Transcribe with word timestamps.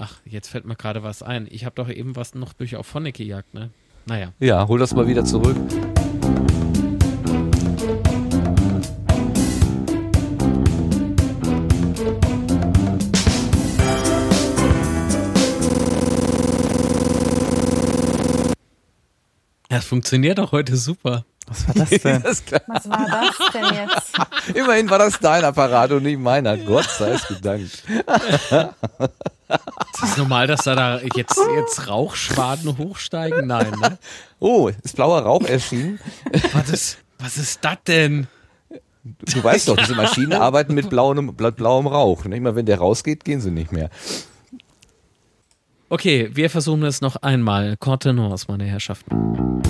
Ach, 0.00 0.14
jetzt 0.24 0.46
fällt 0.46 0.64
mir 0.64 0.76
gerade 0.76 1.02
was 1.02 1.24
ein. 1.24 1.48
Ich 1.50 1.64
habe 1.64 1.74
doch 1.74 1.88
eben 1.88 2.14
was 2.14 2.36
noch 2.36 2.52
durch 2.52 2.76
auf 2.76 2.86
Phonic 2.86 3.16
gejagt, 3.16 3.52
ne? 3.52 3.70
Naja. 4.06 4.32
Ja, 4.38 4.68
hol 4.68 4.78
das 4.78 4.94
mal 4.94 5.08
wieder 5.08 5.24
zurück. 5.24 5.56
Das 19.68 19.84
funktioniert 19.84 20.38
doch 20.38 20.52
heute 20.52 20.76
super. 20.76 21.24
Was 21.48 21.66
war 21.66 21.74
das 21.74 21.90
denn? 21.90 22.22
Das. 22.22 22.44
Was 22.68 22.88
war 22.88 23.06
das 23.08 23.52
denn 23.52 23.64
jetzt? 23.74 24.56
Immerhin 24.56 24.88
war 24.90 25.00
das 25.00 25.18
dein 25.18 25.42
Apparat 25.44 25.90
und 25.90 26.04
nicht 26.04 26.20
meiner. 26.20 26.56
Gott 26.56 26.88
sei 26.88 27.10
es 27.14 27.26
gedankt. 27.26 27.82
Ist 29.48 30.02
es 30.02 30.16
normal, 30.16 30.46
dass 30.46 30.64
da, 30.64 30.74
da 30.74 31.00
jetzt, 31.14 31.38
jetzt 31.56 31.88
Rauchschwaden 31.88 32.76
hochsteigen? 32.78 33.46
Nein, 33.46 33.72
ne? 33.80 33.98
Oh, 34.40 34.68
ist 34.82 34.96
blauer 34.96 35.22
Rauch 35.22 35.44
erschienen. 35.44 35.98
Was 36.52 36.68
ist, 36.70 36.98
was 37.18 37.36
ist 37.38 37.64
das 37.64 37.78
denn? 37.86 38.26
Du 39.02 39.42
weißt 39.42 39.68
doch, 39.68 39.76
diese 39.76 39.94
Maschinen 39.94 40.34
arbeiten 40.34 40.74
mit 40.74 40.90
blauem, 40.90 41.34
bla- 41.34 41.50
blauem 41.50 41.86
Rauch. 41.86 42.24
Und 42.26 42.32
immer 42.32 42.54
wenn 42.54 42.66
der 42.66 42.78
rausgeht, 42.78 43.24
gehen 43.24 43.40
sie 43.40 43.50
nicht 43.50 43.72
mehr. 43.72 43.88
Okay, 45.88 46.28
wir 46.34 46.50
versuchen 46.50 46.82
es 46.84 47.00
noch 47.00 47.16
einmal. 47.16 47.76
Contenance, 47.78 48.44
meine 48.48 48.64
Herrschaften. 48.64 49.62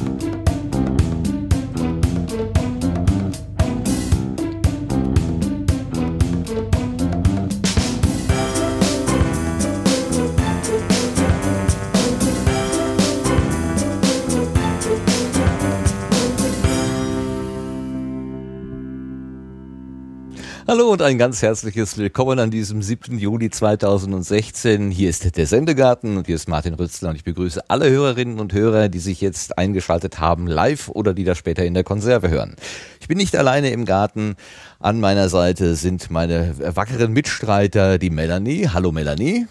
Hallo 20.71 20.93
und 20.93 21.01
ein 21.01 21.17
ganz 21.17 21.41
herzliches 21.41 21.97
Willkommen 21.97 22.39
an 22.39 22.51
diesem 22.51 22.83
7. 22.83 23.17
Juli 23.17 23.49
2016. 23.49 24.91
Hier 24.91 25.09
ist 25.09 25.35
der 25.35 25.47
Sendegarten 25.47 26.19
und 26.19 26.27
hier 26.27 26.35
ist 26.35 26.47
Martin 26.47 26.75
Rützler 26.75 27.09
und 27.09 27.17
ich 27.17 27.25
begrüße 27.25 27.71
alle 27.71 27.89
Hörerinnen 27.89 28.39
und 28.39 28.53
Hörer, 28.53 28.91
die 28.91 28.99
sich 28.99 29.23
jetzt 29.23 29.57
eingeschaltet 29.57 30.21
haben, 30.21 30.47
live 30.47 30.91
oder 30.91 31.15
die 31.15 31.25
das 31.25 31.39
später 31.39 31.65
in 31.65 31.73
der 31.73 31.85
Konserve 31.85 32.29
hören. 32.29 32.55
Ich 33.01 33.09
bin 33.09 33.17
nicht 33.17 33.35
alleine 33.35 33.71
im 33.71 33.87
Garten. 33.87 34.37
An 34.79 35.01
meiner 35.01 35.31
Seite 35.31 35.75
sind 35.75 36.11
meine 36.11 36.55
wackeren 36.59 37.15
Mitstreiter, 37.15 37.97
die 37.97 38.11
Melanie. 38.11 38.69
Hallo 38.69 38.93
Melanie. 38.93 39.47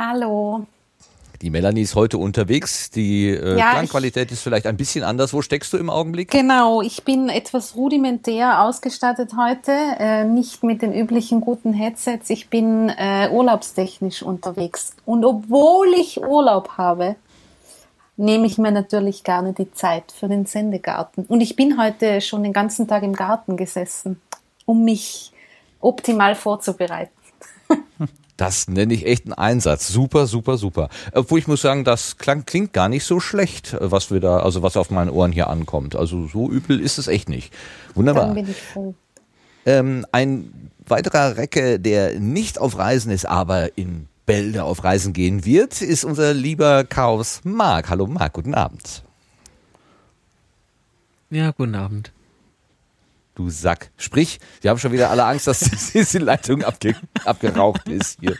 Hallo. 0.00 0.66
Die 1.42 1.48
Melanie 1.48 1.80
ist 1.80 1.94
heute 1.94 2.18
unterwegs. 2.18 2.90
Die 2.90 3.30
äh, 3.30 3.56
Ja, 3.56 3.70
Klangqualität 3.70 4.30
ist 4.30 4.42
vielleicht 4.42 4.66
ein 4.66 4.76
bisschen 4.76 5.04
anders. 5.04 5.32
Wo 5.32 5.40
steckst 5.40 5.72
du 5.72 5.78
im 5.78 5.88
Augenblick? 5.88 6.30
Genau, 6.30 6.82
ich 6.82 7.02
bin 7.02 7.30
etwas 7.30 7.76
rudimentär 7.76 8.62
ausgestattet 8.62 9.32
heute, 9.38 9.72
äh, 9.98 10.24
nicht 10.24 10.62
mit 10.62 10.82
den 10.82 10.92
üblichen 10.92 11.40
guten 11.40 11.72
Headsets. 11.72 12.28
Ich 12.28 12.50
bin 12.50 12.90
äh, 12.90 13.30
urlaubstechnisch 13.32 14.22
unterwegs. 14.22 14.92
Und 15.06 15.24
obwohl 15.24 15.88
ich 15.98 16.22
Urlaub 16.22 16.76
habe, 16.76 17.16
nehme 18.18 18.46
ich 18.46 18.58
mir 18.58 18.70
natürlich 18.70 19.24
gerne 19.24 19.54
die 19.54 19.72
Zeit 19.72 20.12
für 20.12 20.28
den 20.28 20.44
Sendegarten. 20.44 21.24
Und 21.26 21.40
ich 21.40 21.56
bin 21.56 21.80
heute 21.80 22.20
schon 22.20 22.42
den 22.42 22.52
ganzen 22.52 22.86
Tag 22.86 23.02
im 23.02 23.14
Garten 23.14 23.56
gesessen, 23.56 24.20
um 24.66 24.84
mich 24.84 25.32
optimal 25.80 26.34
vorzubereiten. 26.34 27.12
Das 28.40 28.68
nenne 28.68 28.94
ich 28.94 29.04
echt 29.04 29.26
einen 29.26 29.34
Einsatz. 29.34 29.88
Super, 29.88 30.26
super, 30.26 30.56
super. 30.56 30.88
Obwohl 31.12 31.38
ich 31.38 31.46
muss 31.46 31.60
sagen, 31.60 31.84
das 31.84 32.16
klang, 32.16 32.46
klingt 32.46 32.72
gar 32.72 32.88
nicht 32.88 33.04
so 33.04 33.20
schlecht, 33.20 33.74
äh, 33.74 33.90
was 33.92 34.10
wir 34.10 34.18
da, 34.18 34.38
also 34.38 34.62
was 34.62 34.78
auf 34.78 34.90
meinen 34.90 35.10
Ohren 35.10 35.30
hier 35.30 35.48
ankommt. 35.48 35.94
Also 35.94 36.26
so 36.26 36.48
übel 36.48 36.80
ist 36.80 36.96
es 36.96 37.06
echt 37.06 37.28
nicht. 37.28 37.52
Dann 37.88 37.96
Wunderbar. 37.96 38.32
bin 38.32 38.48
ich 38.48 38.56
froh. 38.56 38.94
Ähm, 39.66 40.06
ein 40.10 40.70
weiterer 40.86 41.36
Recke, 41.36 41.78
der 41.78 42.18
nicht 42.18 42.58
auf 42.58 42.78
Reisen 42.78 43.12
ist, 43.12 43.26
aber 43.26 43.76
in 43.76 44.08
Bälde 44.24 44.64
auf 44.64 44.84
Reisen 44.84 45.12
gehen 45.12 45.44
wird, 45.44 45.82
ist 45.82 46.06
unser 46.06 46.32
lieber 46.32 46.84
Chaos 46.84 47.42
Marc. 47.44 47.90
Hallo 47.90 48.06
Marc, 48.06 48.32
guten 48.32 48.54
Abend. 48.54 49.02
Ja, 51.28 51.50
guten 51.50 51.74
Abend. 51.74 52.10
Du 53.40 53.48
Sack. 53.48 53.90
Sprich, 53.96 54.38
wir 54.60 54.70
haben 54.70 54.76
schon 54.76 54.92
wieder 54.92 55.10
alle 55.10 55.24
Angst, 55.24 55.46
dass 55.46 55.60
diese 55.94 56.18
Leitung 56.18 56.62
abge 56.62 56.94
abgeraucht 57.24 57.88
ist 57.88 58.18
hier. 58.20 58.36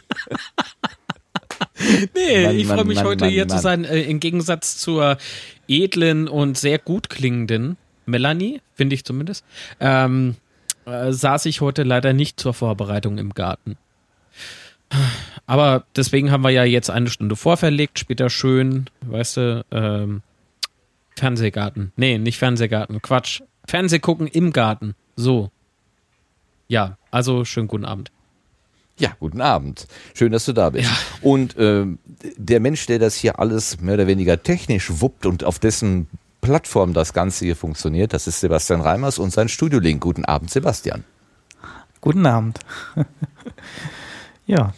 Nee, 2.14 2.44
Mann, 2.44 2.56
ich 2.56 2.66
freue 2.66 2.84
mich 2.84 2.96
Mann, 2.96 3.06
heute 3.06 3.24
Mann, 3.24 3.32
hier 3.32 3.48
zu 3.48 3.58
sein. 3.58 3.84
Äh, 3.84 4.02
Im 4.02 4.20
Gegensatz 4.20 4.76
zur 4.76 5.16
edlen 5.68 6.28
und 6.28 6.58
sehr 6.58 6.78
gut 6.78 7.08
klingenden 7.08 7.78
Melanie, 8.04 8.60
finde 8.74 8.94
ich 8.94 9.06
zumindest, 9.06 9.46
ähm, 9.80 10.36
äh, 10.84 11.12
saß 11.12 11.46
ich 11.46 11.62
heute 11.62 11.82
leider 11.82 12.12
nicht 12.12 12.38
zur 12.38 12.52
Vorbereitung 12.52 13.16
im 13.16 13.32
Garten. 13.32 13.78
Aber 15.46 15.84
deswegen 15.96 16.30
haben 16.30 16.44
wir 16.44 16.50
ja 16.50 16.64
jetzt 16.64 16.90
eine 16.90 17.08
Stunde 17.08 17.36
vorverlegt, 17.36 17.98
später 17.98 18.28
schön, 18.28 18.90
weißt 19.00 19.36
du, 19.38 19.64
ähm, 19.70 20.20
Fernsehgarten. 21.16 21.92
Nee, 21.96 22.18
nicht 22.18 22.38
Fernsehgarten, 22.38 23.00
Quatsch. 23.00 23.40
Fernseh 23.70 24.00
gucken 24.00 24.26
im 24.26 24.52
Garten. 24.52 24.96
So. 25.14 25.50
Ja, 26.66 26.98
also 27.12 27.44
schönen 27.44 27.68
guten 27.68 27.84
Abend. 27.84 28.10
Ja, 28.98 29.12
guten 29.20 29.40
Abend. 29.40 29.86
Schön, 30.12 30.32
dass 30.32 30.44
du 30.44 30.52
da 30.52 30.70
bist. 30.70 30.90
Und 31.22 31.54
ähm, 31.56 32.00
der 32.36 32.58
Mensch, 32.58 32.86
der 32.86 32.98
das 32.98 33.14
hier 33.14 33.38
alles 33.38 33.80
mehr 33.80 33.94
oder 33.94 34.08
weniger 34.08 34.42
technisch 34.42 35.00
wuppt 35.00 35.24
und 35.24 35.44
auf 35.44 35.60
dessen 35.60 36.08
Plattform 36.40 36.94
das 36.94 37.12
Ganze 37.12 37.44
hier 37.44 37.54
funktioniert, 37.54 38.12
das 38.12 38.26
ist 38.26 38.40
Sebastian 38.40 38.80
Reimers 38.80 39.18
und 39.20 39.32
sein 39.32 39.48
Studiolink. 39.48 40.02
Guten 40.02 40.24
Abend, 40.24 40.50
Sebastian. 40.50 41.04
Guten 42.00 42.26
Abend. 42.26 42.58
ja, 44.46 44.74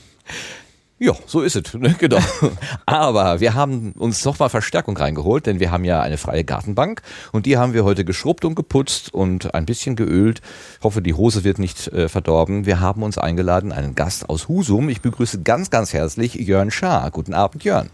Ja, 1.03 1.15
so 1.27 1.41
ist 1.41 1.57
es, 1.57 1.75
ne? 1.75 1.97
genau. 1.99 2.21
Aber 2.87 3.41
wir 3.41 3.55
haben 3.55 3.91
uns 3.99 4.25
nochmal 4.25 4.51
Verstärkung 4.51 4.97
reingeholt, 4.97 5.47
denn 5.47 5.59
wir 5.59 5.73
haben 5.73 5.83
ja 5.83 6.01
eine 6.01 6.17
freie 6.17 6.45
Gartenbank 6.45 7.03
und 7.33 7.45
die 7.45 7.57
haben 7.57 7.73
wir 7.73 7.83
heute 7.83 8.05
geschrubbt 8.05 8.45
und 8.45 8.55
geputzt 8.55 9.12
und 9.12 9.53
ein 9.53 9.67
bisschen 9.67 9.97
geölt. 9.97 10.43
Ich 10.79 10.85
hoffe, 10.85 11.03
die 11.03 11.15
Hose 11.15 11.43
wird 11.43 11.59
nicht 11.59 11.89
äh, 11.89 12.09
verdorben. 12.09 12.67
Wir 12.67 12.79
haben 12.79 13.03
uns 13.03 13.19
eingeladen, 13.19 13.73
einen 13.73 13.97
Gast 13.97 14.31
aus 14.31 14.47
Husum. 14.47 14.89
Ich 14.91 15.01
begrüße 15.01 15.43
ganz, 15.43 15.71
ganz 15.71 15.93
herzlich 15.93 16.35
Jörn 16.35 16.71
Schaar. 16.71 17.11
Guten 17.11 17.35
Abend, 17.35 17.65
Jörn. 17.65 17.91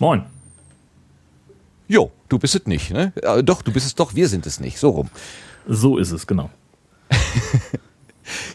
Moin. 0.00 0.24
Jo, 1.86 2.10
du 2.28 2.40
bist 2.40 2.56
es 2.56 2.66
nicht, 2.66 2.90
ne? 2.90 3.12
Äh, 3.22 3.44
doch, 3.44 3.62
du 3.62 3.72
bist 3.72 3.86
es 3.86 3.94
doch, 3.94 4.16
wir 4.16 4.26
sind 4.26 4.46
es 4.46 4.58
nicht. 4.58 4.80
So 4.80 4.90
rum. 4.90 5.10
So 5.68 5.96
ist 5.96 6.10
es, 6.10 6.26
genau. 6.26 6.50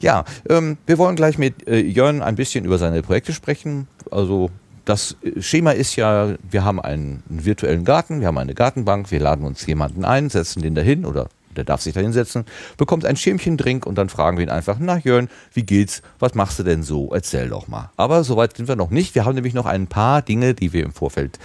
Ja, 0.02 0.26
ähm, 0.50 0.78
wir 0.86 0.98
wollen 0.98 1.16
gleich 1.16 1.38
mit 1.38 1.68
äh, 1.68 1.80
Jörn 1.80 2.22
ein 2.22 2.36
bisschen 2.36 2.66
über 2.66 2.78
seine 2.78 3.02
Projekte 3.02 3.34
sprechen. 3.34 3.88
Also 4.12 4.50
das 4.86 5.18
äh, 5.22 5.42
Schema 5.42 5.72
ist 5.72 5.96
ja, 5.96 6.36
wir 6.50 6.64
haben 6.64 6.82
einen, 6.82 7.24
virtuellen 7.30 7.86
Garten, 7.86 8.22
wir 8.22 8.28
haben 8.28 8.38
eine 8.38 8.54
Gartenbank, 8.54 9.12
wir 9.12 9.20
laden 9.20 9.46
uns 9.46 9.66
jemanden 9.66 10.06
ein, 10.06 10.30
setzen 10.30 10.62
den 10.62 10.76
dahin 10.76 11.06
oder 11.06 11.28
der 11.56 11.64
darf 11.64 11.82
sich 11.82 11.94
da 11.94 12.02
hinsetzen, 12.02 12.46
bekommt 12.78 13.06
ein 13.06 13.16
Schirmchen 13.16 13.58
Drink 13.58 13.86
und 13.86 13.98
dann 13.98 14.10
fragen 14.10 14.38
wir 14.38 14.44
ihn 14.44 14.52
einfach, 14.52 14.78
na 14.80 15.00
Jörn, 15.00 15.28
wie 15.54 15.64
geht's? 15.64 16.04
Was 16.20 16.36
machst 16.36 16.60
du 16.60 16.64
denn 16.64 16.84
so? 16.84 17.12
Erzähl 17.14 17.50
doch 17.50 17.68
mal. 17.68 17.90
Aber 17.98 18.24
soweit 18.24 18.56
sind 18.56 18.68
wir 18.68 18.76
noch 18.76 18.92
nicht. 18.92 19.16
Wir 19.16 19.26
haben 19.26 19.36
nämlich 19.36 19.56
noch 19.56 19.66
ein 19.66 19.88
paar 19.88 20.22
Dinge, 20.22 20.54
die 20.54 20.72
wir 20.72 20.86
im 20.86 20.92
Vorfeld 20.92 21.40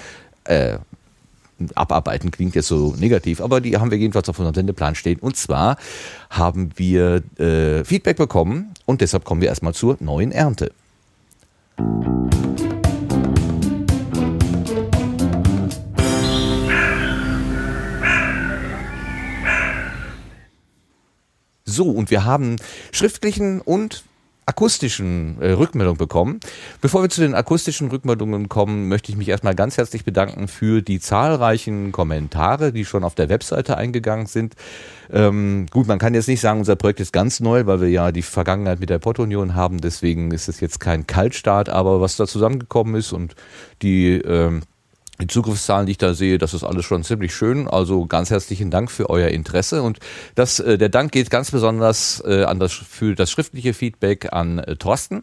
äh, 0.44 0.78
abarbeiten 1.74 2.30
klingt 2.30 2.54
jetzt 2.54 2.68
so 2.68 2.94
negativ, 2.98 3.40
aber 3.40 3.60
die 3.60 3.76
haben 3.76 3.90
wir 3.90 3.98
jedenfalls 3.98 4.28
auf 4.28 4.38
unserem 4.38 4.54
Sendeplan 4.54 4.94
stehen. 4.94 5.18
Und 5.18 5.36
zwar 5.36 5.76
haben 6.30 6.70
wir 6.76 7.22
äh, 7.38 7.84
Feedback 7.84 8.16
bekommen 8.16 8.74
und 8.86 9.00
deshalb 9.00 9.24
kommen 9.24 9.40
wir 9.40 9.48
erstmal 9.48 9.74
zur 9.74 9.96
neuen 10.00 10.32
Ernte. 10.32 10.72
So, 21.64 21.88
und 21.88 22.10
wir 22.10 22.24
haben 22.26 22.56
schriftlichen 22.92 23.62
und 23.62 24.04
akustischen 24.44 25.40
äh, 25.40 25.52
Rückmeldungen 25.52 25.98
bekommen. 25.98 26.40
Bevor 26.80 27.02
wir 27.02 27.08
zu 27.08 27.20
den 27.20 27.34
akustischen 27.34 27.88
Rückmeldungen 27.90 28.48
kommen, 28.48 28.88
möchte 28.88 29.12
ich 29.12 29.16
mich 29.16 29.28
erstmal 29.28 29.54
ganz 29.54 29.76
herzlich 29.76 30.04
bedanken 30.04 30.48
für 30.48 30.82
die 30.82 30.98
zahlreichen 30.98 31.92
Kommentare, 31.92 32.72
die 32.72 32.84
schon 32.84 33.04
auf 33.04 33.14
der 33.14 33.28
Webseite 33.28 33.76
eingegangen 33.76 34.26
sind. 34.26 34.54
Ähm, 35.12 35.66
gut, 35.70 35.86
man 35.86 35.98
kann 35.98 36.14
jetzt 36.14 36.28
nicht 36.28 36.40
sagen, 36.40 36.58
unser 36.58 36.76
Projekt 36.76 37.00
ist 37.00 37.12
ganz 37.12 37.38
neu, 37.38 37.66
weil 37.66 37.80
wir 37.80 37.88
ja 37.88 38.10
die 38.10 38.22
Vergangenheit 38.22 38.80
mit 38.80 38.90
der 38.90 38.98
Porto-Union 38.98 39.54
haben. 39.54 39.80
Deswegen 39.80 40.32
ist 40.32 40.48
es 40.48 40.60
jetzt 40.60 40.80
kein 40.80 41.06
Kaltstart, 41.06 41.68
aber 41.68 42.00
was 42.00 42.16
da 42.16 42.26
zusammengekommen 42.26 42.96
ist 42.96 43.12
und 43.12 43.36
die 43.82 44.14
ähm, 44.14 44.62
die 45.20 45.26
Zugriffszahlen, 45.26 45.86
die 45.86 45.92
ich 45.92 45.98
da 45.98 46.14
sehe, 46.14 46.38
das 46.38 46.54
ist 46.54 46.64
alles 46.64 46.84
schon 46.84 47.04
ziemlich 47.04 47.34
schön. 47.34 47.68
Also 47.68 48.06
ganz 48.06 48.30
herzlichen 48.30 48.70
Dank 48.70 48.90
für 48.90 49.10
euer 49.10 49.28
Interesse. 49.28 49.82
Und 49.82 49.98
das, 50.34 50.58
äh, 50.58 50.78
der 50.78 50.88
Dank 50.88 51.12
geht 51.12 51.30
ganz 51.30 51.50
besonders 51.50 52.22
äh, 52.26 52.44
an 52.44 52.58
das, 52.58 52.72
für 52.72 53.14
das 53.14 53.30
schriftliche 53.30 53.74
Feedback 53.74 54.32
an 54.32 54.58
äh, 54.58 54.76
Thorsten. 54.76 55.22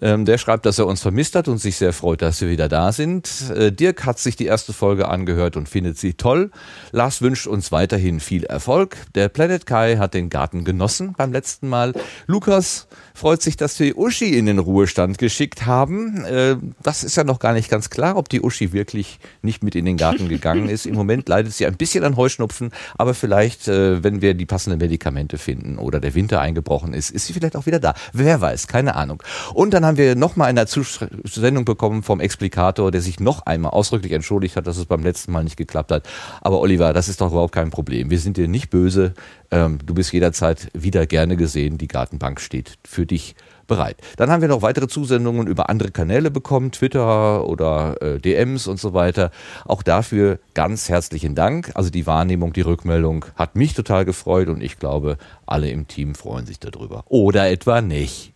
Ähm, 0.00 0.24
der 0.24 0.38
schreibt, 0.38 0.66
dass 0.66 0.78
er 0.78 0.86
uns 0.86 1.02
vermisst 1.02 1.34
hat 1.34 1.48
und 1.48 1.58
sich 1.58 1.76
sehr 1.76 1.92
freut, 1.92 2.22
dass 2.22 2.40
wir 2.40 2.48
wieder 2.48 2.68
da 2.68 2.92
sind. 2.92 3.50
Äh, 3.54 3.72
Dirk 3.72 4.06
hat 4.06 4.18
sich 4.18 4.36
die 4.36 4.46
erste 4.46 4.72
Folge 4.72 5.08
angehört 5.08 5.56
und 5.56 5.68
findet 5.68 5.98
sie 5.98 6.14
toll. 6.14 6.50
Lars 6.92 7.22
wünscht 7.22 7.46
uns 7.46 7.72
weiterhin 7.72 8.20
viel 8.20 8.44
Erfolg. 8.44 8.96
Der 9.14 9.28
Planet 9.28 9.66
Kai 9.66 9.96
hat 9.96 10.14
den 10.14 10.30
Garten 10.30 10.64
genossen 10.64 11.14
beim 11.16 11.32
letzten 11.32 11.68
Mal. 11.68 11.92
Lukas 12.26 12.86
freut 13.20 13.42
sich, 13.42 13.58
dass 13.58 13.78
wir 13.78 13.98
Uschi 13.98 14.38
in 14.38 14.46
den 14.46 14.58
Ruhestand 14.58 15.18
geschickt 15.18 15.66
haben. 15.66 16.24
Äh, 16.24 16.56
das 16.82 17.04
ist 17.04 17.16
ja 17.16 17.22
noch 17.22 17.38
gar 17.38 17.52
nicht 17.52 17.70
ganz 17.70 17.90
klar, 17.90 18.16
ob 18.16 18.30
die 18.30 18.40
Uschi 18.40 18.72
wirklich 18.72 19.20
nicht 19.42 19.62
mit 19.62 19.74
in 19.74 19.84
den 19.84 19.98
Garten 19.98 20.28
gegangen 20.30 20.70
ist. 20.70 20.86
Im 20.86 20.94
Moment 20.94 21.28
leidet 21.28 21.52
sie 21.52 21.66
ein 21.66 21.76
bisschen 21.76 22.02
an 22.02 22.16
Heuschnupfen, 22.16 22.70
aber 22.96 23.12
vielleicht, 23.12 23.68
äh, 23.68 24.02
wenn 24.02 24.22
wir 24.22 24.32
die 24.32 24.46
passenden 24.46 24.78
Medikamente 24.78 25.36
finden 25.36 25.76
oder 25.76 26.00
der 26.00 26.14
Winter 26.14 26.40
eingebrochen 26.40 26.94
ist, 26.94 27.10
ist 27.10 27.26
sie 27.26 27.34
vielleicht 27.34 27.56
auch 27.56 27.66
wieder 27.66 27.78
da. 27.78 27.92
Wer 28.14 28.40
weiß, 28.40 28.68
keine 28.68 28.96
Ahnung. 28.96 29.22
Und 29.52 29.74
dann 29.74 29.84
haben 29.84 29.98
wir 29.98 30.16
nochmal 30.16 30.48
eine 30.48 30.64
Sendung 30.66 31.66
bekommen 31.66 32.02
vom 32.02 32.20
Explikator, 32.20 32.90
der 32.90 33.02
sich 33.02 33.20
noch 33.20 33.44
einmal 33.44 33.72
ausdrücklich 33.72 34.12
entschuldigt 34.12 34.56
hat, 34.56 34.66
dass 34.66 34.78
es 34.78 34.86
beim 34.86 35.02
letzten 35.02 35.32
Mal 35.32 35.44
nicht 35.44 35.58
geklappt 35.58 35.92
hat. 35.92 36.08
Aber 36.40 36.58
Oliver, 36.60 36.94
das 36.94 37.10
ist 37.10 37.20
doch 37.20 37.32
überhaupt 37.32 37.54
kein 37.54 37.68
Problem. 37.68 38.08
Wir 38.08 38.18
sind 38.18 38.38
dir 38.38 38.48
nicht 38.48 38.70
böse. 38.70 39.12
Ähm, 39.50 39.78
du 39.84 39.92
bist 39.92 40.12
jederzeit 40.12 40.68
wieder 40.72 41.06
gerne 41.06 41.36
gesehen. 41.36 41.76
Die 41.76 41.88
Gartenbank 41.88 42.40
steht 42.40 42.78
für 42.84 43.04
dich 43.10 43.34
bereit. 43.70 43.96
Dann 44.16 44.30
haben 44.30 44.42
wir 44.42 44.48
noch 44.48 44.62
weitere 44.62 44.88
Zusendungen 44.88 45.46
über 45.46 45.70
andere 45.70 45.92
Kanäle 45.92 46.30
bekommen, 46.30 46.72
Twitter 46.72 47.46
oder 47.46 48.02
äh, 48.02 48.18
DMs 48.18 48.66
und 48.66 48.80
so 48.80 48.92
weiter. 48.94 49.30
Auch 49.64 49.82
dafür 49.82 50.40
ganz 50.54 50.88
herzlichen 50.88 51.34
Dank. 51.34 51.70
Also 51.74 51.90
die 51.90 52.06
Wahrnehmung, 52.06 52.52
die 52.52 52.62
Rückmeldung 52.62 53.24
hat 53.36 53.54
mich 53.56 53.74
total 53.74 54.04
gefreut 54.04 54.48
und 54.48 54.60
ich 54.60 54.78
glaube, 54.78 55.18
alle 55.46 55.70
im 55.70 55.86
Team 55.86 56.14
freuen 56.14 56.46
sich 56.46 56.58
darüber. 56.58 57.04
Oder 57.06 57.48
etwa 57.48 57.80
nicht. 57.80 58.32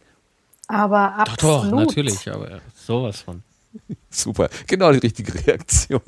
Aber 0.68 1.14
Doch, 1.26 1.36
doch, 1.36 1.64
absolut. 1.64 1.88
natürlich, 1.88 2.30
aber 2.30 2.60
sowas 2.74 3.20
von. 3.20 3.42
Super, 4.10 4.48
genau 4.66 4.92
die 4.92 4.98
richtige 4.98 5.34
Reaktion. 5.46 6.00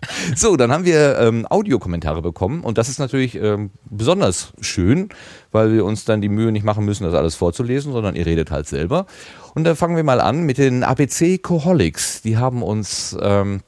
So, 0.34 0.56
dann 0.56 0.72
haben 0.72 0.84
wir 0.84 1.18
ähm, 1.18 1.46
Audiokommentare 1.48 2.22
bekommen 2.22 2.62
und 2.62 2.78
das 2.78 2.88
ist 2.88 2.98
natürlich 2.98 3.34
ähm, 3.36 3.70
besonders 3.88 4.52
schön, 4.60 5.08
weil 5.52 5.72
wir 5.72 5.84
uns 5.84 6.04
dann 6.04 6.20
die 6.20 6.28
Mühe 6.28 6.52
nicht 6.52 6.64
machen 6.64 6.84
müssen, 6.84 7.04
das 7.04 7.14
alles 7.14 7.34
vorzulesen, 7.34 7.92
sondern 7.92 8.14
ihr 8.14 8.26
redet 8.26 8.50
halt 8.50 8.66
selber. 8.66 9.06
Und 9.54 9.64
da 9.64 9.74
fangen 9.74 9.96
wir 9.96 10.04
mal 10.04 10.20
an 10.20 10.42
mit 10.42 10.58
den 10.58 10.84
ABC 10.84 11.38
Coholics. 11.38 12.22
Die 12.22 12.36
haben 12.36 12.62
uns 12.62 13.16
ähm, 13.20 13.62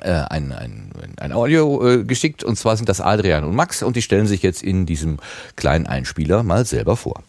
äh, 0.00 0.10
ein, 0.10 0.52
ein, 0.52 0.90
ein 1.18 1.32
Audio 1.32 1.86
äh, 1.86 2.04
geschickt 2.04 2.44
und 2.44 2.56
zwar 2.56 2.76
sind 2.76 2.88
das 2.88 3.00
Adrian 3.00 3.44
und 3.44 3.54
Max 3.54 3.82
und 3.82 3.96
die 3.96 4.02
stellen 4.02 4.26
sich 4.26 4.42
jetzt 4.42 4.62
in 4.62 4.86
diesem 4.86 5.18
kleinen 5.56 5.86
Einspieler 5.86 6.42
mal 6.42 6.64
selber 6.64 6.96
vor. 6.96 7.22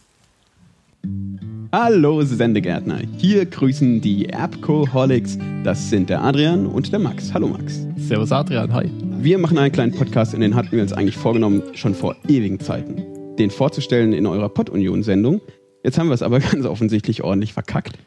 Hallo 1.74 2.22
Sendegärtner, 2.22 3.02
hier 3.18 3.46
grüßen 3.46 4.00
die 4.00 4.30
Erbcoholics. 4.30 5.38
Das 5.64 5.90
sind 5.90 6.10
der 6.10 6.24
Adrian 6.24 6.66
und 6.66 6.92
der 6.92 7.00
Max. 7.00 7.34
Hallo 7.34 7.48
Max. 7.50 7.86
Servus 7.98 8.32
Adrian, 8.32 8.74
hi. 8.74 8.90
Wir 9.20 9.38
machen 9.38 9.58
einen 9.58 9.74
kleinen 9.74 9.92
Podcast 9.92 10.34
und 10.34 10.40
den 10.40 10.56
hatten 10.56 10.72
wir 10.72 10.82
uns 10.82 10.94
eigentlich 10.94 11.18
vorgenommen, 11.18 11.62
schon 11.74 11.94
vor 11.94 12.16
ewigen 12.28 12.60
Zeiten. 12.60 13.04
Den 13.38 13.52
vorzustellen 13.52 14.14
in 14.14 14.26
eurer 14.26 14.48
Pod-Union-Sendung. 14.48 15.42
Jetzt 15.84 16.00
haben 16.00 16.08
wir 16.08 16.14
es 16.14 16.22
aber 16.22 16.40
ganz 16.52 16.66
offensichtlich 16.66 17.24
ordentlich 17.24 17.54
verkackt 17.54 17.98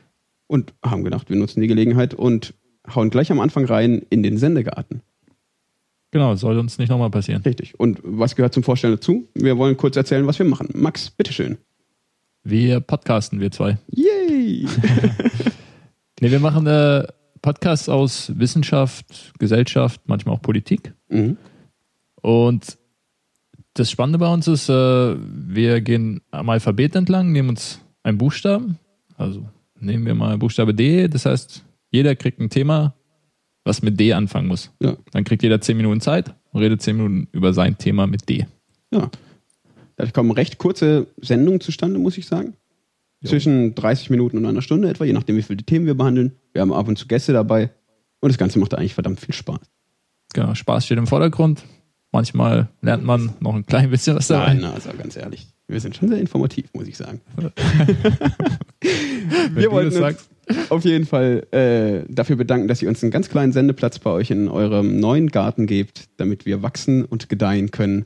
und 0.47 0.73
haben 0.85 1.05
gedacht, 1.05 1.29
wir 1.29 1.37
nutzen 1.37 1.61
die 1.61 1.69
Gelegenheit 1.69 2.15
und 2.15 2.55
hauen 2.95 3.11
gleich 3.11 3.31
am 3.31 3.41
Anfang 3.41 3.67
rein 3.67 4.03
in 4.11 4.23
den 4.23 4.39
Sendegarten. 4.39 5.03
Genau, 6.13 6.35
soll 6.35 6.59
uns 6.59 6.79
nicht 6.79 6.89
nochmal 6.89 7.11
passieren. 7.11 7.43
Richtig. 7.43 7.79
Und 7.79 8.01
was 8.03 8.35
gehört 8.35 8.53
zum 8.53 8.65
Vorstellen 8.65 8.95
dazu? 8.95 9.29
Wir 9.35 9.59
wollen 9.59 9.77
kurz 9.77 9.97
erzählen, 9.97 10.27
was 10.27 10.39
wir 10.39 10.47
machen. 10.47 10.71
Max, 10.75 11.11
bitteschön. 11.11 11.59
Wir 12.43 12.81
podcasten, 12.81 13.41
wir 13.41 13.51
zwei. 13.51 13.79
Yay! 13.89 14.67
Ne, 16.23 16.31
wir 16.31 16.41
machen 16.41 16.67
äh, 16.67 17.07
Podcasts 17.41 17.89
aus 17.89 18.31
Wissenschaft, 18.39 19.33
Gesellschaft, 19.39 20.03
manchmal 20.05 20.35
auch 20.35 20.43
Politik. 20.43 20.93
mhm. 21.09 21.39
Und 22.21 22.77
das 23.73 23.91
Spannende 23.91 24.19
bei 24.19 24.31
uns 24.31 24.47
ist, 24.47 24.69
äh, 24.69 25.17
wir 25.19 25.81
gehen 25.81 26.21
am 26.31 26.51
Alphabet 26.51 26.95
entlang, 26.95 27.33
nehmen 27.33 27.49
uns 27.49 27.81
einen 28.03 28.19
Buchstaben. 28.19 28.79
Also 29.17 29.49
nehmen 29.79 30.05
wir 30.05 30.15
mal 30.15 30.37
Buchstabe 30.37 30.75
D. 30.75 31.09
Das 31.09 31.25
heißt, 31.25 31.65
jeder 31.91 32.15
kriegt 32.17 32.41
ein 32.41 32.51
Thema, 32.51 32.95
was 33.65 33.81
mit 33.81 33.99
D 33.99 34.13
anfangen 34.13 34.49
muss. 34.49 34.71
Ja. 34.83 34.97
Dann 35.13 35.25
kriegt 35.25 35.43
jeder 35.43 35.63
10 35.63 35.77
Minuten 35.79 36.03
Zeit 36.03 36.35
und 36.53 36.61
redet 36.61 36.83
10 36.83 36.97
Minuten 36.97 37.29
über 37.33 37.55
sein 37.55 37.79
Thema 37.79 38.07
mit 38.07 38.29
D. 38.29 38.47
Ja. 38.93 39.11
Da 40.01 40.11
kommen 40.11 40.31
recht 40.31 40.57
kurze 40.57 41.09
Sendungen 41.21 41.61
zustande, 41.61 41.99
muss 41.99 42.17
ich 42.17 42.27
sagen. 42.27 42.55
Zwischen 43.23 43.75
30 43.75 44.09
Minuten 44.09 44.39
und 44.39 44.47
einer 44.47 44.63
Stunde 44.63 44.89
etwa, 44.89 45.05
je 45.05 45.13
nachdem, 45.13 45.37
wie 45.37 45.43
viele 45.43 45.63
Themen 45.63 45.85
wir 45.85 45.95
behandeln. 45.95 46.33
Wir 46.55 46.63
haben 46.63 46.73
ab 46.73 46.89
und 46.89 46.97
zu 46.97 47.07
Gäste 47.07 47.35
dabei. 47.35 47.71
Und 48.21 48.31
das 48.31 48.39
Ganze 48.39 48.59
macht 48.59 48.73
eigentlich 48.73 48.95
verdammt 48.95 49.21
viel 49.21 49.35
Spaß. 49.35 49.61
Genau, 50.33 50.55
Spaß 50.55 50.87
steht 50.87 50.97
im 50.97 51.07
Vordergrund. 51.07 51.65
Manchmal 52.13 52.71
lernt 52.81 53.05
man 53.05 53.35
noch 53.41 53.55
ein 53.55 53.67
klein 53.67 53.91
bisschen 53.91 54.17
was 54.17 54.29
dabei. 54.29 54.55
Nein, 54.55 54.65
also 54.65 54.89
ganz 54.97 55.17
ehrlich. 55.17 55.49
Wir 55.69 55.81
sind 55.81 55.97
schon 55.97 56.09
sehr 56.09 56.19
informativ, 56.19 56.73
muss 56.73 56.89
ich 56.89 56.97
sagen. 56.97 57.21
Wir 59.53 59.65
du 59.65 59.71
wollten 59.71 59.89
uns 59.89 59.97
sagst. 59.97 60.31
Auf 60.69 60.85
jeden 60.85 61.07
Fall 61.07 61.47
äh, 61.53 62.13
dafür 62.13 62.37
bedanken, 62.37 62.69
dass 62.69 62.83
ihr 62.83 62.89
uns 62.89 63.03
einen 63.03 63.11
ganz 63.11 63.29
kleinen 63.29 63.53
Sendeplatz 63.53 63.99
bei 63.99 64.11
euch 64.11 64.31
in 64.31 64.49
eurem 64.49 65.01
neuen 65.01 65.29
Garten 65.29 65.67
gebt, 65.67 66.09
damit 66.17 66.47
wir 66.47 66.63
wachsen 66.63 67.05
und 67.05 67.29
gedeihen 67.29 67.71
können. 67.71 68.05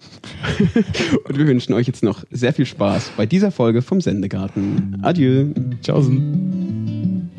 und 1.25 1.39
wir 1.39 1.47
wünschen 1.47 1.75
euch 1.75 1.87
jetzt 1.87 2.03
noch 2.03 2.25
sehr 2.31 2.53
viel 2.53 2.67
Spaß 2.67 3.13
bei 3.17 3.27
dieser 3.27 3.51
Folge 3.51 3.83
vom 3.83 4.01
Sendegarten. 4.01 4.99
Adieu. 5.03 5.47
Tschaußen. 5.83 7.31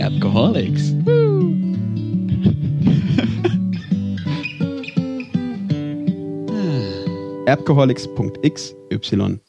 Alcoholics. 0.00 0.94
Erbcoholics.xyz. 7.46 9.40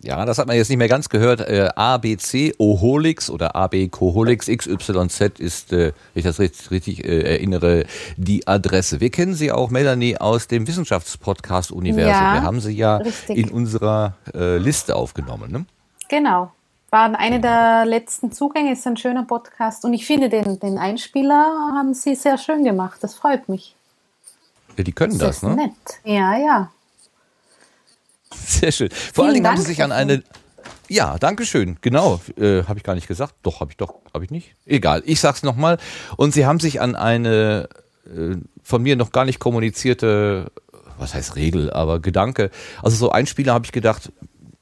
Ja, 0.00 0.24
das 0.24 0.38
hat 0.38 0.46
man 0.46 0.56
jetzt 0.56 0.68
nicht 0.68 0.78
mehr 0.78 0.88
ganz 0.88 1.08
gehört. 1.08 1.40
Äh, 1.40 1.70
ABC 1.74 2.54
Oholics 2.58 3.30
oder 3.30 3.56
AB 3.56 3.88
Coholics 3.88 4.46
XYZ 4.46 5.38
ist, 5.38 5.72
äh, 5.72 5.92
wenn 6.12 6.20
ich 6.20 6.24
das 6.24 6.38
richtig, 6.38 6.70
richtig 6.70 7.04
äh, 7.04 7.22
erinnere, 7.22 7.86
die 8.16 8.46
Adresse. 8.46 9.00
Wir 9.00 9.10
kennen 9.10 9.34
sie 9.34 9.50
auch, 9.50 9.70
Melanie, 9.70 10.18
aus 10.18 10.48
dem 10.48 10.66
Wissenschaftspodcast-Universum. 10.66 12.12
Ja, 12.12 12.34
Wir 12.34 12.42
haben 12.42 12.60
sie 12.60 12.72
ja 12.72 12.98
richtig. 12.98 13.38
in 13.38 13.50
unserer 13.50 14.14
äh, 14.34 14.58
Liste 14.58 14.94
aufgenommen. 14.96 15.50
Ne? 15.50 15.64
Genau. 16.08 16.52
War 16.90 17.18
eine 17.18 17.40
der 17.40 17.84
letzten 17.84 18.30
Zugänge, 18.32 18.72
ist 18.72 18.86
ein 18.86 18.96
schöner 18.96 19.24
Podcast. 19.24 19.84
Und 19.84 19.92
ich 19.92 20.06
finde, 20.06 20.28
den, 20.28 20.60
den 20.60 20.78
Einspieler 20.78 21.72
haben 21.74 21.94
sie 21.94 22.14
sehr 22.14 22.38
schön 22.38 22.64
gemacht. 22.64 22.98
Das 23.02 23.14
freut 23.14 23.48
mich. 23.48 23.74
Ja, 24.76 24.84
die 24.84 24.92
können 24.92 25.18
das, 25.18 25.38
ist 25.38 25.42
ne? 25.42 25.56
nett. 25.56 25.72
Ja, 26.04 26.36
ja. 26.38 26.70
Sehr 28.46 28.72
schön. 28.72 28.90
Vor 28.90 29.24
allen 29.24 29.32
Vielen 29.32 29.44
Dingen 29.44 29.46
haben 29.48 29.60
sie 29.60 29.68
sich 29.68 29.82
an 29.82 29.92
eine. 29.92 30.22
Ja, 30.88 31.18
danke 31.18 31.44
schön. 31.44 31.76
Genau, 31.80 32.20
äh, 32.38 32.62
habe 32.64 32.78
ich 32.78 32.84
gar 32.84 32.94
nicht 32.94 33.08
gesagt. 33.08 33.34
Doch, 33.42 33.60
habe 33.60 33.72
ich 33.72 33.76
doch, 33.76 33.94
habe 34.14 34.24
ich 34.24 34.30
nicht. 34.30 34.54
Egal, 34.66 35.02
ich 35.04 35.20
sag's 35.20 35.42
nochmal. 35.42 35.78
Und 36.16 36.32
sie 36.32 36.46
haben 36.46 36.60
sich 36.60 36.80
an 36.80 36.94
eine 36.94 37.68
äh, 38.06 38.36
von 38.62 38.82
mir 38.82 38.96
noch 38.96 39.12
gar 39.12 39.24
nicht 39.24 39.38
kommunizierte, 39.38 40.50
was 40.98 41.14
heißt 41.14 41.36
Regel, 41.36 41.72
aber 41.72 42.00
Gedanke. 42.00 42.50
Also 42.82 42.96
so 42.96 43.10
Einspieler 43.10 43.54
habe 43.54 43.64
ich 43.64 43.72
gedacht, 43.72 44.12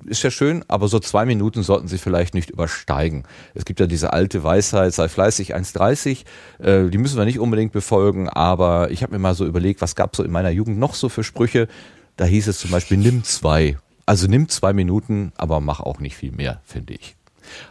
ist 0.07 0.23
ja 0.23 0.31
schön, 0.31 0.64
aber 0.69 0.88
so 0.88 0.99
zwei 0.99 1.25
Minuten 1.25 1.62
sollten 1.62 1.88
sie 1.88 1.99
vielleicht 1.99 2.35
nicht 2.35 2.50
übersteigen. 2.50 3.25
Es 3.54 3.64
gibt 3.64 3.81
ja 3.81 3.87
diese 3.87 4.12
alte 4.12 4.45
Weisheit, 4.45 4.93
sei 4.93 5.09
fleißig 5.09 5.54
1,30. 5.57 6.25
Äh, 6.59 6.90
die 6.90 6.99
müssen 6.99 7.16
wir 7.16 7.25
nicht 7.25 7.38
unbedingt 7.38 7.73
befolgen, 7.73 8.28
aber 8.28 8.90
ich 8.90 9.02
habe 9.02 9.12
mir 9.12 9.19
mal 9.19 9.35
so 9.35 9.47
überlegt, 9.47 9.81
was 9.81 9.95
gab 9.95 10.14
so 10.16 10.23
in 10.23 10.31
meiner 10.31 10.50
Jugend 10.50 10.78
noch 10.78 10.95
so 10.95 11.09
für 11.09 11.25
Sprüche. 11.25 11.69
Da 12.16 12.25
hieß 12.25 12.49
es 12.49 12.59
zum 12.59 12.71
Beispiel, 12.71 12.97
nimm 12.97 13.25
zwei. 13.25 13.76
Also 14.06 14.26
nimm 14.26 14.49
zwei 14.49 14.73
Minuten, 14.73 15.33
aber 15.37 15.61
mach 15.61 15.80
auch 15.80 15.99
nicht 15.99 16.16
viel 16.16 16.33
mehr, 16.33 16.61
finde 16.64 16.94
ich. 16.94 17.16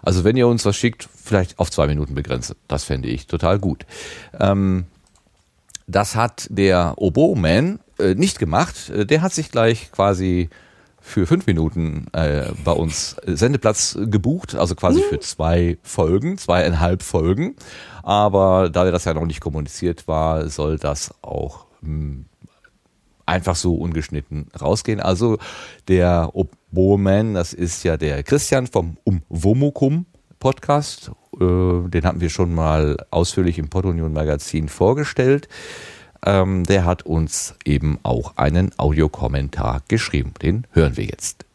Also 0.01 0.23
wenn 0.23 0.37
ihr 0.37 0.47
uns 0.47 0.65
was 0.65 0.75
schickt, 0.75 1.07
vielleicht 1.15 1.59
auf 1.59 1.71
zwei 1.71 1.87
Minuten 1.87 2.15
begrenzen. 2.15 2.55
Das 2.67 2.83
fände 2.83 3.07
ich 3.09 3.27
total 3.27 3.59
gut. 3.59 3.85
Ähm, 4.39 4.85
das 5.87 6.15
hat 6.15 6.47
der 6.49 6.93
Oboe-Man 6.97 7.79
äh, 7.99 8.15
nicht 8.15 8.39
gemacht. 8.39 8.89
Äh, 8.89 9.05
Der 9.05 9.21
hat 9.21 9.33
sich 9.33 9.51
gleich 9.51 9.91
quasi 9.91 10.49
für 11.01 11.27
fünf 11.27 11.47
Minuten 11.47 12.07
äh, 12.13 12.45
bei 12.63 12.71
uns 12.71 13.17
Sendeplatz 13.25 13.97
gebucht, 13.99 14.55
also 14.55 14.73
quasi 14.73 15.01
für 15.01 15.19
zwei 15.19 15.77
Folgen, 15.83 16.37
zweieinhalb 16.37 17.03
Folgen. 17.03 17.55
Aber 18.03 18.69
da 18.69 18.89
das 18.89 19.03
ja 19.03 19.13
noch 19.13 19.25
nicht 19.25 19.41
kommuniziert 19.41 20.07
war, 20.07 20.47
soll 20.49 20.77
das 20.77 21.13
auch 21.21 21.65
mh, 21.81 22.23
einfach 23.25 23.55
so 23.55 23.75
ungeschnitten 23.75 24.47
rausgehen. 24.59 24.99
Also 24.99 25.37
der 25.87 26.31
Oboe-Man, 26.33 27.33
das 27.33 27.53
ist 27.53 27.83
ja 27.83 27.97
der 27.97 28.23
Christian 28.23 28.67
vom 28.67 28.97
Umwomukum 29.03 30.05
Podcast. 30.39 31.11
Äh, 31.39 31.89
den 31.89 32.03
hatten 32.03 32.21
wir 32.21 32.29
schon 32.29 32.53
mal 32.53 32.97
ausführlich 33.11 33.57
im 33.59 33.69
Podunion 33.69 34.13
Magazin 34.13 34.67
vorgestellt. 34.69 35.47
Ähm, 36.25 36.63
der 36.65 36.85
hat 36.85 37.03
uns 37.03 37.55
eben 37.65 37.99
auch 38.03 38.37
einen 38.37 38.71
Audiokommentar 38.77 39.81
geschrieben. 39.87 40.33
Den 40.41 40.67
hören 40.71 40.97
wir 40.97 41.05
jetzt. 41.05 41.45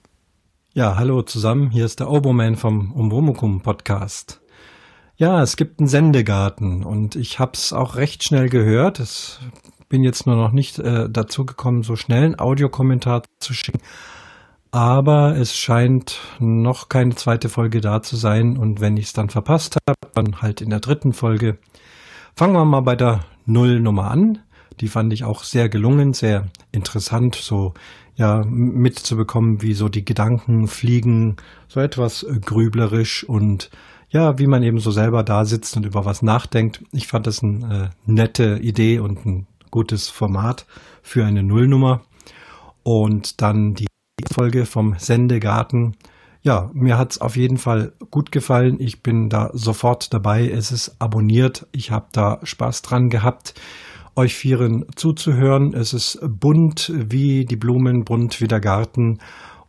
Ja, 0.74 0.96
hallo 0.96 1.22
zusammen, 1.22 1.70
hier 1.70 1.84
ist 1.84 2.00
der 2.00 2.10
Oboman 2.10 2.56
vom 2.56 2.92
Umwomukum 2.92 3.62
Podcast. 3.62 4.40
Ja, 5.16 5.42
es 5.42 5.56
gibt 5.56 5.80
einen 5.80 5.88
Sendegarten 5.88 6.84
und 6.84 7.16
ich 7.16 7.40
habe 7.40 7.52
es 7.54 7.72
auch 7.72 7.96
recht 7.96 8.22
schnell 8.22 8.48
gehört. 8.48 9.00
Es 9.00 9.40
bin 9.88 10.02
jetzt 10.02 10.26
nur 10.26 10.36
noch 10.36 10.52
nicht 10.52 10.78
äh, 10.78 11.08
dazu 11.08 11.46
gekommen, 11.46 11.82
so 11.82 11.96
schnell 11.96 12.24
einen 12.24 12.38
Audiokommentar 12.38 13.22
zu 13.40 13.54
schicken. 13.54 13.80
Aber 14.70 15.36
es 15.36 15.56
scheint 15.56 16.20
noch 16.38 16.88
keine 16.88 17.14
zweite 17.14 17.48
Folge 17.48 17.80
da 17.80 18.02
zu 18.02 18.16
sein 18.16 18.58
und 18.58 18.80
wenn 18.80 18.96
ich 18.96 19.06
es 19.06 19.12
dann 19.14 19.30
verpasst 19.30 19.78
habe, 19.88 19.98
dann 20.14 20.42
halt 20.42 20.60
in 20.60 20.70
der 20.70 20.80
dritten 20.80 21.12
Folge. 21.14 21.58
Fangen 22.36 22.52
wir 22.52 22.64
mal 22.64 22.82
bei 22.82 22.94
der 22.94 23.20
Nullnummer 23.46 24.10
an. 24.10 24.40
Die 24.80 24.88
fand 24.88 25.12
ich 25.12 25.24
auch 25.24 25.42
sehr 25.42 25.68
gelungen, 25.68 26.12
sehr 26.12 26.46
interessant, 26.70 27.34
so 27.34 27.72
ja 28.16 28.44
mitzubekommen, 28.44 29.62
wie 29.62 29.74
so 29.74 29.88
die 29.88 30.04
Gedanken 30.04 30.68
fliegen, 30.68 31.36
so 31.68 31.80
etwas 31.80 32.24
äh, 32.24 32.38
grüblerisch 32.44 33.24
und 33.24 33.70
ja, 34.10 34.38
wie 34.38 34.46
man 34.46 34.62
eben 34.62 34.78
so 34.78 34.90
selber 34.90 35.22
da 35.22 35.44
sitzt 35.44 35.76
und 35.76 35.86
über 35.86 36.04
was 36.04 36.22
nachdenkt. 36.22 36.82
Ich 36.92 37.06
fand 37.06 37.26
das 37.26 37.42
eine 37.42 37.92
äh, 38.06 38.10
nette 38.10 38.58
Idee 38.58 38.98
und 38.98 39.24
ein 39.24 39.46
gutes 39.70 40.08
Format 40.08 40.66
für 41.02 41.24
eine 41.24 41.42
Nullnummer. 41.42 42.02
Und 42.82 43.42
dann 43.42 43.74
die 43.74 43.86
Folge 44.32 44.66
vom 44.66 44.94
Sendegarten. 44.98 45.96
Ja, 46.42 46.70
mir 46.72 46.96
hat's 46.96 47.20
auf 47.20 47.36
jeden 47.36 47.58
Fall 47.58 47.92
gut 48.10 48.32
gefallen. 48.32 48.76
Ich 48.78 49.02
bin 49.02 49.28
da 49.28 49.50
sofort 49.52 50.14
dabei. 50.14 50.48
Es 50.48 50.70
ist 50.70 50.96
abonniert. 50.98 51.66
Ich 51.72 51.90
habe 51.90 52.06
da 52.12 52.38
Spaß 52.42 52.82
dran 52.82 53.08
gehabt, 53.08 53.54
euch 54.16 54.34
Vieren 54.34 54.86
zuzuhören. 54.94 55.74
Es 55.74 55.92
ist 55.92 56.20
bunt 56.22 56.92
wie 56.94 57.44
die 57.44 57.56
Blumen, 57.56 58.04
bunt 58.04 58.40
wie 58.40 58.48
der 58.48 58.60
Garten. 58.60 59.18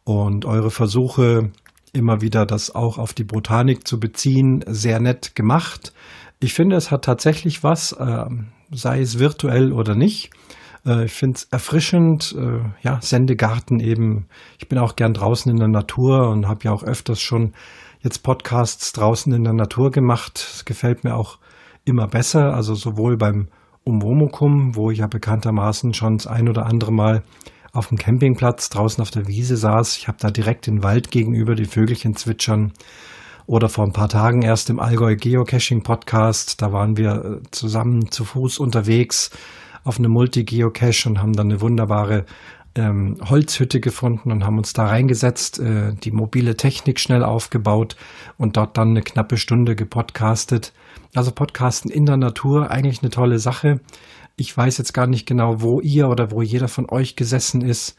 Und 0.03 0.46
eure 0.46 0.72
Versuche, 0.72 1.51
immer 1.94 2.22
wieder 2.22 2.46
das 2.46 2.74
auch 2.74 2.98
auf 2.98 3.13
die 3.13 3.24
Botanik 3.24 3.88
zu 3.88 4.00
beziehen, 4.00 4.63
sehr 4.68 5.00
nett 5.00 5.36
gemacht. 5.36 5.94
Ich 6.39 6.53
finde, 6.53 6.75
es 6.75 6.91
hat 6.91 7.03
tatsächlich 7.06 7.63
was, 7.63 7.91
äh, 7.94 8.25
sei 8.72 9.02
es 9.02 9.20
virtuell 9.20 9.72
oder 9.72 9.96
nicht. 9.96 10.32
Äh, 10.86 11.06
ich 11.06 11.14
finde 11.14 11.38
es 11.38 11.44
erfrischend, 11.46 12.36
äh, 12.38 12.60
ja, 12.82 13.00
Sendegarten 13.02 13.80
eben. 13.80 14.28
Ich 14.58 14.68
bin 14.68 14.80
auch 14.80 14.96
gern 14.96 15.14
draußen 15.14 15.52
in 15.52 15.58
der 15.58 15.68
Natur 15.68 16.30
und 16.30 16.48
habe 16.48 16.66
ja 16.66 16.72
auch 16.72 16.84
öfters 16.84 17.22
schon 17.22 17.54
jetzt 18.02 18.24
Podcasts 18.24 18.94
draußen 18.94 19.34
in 19.34 19.44
der 19.44 19.54
Natur 19.54 19.92
gemacht. 19.92 20.38
Es 20.54 20.66
gefällt 20.66 21.04
mir 21.04 21.16
auch 21.16 21.40
immer 21.86 22.08
besser, 22.08 22.54
also 22.54 22.76
sowohl 22.76 23.18
beim 23.18 23.50
Umwomukum, 23.84 24.76
wo 24.76 24.92
ich 24.92 25.00
ja 25.00 25.08
bekanntermaßen 25.08 25.94
schon 25.94 26.18
das 26.18 26.28
ein 26.28 26.48
oder 26.48 26.66
andere 26.66 26.92
Mal 26.92 27.24
auf 27.72 27.88
dem 27.88 27.98
Campingplatz 27.98 28.70
draußen 28.70 29.02
auf 29.02 29.12
der 29.12 29.28
Wiese 29.28 29.58
saß. 29.58 29.98
Ich 29.98 30.08
habe 30.08 30.18
da 30.20 30.32
direkt 30.32 30.68
den 30.68 30.84
Wald 30.84 31.12
gegenüber, 31.12 31.56
die 31.56 31.66
Vögelchen 31.66 32.16
zwitschern. 32.16 32.74
Oder 33.50 33.68
vor 33.68 33.84
ein 33.84 33.94
paar 33.94 34.10
Tagen 34.10 34.44
erst 34.44 34.70
im 34.70 34.79
Allgäu 34.79 35.15
Geocaching 35.15 35.82
Podcast. 35.82 36.62
Da 36.62 36.72
waren 36.72 36.98
wir 36.98 37.41
äh, 37.41 37.50
zusammen 37.50 38.12
zu 38.12 38.24
Fuß 38.24 38.60
unterwegs 38.60 39.32
auf 39.84 39.98
eine 39.98 40.08
Multi-Geocache 40.08 41.10
und 41.10 41.20
haben 41.20 41.34
dann 41.34 41.50
eine 41.50 41.60
wunderbare 41.60 42.27
ähm, 42.75 43.18
Holzhütte 43.27 43.79
gefunden 43.79 44.32
und 44.32 44.46
haben 44.46 44.60
uns 44.60 44.74
da 44.74 44.86
reingesetzt, 44.86 45.58
äh, 45.58 45.96
die 45.96 46.12
mobile 46.12 46.58
Technik 46.58 47.00
schnell 47.00 47.24
aufgebaut 47.24 47.96
und 48.38 48.56
dort 48.56 48.77
dann 48.77 48.89
eine 48.89 49.01
knappe 49.01 49.38
Stunde 49.38 49.75
gepodcastet. 49.75 50.72
Also 51.15 51.32
Podcasten 51.32 51.89
in 51.89 52.06
der 52.06 52.18
Natur, 52.18 52.70
eigentlich 52.70 53.01
eine 53.01 53.10
tolle 53.10 53.39
Sache. 53.39 53.79
Ich 54.36 54.56
weiß 54.56 54.77
jetzt 54.77 54.94
gar 54.94 55.08
nicht 55.08 55.25
genau, 55.25 55.60
wo 55.60 55.82
ihr 55.82 56.10
oder 56.10 56.29
wo 56.29 56.44
jeder 56.44 56.68
von 56.68 56.88
euch 56.88 57.15
gesessen 57.15 57.62
ist. 57.62 57.96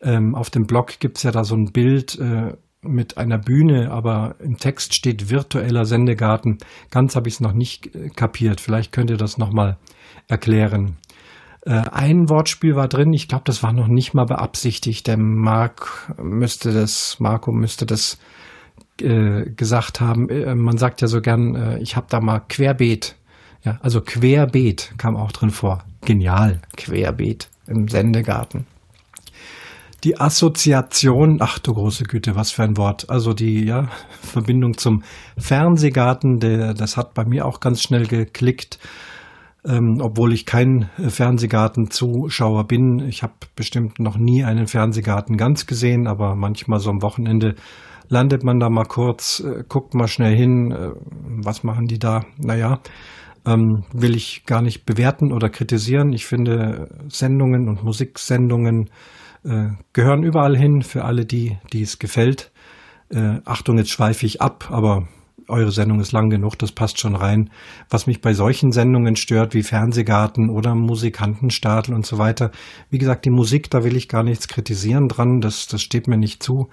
Ähm, 0.00 0.36
auf 0.36 0.48
dem 0.48 0.68
Blog 0.68 1.00
gibt's 1.00 1.24
ja 1.24 1.32
da 1.32 1.42
so 1.42 1.56
ein 1.56 1.72
Bild 1.72 2.20
äh, 2.20 2.52
mit 2.82 3.16
einer 3.16 3.38
Bühne, 3.38 3.90
aber 3.90 4.36
im 4.40 4.56
Text 4.56 4.94
steht 4.94 5.30
virtueller 5.30 5.84
Sendegarten. 5.84 6.58
Ganz 6.90 7.14
habe 7.16 7.28
ich 7.28 7.34
es 7.34 7.40
noch 7.40 7.52
nicht 7.52 7.94
äh, 7.94 8.08
kapiert. 8.08 8.60
Vielleicht 8.60 8.92
könnt 8.92 9.10
ihr 9.10 9.16
das 9.16 9.38
nochmal 9.38 9.78
erklären. 10.28 10.96
Äh, 11.64 11.82
ein 11.92 12.28
Wortspiel 12.28 12.74
war 12.74 12.88
drin, 12.88 13.12
ich 13.12 13.28
glaube, 13.28 13.44
das 13.46 13.62
war 13.62 13.72
noch 13.72 13.88
nicht 13.88 14.14
mal 14.14 14.24
beabsichtigt. 14.24 15.06
Der 15.06 15.16
Mark 15.16 16.12
müsste 16.20 16.72
das, 16.72 17.18
Marco 17.20 17.52
müsste 17.52 17.86
das 17.86 18.18
äh, 19.00 19.50
gesagt 19.50 20.00
haben. 20.00 20.28
Äh, 20.28 20.54
man 20.54 20.76
sagt 20.76 21.00
ja 21.00 21.06
so 21.06 21.20
gern, 21.20 21.54
äh, 21.54 21.78
ich 21.78 21.96
habe 21.96 22.06
da 22.10 22.20
mal 22.20 22.40
Querbeet. 22.40 23.16
Ja, 23.64 23.78
also 23.80 24.00
Querbeet 24.00 24.94
kam 24.98 25.16
auch 25.16 25.30
drin 25.30 25.50
vor. 25.50 25.84
Genial, 26.04 26.60
Querbeet 26.76 27.48
im 27.68 27.86
Sendegarten. 27.86 28.66
Die 30.04 30.18
Assoziation, 30.18 31.38
ach 31.40 31.58
du 31.58 31.74
große 31.74 32.04
Güte, 32.04 32.34
was 32.34 32.50
für 32.50 32.64
ein 32.64 32.76
Wort. 32.76 33.08
Also 33.08 33.32
die 33.32 33.64
ja, 33.64 33.88
Verbindung 34.20 34.76
zum 34.76 35.02
Fernsehgarten, 35.38 36.38
der, 36.38 36.74
das 36.74 36.96
hat 36.96 37.14
bei 37.14 37.24
mir 37.24 37.46
auch 37.46 37.60
ganz 37.60 37.82
schnell 37.82 38.06
geklickt 38.06 38.78
ähm, 39.64 39.98
obwohl 40.00 40.32
ich 40.32 40.46
kein 40.46 40.90
äh, 40.98 41.08
Fernsehgarten-Zuschauer 41.08 42.66
bin. 42.66 42.98
Ich 43.08 43.22
habe 43.22 43.34
bestimmt 43.54 43.98
noch 43.98 44.16
nie 44.16 44.44
einen 44.44 44.66
Fernsehgarten 44.66 45.36
ganz 45.36 45.66
gesehen, 45.66 46.06
aber 46.06 46.34
manchmal 46.34 46.80
so 46.80 46.90
am 46.90 47.02
Wochenende 47.02 47.54
landet 48.08 48.42
man 48.44 48.58
da 48.58 48.68
mal 48.68 48.84
kurz, 48.84 49.40
äh, 49.40 49.62
guckt 49.68 49.94
mal 49.94 50.08
schnell 50.08 50.34
hin, 50.34 50.72
äh, 50.72 50.90
was 51.44 51.62
machen 51.62 51.86
die 51.86 51.98
da? 51.98 52.24
Naja, 52.38 52.80
ähm, 53.46 53.84
will 53.92 54.16
ich 54.16 54.44
gar 54.46 54.62
nicht 54.62 54.84
bewerten 54.84 55.32
oder 55.32 55.48
kritisieren. 55.48 56.12
Ich 56.12 56.26
finde, 56.26 56.88
Sendungen 57.08 57.68
und 57.68 57.84
Musiksendungen 57.84 58.90
äh, 59.44 59.70
gehören 59.92 60.22
überall 60.22 60.56
hin 60.56 60.82
für 60.82 61.04
alle 61.04 61.24
die, 61.24 61.58
die 61.72 61.82
es 61.82 61.98
gefällt. 61.98 62.52
Äh, 63.10 63.40
Achtung, 63.44 63.78
jetzt 63.78 63.90
schweife 63.90 64.26
ich 64.26 64.40
ab, 64.40 64.68
aber 64.70 65.06
eure 65.48 65.70
Sendung 65.70 66.00
ist 66.00 66.12
lang 66.12 66.30
genug, 66.30 66.58
das 66.58 66.72
passt 66.72 66.98
schon 66.98 67.14
rein. 67.14 67.50
Was 67.90 68.06
mich 68.06 68.20
bei 68.20 68.32
solchen 68.32 68.72
Sendungen 68.72 69.16
stört, 69.16 69.54
wie 69.54 69.62
Fernsehgarten 69.62 70.50
oder 70.50 70.74
Musikantenstadel 70.74 71.94
und 71.94 72.06
so 72.06 72.18
weiter, 72.18 72.50
wie 72.90 72.98
gesagt, 72.98 73.24
die 73.24 73.30
Musik, 73.30 73.70
da 73.70 73.84
will 73.84 73.96
ich 73.96 74.08
gar 74.08 74.22
nichts 74.22 74.48
kritisieren 74.48 75.08
dran, 75.08 75.40
das, 75.40 75.66
das 75.66 75.82
steht 75.82 76.08
mir 76.08 76.16
nicht 76.16 76.42
zu. 76.42 76.68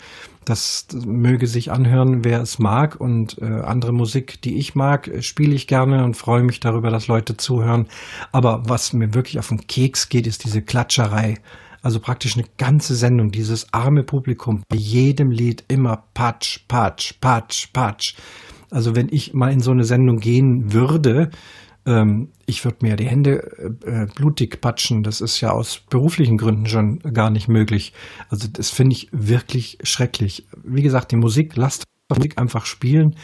Das, 0.46 0.88
das 0.88 1.06
möge 1.06 1.48
sich 1.48 1.72
anhören, 1.72 2.24
wer 2.24 2.42
es 2.42 2.60
mag 2.60 3.00
und 3.00 3.38
äh, 3.42 3.46
andere 3.46 3.92
Musik, 3.92 4.42
die 4.42 4.58
ich 4.58 4.76
mag, 4.76 5.12
spiele 5.20 5.54
ich 5.54 5.68
gerne 5.68 6.04
und 6.04 6.16
freue 6.16 6.44
mich 6.44 6.60
darüber, 6.60 6.90
dass 6.90 7.08
Leute 7.08 7.38
zuhören. 7.38 7.88
Aber 8.32 8.64
was 8.66 8.94
mir 8.94 9.14
wirklich 9.14 9.40
auf 9.40 9.50
den 9.50 9.68
Keks 9.68 10.10
geht, 10.10 10.26
ist 10.26 10.46
diese 10.46 10.62
Klatscherei. 10.62 11.36
Also 11.82 12.00
praktisch 12.00 12.36
eine 12.36 12.46
ganze 12.58 12.96
Sendung, 12.96 13.32
dieses 13.32 13.74
arme 13.74 14.04
Publikum, 14.04 14.64
bei 14.68 14.78
jedem 14.78 15.32
Lied 15.32 15.64
immer 15.68 16.04
Patsch, 16.14 16.60
Patsch, 16.68 17.14
Patsch, 17.22 17.72
Patsch. 17.74 18.16
Also 18.70 18.96
wenn 18.96 19.08
ich 19.10 19.34
mal 19.34 19.52
in 19.52 19.62
so 19.62 19.72
eine 19.72 19.84
Sendung 19.84 20.18
gehen 20.18 20.74
würde, 20.74 21.30
ähm, 21.86 22.30
ich 22.46 22.66
würde 22.66 22.78
mir 22.82 22.96
die 22.96 23.08
Hände 23.08 23.42
äh, 23.86 24.06
blutig 24.14 24.62
patschen. 24.62 25.04
Das 25.04 25.22
ist 25.22 25.42
ja 25.42 25.52
aus 25.52 25.82
beruflichen 25.90 26.38
Gründen 26.38 26.66
schon 26.68 27.00
gar 27.00 27.30
nicht 27.30 27.48
möglich. 27.48 27.94
Also 28.30 28.48
das 28.52 28.70
finde 28.70 28.96
ich 28.96 29.10
wirklich 29.12 29.78
schrecklich. 29.84 30.48
Wie 30.64 30.82
gesagt, 30.82 31.12
die 31.12 31.18
Musik, 31.18 31.56
lasst 31.56 31.86
Musik 32.10 32.38
einfach 32.38 32.66
spielen. 32.66 33.16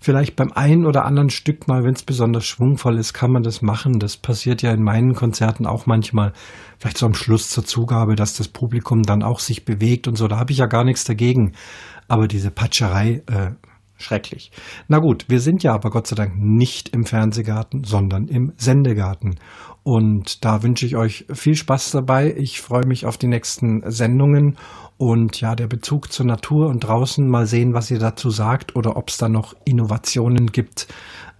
Vielleicht 0.00 0.34
beim 0.34 0.50
einen 0.52 0.86
oder 0.86 1.04
anderen 1.04 1.28
Stück 1.28 1.68
mal, 1.68 1.84
wenn 1.84 1.92
es 1.92 2.02
besonders 2.02 2.46
schwungvoll 2.46 2.98
ist, 2.98 3.12
kann 3.12 3.32
man 3.32 3.42
das 3.42 3.60
machen. 3.60 3.98
Das 3.98 4.16
passiert 4.16 4.62
ja 4.62 4.72
in 4.72 4.82
meinen 4.82 5.14
Konzerten 5.14 5.66
auch 5.66 5.84
manchmal. 5.84 6.32
Vielleicht 6.78 6.96
so 6.96 7.06
am 7.06 7.14
Schluss 7.14 7.50
zur 7.50 7.66
Zugabe, 7.66 8.16
dass 8.16 8.34
das 8.34 8.48
Publikum 8.48 9.02
dann 9.02 9.22
auch 9.22 9.40
sich 9.40 9.66
bewegt 9.66 10.08
und 10.08 10.16
so. 10.16 10.26
Da 10.26 10.38
habe 10.38 10.52
ich 10.52 10.58
ja 10.58 10.66
gar 10.66 10.84
nichts 10.84 11.04
dagegen. 11.04 11.52
Aber 12.08 12.28
diese 12.28 12.50
Patscherei 12.50 13.22
äh, 13.26 13.52
Schrecklich. 14.00 14.50
Na 14.88 14.98
gut, 14.98 15.26
wir 15.28 15.40
sind 15.40 15.62
ja 15.62 15.74
aber 15.74 15.90
Gott 15.90 16.06
sei 16.06 16.16
Dank 16.16 16.32
nicht 16.34 16.88
im 16.88 17.04
Fernsehgarten, 17.04 17.84
sondern 17.84 18.28
im 18.28 18.54
Sendegarten. 18.56 19.38
Und 19.82 20.42
da 20.44 20.62
wünsche 20.62 20.86
ich 20.86 20.96
euch 20.96 21.26
viel 21.30 21.54
Spaß 21.54 21.90
dabei. 21.90 22.34
Ich 22.34 22.62
freue 22.62 22.86
mich 22.86 23.04
auf 23.04 23.18
die 23.18 23.26
nächsten 23.26 23.82
Sendungen 23.90 24.56
und 25.00 25.40
ja, 25.40 25.54
der 25.54 25.66
Bezug 25.66 26.12
zur 26.12 26.26
Natur 26.26 26.68
und 26.68 26.80
draußen 26.80 27.26
mal 27.26 27.46
sehen, 27.46 27.72
was 27.72 27.90
ihr 27.90 27.98
dazu 27.98 28.28
sagt 28.28 28.76
oder 28.76 28.98
ob 28.98 29.08
es 29.08 29.16
da 29.16 29.30
noch 29.30 29.54
Innovationen 29.64 30.48
gibt, 30.48 30.88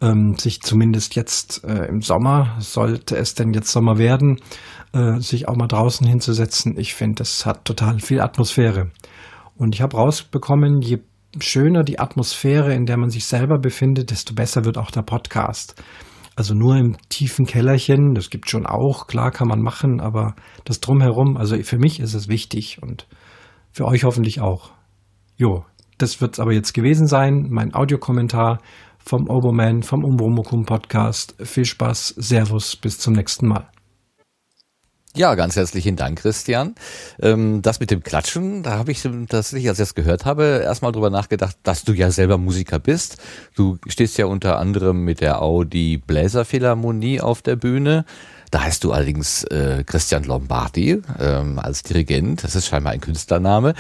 ähm, 0.01 0.39
sich 0.39 0.63
zumindest 0.63 1.15
jetzt 1.15 1.63
äh, 1.65 1.85
im 1.85 2.01
Sommer, 2.01 2.57
sollte 2.59 3.19
es 3.19 3.35
denn 3.35 3.53
jetzt 3.53 3.71
Sommer 3.71 3.99
werden, 3.99 4.41
äh, 4.95 5.21
sich 5.21 5.47
auch 5.47 5.57
mal 5.57 5.67
draußen 5.67 6.07
hinzusetzen. 6.07 6.79
Ich 6.79 6.95
finde, 6.95 7.17
das 7.17 7.45
hat 7.45 7.67
total 7.67 8.01
viel 8.01 8.23
Atmosphäre. 8.23 8.93
Und 9.59 9.75
ich 9.75 9.83
habe 9.83 9.95
rausbekommen, 9.95 10.81
je 10.81 11.01
schöner 11.39 11.83
die 11.83 11.99
Atmosphäre, 11.99 12.73
in 12.73 12.87
der 12.87 12.97
man 12.97 13.11
sich 13.11 13.27
selber 13.27 13.59
befindet, 13.59 14.11
desto 14.11 14.33
besser 14.33 14.65
wird 14.65 14.79
auch 14.79 14.91
der 14.91 15.03
Podcast. 15.03 15.75
Also 16.35 16.55
nur 16.55 16.77
im 16.77 16.97
tiefen 17.11 17.45
Kellerchen, 17.45 18.15
das 18.15 18.31
gibt 18.31 18.49
schon 18.49 18.65
auch, 18.65 19.07
klar 19.07 19.31
kann 19.31 19.49
man 19.49 19.61
machen, 19.61 20.01
aber 20.01 20.35
das 20.65 20.81
drumherum, 20.81 21.37
also 21.37 21.63
für 21.63 21.77
mich 21.77 22.01
ist 22.01 22.15
es 22.15 22.29
wichtig 22.29 22.79
und 22.81 23.07
für 23.73 23.87
euch 23.87 24.05
hoffentlich 24.05 24.41
auch. 24.41 24.71
Jo, 25.37 25.65
das 25.99 26.21
wird's 26.21 26.41
aber 26.41 26.53
jetzt 26.53 26.75
gewesen 26.75 27.07
sein, 27.07 27.47
mein 27.51 27.75
Audiokommentar 27.75 28.59
vom 28.99 29.29
Oberman, 29.29 29.83
vom 29.83 30.05
Umbromokum 30.05 30.65
Podcast. 30.65 31.35
Viel 31.43 31.65
Spaß, 31.65 32.15
Servus, 32.17 32.77
bis 32.77 32.99
zum 32.99 33.15
nächsten 33.15 33.49
Mal. 33.49 33.71
Ja, 35.17 35.35
ganz 35.35 35.57
herzlichen 35.57 35.97
Dank, 35.97 36.21
Christian. 36.21 36.77
Ähm, 37.21 37.63
das 37.63 37.81
mit 37.81 37.91
dem 37.91 38.05
Klatschen, 38.05 38.63
da 38.63 38.79
habe 38.79 38.93
ich 38.93 39.03
tatsächlich, 39.03 39.69
als 39.69 39.81
ich 39.81 39.83
das 39.83 39.95
gehört 39.97 40.25
habe, 40.25 40.61
erstmal 40.63 40.93
drüber 40.93 41.11
nachgedacht, 41.11 41.57
dass 41.65 41.83
du 41.83 41.93
ja 41.95 42.13
selber 42.13 42.39
Musiker 42.39 42.79
bist. 42.79 43.21
Du 43.57 43.79
stehst 43.89 44.19
ja 44.19 44.27
unter 44.27 44.61
anderem 44.61 45.03
mit 45.05 45.21
der 45.21 45.43
Audi 45.43 45.99
Bläserphilharmonie 45.99 47.21
auf 47.21 47.43
der 47.43 47.57
Bühne. 47.57 48.05
Da 48.51 48.63
heißt 48.63 48.83
du 48.83 48.93
allerdings 48.93 49.45
äh, 49.45 49.85
Christian 49.87 50.25
Lombardi 50.25 51.01
ähm, 51.21 51.59
als 51.59 51.83
Dirigent. 51.83 52.43
Das 52.43 52.57
ist 52.57 52.67
scheinbar 52.67 52.93
ein 52.93 53.01
Künstlername. 53.01 53.75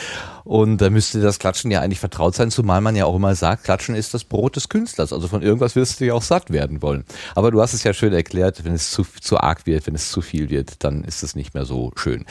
Und 0.45 0.79
da 0.79 0.91
müsste 0.91 1.21
das 1.21 1.39
Klatschen 1.39 1.71
ja 1.71 1.81
eigentlich 1.81 2.00
vertraut 2.00 2.35
sein, 2.35 2.50
zumal 2.50 2.81
man 2.81 2.97
ja 2.97 3.05
auch 3.05 3.17
immer 3.17 3.35
sagt, 3.35 3.65
Klatschen 3.65 3.95
ist 3.95 4.15
das 4.15 4.25
Brot 4.25 4.57
des 4.57 4.69
Künstlers. 4.69 5.12
Also 5.12 5.29
von 5.29 5.43
irgendwas 5.43 5.77
wirst 5.77 6.00
du 6.00 6.07
ja 6.07 6.15
auch 6.15 6.23
satt 6.23 6.50
werden 6.50 6.83
wollen. 6.83 7.05
Aber 7.35 7.50
du 7.50 7.61
hast 7.61 7.75
es 7.75 7.83
ja 7.83 7.93
schön 7.93 8.12
erklärt, 8.12 8.65
wenn 8.65 8.73
es 8.73 8.91
zu, 8.91 9.05
zu 9.21 9.39
arg 9.39 9.67
wird, 9.67 9.87
wenn 9.87 9.95
es 9.95 10.11
zu 10.11 10.23
viel 10.23 10.50
wird, 10.50 10.85
dann 10.85 11.05
ist 11.05 11.23
es 11.23 11.35
nicht 11.35 11.55
mehr 11.55 11.65
so 11.65 11.93
schön. 11.97 12.25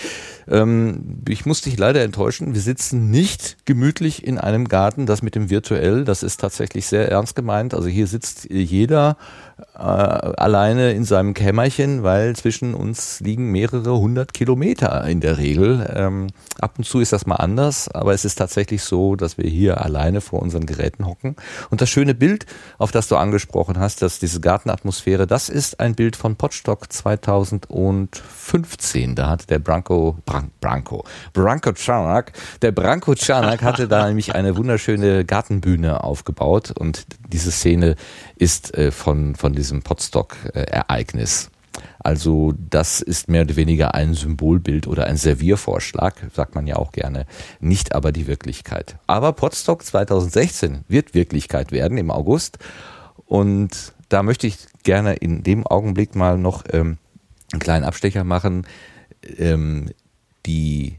Ähm, 0.47 1.21
ich 1.27 1.45
muss 1.45 1.61
dich 1.61 1.77
leider 1.77 2.03
enttäuschen. 2.03 2.53
Wir 2.53 2.61
sitzen 2.61 3.09
nicht 3.09 3.57
gemütlich 3.65 4.25
in 4.25 4.37
einem 4.37 4.67
Garten. 4.67 5.05
Das 5.05 5.21
mit 5.21 5.35
dem 5.35 5.49
virtuell, 5.49 6.05
das 6.05 6.23
ist 6.23 6.39
tatsächlich 6.39 6.87
sehr 6.87 7.09
ernst 7.09 7.35
gemeint. 7.35 7.73
Also 7.73 7.89
hier 7.89 8.07
sitzt 8.07 8.49
jeder 8.49 9.17
äh, 9.75 9.79
alleine 9.79 10.91
in 10.91 11.05
seinem 11.05 11.33
Kämmerchen, 11.33 12.03
weil 12.03 12.35
zwischen 12.35 12.73
uns 12.73 13.21
liegen 13.21 13.49
mehrere 13.51 13.97
hundert 13.97 14.33
Kilometer 14.33 15.05
in 15.05 15.21
der 15.21 15.37
Regel. 15.37 15.89
Ähm, 15.95 16.27
ab 16.59 16.73
und 16.77 16.83
zu 16.83 16.99
ist 16.99 17.13
das 17.13 17.25
mal 17.25 17.37
anders, 17.37 17.87
aber 17.89 18.13
es 18.13 18.25
ist 18.25 18.35
tatsächlich 18.35 18.83
so, 18.83 19.15
dass 19.15 19.37
wir 19.37 19.49
hier 19.49 19.79
alleine 19.81 20.19
vor 20.21 20.41
unseren 20.41 20.65
Geräten 20.65 21.05
hocken. 21.05 21.35
Und 21.69 21.81
das 21.81 21.89
schöne 21.89 22.13
Bild, 22.13 22.45
auf 22.77 22.91
das 22.91 23.07
du 23.07 23.15
angesprochen 23.15 23.79
hast, 23.79 24.01
dass 24.01 24.19
diese 24.19 24.41
Gartenatmosphäre, 24.41 25.27
das 25.27 25.47
ist 25.49 25.79
ein 25.79 25.93
Bild 25.95 26.15
von 26.15 26.35
Potstock 26.35 26.91
2015. 26.91 29.15
Da 29.15 29.29
hatte 29.29 29.45
der 29.47 29.59
Branko, 29.59 30.17
Bran, 30.25 30.51
Branko, 30.59 31.05
Branko 31.33 31.73
Czarnak, 31.73 32.33
der 32.61 32.71
Branko 32.71 33.13
Czarnak 33.15 33.61
hatte 33.61 33.87
da 33.87 34.07
nämlich 34.07 34.35
eine 34.35 34.57
wunderschöne 34.57 35.25
Gartenbühne 35.25 36.03
aufgebaut 36.03 36.73
und 36.77 37.05
diese 37.31 37.51
Szene 37.51 37.95
ist 38.35 38.73
äh, 38.75 38.91
von, 38.91 39.35
von 39.35 39.53
diesem 39.53 39.81
Potstock-Ereignis. 39.81 41.49
Also 41.99 42.53
das 42.57 43.01
ist 43.01 43.29
mehr 43.29 43.43
oder 43.43 43.55
weniger 43.55 43.93
ein 43.93 44.13
Symbolbild 44.13 44.87
oder 44.87 45.05
ein 45.05 45.17
Serviervorschlag, 45.17 46.15
sagt 46.33 46.55
man 46.55 46.67
ja 46.67 46.75
auch 46.75 46.91
gerne, 46.91 47.25
nicht 47.59 47.93
aber 47.93 48.11
die 48.11 48.27
Wirklichkeit. 48.27 48.97
Aber 49.07 49.33
Potstock 49.33 49.83
2016 49.83 50.83
wird 50.87 51.13
Wirklichkeit 51.13 51.71
werden 51.71 51.97
im 51.97 52.11
August 52.11 52.57
und 53.25 53.93
da 54.09 54.23
möchte 54.23 54.47
ich 54.47 54.57
gerne 54.83 55.13
in 55.13 55.43
dem 55.43 55.65
Augenblick 55.67 56.15
mal 56.15 56.37
noch 56.37 56.63
ähm, 56.71 56.97
einen 57.51 57.59
kleinen 57.59 57.85
Abstecher 57.85 58.23
machen. 58.23 58.65
Ähm, 59.37 59.91
die 60.45 60.97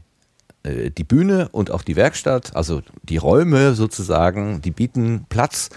äh, 0.63 0.91
die 0.91 1.03
Bühne 1.03 1.49
und 1.51 1.71
auch 1.71 1.81
die 1.81 1.95
Werkstatt, 1.95 2.55
also 2.55 2.81
die 3.03 3.17
Räume 3.17 3.73
sozusagen, 3.73 4.61
die 4.61 4.71
bieten 4.71 5.25
Platz 5.27 5.69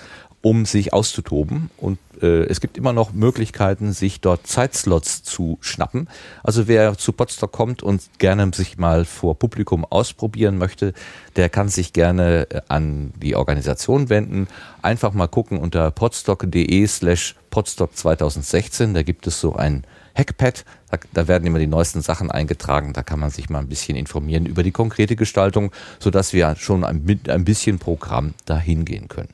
um 0.45 0.67
sich 0.67 0.93
auszutoben. 0.93 1.71
Und 1.79 1.99
äh, 2.21 2.45
es 2.45 2.61
gibt 2.61 2.77
immer 2.77 2.93
noch 2.93 3.15
Möglichkeiten, 3.15 3.95
sich 3.95 4.21
dort 4.21 4.47
Zeitslots 4.47 5.23
zu 5.23 5.57
schnappen. 5.63 6.07
Also 6.43 6.69
wer 6.69 6.99
zu 6.99 7.13
Potsdam 7.13 7.51
kommt 7.51 7.83
und 7.83 8.03
gerne 8.19 8.51
sich 8.55 8.77
mal 8.77 9.07
vor 9.07 9.39
Publikum 9.39 9.87
ausprobieren 9.87 10.59
möchte, 10.59 10.93
der 11.37 11.49
kann 11.49 11.71
sich 11.71 11.95
gerne 11.95 12.47
äh, 12.51 12.61
an 12.69 13.15
die 13.23 13.35
Organisation 13.37 14.11
wenden. 14.11 14.47
Einfach 14.83 15.15
mal 15.15 15.29
gucken 15.29 15.57
unter 15.59 15.91
podstock.de 15.91 16.87
slash 16.89 17.37
podstock 17.49 17.97
2016. 17.97 18.93
Da 18.93 19.03
gibt 19.03 19.27
es 19.27 19.41
so 19.41 19.57
ein 19.57 19.85
Hackpad. 20.15 20.67
Da, 20.91 20.99
da, 21.15 21.27
werden 21.27 21.47
immer 21.47 21.59
die 21.59 21.67
neuesten 21.67 22.03
Sachen 22.03 22.31
eingetragen. 22.31 22.93
Da 22.93 23.03
kann 23.03 23.19
man 23.19 23.31
sich 23.31 23.49
mal 23.49 23.61
ein 23.61 23.69
bisschen 23.69 23.97
informieren 23.97 24.45
über 24.45 24.63
die 24.63 24.73
konkrete 24.73 25.17
Gestaltung, 25.17 25.73
sodass 26.01 26.35
wir 26.35 26.55
schon 26.57 26.85
ein, 26.85 27.21
ein 27.29 27.45
bisschen 27.47 27.79
Programm 27.79 28.35
dahin 28.45 28.85
gehen 28.85 29.09
können. 29.09 29.31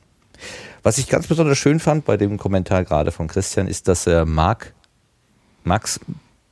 Was 0.83 0.97
ich 0.97 1.07
ganz 1.07 1.27
besonders 1.27 1.57
schön 1.57 1.79
fand 1.79 2.05
bei 2.05 2.17
dem 2.17 2.37
Kommentar 2.37 2.83
gerade 2.83 3.11
von 3.11 3.27
Christian, 3.27 3.67
ist, 3.67 3.87
dass 3.87 4.07
er 4.07 4.25
Marc, 4.25 4.73
Max 5.63 5.99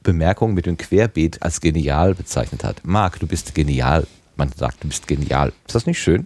Bemerkung 0.03 0.53
mit 0.53 0.65
dem 0.65 0.77
Querbeet 0.77 1.41
als 1.41 1.61
genial 1.61 2.15
bezeichnet 2.15 2.63
hat. 2.63 2.81
Marc, 2.85 3.19
du 3.19 3.27
bist 3.27 3.53
genial. 3.53 4.07
Man 4.37 4.51
sagt, 4.55 4.83
du 4.83 4.87
bist 4.87 5.07
genial. 5.07 5.51
Ist 5.67 5.75
das 5.75 5.85
nicht 5.85 5.99
schön? 5.99 6.25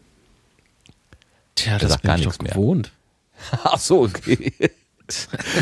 Tja, 1.55 1.77
das 1.77 1.97
bin 1.97 2.15
ich 2.15 2.23
doch 2.23 2.37
gewohnt. 2.37 2.91
Ach 3.63 3.79
so, 3.79 4.03
okay. 4.03 4.53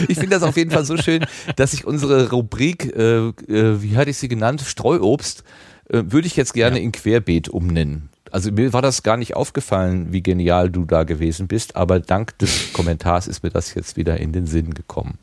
Ich 0.08 0.18
finde 0.18 0.30
das 0.32 0.44
auf 0.44 0.58
jeden 0.58 0.72
Fall 0.72 0.86
so 0.86 0.98
schön, 0.98 1.26
dass 1.56 1.74
ich 1.74 1.86
unsere 1.86 2.30
Rubrik, 2.30 2.96
äh, 2.96 3.30
äh, 3.30 3.82
wie 3.82 3.98
hatte 3.98 4.12
ich 4.12 4.18
sie 4.18 4.28
genannt, 4.28 4.62
Streuobst, 4.62 5.44
äh, 5.90 6.04
würde 6.06 6.28
ich 6.28 6.36
jetzt 6.36 6.54
gerne 6.54 6.78
ja. 6.78 6.84
in 6.84 6.92
Querbeet 6.92 7.50
umnennen. 7.50 8.10
Also 8.32 8.52
mir 8.52 8.72
war 8.74 8.82
das 8.82 9.04
gar 9.04 9.18
nicht 9.18 9.36
aufgefallen, 9.36 10.12
wie 10.12 10.24
genial 10.24 10.70
du 10.70 10.86
da 10.86 11.04
gewesen 11.04 11.48
bist, 11.48 11.76
aber 11.76 12.00
dank 12.00 12.38
des 12.40 12.74
Kommentars 12.74 13.28
ist 13.28 13.44
mir 13.44 13.50
das 13.50 13.76
jetzt 13.76 13.98
wieder 13.98 14.18
in 14.18 14.32
den 14.32 14.48
Sinn 14.48 14.74
gekommen. 14.74 15.18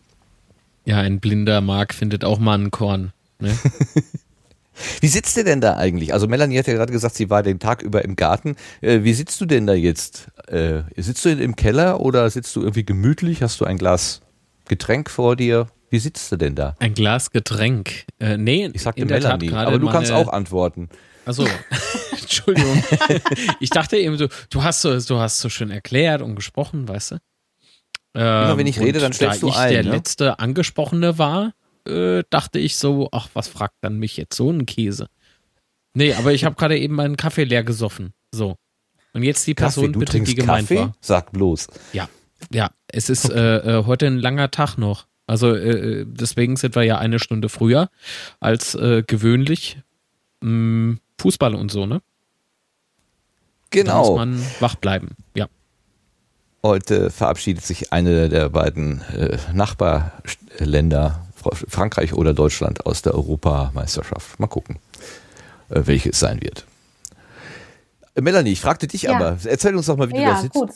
Ja, 0.85 0.99
ein 0.99 1.19
blinder 1.21 1.61
Mark 1.61 1.95
findet 1.95 2.25
auch 2.25 2.39
mal 2.39 2.59
ein 2.59 2.71
Korn. 2.71 3.13
Ne? 3.41 3.57
wie 5.01 5.09
sitzt 5.09 5.37
ihr 5.37 5.45
denn 5.45 5.61
da 5.61 5.77
eigentlich? 5.77 6.13
Also 6.13 6.29
Melanie 6.29 6.59
hat 6.59 6.67
ja 6.67 6.75
gerade 6.75 6.93
gesagt, 6.93 7.15
sie 7.15 7.31
war 7.31 7.43
den 7.43 7.59
Tag 7.59 7.83
über 7.83 8.05
im 8.05 8.17
Garten. 8.17 8.57
Äh, 8.81 9.03
wie 9.03 9.15
sitzt 9.15 9.41
du 9.41 9.47
denn 9.47 9.67
da 9.67 9.75
jetzt? 9.75 10.29
Äh, 10.47 10.83
sitzt 10.97 11.25
du 11.25 11.31
im 11.31 11.57
Keller 11.57 12.01
oder 12.01 12.29
sitzt 12.31 12.55
du 12.57 12.61
irgendwie 12.61 12.85
gemütlich? 12.85 13.43
Hast 13.43 13.61
du 13.61 13.65
ein 13.65 13.79
Glas 13.79 14.21
Getränk 14.67 15.11
vor 15.11 15.37
dir? 15.37 15.69
Wie 15.91 15.99
sitzt 15.99 16.31
du 16.31 16.37
denn 16.37 16.55
da? 16.55 16.75
Ein 16.79 16.95
Glas 16.95 17.31
Getränk. 17.31 18.05
Äh, 18.19 18.37
nee, 18.37 18.71
ich 18.73 18.83
sagte 18.83 19.05
Melanie, 19.07 19.53
aber 19.53 19.79
du 19.79 19.89
kannst 19.89 20.13
auch 20.13 20.29
antworten. 20.29 20.91
Also, 21.29 21.47
Entschuldigung. 22.13 22.83
ich 23.61 23.69
dachte 23.69 23.99
eben, 23.99 24.17
du, 24.17 24.29
du 24.49 24.63
hast 24.63 24.81
so, 24.81 24.99
du 24.99 25.19
hast 25.19 25.41
so 25.41 25.51
schön 25.51 25.71
erklärt 25.71 26.23
und 26.23 26.37
gesprochen, 26.37 26.89
weißt 26.89 27.11
du? 27.11 27.15
Ähm, 28.15 28.45
Immer 28.45 28.57
wenn 28.57 28.67
ich 28.67 28.81
rede, 28.81 28.99
dann 28.99 29.13
stellst 29.13 29.43
da 29.43 29.47
du 29.47 29.53
ich 29.53 29.59
ein. 29.59 29.73
der 29.75 29.85
ne? 29.85 29.91
letzte 29.91 30.39
Angesprochene 30.39 31.19
war, 31.19 31.53
äh, 31.87 32.23
dachte 32.31 32.59
ich 32.59 32.77
so, 32.79 33.11
ach, 33.13 33.29
was 33.35 33.47
fragt 33.47 33.75
dann 33.83 33.99
mich 33.99 34.17
jetzt 34.17 34.37
so 34.37 34.51
ein 34.51 34.65
Käse? 34.65 35.09
Nee, 35.93 36.15
aber 36.15 36.33
ich 36.33 36.45
habe 36.47 36.57
gerade 36.57 36.79
eben 36.79 36.95
meinen 36.95 37.19
Kaffee 37.19 37.45
leer 37.45 37.63
gesoffen. 37.63 38.15
So. 38.33 38.57
Und 39.13 39.23
jetzt 39.23 39.47
die 39.47 39.55
Person, 39.55 39.85
Kaffee, 39.85 39.93
du 39.93 39.99
bitte, 39.99 40.13
trinkst 40.13 40.33
die 40.33 40.37
gemeint 40.37 40.69
Kaffee? 40.69 40.81
war. 40.81 40.95
Sag 41.03 41.31
bloß. 41.33 41.67
Ja, 41.93 42.09
ja. 42.51 42.71
Es 42.91 43.11
ist 43.11 43.29
äh, 43.29 43.81
äh, 43.81 43.85
heute 43.85 44.07
ein 44.07 44.17
langer 44.17 44.51
Tag 44.51 44.79
noch. 44.79 45.07
Also 45.27 45.55
äh, 45.55 46.07
deswegen 46.09 46.57
sind 46.57 46.75
wir 46.75 46.85
ja 46.85 46.97
eine 46.97 47.19
Stunde 47.19 47.51
früher 47.51 47.91
als 48.41 48.75
äh, 48.75 49.03
gewöhnlich. 49.07 49.77
Mh, 50.41 50.97
Fußball 51.19 51.55
und 51.55 51.71
so, 51.71 51.87
ne? 51.87 52.01
Da 52.01 52.05
Genau. 53.71 53.99
muss 54.09 54.17
man 54.17 54.47
wach 54.61 54.77
bleiben. 54.77 55.11
Ja. 55.35 55.47
Heute 56.63 57.11
verabschiedet 57.11 57.65
sich 57.65 57.93
eine 57.93 58.29
der 58.29 58.49
beiden 58.49 59.03
äh, 59.15 59.39
Nachbarländer, 59.53 61.27
Fra- 61.37 61.55
Frankreich 61.69 62.15
oder 62.15 62.35
Deutschland, 62.35 62.87
aus 62.87 63.03
der 63.03 63.15
Europameisterschaft. 63.15 64.41
Mal 64.41 64.47
gucken, 64.49 64.79
äh, 65.69 65.83
welche 65.85 66.11
es 66.11 66.19
sein 66.21 66.41
wird. 66.43 66.65
Äh, 68.15 68.23
Melanie, 68.23 68.53
ich 68.53 68.61
fragte 68.61 68.87
dich 68.87 69.03
Ja. 69.03 69.15
aber, 69.17 69.39
erzähl 69.45 69.77
uns 69.77 69.87
doch 69.87 69.97
mal, 69.97 70.09
wie 70.09 70.15
du 70.15 70.21
da 70.21 70.29
Ja, 70.29 70.37
sitzt. 70.41 70.55
gut. 70.55 70.71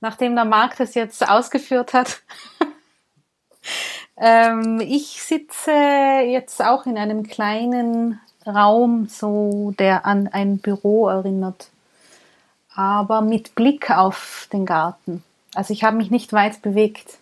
Nachdem 0.00 0.34
der 0.34 0.44
Marc 0.44 0.76
das 0.76 0.94
jetzt 0.94 1.26
ausgeführt 1.26 1.94
hat. 1.94 2.22
ähm, 4.16 4.80
ich 4.80 5.22
sitze 5.22 5.70
jetzt 5.70 6.62
auch 6.62 6.84
in 6.86 6.98
einem 6.98 7.22
kleinen 7.26 8.20
Raum, 8.46 9.08
so 9.08 9.72
der 9.78 10.06
an 10.06 10.28
ein 10.28 10.58
Büro 10.58 11.08
erinnert, 11.08 11.68
aber 12.74 13.20
mit 13.20 13.54
Blick 13.54 13.90
auf 13.90 14.48
den 14.52 14.66
Garten. 14.66 15.22
Also 15.54 15.72
ich 15.72 15.84
habe 15.84 15.96
mich 15.96 16.10
nicht 16.10 16.32
weit 16.32 16.62
bewegt. 16.62 17.18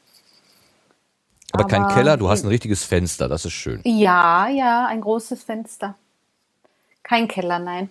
Aber 1.52 1.66
kein 1.66 1.82
aber- 1.84 1.94
Keller, 1.94 2.16
du 2.16 2.28
hast 2.28 2.44
ein 2.44 2.48
richtiges 2.48 2.84
Fenster, 2.84 3.28
das 3.28 3.44
ist 3.44 3.52
schön. 3.52 3.80
Ja, 3.84 4.48
ja, 4.48 4.86
ein 4.86 5.00
großes 5.02 5.42
Fenster. 5.42 5.94
Kein 7.02 7.28
Keller, 7.28 7.58
nein. 7.58 7.90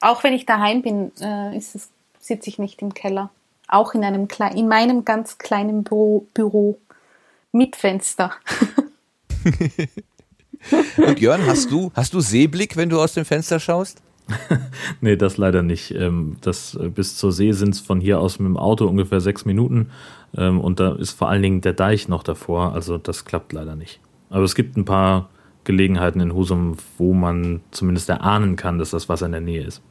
Auch 0.00 0.22
wenn 0.22 0.34
ich 0.34 0.44
daheim 0.44 0.82
bin, 0.82 1.12
äh, 1.20 1.58
sitze 1.60 2.50
ich 2.50 2.58
nicht 2.58 2.82
im 2.82 2.92
Keller. 2.92 3.30
Auch 3.68 3.94
in 3.94 4.04
einem 4.04 4.28
kleinen, 4.28 4.56
in 4.58 4.68
meinem 4.68 5.04
ganz 5.04 5.38
kleinen 5.38 5.84
Büro, 5.84 6.26
Büro 6.34 6.78
mit 7.52 7.76
Fenster. 7.76 8.32
Und 10.96 11.20
Jörn, 11.20 11.44
hast 11.46 11.70
du, 11.70 11.90
hast 11.94 12.14
du 12.14 12.20
Seeblick, 12.20 12.76
wenn 12.76 12.88
du 12.88 13.00
aus 13.00 13.14
dem 13.14 13.24
Fenster 13.24 13.58
schaust? 13.60 14.02
Nee, 15.00 15.16
das 15.16 15.36
leider 15.36 15.62
nicht. 15.62 15.90
Ähm, 15.94 16.36
Das, 16.40 16.74
äh, 16.76 16.88
bis 16.88 17.16
zur 17.16 17.32
See 17.32 17.52
sind 17.52 17.74
es 17.74 17.80
von 17.80 18.00
hier 18.00 18.20
aus 18.20 18.38
mit 18.38 18.46
dem 18.46 18.56
Auto 18.56 18.86
ungefähr 18.86 19.20
sechs 19.20 19.44
Minuten. 19.44 19.90
Ähm, 20.36 20.60
Und 20.60 20.78
da 20.80 20.94
ist 20.94 21.10
vor 21.10 21.28
allen 21.28 21.42
Dingen 21.42 21.60
der 21.60 21.72
Deich 21.72 22.08
noch 22.08 22.22
davor. 22.22 22.72
Also 22.74 22.98
das 22.98 23.24
klappt 23.24 23.52
leider 23.52 23.74
nicht. 23.74 24.00
Aber 24.30 24.44
es 24.44 24.54
gibt 24.54 24.76
ein 24.76 24.84
paar 24.84 25.28
Gelegenheiten 25.64 26.20
in 26.20 26.34
Husum, 26.34 26.76
wo 26.98 27.12
man 27.12 27.60
zumindest 27.72 28.08
erahnen 28.08 28.56
kann, 28.56 28.78
dass 28.78 28.90
das 28.90 29.08
Wasser 29.08 29.26
in 29.26 29.32
der 29.32 29.40
Nähe 29.40 29.64
ist. 29.64 29.82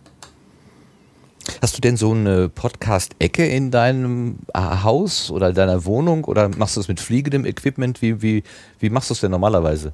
Hast 1.62 1.76
du 1.78 1.82
denn 1.82 1.98
so 1.98 2.12
eine 2.12 2.50
Podcast-Ecke 2.50 3.46
in 3.46 3.72
deinem 3.72 4.38
äh, 4.54 4.60
Haus 4.60 5.30
oder 5.32 5.52
deiner 5.54 5.86
Wohnung 5.86 6.24
oder 6.26 6.50
machst 6.58 6.76
du 6.78 6.80
es 6.82 6.88
mit 6.88 7.00
fliegendem 7.00 7.46
Equipment? 7.46 8.02
Wie, 8.02 8.22
wie, 8.22 8.44
wie 8.80 8.90
machst 8.90 9.10
du 9.10 9.14
es 9.14 9.22
denn 9.22 9.32
normalerweise? 9.32 9.92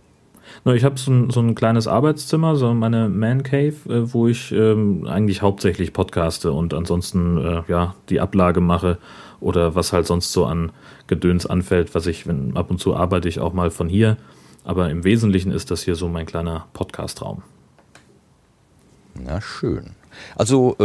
Ich 0.66 0.84
habe 0.84 0.98
so 0.98 1.12
ein, 1.12 1.30
so 1.30 1.40
ein 1.40 1.56
kleines 1.56 1.88
Arbeitszimmer, 1.88 2.56
so 2.56 2.74
meine 2.74 3.10
Man 3.10 3.44
Cave, 3.44 3.76
äh, 3.90 4.14
wo 4.14 4.28
ich 4.28 4.52
ähm, 4.52 5.06
eigentlich 5.08 5.42
hauptsächlich 5.42 5.94
podcaste 5.94 6.52
und 6.52 6.74
ansonsten 6.74 7.38
äh, 7.38 7.64
ja 7.68 7.96
die 8.10 8.20
Ablage 8.20 8.62
mache 8.62 8.98
oder 9.40 9.76
was 9.76 9.94
halt 9.94 10.08
sonst 10.08 10.32
so 10.34 10.46
an 10.46 10.72
Gedöns 11.08 11.46
anfällt, 11.46 11.96
was 11.96 12.08
ich, 12.08 12.28
wenn 12.28 12.58
ab 12.58 12.70
und 12.70 12.80
zu 12.80 12.96
arbeite 12.96 13.30
ich 13.30 13.40
auch 13.40 13.54
mal 13.54 13.72
von 13.72 13.90
hier. 13.90 14.18
Aber 14.64 14.90
im 14.90 15.04
Wesentlichen 15.04 15.52
ist 15.52 15.72
das 15.72 15.84
hier 15.84 15.96
so 15.96 16.10
mein 16.10 16.26
kleiner 16.26 16.66
Podcast-Raum. 16.74 17.44
Na 19.16 19.40
schön. 19.40 19.97
Also 20.36 20.76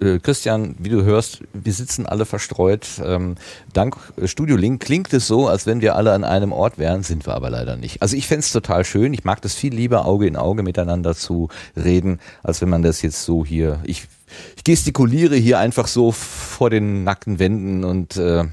äh, 0.00 0.04
äh, 0.04 0.18
Christian, 0.18 0.74
wie 0.78 0.88
du 0.88 1.02
hörst, 1.02 1.42
wir 1.52 1.72
sitzen 1.72 2.06
alle 2.06 2.26
verstreut. 2.26 2.86
Ähm, 3.04 3.36
dank 3.72 3.96
Studio 4.24 4.56
Link 4.56 4.82
klingt 4.82 5.12
es 5.12 5.26
so, 5.26 5.48
als 5.48 5.66
wenn 5.66 5.80
wir 5.80 5.96
alle 5.96 6.12
an 6.12 6.24
einem 6.24 6.52
Ort 6.52 6.78
wären, 6.78 7.02
sind 7.02 7.26
wir 7.26 7.34
aber 7.34 7.50
leider 7.50 7.76
nicht. 7.76 8.02
Also 8.02 8.16
ich 8.16 8.26
fände 8.26 8.40
es 8.40 8.52
total 8.52 8.84
schön. 8.84 9.14
Ich 9.14 9.24
mag 9.24 9.42
das 9.42 9.54
viel 9.54 9.74
lieber, 9.74 10.06
Auge 10.06 10.26
in 10.26 10.36
Auge 10.36 10.62
miteinander 10.62 11.14
zu 11.14 11.48
reden, 11.76 12.20
als 12.42 12.60
wenn 12.60 12.68
man 12.68 12.82
das 12.82 13.02
jetzt 13.02 13.24
so 13.24 13.44
hier. 13.44 13.80
Ich, 13.84 14.08
ich 14.56 14.64
gestikuliere 14.64 15.36
hier 15.36 15.58
einfach 15.58 15.86
so 15.86 16.12
vor 16.12 16.70
den 16.70 17.04
nackten 17.04 17.38
Wänden 17.38 17.84
und 17.84 18.16
äh, 18.16 18.44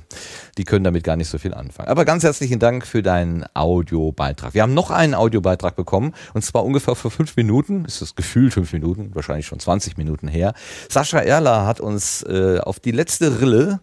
die 0.57 0.63
können 0.63 0.83
damit 0.83 1.03
gar 1.03 1.15
nicht 1.15 1.29
so 1.29 1.37
viel 1.37 1.53
anfangen. 1.53 1.89
Aber 1.89 2.05
ganz 2.05 2.23
herzlichen 2.23 2.59
Dank 2.59 2.85
für 2.85 3.03
deinen 3.03 3.45
Audiobeitrag. 3.53 4.53
Wir 4.53 4.63
haben 4.63 4.73
noch 4.73 4.91
einen 4.91 5.13
Audiobeitrag 5.13 5.75
bekommen 5.75 6.13
und 6.33 6.43
zwar 6.43 6.63
ungefähr 6.65 6.95
vor 6.95 7.11
fünf 7.11 7.35
Minuten, 7.35 7.85
ist 7.85 8.01
das 8.01 8.15
Gefühl 8.15 8.51
fünf 8.51 8.73
Minuten, 8.73 9.11
wahrscheinlich 9.13 9.47
schon 9.47 9.59
20 9.59 9.97
Minuten 9.97 10.27
her. 10.27 10.53
Sascha 10.89 11.19
Erler 11.19 11.65
hat 11.65 11.79
uns 11.79 12.23
äh, 12.23 12.59
auf 12.59 12.79
die 12.79 12.91
letzte 12.91 13.41
Rille 13.41 13.79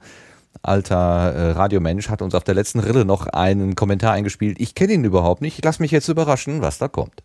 alter 0.63 1.33
äh, 1.33 1.51
Radiomensch 1.53 2.09
hat 2.09 2.23
uns 2.23 2.35
auf 2.35 2.45
der 2.45 2.55
letzten 2.55 2.81
Rille 2.81 3.05
noch 3.05 3.27
einen 3.27 3.75
Kommentar 3.75 4.13
eingespielt. 4.13 4.61
Ich 4.61 4.75
kenne 4.75 4.95
ihn 4.95 5.05
überhaupt 5.05 5.43
nicht. 5.43 5.59
Ich 5.59 5.65
lasse 5.65 5.83
mich 5.83 5.91
jetzt 5.91 6.09
überraschen, 6.09 6.63
was 6.63 6.79
da 6.79 6.89
kommt. 6.89 7.23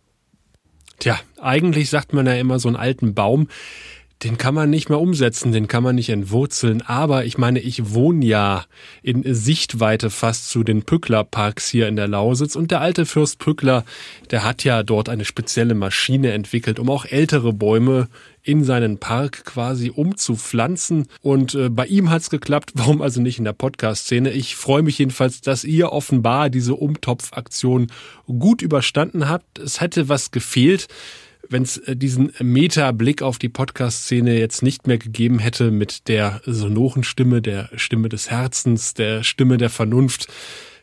Tja, 1.00 1.18
eigentlich 1.42 1.90
sagt 1.90 2.12
man 2.12 2.26
ja 2.26 2.34
immer 2.34 2.60
so 2.60 2.68
einen 2.68 2.76
alten 2.76 3.14
Baum, 3.14 3.48
den 4.24 4.38
kann 4.38 4.54
man 4.54 4.70
nicht 4.70 4.90
mehr 4.90 5.00
umsetzen, 5.00 5.54
den 5.54 5.70
kann 5.70 5.82
man 5.82 5.96
nicht 5.96 6.10
entwurzeln. 6.10 6.82
Aber 6.82 7.24
ich 7.24 7.38
meine, 7.38 7.60
ich 7.60 7.94
wohne 7.94 8.26
ja 8.26 8.66
in 9.02 9.24
Sichtweite 9.34 10.10
fast 10.10 10.50
zu 10.50 10.66
den 10.66 10.84
Pückler-Parks 10.84 11.70
hier 11.70 11.88
in 11.88 11.96
der 11.96 12.10
Lausitz. 12.10 12.58
Und 12.58 12.72
der 12.72 12.82
alte 12.82 13.06
Fürst 13.06 13.40
Pückler, 13.40 13.86
der 14.30 14.44
hat 14.44 14.66
ja 14.66 14.84
dort 14.84 15.08
eine 15.08 15.24
spezielle 15.24 15.74
Maschine 15.74 16.34
entwickelt, 16.34 16.80
um 16.80 16.90
auch 16.90 17.06
ältere 17.06 17.54
Bäume 17.54 18.10
in 18.44 18.66
seinen 18.66 18.98
Park 18.98 19.46
quasi 19.46 19.90
umzupflanzen. 19.90 21.08
Und 21.22 21.56
äh, 21.56 21.70
bei 21.70 21.86
ihm 21.86 22.10
hat's 22.10 22.30
geklappt. 22.30 22.72
Warum 22.76 23.02
also 23.02 23.22
nicht 23.22 23.38
in 23.38 23.46
der 23.46 23.54
Podcast-Szene? 23.54 24.32
Ich 24.32 24.58
freue 24.58 24.84
mich 24.84 24.98
jedenfalls, 24.98 25.40
dass 25.40 25.64
ihr 25.64 25.94
offenbar 25.94 26.50
diese 26.50 26.76
Umtopfaktion 26.76 27.88
gut 28.26 28.62
überstanden 28.62 29.30
habt. 29.30 29.60
Es 29.60 29.80
hätte 29.80 30.10
was 30.10 30.32
gefehlt 30.32 30.88
wenn 31.50 31.64
es 31.64 31.78
äh, 31.78 31.96
diesen 31.96 32.32
Meta-Blick 32.40 33.22
auf 33.22 33.40
die 33.40 33.50
Podcast-Szene 33.50 34.38
jetzt 34.38 34.64
nicht 34.64 34.88
mehr 34.88 34.98
gegeben 34.98 35.40
hätte 35.40 35.72
mit 35.72 36.08
der 36.08 36.42
sonoren 36.46 37.04
Stimme, 37.04 37.42
der 37.42 37.70
Stimme 37.76 38.08
des 38.10 38.30
Herzens, 38.30 38.94
der 38.94 39.24
Stimme 39.24 39.58
der 39.58 39.70
Vernunft. 39.70 40.28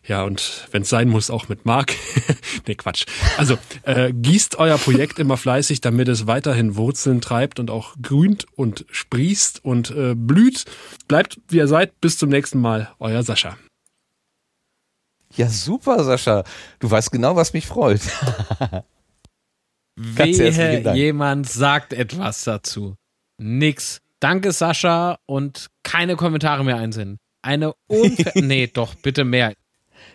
Ja, 0.06 0.22
und 0.22 0.68
wenn 0.70 0.82
es 0.82 0.88
sein 0.88 1.08
muss, 1.08 1.30
auch 1.30 1.48
mit 1.48 1.66
Marc. 1.66 1.94
nee, 2.66 2.76
Quatsch. 2.76 3.06
Also 3.38 3.58
äh, 3.82 4.12
gießt 4.12 4.56
euer 4.58 4.78
Projekt 4.78 5.18
immer 5.18 5.36
fleißig, 5.36 5.80
damit 5.80 6.06
es 6.08 6.28
weiterhin 6.28 6.76
Wurzeln 6.76 7.20
treibt 7.20 7.58
und 7.58 7.70
auch 7.70 7.96
grünt 8.00 8.46
und 8.54 8.86
sprießt 8.90 9.64
und 9.64 9.90
äh, 9.90 10.14
blüht. 10.14 10.64
Bleibt, 11.08 11.40
wie 11.48 11.56
ihr 11.56 11.66
seid. 11.66 12.00
Bis 12.00 12.18
zum 12.18 12.28
nächsten 12.28 12.60
Mal. 12.60 12.90
Euer 13.00 13.24
Sascha. 13.24 13.56
Ja, 15.34 15.48
super, 15.48 16.04
Sascha. 16.04 16.44
Du 16.78 16.88
weißt 16.88 17.10
genau, 17.10 17.34
was 17.34 17.52
mich 17.52 17.66
freut. 17.66 18.00
Wehe, 19.96 20.94
jemand 20.94 21.48
sagt 21.48 21.92
etwas 21.92 22.44
dazu. 22.44 22.96
Nix. 23.38 24.00
Danke, 24.20 24.52
Sascha, 24.52 25.18
und 25.26 25.68
keine 25.82 26.16
Kommentare 26.16 26.64
mehr 26.64 26.76
einsenden. 26.76 27.18
Eine 27.42 27.74
unfair. 27.86 28.32
nee, 28.42 28.66
doch, 28.66 28.94
bitte 28.94 29.24
mehr. 29.24 29.54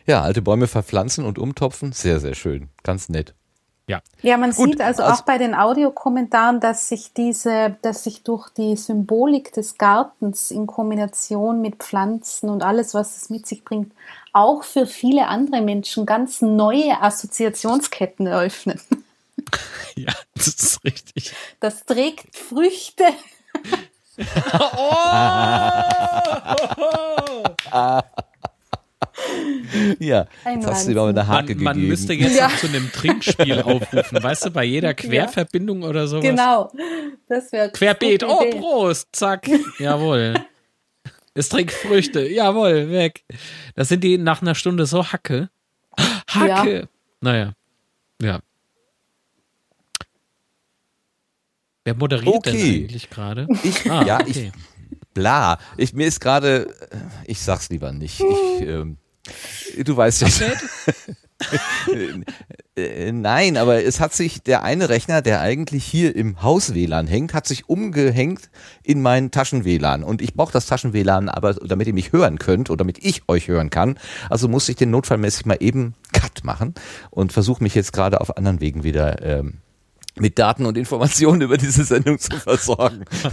Ja, 0.06 0.22
alte 0.22 0.42
Bäume 0.42 0.68
verpflanzen 0.68 1.26
und 1.26 1.40
umtopfen, 1.40 1.92
sehr, 1.92 2.20
sehr 2.20 2.36
schön. 2.36 2.70
Ganz 2.84 3.10
nett. 3.10 3.36
Ja. 3.88 4.02
Ja, 4.22 4.38
man 4.38 4.52
Gut, 4.52 4.72
sieht 4.72 4.82
also, 4.82 5.04
also 5.04 5.22
auch 5.22 5.26
bei 5.26 5.38
den 5.38 5.54
Audiokommentaren, 5.54 6.60
dass 6.60 6.88
sich 6.88 7.14
diese, 7.14 7.76
dass 7.82 8.04
sich 8.04 8.24
durch 8.24 8.50
die 8.50 8.76
Symbolik 8.78 9.52
des 9.54 9.78
Gartens 9.78 10.52
in 10.52 10.66
Kombination 10.66 11.62
mit 11.62 11.76
Pflanzen 11.76 12.50
und 12.50 12.64
alles, 12.64 12.94
was 12.94 13.18
es 13.18 13.30
mit 13.30 13.48
sich 13.48 13.66
bringt, 13.66 13.92
auch 14.34 14.64
für 14.64 14.86
viele 14.86 15.28
andere 15.28 15.62
Menschen 15.62 16.06
ganz 16.06 16.42
neue 16.42 17.02
Assoziationsketten 17.02 18.28
eröffnen. 18.28 18.80
Ja, 19.96 20.14
das 20.36 20.48
ist 20.48 20.84
richtig. 20.86 21.34
Das 21.60 21.86
trägt 21.86 22.36
Früchte. 22.36 23.04
oh! 24.54 25.02
ja, 30.00 30.26
jetzt 30.46 30.68
hast 30.68 30.88
du 30.88 30.94
mir 30.94 31.04
eine 31.04 31.28
Hake 31.28 31.56
man, 31.56 31.64
man 31.64 31.74
gegeben. 31.76 31.90
müsste 31.90 32.14
jetzt 32.14 32.38
ja. 32.38 32.50
zu 32.58 32.68
einem 32.68 32.92
Trinkspiel 32.92 33.62
aufrufen, 33.64 34.24
weißt 34.24 34.46
du, 34.46 34.52
bei 34.52 34.64
jeder 34.64 34.94
Querverbindung 34.94 35.82
ja. 35.84 35.90
oder 35.90 36.08
sowas. 36.08 36.24
Genau, 36.24 36.72
das 37.28 37.52
wäre 37.52 37.72
Querbeet, 37.72 38.24
oh 38.24 38.50
Prost, 38.50 39.10
zack, 39.12 39.48
jawohl. 39.80 40.36
Es 41.34 41.50
trinkt 41.50 41.72
Früchte, 41.72 42.28
jawohl, 42.28 42.90
weg. 42.92 43.24
Das 43.76 43.90
sind 43.90 44.04
die 44.04 44.18
nach 44.18 44.42
einer 44.42 44.56
Stunde 44.56 44.86
so 44.86 45.06
Hacke. 45.12 45.50
Hacke. 46.28 46.80
Ja. 46.80 46.88
Naja, 47.22 47.54
ja. 48.22 48.40
Wer 51.84 51.96
moderiert 51.96 52.36
okay. 52.36 52.52
denn 52.52 52.84
eigentlich 52.84 53.10
gerade? 53.10 53.48
Ich, 53.64 53.90
ah, 53.90 54.06
ja, 54.06 54.20
okay. 54.22 54.52
ich, 54.56 55.04
bla. 55.14 55.58
Ich, 55.78 55.94
mir 55.94 56.08
ist 56.08 56.20
gerade, 56.20 56.74
ich 57.26 57.42
sag's 57.42 57.70
lieber 57.70 57.92
nicht. 57.92 58.20
Ich, 58.20 58.68
ähm, 58.68 58.98
du 59.84 59.98
weißt 59.98 60.22
ja. 60.22 60.28
Äh, 62.76 63.12
nein, 63.12 63.58
aber 63.58 63.84
es 63.84 64.00
hat 64.00 64.14
sich 64.14 64.44
der 64.44 64.64
eine 64.64 64.90
Rechner, 64.90 65.22
der 65.22 65.42
eigentlich 65.42 65.84
hier 65.84 66.16
im 66.16 66.42
Haus-WLAN 66.42 67.08
hängt, 67.08 67.34
hat 67.34 67.48
sich 67.48 67.68
umgehängt 67.68 68.50
in 68.84 69.02
meinen 69.02 69.32
Taschen-WLAN. 69.32 70.04
Und 70.04 70.22
ich 70.22 70.36
brauche 70.36 70.54
das 70.54 70.68
Taschen-WLAN, 70.68 71.30
aber 71.30 71.56
damit 71.56 71.88
ihr 71.88 71.94
mich 71.94 72.14
hören 72.14 72.40
könnt 72.40 72.70
oder 72.70 72.78
damit 72.78 73.04
ich 73.04 73.28
euch 73.28 73.48
hören 73.48 73.72
kann. 73.72 74.00
Also 74.30 74.48
muss 74.48 74.70
ich 74.70 74.78
den 74.78 74.92
notfallmäßig 74.92 75.46
mal 75.46 75.58
eben 75.60 75.96
Cut 76.14 76.44
machen 76.44 76.76
und 77.10 77.34
versuche 77.34 77.64
mich 77.64 77.76
jetzt 77.76 77.92
gerade 77.92 78.22
auf 78.22 78.38
anderen 78.38 78.62
Wegen 78.62 78.84
wieder 78.84 79.22
ähm, 79.22 79.62
mit 80.20 80.38
Daten 80.38 80.66
und 80.66 80.78
Informationen 80.78 81.42
über 81.42 81.58
diese 81.58 81.84
Sendung 81.84 82.20
zu 82.20 82.36
versorgen. 82.38 83.06
Ach, 83.24 83.32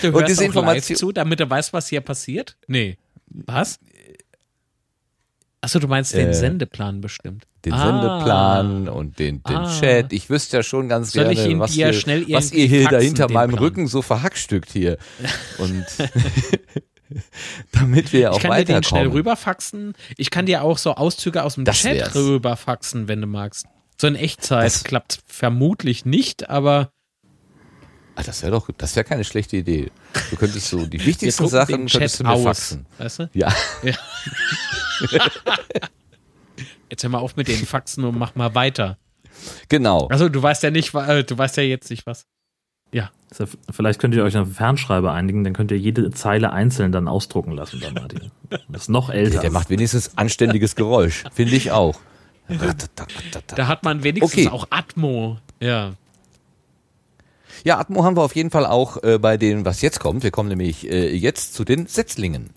du 0.00 0.12
hörst 0.12 0.14
und 0.14 0.28
diese 0.28 0.42
auch 0.42 0.46
Information 0.46 0.96
zu, 0.96 1.12
damit 1.12 1.40
du 1.40 1.48
weißt, 1.48 1.72
was 1.72 1.88
hier 1.88 2.00
passiert? 2.02 2.56
Nee. 2.66 2.98
Was? 3.28 3.78
Achso, 5.60 5.78
du 5.80 5.88
meinst 5.88 6.14
den 6.14 6.28
äh, 6.28 6.34
Sendeplan 6.34 7.00
bestimmt. 7.00 7.46
Den 7.64 7.72
ah. 7.72 7.84
Sendeplan 7.84 8.88
und 8.88 9.18
den, 9.18 9.42
den 9.42 9.56
ah. 9.56 9.80
Chat. 9.80 10.12
Ich 10.12 10.30
wüsste 10.30 10.58
ja 10.58 10.62
schon 10.62 10.88
ganz 10.88 11.12
Soll 11.12 11.34
gerne, 11.34 11.58
was, 11.58 11.74
ihr, 11.74 11.88
was 11.88 12.52
ihr 12.52 12.66
hier 12.66 12.88
dahinter 12.88 13.28
meinem 13.28 13.50
Plan. 13.50 13.62
Rücken 13.64 13.86
so 13.88 14.02
verhackstückt 14.02 14.70
hier. 14.70 14.98
Und 15.58 15.84
damit 17.72 18.12
wir 18.12 18.32
auch 18.32 18.44
weiterkommen. 18.44 18.44
Ich 18.44 18.66
kann 18.66 18.66
dir 18.66 18.74
den 18.74 18.82
schnell 18.84 19.08
rüberfaxen. 19.08 19.94
Ich 20.16 20.30
kann 20.30 20.46
dir 20.46 20.62
auch 20.62 20.78
so 20.78 20.94
Auszüge 20.94 21.42
aus 21.42 21.54
dem 21.54 21.64
das 21.64 21.78
Chat 21.78 21.96
wär's. 21.96 22.14
rüberfaxen, 22.14 23.08
wenn 23.08 23.20
du 23.20 23.26
magst. 23.26 23.66
So 23.96 24.06
in 24.06 24.14
Echtzeit 24.14 24.66
das 24.66 24.84
klappt 24.84 25.20
vermutlich 25.26 26.04
nicht, 26.04 26.50
aber. 26.50 26.90
Ach, 28.14 28.24
das 28.24 28.42
wäre 28.42 28.52
doch, 28.52 28.68
das 28.76 28.96
wäre 28.96 29.04
keine 29.04 29.24
schlechte 29.24 29.56
Idee. 29.56 29.90
Du 30.30 30.36
könntest 30.36 30.68
so 30.68 30.86
die 30.86 31.04
wichtigsten 31.04 31.48
Sachen 31.48 31.86
könntest 31.86 32.20
du 32.20 32.24
mir 32.24 32.30
aus, 32.30 32.42
faxen. 32.42 32.86
Weißt 32.98 33.18
du? 33.20 33.30
Ja. 33.34 33.54
ja. 33.82 33.94
Jetzt 36.90 37.02
hör 37.02 37.10
mal 37.10 37.18
auf 37.18 37.36
mit 37.36 37.48
den 37.48 37.66
Faxen 37.66 38.04
und 38.04 38.16
mach 38.16 38.34
mal 38.34 38.54
weiter. 38.54 38.96
Genau. 39.68 40.06
Also 40.08 40.28
du 40.28 40.42
weißt 40.42 40.62
ja 40.62 40.70
nicht, 40.70 40.94
äh, 40.94 41.24
du 41.24 41.36
weißt 41.36 41.56
ja 41.58 41.62
jetzt 41.62 41.90
nicht 41.90 42.06
was. 42.06 42.26
Ja. 42.92 43.10
Vielleicht 43.70 44.00
könnt 44.00 44.14
ihr 44.14 44.22
euch 44.22 44.36
auf 44.36 44.52
Fernschreiber 44.52 45.12
einigen, 45.12 45.44
dann 45.44 45.52
könnt 45.52 45.70
ihr 45.72 45.78
jede 45.78 46.10
Zeile 46.12 46.52
einzeln 46.52 46.92
dann 46.92 47.08
ausdrucken 47.08 47.52
lassen, 47.52 47.80
dann 47.80 47.94
Martin. 47.94 48.30
Das 48.68 48.82
ist 48.82 48.88
noch 48.88 49.10
älter. 49.10 49.40
Der 49.40 49.50
macht 49.50 49.70
wenigstens 49.70 50.16
anständiges 50.16 50.76
Geräusch. 50.76 51.24
Finde 51.32 51.56
ich 51.56 51.72
auch. 51.72 51.98
Da 52.48 53.66
hat 53.66 53.82
man 53.82 54.02
wenigstens 54.02 54.46
okay. 54.46 54.48
auch 54.48 54.66
Atmo. 54.70 55.38
Ja. 55.60 55.94
Ja, 57.64 57.78
Atmo 57.78 58.04
haben 58.04 58.16
wir 58.16 58.22
auf 58.22 58.36
jeden 58.36 58.50
Fall 58.50 58.66
auch 58.66 59.02
äh, 59.02 59.18
bei 59.18 59.36
dem, 59.36 59.64
was 59.64 59.80
jetzt 59.80 59.98
kommt. 59.98 60.22
Wir 60.22 60.30
kommen 60.30 60.48
nämlich 60.48 60.88
äh, 60.88 61.14
jetzt 61.14 61.54
zu 61.54 61.64
den 61.64 61.86
Setzlingen. 61.86 62.50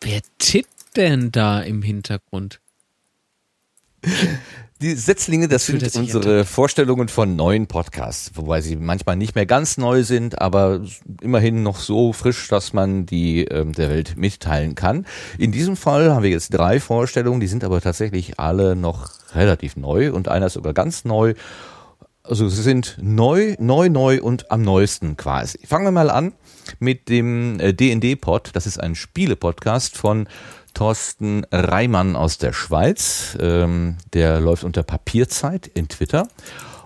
Wer 0.00 0.20
tippt 0.38 0.96
denn 0.96 1.32
da 1.32 1.60
im 1.60 1.82
Hintergrund? 1.82 2.60
Die 4.82 4.94
Setzlinge, 4.94 5.48
das 5.48 5.64
sind 5.64 5.96
unsere 5.96 6.44
Vorstellungen 6.44 7.08
von 7.08 7.34
neuen 7.34 7.66
Podcasts, 7.66 8.32
wobei 8.34 8.60
sie 8.60 8.76
manchmal 8.76 9.16
nicht 9.16 9.34
mehr 9.34 9.46
ganz 9.46 9.78
neu 9.78 10.02
sind, 10.02 10.42
aber 10.42 10.82
immerhin 11.22 11.62
noch 11.62 11.78
so 11.78 12.12
frisch, 12.12 12.48
dass 12.48 12.74
man 12.74 13.06
die 13.06 13.44
ähm, 13.44 13.72
der 13.72 13.88
Welt 13.88 14.18
mitteilen 14.18 14.74
kann. 14.74 15.06
In 15.38 15.50
diesem 15.50 15.76
Fall 15.76 16.14
haben 16.14 16.22
wir 16.22 16.28
jetzt 16.28 16.50
drei 16.50 16.78
Vorstellungen, 16.78 17.40
die 17.40 17.46
sind 17.46 17.64
aber 17.64 17.80
tatsächlich 17.80 18.38
alle 18.38 18.76
noch 18.76 19.12
relativ 19.34 19.76
neu 19.76 20.12
und 20.12 20.28
einer 20.28 20.46
ist 20.46 20.52
sogar 20.52 20.74
ganz 20.74 21.06
neu. 21.06 21.32
Also 22.22 22.46
sie 22.50 22.62
sind 22.62 22.98
neu, 23.00 23.56
neu, 23.58 23.88
neu 23.88 24.20
und 24.20 24.50
am 24.50 24.60
neuesten 24.60 25.16
quasi. 25.16 25.58
Fangen 25.66 25.86
wir 25.86 25.92
mal 25.92 26.10
an 26.10 26.34
mit 26.80 27.08
dem 27.08 27.60
äh, 27.60 27.72
D&D-Pod. 27.72 28.50
Das 28.52 28.66
ist 28.66 28.78
ein 28.78 28.94
Spiele-Podcast 28.94 29.96
von 29.96 30.28
Thorsten 30.76 31.46
Reimann 31.50 32.16
aus 32.16 32.36
der 32.36 32.52
Schweiz. 32.52 33.36
Ähm, 33.40 33.96
der 34.12 34.40
läuft 34.40 34.62
unter 34.62 34.82
Papierzeit 34.82 35.66
in 35.66 35.88
Twitter. 35.88 36.28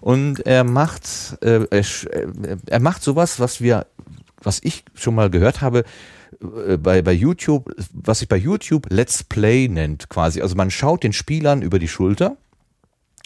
Und 0.00 0.46
er 0.46 0.62
macht, 0.62 1.36
äh, 1.42 1.66
er, 1.68 1.80
äh, 1.80 2.56
er 2.66 2.80
macht 2.80 3.02
sowas, 3.02 3.40
was 3.40 3.60
wir, 3.60 3.88
was 4.40 4.60
ich 4.62 4.84
schon 4.94 5.16
mal 5.16 5.28
gehört 5.28 5.60
habe, 5.60 5.82
äh, 6.40 6.76
bei, 6.76 7.02
bei 7.02 7.12
YouTube, 7.12 7.74
was 7.92 8.20
sich 8.20 8.28
bei 8.28 8.36
YouTube 8.36 8.86
Let's 8.90 9.24
Play 9.24 9.66
nennt 9.66 10.08
quasi. 10.08 10.40
Also 10.40 10.54
man 10.54 10.70
schaut 10.70 11.02
den 11.02 11.12
Spielern 11.12 11.60
über 11.60 11.80
die 11.80 11.88
Schulter. 11.88 12.36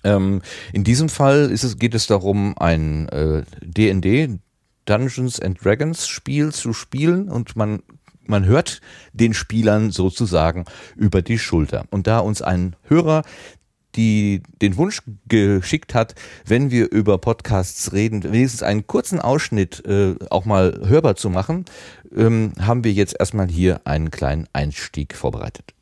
Ähm, 0.03 0.40
in 0.72 0.83
diesem 0.83 1.11
Fall 1.11 1.50
ist 1.50 1.62
es, 1.62 1.79
geht 1.79 1.94
es 1.94 2.07
darum, 2.07 2.57
ein 2.57 3.07
äh, 3.11 3.42
D&D 3.61 4.38
Dungeons 4.87 5.40
and 5.40 5.62
Dragons 5.62 6.09
Spiel 6.09 6.53
zu 6.53 6.72
spielen 6.72 7.29
und 7.29 7.55
man 7.55 7.83
man 8.26 8.44
hört 8.44 8.80
den 9.12 9.34
Spielern 9.34 9.90
sozusagen 9.90 10.64
über 10.96 11.22
die 11.22 11.38
Schulter. 11.38 11.84
Und 11.90 12.06
da 12.06 12.18
uns 12.18 12.42
ein 12.42 12.76
Hörer 12.84 13.22
die 13.96 14.42
den 14.60 14.76
Wunsch 14.76 15.02
geschickt 15.28 15.94
hat, 15.94 16.14
wenn 16.44 16.70
wir 16.70 16.90
über 16.90 17.18
Podcasts 17.18 17.92
reden, 17.92 18.22
wenigstens 18.24 18.62
einen 18.62 18.87
kurzen 18.87 19.20
Ausschnitt 19.20 19.84
äh, 19.87 20.14
auch 20.30 20.44
mal 20.44 20.80
hörbar 20.87 21.16
zu 21.16 21.30
machen, 21.30 21.64
ähm, 22.14 22.52
haben 22.60 22.84
wir 22.84 22.92
jetzt 22.92 23.16
erstmal 23.18 23.48
hier 23.48 23.80
einen 23.84 24.10
kleinen 24.10 24.46
Einstieg 24.52 25.14
vorbereitet. 25.14 25.74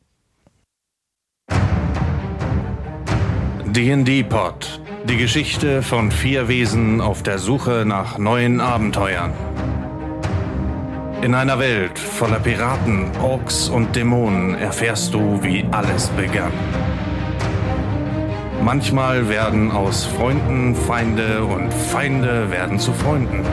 D&D 3.66 4.24
Pod. 4.24 4.80
Die 5.08 5.16
Geschichte 5.16 5.82
von 5.82 6.10
vier 6.10 6.46
Wesen 6.48 7.00
auf 7.00 7.22
der 7.22 7.38
Suche 7.38 7.84
nach 7.86 8.18
neuen 8.18 8.60
Abenteuern. 8.60 9.32
In 11.22 11.36
einer 11.36 11.60
Welt 11.60 12.00
voller 12.00 12.40
Piraten, 12.40 13.16
Orks 13.18 13.68
und 13.68 13.94
Dämonen 13.94 14.56
erfährst 14.56 15.14
du, 15.14 15.40
wie 15.40 15.64
alles 15.70 16.08
begann. 16.08 16.50
Manchmal 18.60 19.28
werden 19.28 19.70
aus 19.70 20.04
Freunden 20.04 20.74
Feinde 20.74 21.44
und 21.44 21.72
Feinde 21.72 22.50
werden 22.50 22.80
zu 22.80 22.92
Freunden. 22.92 23.44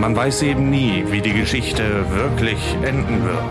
Man 0.00 0.16
weiß 0.16 0.42
eben 0.42 0.68
nie, 0.68 1.04
wie 1.12 1.20
die 1.20 1.32
Geschichte 1.32 2.10
wirklich 2.10 2.58
enden 2.82 3.24
wird. 3.24 3.44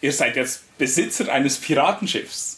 Ihr 0.00 0.12
seid 0.12 0.36
jetzt 0.36 0.78
Besitzer 0.78 1.30
eines 1.30 1.58
Piratenschiffs. 1.58 2.55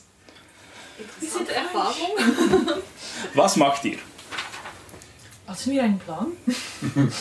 Diese 1.20 1.52
Erfahrung. 1.52 2.10
Was 3.34 3.56
macht 3.56 3.84
ihr? 3.84 3.98
Hast 5.46 5.66
du 5.66 5.70
mir 5.70 5.82
einen 5.82 5.98
Plan? 5.98 6.26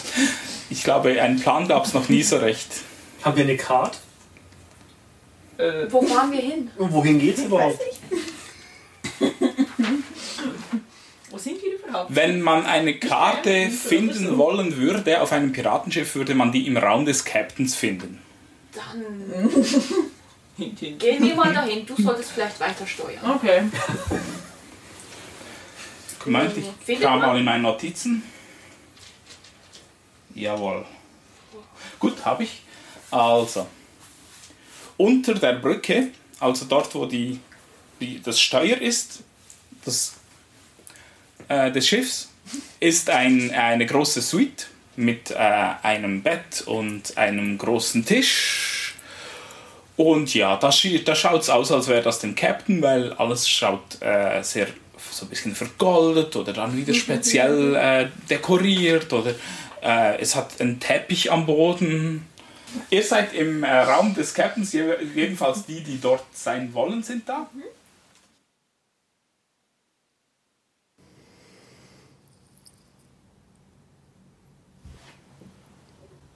Ich 0.69 0.83
glaube, 0.83 1.21
einen 1.21 1.39
Plan 1.39 1.65
gab 1.69 1.85
es 1.85 1.93
noch 1.93 2.09
nie 2.09 2.23
so 2.23 2.35
recht. 2.39 2.67
Haben 3.23 3.37
wir 3.37 3.45
eine 3.45 3.55
Karte? 3.55 3.97
Wo 5.89 6.01
fahren 6.01 6.29
wir 6.33 6.41
hin? 6.41 6.69
Und 6.77 6.91
wohin 6.91 7.19
geht's 7.19 7.41
überhaupt? 7.41 7.79
Wo 11.29 11.37
sind 11.37 11.61
wir 11.63 11.79
überhaupt? 11.79 12.13
Wenn 12.13 12.41
man 12.41 12.65
eine 12.65 12.99
Karte 12.99 13.69
finden 13.69 14.37
wollen 14.37 14.75
würde 14.75 15.21
auf 15.21 15.31
einem 15.31 15.53
Piratenschiff, 15.53 16.15
würde 16.15 16.35
man 16.35 16.51
die 16.51 16.67
im 16.67 16.75
Raum 16.75 17.05
des 17.05 17.23
Captains 17.23 17.75
finden. 17.75 18.21
Dann 18.73 19.23
gehen 20.57 21.23
wir 21.23 21.35
mal 21.35 21.53
dahin. 21.53 21.85
Du 21.85 21.95
solltest 22.01 22.31
vielleicht 22.31 22.59
weiter 22.59 22.85
steuern. 22.85 23.31
Okay. 23.35 23.63
Moment, 26.25 26.57
ich 26.57 26.65
Findet 26.85 27.09
man? 27.09 27.19
mal 27.19 27.37
in 27.37 27.45
meine 27.45 27.63
Notizen. 27.63 28.23
Jawohl. 30.35 30.85
Gut, 31.99 32.23
habe 32.25 32.43
ich. 32.43 32.61
Also, 33.09 33.65
unter 34.97 35.33
der 35.33 35.53
Brücke, 35.53 36.09
also 36.39 36.65
dort, 36.65 36.93
wo 36.93 37.05
die, 37.05 37.39
die, 37.99 38.21
das 38.21 38.39
Steuer 38.39 38.77
ist, 38.77 39.23
das, 39.85 40.15
äh, 41.47 41.71
des 41.71 41.87
Schiffs, 41.87 42.29
ist 42.79 43.09
ein, 43.09 43.51
eine 43.51 43.85
große 43.85 44.21
Suite 44.21 44.67
mit 44.97 45.31
äh, 45.31 45.35
einem 45.35 46.21
Bett 46.21 46.63
und 46.65 47.17
einem 47.17 47.57
großen 47.57 48.05
Tisch. 48.05 48.76
Und 49.97 50.33
ja, 50.35 50.55
da, 50.57 50.69
da 50.69 51.15
schaut 51.15 51.41
es 51.41 51.49
aus, 51.49 51.71
als 51.71 51.87
wäre 51.87 52.03
das 52.03 52.19
den 52.19 52.35
Captain, 52.35 52.81
weil 52.83 53.13
alles 53.13 53.49
schaut 53.49 53.99
äh, 54.01 54.41
sehr 54.43 54.67
so 55.11 55.25
ein 55.25 55.29
bisschen 55.29 55.55
vergoldet 55.55 56.35
oder 56.35 56.53
dann 56.53 56.77
wieder 56.77 56.93
speziell 56.93 57.75
äh, 57.75 58.07
dekoriert 58.29 59.11
oder 59.11 59.33
äh, 59.81 60.19
es 60.19 60.35
hat 60.35 60.61
einen 60.61 60.79
Teppich 60.79 61.31
am 61.31 61.45
Boden. 61.47 62.27
Ihr 62.91 63.03
seid 63.03 63.33
im 63.33 63.63
äh, 63.63 63.71
Raum 63.71 64.13
des 64.13 64.33
Captains, 64.35 64.71
je- 64.73 64.97
jedenfalls 65.15 65.65
die, 65.65 65.81
die 65.81 65.99
dort 65.99 66.23
sein 66.31 66.73
wollen, 66.73 67.01
sind 67.01 67.27
da. 67.27 67.49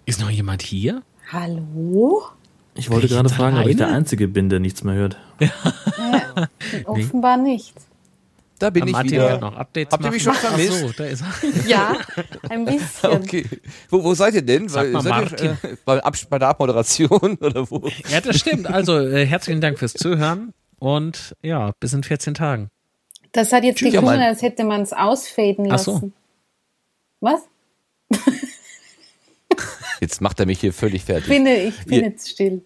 Ist 0.06 0.20
noch 0.20 0.30
jemand 0.30 0.62
hier? 0.64 1.04
Hallo? 1.32 2.24
Ich 2.76 2.90
wollte 2.90 3.06
ich 3.08 3.12
gerade 3.12 3.30
fragen, 3.30 3.58
ob 3.58 3.68
ich 3.68 3.78
der? 3.78 3.88
Einzige 3.90 4.28
bin, 4.28 4.50
der 4.50 4.60
nichts 4.60 4.84
mehr 4.84 4.96
hört. 4.96 5.18
Offenbar 6.86 7.38
nicht. 7.38 7.74
Da 8.60 8.70
bin 8.70 8.84
Ah, 8.84 8.86
ich 8.86 8.92
Martin 8.92 9.12
wieder. 9.12 9.40
noch 9.40 9.56
Updates 9.58 9.92
Habt 9.92 10.06
ihr 10.06 10.12
mich 10.12 10.22
schon 10.22 10.34
vermisst? 10.36 10.72
Ach 10.72 10.80
so, 10.88 10.92
da 10.96 11.06
ist 11.06 11.22
er. 11.22 11.68
Ja, 11.68 11.98
ein 12.50 12.64
bisschen. 12.66 13.10
Okay. 13.12 13.46
Wo, 13.90 14.04
wo 14.04 14.14
seid 14.14 14.36
ihr 14.36 14.44
denn? 14.44 14.70
Sag 14.70 14.92
mal, 14.92 15.02
seid 15.02 15.42
ihr, 15.42 15.58
äh, 15.64 15.76
bei, 15.84 16.04
Abs- 16.04 16.26
bei 16.28 16.38
der 16.38 16.50
Abmoderation 16.50 17.38
oder 17.42 17.70
wo? 17.72 17.88
Ja, 18.10 18.22
das 18.22 18.38
stimmt. 18.40 18.68
Also, 18.68 19.00
äh, 19.00 19.26
herzlichen 19.26 19.62
Dank 19.62 19.80
fürs 19.80 19.94
Zuhören 19.94 20.54
und 20.78 21.36
ja, 21.42 21.72
bis 21.80 21.94
in 21.94 22.04
14 22.04 22.36
Tagen. 22.36 22.70
Das 23.32 23.52
hat 23.52 23.64
jetzt 23.64 23.82
ja, 23.82 23.90
geklungen, 23.90 24.22
als 24.22 24.44
hätte 24.44 24.64
man 24.64 24.82
es 24.82 24.94
ausfaden 24.94 25.72
Ach 25.72 25.80
so. 25.80 25.94
lassen. 25.94 26.14
Was? 27.20 27.42
Jetzt 30.02 30.20
macht 30.20 30.40
er 30.42 30.46
mich 30.46 30.60
hier 30.60 30.74
völlig 30.74 31.06
fertig. 31.06 31.30
bin, 31.30 31.46
ich 31.46 31.86
bin 31.86 32.04
jetzt 32.04 32.30
still. 32.32 32.66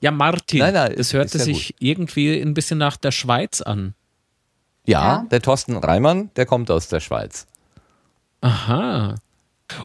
Ja, 0.00 0.10
Martin, 0.10 0.58
Nein, 0.60 0.74
nein, 0.74 0.94
das 0.96 1.12
hörte 1.12 1.38
ja 1.38 1.44
sich 1.44 1.74
irgendwie 1.78 2.40
ein 2.40 2.54
bisschen 2.54 2.78
nach 2.78 2.96
der 2.96 3.12
Schweiz 3.12 3.60
an. 3.60 3.94
Ja, 4.86 5.18
Ja. 5.22 5.26
der 5.30 5.40
Thorsten 5.42 5.76
Reimann, 5.76 6.30
der 6.36 6.46
kommt 6.46 6.70
aus 6.70 6.88
der 6.88 7.00
Schweiz. 7.00 7.46
Aha. 8.40 9.14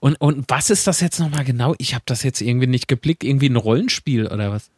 Und, 0.01 0.15
und 0.19 0.45
was 0.49 0.69
ist 0.69 0.87
das 0.87 0.99
jetzt 0.99 1.19
nochmal 1.19 1.45
genau? 1.45 1.75
Ich 1.77 1.93
habe 1.93 2.03
das 2.05 2.23
jetzt 2.23 2.41
irgendwie 2.41 2.67
nicht 2.67 2.87
geblickt. 2.87 3.23
Irgendwie 3.23 3.49
ein 3.49 3.55
Rollenspiel 3.55 4.27
oder 4.27 4.51
was? 4.51 4.69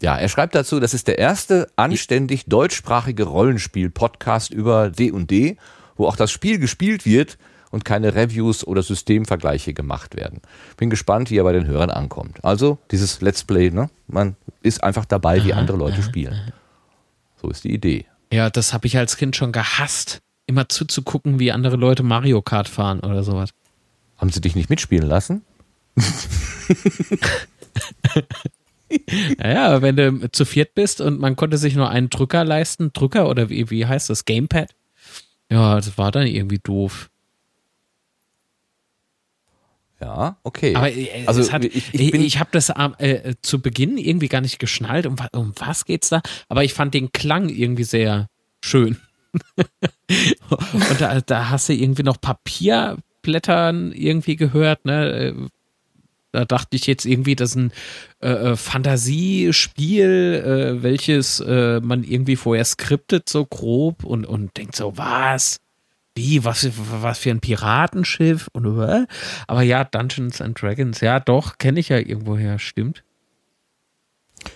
Ja, 0.00 0.16
er 0.16 0.28
schreibt 0.28 0.54
dazu, 0.54 0.78
das 0.78 0.94
ist 0.94 1.08
der 1.08 1.18
erste 1.18 1.68
anständig 1.76 2.44
deutschsprachige 2.46 3.24
Rollenspiel-Podcast 3.24 4.52
über 4.52 4.90
D&D, 4.90 5.56
wo 5.96 6.06
auch 6.06 6.14
das 6.14 6.30
Spiel 6.30 6.58
gespielt 6.60 7.04
wird 7.04 7.36
und 7.70 7.84
keine 7.84 8.14
Reviews 8.14 8.66
oder 8.66 8.82
Systemvergleiche 8.82 9.74
gemacht 9.74 10.16
werden. 10.16 10.40
Bin 10.76 10.90
gespannt, 10.90 11.30
wie 11.30 11.38
er 11.38 11.44
bei 11.44 11.52
den 11.52 11.66
Hörern 11.66 11.90
ankommt. 11.90 12.44
Also, 12.44 12.78
dieses 12.90 13.20
Let's 13.20 13.44
Play, 13.44 13.70
ne? 13.70 13.90
Man 14.06 14.36
ist 14.62 14.82
einfach 14.82 15.04
dabei, 15.04 15.44
wie 15.44 15.52
andere 15.52 15.76
Leute 15.76 16.02
spielen. 16.02 16.52
So 17.40 17.50
ist 17.50 17.64
die 17.64 17.72
Idee. 17.72 18.06
Ja, 18.32 18.50
das 18.50 18.72
habe 18.72 18.86
ich 18.86 18.96
als 18.98 19.16
Kind 19.16 19.36
schon 19.36 19.52
gehasst. 19.52 20.20
Immer 20.46 20.68
zuzugucken, 20.68 21.38
wie 21.38 21.52
andere 21.52 21.76
Leute 21.76 22.02
Mario 22.02 22.42
Kart 22.42 22.68
fahren 22.68 23.00
oder 23.00 23.22
sowas. 23.22 23.50
Haben 24.16 24.30
sie 24.30 24.40
dich 24.40 24.56
nicht 24.56 24.70
mitspielen 24.70 25.06
lassen? 25.08 25.42
Naja, 29.36 29.82
wenn 29.82 29.96
du 29.96 30.30
zu 30.32 30.44
viert 30.44 30.74
bist 30.74 31.00
und 31.00 31.20
man 31.20 31.36
konnte 31.36 31.58
sich 31.58 31.74
nur 31.74 31.90
einen 31.90 32.10
Drücker 32.10 32.44
leisten, 32.44 32.92
Drücker 32.92 33.28
oder 33.28 33.50
wie, 33.50 33.70
wie 33.70 33.86
heißt 33.86 34.08
das, 34.10 34.24
Gamepad? 34.24 34.74
Ja, 35.50 35.76
das 35.76 35.98
war 35.98 36.10
dann 36.10 36.26
irgendwie 36.26 36.58
doof. 36.58 37.10
Ja, 40.00 40.36
okay. 40.44 40.74
Aber 40.76 40.90
äh, 40.92 41.24
also 41.26 41.50
hat, 41.52 41.64
ich, 41.64 41.92
ich, 41.92 42.14
ich 42.14 42.38
habe 42.38 42.50
das 42.52 42.70
am- 42.70 42.94
äh, 42.98 43.34
zu 43.42 43.60
Beginn 43.60 43.98
irgendwie 43.98 44.28
gar 44.28 44.40
nicht 44.40 44.58
geschnallt, 44.58 45.06
um, 45.06 45.16
um 45.32 45.52
was 45.56 45.84
geht's 45.84 46.08
da? 46.08 46.22
Aber 46.48 46.64
ich 46.64 46.72
fand 46.74 46.94
den 46.94 47.10
Klang 47.12 47.48
irgendwie 47.48 47.84
sehr 47.84 48.28
schön. 48.64 48.98
Und 50.72 51.00
da, 51.00 51.20
da 51.20 51.50
hast 51.50 51.68
du 51.68 51.74
irgendwie 51.74 52.02
noch 52.04 52.20
Papierblättern 52.20 53.92
irgendwie 53.92 54.36
gehört, 54.36 54.84
ne? 54.84 55.28
Äh, 55.28 55.34
Da 56.32 56.44
dachte 56.44 56.76
ich 56.76 56.86
jetzt 56.86 57.04
irgendwie, 57.06 57.34
das 57.36 57.50
ist 57.50 57.56
ein 57.56 57.72
äh, 58.20 58.28
äh, 58.52 58.56
Fantasiespiel, 58.56 60.76
äh, 60.78 60.82
welches 60.82 61.40
äh, 61.40 61.80
man 61.80 62.04
irgendwie 62.04 62.36
vorher 62.36 62.64
skriptet, 62.64 63.28
so 63.28 63.44
grob 63.46 64.04
und, 64.04 64.26
und 64.26 64.56
denkt 64.56 64.76
so, 64.76 64.96
was? 64.96 65.56
Wie, 66.18 66.44
was, 66.44 66.68
was 67.00 67.18
für 67.18 67.30
ein 67.30 67.40
Piratenschiff? 67.40 68.48
Und, 68.52 68.66
äh? 68.80 69.06
Aber 69.46 69.62
ja, 69.62 69.84
Dungeons 69.84 70.40
and 70.40 70.60
Dragons, 70.60 71.00
ja 71.00 71.20
doch, 71.20 71.58
kenne 71.58 71.80
ich 71.80 71.88
ja 71.88 71.98
irgendwoher, 71.98 72.58
stimmt. 72.58 73.04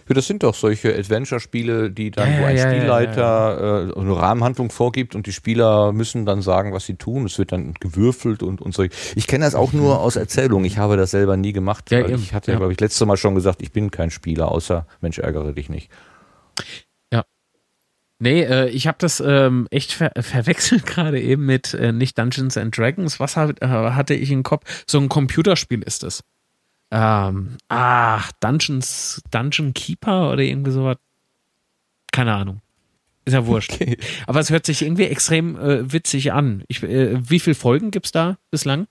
Ja, 0.09 0.15
das 0.15 0.27
sind 0.27 0.43
doch 0.43 0.55
solche 0.55 0.97
Adventure-Spiele, 0.97 1.91
die 1.91 2.11
dann, 2.11 2.33
Ja, 2.33 2.41
wo 2.41 2.45
ein 2.45 2.57
ja, 2.57 2.71
Spielleiter 2.71 3.93
Äh, 3.97 4.01
eine 4.01 4.17
Rahmenhandlung 4.17 4.71
vorgibt 4.71 5.15
und 5.15 5.27
die 5.27 5.33
Spieler 5.33 5.93
müssen 5.93 6.27
dann 6.27 6.43
sagen, 6.43 6.73
was 6.73 6.87
sie 6.87 6.95
tun. 6.95 7.27
Es 7.27 7.39
wird 7.39 7.53
dann 7.53 7.75
gewürfelt 7.75 8.43
und, 8.43 8.61
und 8.61 8.75
so. 8.75 8.83
Ich 8.83 9.27
kenne 9.27 9.45
das 9.45 9.55
auch 9.55 9.73
nur 9.73 10.01
aus 10.01 10.17
Erzählungen. 10.17 10.65
Ich 10.65 10.79
habe 10.79 10.97
das 10.97 11.11
selber 11.11 11.37
nie 11.37 11.53
gemacht. 11.53 11.91
Ich 11.91 12.33
hatte, 12.33 12.51
ja. 12.51 12.55
ja. 12.55 12.59
glaube 12.59 12.73
ich, 12.73 12.81
letztes 12.81 13.07
Mal 13.07 13.17
schon 13.17 13.35
gesagt, 13.35 13.63
ich 13.63 13.73
bin 13.73 13.91
kein 13.91 14.11
Spieler, 14.11 14.51
außer 14.51 14.87
Mensch, 15.01 15.19
ärgere 15.19 15.53
dich 15.53 15.69
nicht. 15.69 15.91
Nee, 18.23 18.43
äh, 18.45 18.69
ich 18.69 18.87
habe 18.87 18.99
das 19.01 19.19
ähm, 19.19 19.67
echt 19.73 19.95
ver 19.95 20.13
verwechselt 20.21 20.87
gerade 20.87 21.21
eben 21.21 21.45
mit 21.45 21.75
äh, 21.75 21.91
nicht 21.91 22.17
Dungeons 22.17 22.57
and 22.57 22.77
Dragons. 22.79 23.19
Was 23.19 23.37
hat, 23.37 23.61
äh, 23.61 23.67
hatte 23.67 24.15
ich 24.15 24.31
im 24.31 24.45
Kopf? 24.45 24.85
So 24.87 25.01
ein 25.01 25.09
Computerspiel 25.09 25.83
ist 25.83 26.05
es. 26.05 26.23
Ähm, 26.93 27.57
ach, 27.67 28.31
Dungeons, 28.39 29.21
Dungeon 29.33 29.75
Keeper 29.75 30.31
oder 30.31 30.43
irgendwie 30.43 30.71
sowas. 30.71 30.99
Keine 32.13 32.33
Ahnung. 32.35 32.61
Ist 33.25 33.33
ja 33.33 33.45
wurscht. 33.45 33.73
Okay. 33.73 33.99
Aber 34.29 34.39
es 34.39 34.51
hört 34.51 34.67
sich 34.67 34.83
irgendwie 34.83 35.07
extrem 35.07 35.59
äh, 35.59 35.93
witzig 35.93 36.33
an. 36.33 36.63
Ich, 36.69 36.81
äh, 36.85 37.29
wie 37.29 37.41
viele 37.41 37.57
Folgen 37.57 37.91
gibt's 37.91 38.13
da 38.13 38.39
bislang? 38.53 38.87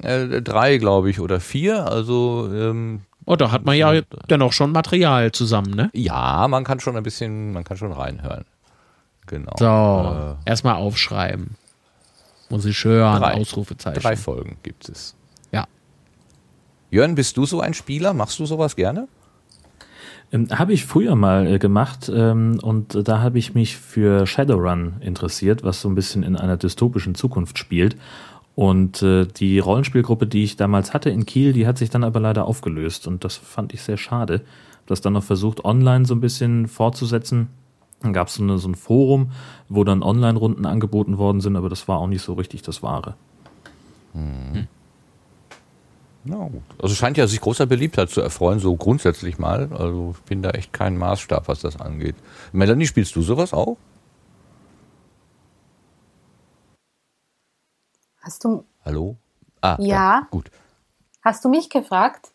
Äh, 0.00 0.42
drei, 0.42 0.76
glaube 0.78 1.10
ich, 1.10 1.18
oder 1.18 1.40
vier. 1.40 1.88
Also 1.88 2.48
ähm, 2.54 3.00
Oh, 3.24 3.36
da 3.36 3.52
hat 3.52 3.64
man 3.64 3.76
ja 3.76 4.00
dann 4.28 4.42
auch 4.42 4.52
schon 4.52 4.72
Material 4.72 5.32
zusammen, 5.32 5.74
ne? 5.74 5.90
ja, 5.92 6.46
man 6.48 6.64
kann 6.64 6.80
schon 6.80 6.96
ein 6.96 7.02
bisschen, 7.02 7.52
man 7.52 7.64
kann 7.64 7.76
schon 7.76 7.92
reinhören. 7.92 8.44
Genau. 9.26 9.52
So, 9.58 10.36
erstmal 10.44 10.74
aufschreiben. 10.74 11.56
Muss 12.50 12.64
ich 12.64 12.84
hören, 12.84 13.20
Drei. 13.22 13.34
Ausrufezeichen. 13.34 14.02
Drei 14.02 14.16
Folgen 14.16 14.58
gibt 14.62 14.88
es. 14.88 15.14
Ja. 15.52 15.66
Jörn, 16.90 17.14
bist 17.14 17.36
du 17.36 17.46
so 17.46 17.60
ein 17.60 17.72
Spieler? 17.72 18.12
Machst 18.12 18.38
du 18.38 18.46
sowas 18.46 18.76
gerne? 18.76 19.08
Ähm, 20.32 20.48
habe 20.50 20.72
ich 20.72 20.84
früher 20.84 21.14
mal 21.14 21.46
äh, 21.46 21.58
gemacht 21.58 22.10
ähm, 22.12 22.58
und 22.62 22.94
äh, 22.94 23.02
da 23.02 23.20
habe 23.20 23.38
ich 23.38 23.54
mich 23.54 23.76
für 23.76 24.26
Shadowrun 24.26 24.94
interessiert, 25.00 25.62
was 25.62 25.80
so 25.80 25.88
ein 25.88 25.94
bisschen 25.94 26.22
in 26.22 26.36
einer 26.36 26.56
dystopischen 26.56 27.14
Zukunft 27.14 27.58
spielt. 27.58 27.96
Und 28.54 29.02
äh, 29.02 29.26
die 29.26 29.58
Rollenspielgruppe, 29.58 30.26
die 30.26 30.44
ich 30.44 30.56
damals 30.56 30.92
hatte 30.92 31.10
in 31.10 31.24
Kiel, 31.24 31.52
die 31.52 31.66
hat 31.66 31.78
sich 31.78 31.90
dann 31.90 32.04
aber 32.04 32.20
leider 32.20 32.46
aufgelöst 32.46 33.06
und 33.06 33.24
das 33.24 33.36
fand 33.36 33.72
ich 33.72 33.82
sehr 33.82 33.96
schade. 33.96 34.42
Hab 34.80 34.86
Das 34.86 35.00
dann 35.00 35.14
noch 35.14 35.24
versucht, 35.24 35.64
online 35.64 36.04
so 36.04 36.14
ein 36.14 36.20
bisschen 36.20 36.68
fortzusetzen. 36.68 37.48
Dann 38.02 38.12
gab 38.12 38.28
es 38.28 38.34
so, 38.34 38.42
ein 38.42 38.74
Forum, 38.74 39.30
wo 39.68 39.84
dann 39.84 40.02
Online-Runden 40.02 40.66
angeboten 40.66 41.18
worden 41.18 41.40
sind, 41.40 41.56
aber 41.56 41.68
das 41.68 41.86
war 41.86 41.98
auch 41.98 42.08
nicht 42.08 42.22
so 42.22 42.34
richtig 42.34 42.62
das 42.62 42.82
Wahre. 42.82 43.14
Na 46.24 46.36
gut. 46.36 46.62
Also 46.80 46.94
scheint 46.94 47.16
ja 47.16 47.26
sich 47.26 47.40
großer 47.40 47.66
Beliebtheit 47.66 48.10
zu 48.10 48.20
erfreuen, 48.20 48.58
so 48.58 48.76
grundsätzlich 48.76 49.38
mal. 49.38 49.68
Also 49.72 50.14
ich 50.16 50.22
bin 50.22 50.42
da 50.42 50.50
echt 50.50 50.72
kein 50.72 50.96
Maßstab, 50.96 51.48
was 51.48 51.60
das 51.60 51.80
angeht. 51.80 52.16
Melanie, 52.52 52.86
spielst 52.86 53.16
du 53.16 53.22
sowas 53.22 53.52
auch? 53.52 53.76
Hast 58.22 58.44
du, 58.44 58.64
Hallo? 58.84 59.16
Ah, 59.60 59.76
Ja. 59.80 60.26
Gut. 60.30 60.50
hast 61.24 61.44
du 61.44 61.48
mich 61.48 61.68
gefragt? 61.70 62.30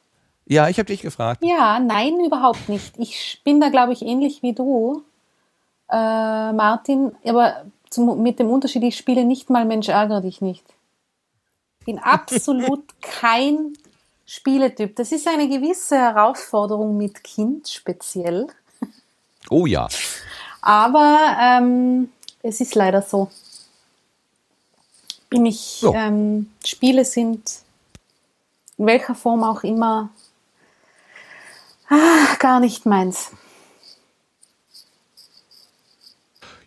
Ja, 0.46 0.70
ich 0.70 0.78
habe 0.80 0.88
dich 0.88 1.02
gefragt. 1.02 1.44
Ja, 1.44 1.80
nein, 1.80 2.20
überhaupt 2.26 2.70
nicht. 2.70 2.94
Ich 2.98 3.42
bin 3.44 3.60
da, 3.60 3.68
glaube 3.70 3.92
ich, 3.94 4.02
ähnlich 4.02 4.42
wie 4.44 4.54
du, 4.54 5.04
äh, 5.90 6.54
Martin, 6.54 7.12
aber 7.26 7.66
zum, 7.90 8.22
mit 8.24 8.40
dem 8.40 8.50
Unterschied, 8.50 8.84
ich 8.84 8.98
spiele 8.98 9.26
nicht 9.26 9.50
mal 9.50 9.66
Mensch, 9.66 9.90
ärgere 9.90 10.22
dich 10.22 10.40
nicht. 10.42 10.64
Bin 11.86 12.00
absolut 12.00 12.84
kein 13.02 13.74
Spieletyp. 14.26 14.96
Das 14.96 15.12
ist 15.12 15.28
eine 15.28 15.48
gewisse 15.50 15.98
Herausforderung 15.98 16.98
mit 16.98 17.24
Kind 17.24 17.68
speziell, 17.70 18.48
Oh 19.50 19.66
ja. 19.66 19.88
aber 20.62 21.38
ähm, 21.42 22.10
es 22.44 22.60
ist 22.62 22.76
leider 22.76 23.02
so. 23.02 23.30
Bin 25.30 25.46
ich, 25.46 25.80
So. 25.82 25.94
ähm, 25.94 26.50
Spiele 26.66 27.04
sind 27.06 27.62
in 28.78 28.86
welcher 28.86 29.16
Form 29.16 29.44
auch 29.44 29.64
immer 29.64 30.10
ah, 31.90 32.36
gar 32.40 32.60
nicht 32.60 32.86
meins. 32.86 33.32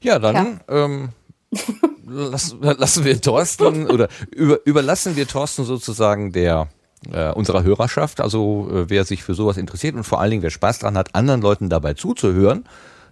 Ja, 0.01 0.19
dann 0.19 0.61
Ähm, 0.69 1.09
lass, 2.07 2.57
lassen 2.61 3.05
wir 3.05 3.21
Thorsten 3.21 3.89
oder 3.89 4.09
über, 4.31 4.65
überlassen 4.65 5.17
wir 5.17 5.27
Thorsten 5.27 5.65
sozusagen 5.65 6.33
der 6.33 6.69
äh, 7.13 7.33
unserer 7.33 7.63
Hörerschaft, 7.63 8.21
also 8.21 8.69
äh, 8.71 8.91
wer 8.91 9.05
sich 9.05 9.23
für 9.23 9.35
sowas 9.35 9.57
interessiert 9.57 9.95
und 9.95 10.05
vor 10.05 10.21
allen 10.21 10.31
Dingen 10.31 10.43
wer 10.43 10.51
Spaß 10.51 10.81
dran 10.81 10.97
hat, 10.97 11.15
anderen 11.15 11.41
Leuten 11.41 11.69
dabei 11.69 11.95
zuzuhören, 11.95 12.65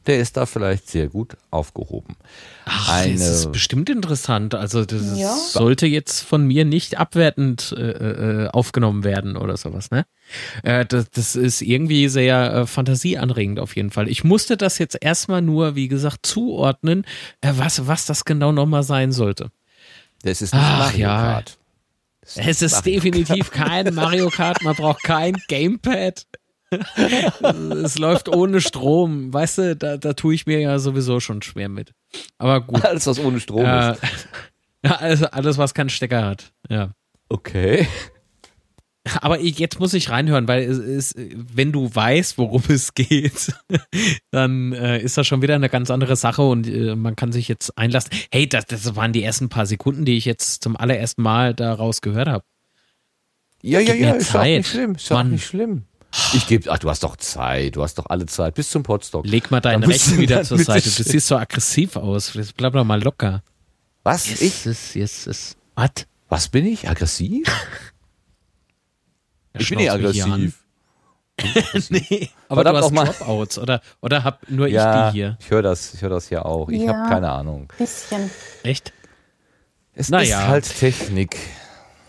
der 0.06 0.18
ist 0.20 0.36
da 0.36 0.46
vielleicht 0.46 0.88
sehr 0.88 1.08
gut 1.08 1.36
aufgehoben. 1.50 2.16
Ach, 2.64 3.04
das 3.04 3.20
ist 3.28 3.52
bestimmt 3.52 3.90
interessant. 3.90 4.54
Also 4.54 4.84
das 4.84 5.18
Ja. 5.18 5.34
sollte 5.34 5.86
jetzt 5.86 6.20
von 6.20 6.46
mir 6.46 6.64
nicht 6.64 6.98
abwertend 6.98 7.74
äh, 7.76 7.90
äh, 8.44 8.48
aufgenommen 8.48 9.04
werden 9.04 9.36
oder 9.36 9.56
sowas, 9.56 9.90
ne? 9.90 10.06
Äh, 10.62 10.84
das, 10.86 11.10
das 11.10 11.36
ist 11.36 11.62
irgendwie 11.62 12.08
sehr 12.08 12.52
äh, 12.52 12.66
fantasieanregend 12.66 13.58
auf 13.60 13.76
jeden 13.76 13.90
Fall. 13.90 14.08
Ich 14.08 14.24
musste 14.24 14.56
das 14.56 14.78
jetzt 14.78 14.96
erstmal 15.00 15.42
nur, 15.42 15.74
wie 15.74 15.88
gesagt, 15.88 16.26
zuordnen, 16.26 17.04
äh, 17.40 17.52
was, 17.56 17.86
was 17.86 18.06
das 18.06 18.24
genau 18.24 18.52
nochmal 18.52 18.82
sein 18.82 19.12
sollte. 19.12 19.50
Das 20.22 20.42
ist 20.42 20.52
nicht 20.54 20.62
Ach, 20.64 20.78
Mario 20.78 21.00
ja. 21.00 21.16
Kart. 21.16 21.58
Es 22.36 22.60
ist 22.60 22.82
definitiv 22.84 23.50
kein 23.50 23.94
Mario 23.94 24.28
Kart, 24.28 24.62
man 24.62 24.74
braucht 24.76 25.02
kein 25.02 25.34
Gamepad. 25.48 26.26
Es 26.70 27.98
läuft 27.98 28.28
ohne 28.28 28.60
Strom, 28.60 29.32
weißt 29.32 29.58
du, 29.58 29.76
da, 29.76 29.96
da 29.96 30.12
tue 30.12 30.34
ich 30.34 30.46
mir 30.46 30.60
ja 30.60 30.78
sowieso 30.78 31.20
schon 31.20 31.42
schwer 31.42 31.68
mit. 31.68 31.92
Aber 32.38 32.60
gut. 32.60 32.84
Alles, 32.84 33.06
was 33.06 33.18
ohne 33.18 33.40
Strom 33.40 33.64
Äh, 33.64 33.92
ist. 33.92 34.00
ja, 34.84 34.92
alles, 34.96 35.22
alles, 35.24 35.58
was 35.58 35.74
keinen 35.74 35.88
Stecker 35.90 36.24
hat. 36.24 36.52
Ja. 36.68 36.90
Okay. 37.28 37.86
Aber 39.22 39.40
ich, 39.40 39.58
jetzt 39.58 39.80
muss 39.80 39.94
ich 39.94 40.10
reinhören, 40.10 40.48
weil 40.48 40.62
es 40.64 40.76
ist, 40.78 41.14
wenn 41.16 41.72
du 41.72 41.94
weißt, 41.94 42.36
worum 42.36 42.62
es 42.68 42.92
geht, 42.92 43.54
dann 44.30 44.74
äh, 44.74 45.00
ist 45.00 45.16
das 45.16 45.26
schon 45.26 45.40
wieder 45.40 45.54
eine 45.54 45.70
ganz 45.70 45.90
andere 45.90 46.14
Sache 46.16 46.42
und 46.42 46.66
äh, 46.68 46.94
man 46.94 47.16
kann 47.16 47.32
sich 47.32 47.48
jetzt 47.48 47.78
einlassen. 47.78 48.10
Hey, 48.30 48.46
das, 48.46 48.66
das 48.66 48.96
waren 48.96 49.14
die 49.14 49.22
ersten 49.22 49.48
paar 49.48 49.64
Sekunden, 49.64 50.04
die 50.04 50.18
ich 50.18 50.26
jetzt 50.26 50.62
zum 50.62 50.76
allerersten 50.76 51.22
Mal 51.22 51.54
daraus 51.54 52.02
gehört 52.02 52.28
habe. 52.28 52.44
Ja, 53.62 53.80
ja, 53.80 53.94
Gib 53.94 54.02
ja, 54.02 54.12
ist 54.12 54.28
Zeit. 54.28 54.58
nicht 54.58 54.68
schlimm. 54.68 54.92
Ist 54.94 55.10
Mann. 55.10 55.30
nicht 55.30 55.46
schlimm. 55.46 55.84
Ich 56.34 56.46
gebe, 56.46 56.70
ach, 56.72 56.78
du 56.78 56.88
hast 56.88 57.02
doch 57.04 57.16
Zeit, 57.16 57.76
du 57.76 57.82
hast 57.82 57.98
doch 57.98 58.06
alle 58.06 58.26
Zeit, 58.26 58.54
bis 58.54 58.70
zum 58.70 58.82
Potstock. 58.82 59.26
Leg 59.26 59.50
mal 59.50 59.60
deinen 59.60 59.80
musst 59.86 60.06
Rechten 60.08 60.18
wieder 60.18 60.42
zur 60.42 60.58
Seite. 60.58 60.88
Du 60.90 61.02
siehst 61.02 61.26
so 61.26 61.36
aggressiv 61.36 61.96
aus. 61.96 62.32
Bleib 62.56 62.72
doch 62.72 62.84
mal 62.84 63.02
locker. 63.02 63.42
Was? 64.04 64.28
Yes, 64.28 64.40
Ich? 64.40 64.64
yes, 64.64 64.94
yes, 64.94 65.24
yes. 65.26 65.56
Was? 65.74 65.90
Was 66.28 66.48
bin 66.48 66.66
ich? 66.66 66.88
Aggressiv? 66.88 67.46
Ich 69.60 69.68
bin 69.70 69.78
nicht 69.78 69.86
hier 69.86 69.94
aggressiv. 69.94 70.62
nee, 71.90 72.30
aber 72.48 72.62
Verdammt 72.62 72.94
du 72.94 73.00
hast. 73.00 73.18
Dropouts 73.20 73.58
oder, 73.58 73.80
oder 74.00 74.22
hab 74.24 74.48
nur 74.48 74.68
Ja, 74.68 75.08
ich 75.08 75.12
die 75.12 75.18
hier? 75.18 75.36
ich 75.40 75.50
höre 75.50 75.62
das, 75.62 75.94
ich 75.94 76.02
höre 76.02 76.10
das 76.10 76.30
ja 76.30 76.44
auch. 76.44 76.68
Ich 76.68 76.82
Ja. 76.82 76.94
habe 76.94 77.08
keine 77.08 77.30
Ahnung. 77.30 77.72
Bisschen. 77.76 78.30
Echt? 78.62 78.92
Es 79.94 80.10
Naja. 80.10 80.42
ist 80.42 80.46
halt 80.48 80.78
Technik. 80.78 81.36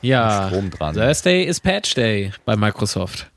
Ja. 0.01 0.47
Strom 0.47 0.69
dran. 0.69 0.95
Thursday 0.95 1.43
ist 1.43 1.61
Patch 1.61 1.93
Day 1.95 2.31
bei 2.45 2.55
Microsoft. 2.55 3.29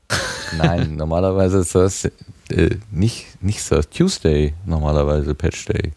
Nein, 0.57 0.95
normalerweise 0.97 1.59
ist 1.59 1.75
das 1.75 2.05
äh, 2.49 2.77
nicht, 2.91 3.41
nicht 3.41 3.67
Thursday, 3.67 3.97
Tuesday, 3.97 4.53
normalerweise 4.65 5.35
Patch 5.35 5.65
Day. 5.65 5.91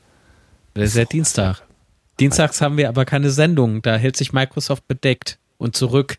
Das 0.74 0.90
ist 0.90 0.96
ja 0.96 1.04
Dienstag. 1.04 1.62
Dienstags 2.18 2.60
haben 2.60 2.76
wir 2.76 2.88
aber 2.88 3.04
keine 3.04 3.30
Sendung. 3.30 3.82
Da 3.82 3.96
hält 3.96 4.16
sich 4.16 4.32
Microsoft 4.32 4.86
bedeckt 4.88 5.38
und 5.58 5.76
zurück. 5.76 6.16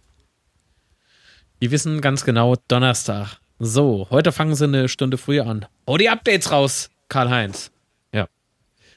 Die 1.62 1.72
wissen 1.72 2.02
ganz 2.02 2.24
genau 2.24 2.56
Donnerstag. 2.68 3.40
So, 3.60 4.08
heute 4.12 4.32
fangen 4.32 4.54
sie 4.54 4.66
eine 4.66 4.88
Stunde 4.90 5.18
früher 5.18 5.48
an. 5.48 5.66
Oh, 5.86 5.98
die 5.98 6.10
Updates 6.10 6.52
raus, 6.52 6.92
Karl-Heinz. 7.10 7.72
Ja. 8.14 8.28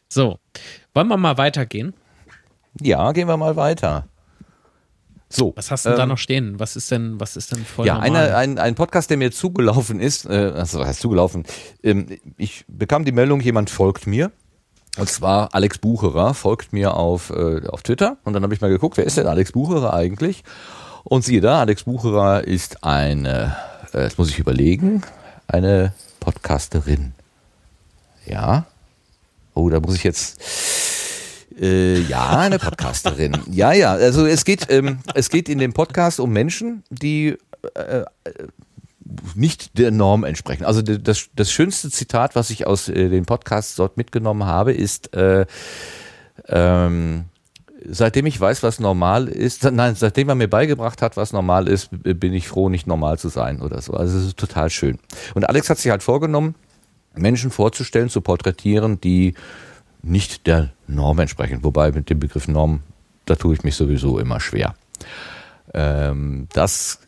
So, 0.09 0.39
wollen 0.93 1.09
wir 1.09 1.17
mal 1.17 1.39
weitergehen? 1.39 1.95
Ja, 2.81 3.13
gehen 3.13 3.29
wir 3.29 3.39
mal 3.39 3.57
weiter. 3.57 4.07
So. 5.33 5.53
Was 5.55 5.71
hast 5.71 5.85
du 5.85 5.91
denn 5.91 5.97
da 5.97 6.03
ähm, 6.03 6.09
noch 6.09 6.19
stehen? 6.19 6.59
Was 6.59 6.75
ist 6.75 6.91
denn, 6.91 7.21
was 7.21 7.37
ist 7.37 7.53
denn 7.53 7.65
voll 7.65 7.87
Ja, 7.87 8.01
eine, 8.01 8.37
ein, 8.37 8.59
ein 8.59 8.75
Podcast, 8.75 9.11
der 9.11 9.17
mir 9.17 9.31
zugelaufen 9.31 10.01
ist, 10.01 10.27
äh, 10.27 10.53
also 10.55 10.81
was 10.81 10.89
heißt 10.89 11.01
zugelaufen? 11.01 11.45
Ähm, 11.85 12.07
ich 12.37 12.65
bekam 12.67 13.05
die 13.05 13.13
Meldung, 13.13 13.41
jemand 13.41 13.71
folgt 13.71 14.09
mir. 14.09 14.33
Und 14.99 15.09
zwar 15.09 15.55
Alex 15.55 15.79
Bucherer 15.79 16.35
folgt 16.35 16.73
mir 16.73 16.95
auf, 16.95 17.31
äh, 17.31 17.65
auf 17.69 17.83
Twitter. 17.83 18.17
Und 18.25 18.33
dann 18.33 18.43
habe 18.43 18.53
ich 18.55 18.61
mal 18.61 18.71
geguckt, 18.71 18.97
wer 18.97 19.05
ist 19.05 19.17
denn 19.17 19.29
Alex 19.29 19.53
Bucherer 19.53 19.95
eigentlich? 19.95 20.43
Und 21.05 21.25
siehe 21.25 21.41
da, 21.41 21.61
Alex 21.61 21.85
Bucherer 21.85 22.45
ist 22.45 22.83
eine, 22.83 23.57
äh, 23.93 24.03
das 24.03 24.19
muss 24.19 24.31
ich 24.31 24.41
überlegen, 24.41 25.03
eine 25.47 25.95
Podcasterin. 26.19 27.13
Ja. 28.27 28.67
Oh, 29.55 29.71
da 29.71 29.79
muss 29.79 29.95
ich 29.95 30.03
jetzt. 30.03 30.41
Äh, 31.61 32.01
ja, 32.03 32.39
eine 32.39 32.59
Podcasterin. 32.59 33.37
Ja, 33.51 33.73
ja. 33.73 33.93
Also 33.93 34.25
es 34.25 34.45
geht, 34.45 34.71
ähm, 34.71 35.01
es 35.15 35.29
geht 35.29 35.49
in 35.49 35.59
dem 35.59 35.73
Podcast 35.75 36.19
um 36.19 36.31
Menschen, 36.31 36.83
die 36.89 37.37
äh, 37.75 38.05
nicht 39.35 39.79
der 39.79 39.91
Norm 39.91 40.25
entsprechen. 40.25 40.65
Also 40.65 40.81
das, 40.81 41.29
das 41.35 41.53
schönste 41.53 41.91
Zitat, 41.91 42.35
was 42.35 42.51
ich 42.51 42.67
aus 42.67 42.89
äh, 42.89 43.09
den 43.09 43.27
Podcasts 43.27 43.77
dort 43.77 43.97
mitgenommen 43.97 44.45
habe, 44.45 44.73
ist 44.73 45.15
äh, 45.15 45.45
ähm, 46.49 47.27
seitdem 47.87 48.27
ich 48.27 48.41
weiß, 48.41 48.63
was 48.63 48.81
normal 48.81 49.29
ist, 49.29 49.65
nein, 49.65 49.95
seitdem 49.97 50.29
er 50.29 50.35
mir 50.35 50.49
beigebracht 50.49 51.03
hat, 51.03 51.17
was 51.17 51.33
normal 51.33 51.69
ist, 51.69 51.89
bin 51.91 52.33
ich 52.33 52.49
froh, 52.49 52.69
nicht 52.69 52.87
normal 52.87 53.19
zu 53.19 53.29
sein 53.29 53.61
oder 53.61 53.83
so. 53.83 53.93
Also 53.93 54.19
es 54.19 54.27
ist 54.27 54.39
total 54.39 54.71
schön. 54.71 54.99
Und 55.35 55.49
Alex 55.49 55.69
hat 55.69 55.79
sich 55.79 55.91
halt 55.91 56.03
vorgenommen, 56.03 56.55
Menschen 57.15 57.51
vorzustellen, 57.51 58.09
zu 58.09 58.21
porträtieren, 58.21 59.01
die 59.01 59.35
nicht 60.03 60.47
der 60.47 60.71
Norm 60.87 61.19
entsprechen. 61.19 61.63
Wobei 61.63 61.93
mit 61.93 62.11
dem 62.11 62.21
Begriff 62.21 62.49
Norm, 62.49 62.81
da 63.27 63.37
tue 63.37 63.55
ich 63.55 63.65
mich 63.65 63.75
sowieso 63.75 64.19
immer 64.19 64.41
schwer. 64.41 64.75
Ähm, 65.75 66.49
das 66.53 67.01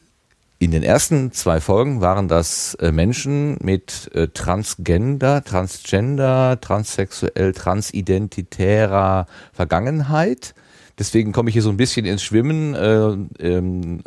in 0.62 0.70
den 0.70 0.84
ersten 0.84 1.32
zwei 1.32 1.60
Folgen 1.60 2.00
waren 2.00 2.28
das 2.28 2.74
äh, 2.74 2.92
Menschen 2.92 3.56
mit 3.60 4.08
äh, 4.14 4.28
Transgender, 4.28 5.42
Transgender, 5.42 6.60
transsexuell, 6.60 7.52
transidentitärer 7.52 9.26
Vergangenheit. 9.52 10.54
Deswegen 11.00 11.32
komme 11.32 11.48
ich 11.48 11.54
hier 11.54 11.62
so 11.62 11.70
ein 11.70 11.76
bisschen 11.76 12.06
ins 12.06 12.22
Schwimmen. 12.22 12.74
Äh, 12.76 13.44
ähm, 13.44 14.02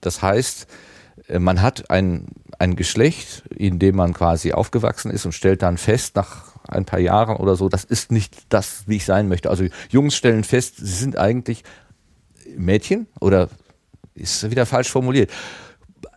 das 0.00 0.22
heißt, 0.22 0.68
man 1.38 1.60
hat 1.60 1.90
ein, 1.90 2.28
ein 2.58 2.76
Geschlecht, 2.76 3.44
in 3.54 3.78
dem 3.78 3.96
man 3.96 4.14
quasi 4.14 4.52
aufgewachsen 4.52 5.10
ist 5.10 5.26
und 5.26 5.32
stellt 5.32 5.62
dann 5.62 5.76
fest, 5.76 6.16
nach 6.16 6.54
ein 6.70 6.84
paar 6.84 7.00
Jahren 7.00 7.36
oder 7.36 7.56
so, 7.56 7.68
das 7.68 7.84
ist 7.84 8.12
nicht 8.12 8.36
das, 8.48 8.84
wie 8.86 8.96
ich 8.96 9.04
sein 9.04 9.28
möchte. 9.28 9.50
Also 9.50 9.64
Jungs 9.90 10.14
stellen 10.14 10.44
fest, 10.44 10.76
sie 10.78 10.86
sind 10.86 11.16
eigentlich 11.16 11.64
Mädchen 12.56 13.06
oder 13.20 13.48
ist 14.14 14.50
wieder 14.50 14.66
falsch 14.66 14.90
formuliert 14.90 15.30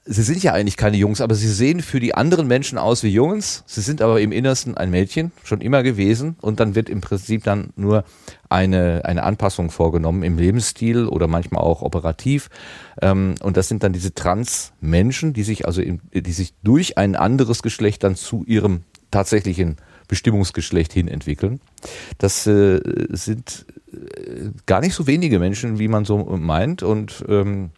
sie 0.05 0.23
sind 0.23 0.43
ja 0.43 0.53
eigentlich 0.53 0.77
keine 0.77 0.97
Jungs, 0.97 1.21
aber 1.21 1.35
sie 1.35 1.47
sehen 1.47 1.81
für 1.81 1.99
die 1.99 2.13
anderen 2.13 2.47
Menschen 2.47 2.77
aus 2.77 3.03
wie 3.03 3.09
Jungs. 3.09 3.63
Sie 3.65 3.81
sind 3.81 4.01
aber 4.01 4.19
im 4.19 4.31
Innersten 4.31 4.75
ein 4.75 4.89
Mädchen, 4.89 5.31
schon 5.43 5.61
immer 5.61 5.83
gewesen. 5.83 6.35
Und 6.41 6.59
dann 6.59 6.75
wird 6.75 6.89
im 6.89 7.01
Prinzip 7.01 7.43
dann 7.43 7.71
nur 7.75 8.03
eine, 8.49 9.05
eine 9.05 9.23
Anpassung 9.23 9.71
vorgenommen 9.71 10.23
im 10.23 10.37
Lebensstil 10.37 11.07
oder 11.07 11.27
manchmal 11.27 11.63
auch 11.63 11.81
operativ. 11.81 12.49
Ähm, 13.01 13.35
und 13.41 13.57
das 13.57 13.69
sind 13.69 13.83
dann 13.83 13.93
diese 13.93 14.13
Trans-Menschen, 14.13 15.33
die 15.33 15.43
sich 15.43 15.65
also, 15.65 15.81
im, 15.81 16.01
die 16.13 16.33
sich 16.33 16.53
durch 16.63 16.97
ein 16.97 17.15
anderes 17.15 17.63
Geschlecht 17.63 18.03
dann 18.03 18.15
zu 18.15 18.43
ihrem 18.45 18.81
tatsächlichen 19.11 19.77
Bestimmungsgeschlecht 20.13 20.93
hin 20.93 21.07
entwickeln. 21.07 21.59
Das 22.19 22.45
äh, 22.45 22.79
sind 23.09 23.65
äh, 23.91 24.51
gar 24.67 24.79
nicht 24.79 24.93
so 24.93 25.07
wenige 25.07 25.39
Menschen, 25.39 25.79
wie 25.79 25.87
man 25.87 26.05
so 26.05 26.19
meint. 26.19 26.83
Und 26.83 27.25
ähm, 27.27 27.71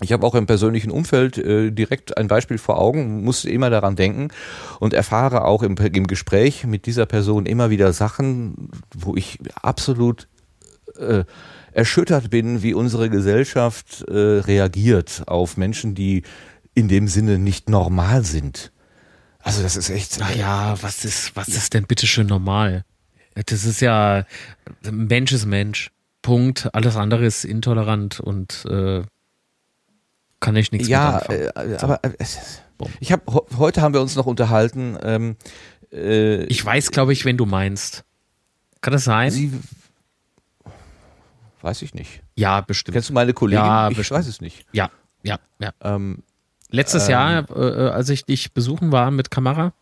ich 0.00 0.10
habe 0.10 0.26
auch 0.26 0.34
im 0.34 0.46
persönlichen 0.46 0.90
Umfeld 0.90 1.36
äh, 1.36 1.72
direkt 1.72 2.16
ein 2.16 2.26
Beispiel 2.26 2.56
vor 2.56 2.80
Augen, 2.80 3.22
muss 3.22 3.44
immer 3.44 3.68
daran 3.68 3.96
denken 3.96 4.28
und 4.80 4.94
erfahre 4.94 5.44
auch 5.44 5.62
im, 5.62 5.76
im 5.76 6.06
Gespräch 6.06 6.64
mit 6.64 6.86
dieser 6.86 7.04
Person 7.04 7.44
immer 7.44 7.68
wieder 7.68 7.92
Sachen, 7.92 8.70
wo 8.96 9.14
ich 9.14 9.40
absolut 9.60 10.26
äh, 10.98 11.24
erschüttert 11.72 12.30
bin, 12.30 12.62
wie 12.62 12.72
unsere 12.72 13.10
Gesellschaft 13.10 14.06
äh, 14.08 14.14
reagiert 14.14 15.24
auf 15.26 15.58
Menschen, 15.58 15.94
die 15.94 16.22
in 16.74 16.88
dem 16.88 17.08
Sinne 17.08 17.38
nicht 17.38 17.68
normal 17.68 18.24
sind. 18.24 18.72
Also 19.44 19.62
das 19.62 19.76
ist 19.76 19.90
echt. 19.90 20.18
Naja, 20.18 20.76
was 20.80 21.04
ist, 21.04 21.36
was 21.36 21.48
ist 21.48 21.74
denn 21.74 21.84
bitte 21.86 22.06
schön 22.06 22.26
normal? 22.26 22.84
Das 23.46 23.64
ist 23.64 23.80
ja 23.80 24.24
Mensch 24.90 25.32
ist 25.32 25.44
Mensch. 25.46 25.90
Punkt. 26.22 26.70
Alles 26.74 26.96
andere 26.96 27.26
ist 27.26 27.44
intolerant 27.44 28.18
und 28.18 28.64
äh, 28.68 29.02
kann 30.40 30.56
ich 30.56 30.72
nichts 30.72 30.88
ja, 30.88 31.20
äh, 31.28 31.50
aber 31.78 32.00
äh, 32.02 32.12
ich 33.00 33.12
habe 33.12 33.22
heute 33.56 33.82
haben 33.82 33.94
wir 33.94 34.00
uns 34.00 34.16
noch 34.16 34.26
unterhalten. 34.26 34.98
Ähm, 35.02 35.36
äh, 35.92 36.44
ich 36.44 36.64
weiß, 36.64 36.90
glaube 36.90 37.12
ich, 37.12 37.24
wenn 37.24 37.36
du 37.36 37.46
meinst. 37.46 38.04
Kann 38.80 38.92
das 38.92 39.04
sein? 39.04 39.30
Sie, 39.30 39.52
weiß 41.60 41.82
ich 41.82 41.94
nicht. 41.94 42.22
Ja, 42.34 42.60
bestimmt. 42.62 42.94
Kennst 42.94 43.10
du 43.10 43.12
meine 43.12 43.32
Kollegin? 43.32 43.64
Ja, 43.64 43.90
ich 43.90 43.96
bestimmt. 43.96 44.20
weiß 44.20 44.26
es 44.26 44.40
nicht. 44.40 44.66
Ja, 44.72 44.90
ja, 45.22 45.38
ja. 45.58 45.72
Ähm, 45.82 46.22
Letztes 46.74 47.04
ähm, 47.04 47.12
Jahr, 47.12 47.50
äh, 47.56 47.88
als 47.88 48.08
ich 48.08 48.24
dich 48.24 48.52
besuchen 48.52 48.92
war 48.92 49.10
mit 49.10 49.30
Kamera, 49.30 49.72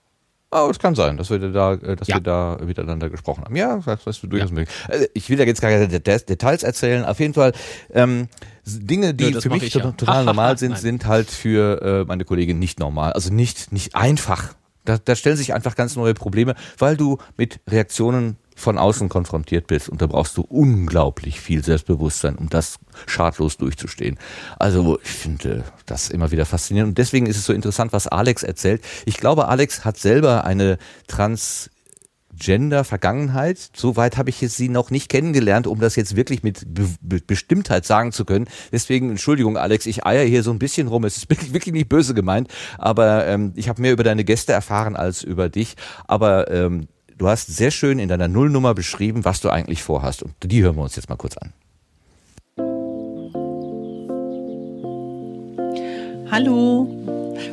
Oh, 0.55 0.69
es 0.71 0.79
kann 0.79 0.95
sein, 0.95 1.17
dass 1.17 1.31
wir 1.31 1.39
da, 1.39 1.73
äh, 1.73 1.97
dass 1.97 2.09
ja. 2.09 2.17
wir 2.17 2.21
da 2.21 2.59
miteinander 2.63 3.09
gesprochen 3.09 3.43
haben. 3.43 3.57
Ja, 3.57 3.81
das 3.87 4.07
ist 4.07 4.23
durchaus 4.23 4.51
ja. 4.51 4.55
möglich. 4.55 4.77
Also 4.87 5.07
ich 5.15 5.31
will 5.31 5.39
da 5.39 5.45
jetzt 5.45 5.63
gar 5.63 5.71
keine 5.71 5.89
Details 5.89 6.63
erzählen. 6.63 7.07
Auf 7.07 7.21
jeden 7.21 7.33
Fall 7.33 7.55
ähm, 7.95 8.29
Dinge, 8.67 9.15
die 9.15 9.31
ja, 9.31 9.41
für 9.41 9.49
mich 9.49 9.73
total 9.73 10.17
ja. 10.17 10.23
normal 10.25 10.59
sind, 10.59 10.77
sind 10.77 11.07
halt 11.07 11.31
für 11.31 11.81
äh, 11.81 12.05
meine 12.05 12.27
Kollegin 12.27 12.59
nicht 12.59 12.79
normal. 12.79 13.15
Also 13.15 13.33
nicht 13.33 13.73
nicht 13.73 13.95
einfach. 13.95 14.53
Da, 14.85 14.99
da 15.03 15.17
stellen 15.17 15.39
sich 15.39 15.55
einfach 15.55 15.75
ganz 15.75 15.97
neue 15.97 16.13
Probleme, 16.13 16.55
weil 16.77 16.99
du 16.99 17.17
mit 17.39 17.61
Reaktionen 17.71 18.37
von 18.63 18.79
außen 18.79 19.09
konfrontiert 19.09 19.67
bist 19.67 19.89
und 19.89 20.01
da 20.01 20.07
brauchst 20.07 20.37
du 20.37 20.43
unglaublich 20.43 21.41
viel 21.41 21.65
Selbstbewusstsein, 21.65 22.37
um 22.37 22.49
das 22.49 22.79
schadlos 23.07 23.57
durchzustehen. 23.59 24.19
Also 24.59 24.99
ich 25.03 25.11
finde 25.11 25.65
das 25.87 26.09
immer 26.09 26.31
wieder 26.31 26.47
faszinierend 26.47 26.91
und 26.91 26.99
deswegen 26.99 27.27
ist 27.27 27.37
es 27.37 27.45
so 27.45 27.53
interessant, 27.53 27.93
was 27.93 28.07
Alex 28.07 28.43
erzählt. 28.43 28.83
Ich 29.05 29.17
glaube, 29.17 29.49
Alex 29.49 29.85
hat 29.85 29.99
selber 29.99 30.45
eine 30.45 30.79
Trans 31.09 31.71
Gender-Vergangenheit. 32.35 33.71
Soweit 33.75 34.17
habe 34.17 34.31
ich 34.31 34.39
sie 34.39 34.69
noch 34.69 34.91
nicht 34.91 35.09
kennengelernt, 35.09 35.67
um 35.67 35.79
das 35.79 35.97
jetzt 35.97 36.17
wirklich 36.17 36.43
mit 36.43 36.63
Be 36.75 36.89
Be 37.01 37.21
Bestimmtheit 37.25 37.85
sagen 37.85 38.13
zu 38.13 38.25
können. 38.25 38.49
Deswegen, 38.73 39.11
Entschuldigung, 39.11 39.57
Alex, 39.57 39.87
ich 39.87 40.07
eier 40.07 40.25
hier 40.25 40.43
so 40.43 40.51
ein 40.51 40.59
bisschen 40.59 40.89
rum. 40.89 41.05
Es 41.05 41.17
ist 41.17 41.31
wirklich, 41.31 41.53
wirklich 41.53 41.75
nicht 41.75 41.89
böse 41.89 42.15
gemeint, 42.15 42.49
aber 42.79 43.27
ähm, 43.27 43.53
ich 43.55 43.69
habe 43.69 43.83
mehr 43.83 43.93
über 43.93 44.05
deine 44.05 44.25
Gäste 44.25 44.53
erfahren 44.53 44.97
als 44.97 45.23
über 45.23 45.49
dich. 45.49 45.75
Aber 46.07 46.51
ähm, 46.51 46.89
Du 47.23 47.29
hast 47.29 47.55
sehr 47.57 47.71
schön 47.71 48.01
in 48.01 48.09
deiner 48.09 48.27
Nullnummer 48.27 48.75
beschrieben, 48.75 49.25
was 49.25 49.41
du 49.41 49.49
eigentlich 49.49 49.81
vorhast. 49.81 50.25
Und 50.25 50.35
die 50.43 50.61
hören 50.61 50.75
wir 50.75 50.83
uns 50.83 50.97
jetzt 50.97 51.09
mal 51.09 51.15
kurz 51.15 51.37
an. 51.37 51.53
Hallo 56.33 56.81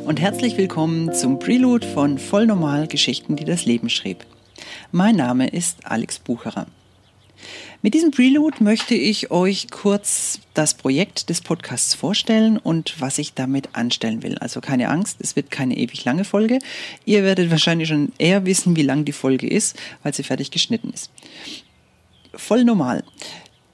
und 0.06 0.18
herzlich 0.18 0.58
willkommen 0.58 1.14
zum 1.14 1.38
Prelude 1.38 1.86
von 1.86 2.18
Vollnormal 2.18 2.88
Geschichten, 2.88 3.36
die 3.36 3.44
das 3.44 3.64
Leben 3.64 3.90
schrieb. 3.90 4.26
Mein 4.90 5.14
Name 5.14 5.46
ist 5.46 5.86
Alex 5.86 6.18
Bucherer. 6.18 6.66
Mit 7.82 7.94
diesem 7.94 8.10
Prelude 8.10 8.62
möchte 8.62 8.94
ich 8.94 9.30
euch 9.30 9.70
kurz 9.70 10.40
das 10.52 10.74
Projekt 10.74 11.30
des 11.30 11.40
Podcasts 11.40 11.94
vorstellen 11.94 12.58
und 12.58 13.00
was 13.00 13.16
ich 13.16 13.32
damit 13.32 13.70
anstellen 13.72 14.22
will. 14.22 14.36
Also 14.36 14.60
keine 14.60 14.90
Angst, 14.90 15.16
es 15.20 15.34
wird 15.34 15.50
keine 15.50 15.78
ewig 15.78 16.04
lange 16.04 16.24
Folge. 16.24 16.58
Ihr 17.06 17.22
werdet 17.24 17.50
wahrscheinlich 17.50 17.88
schon 17.88 18.12
eher 18.18 18.44
wissen, 18.44 18.76
wie 18.76 18.82
lang 18.82 19.06
die 19.06 19.12
Folge 19.12 19.48
ist, 19.48 19.78
weil 20.02 20.12
sie 20.12 20.24
fertig 20.24 20.50
geschnitten 20.50 20.90
ist. 20.92 21.10
Voll 22.34 22.64
normal. 22.64 23.02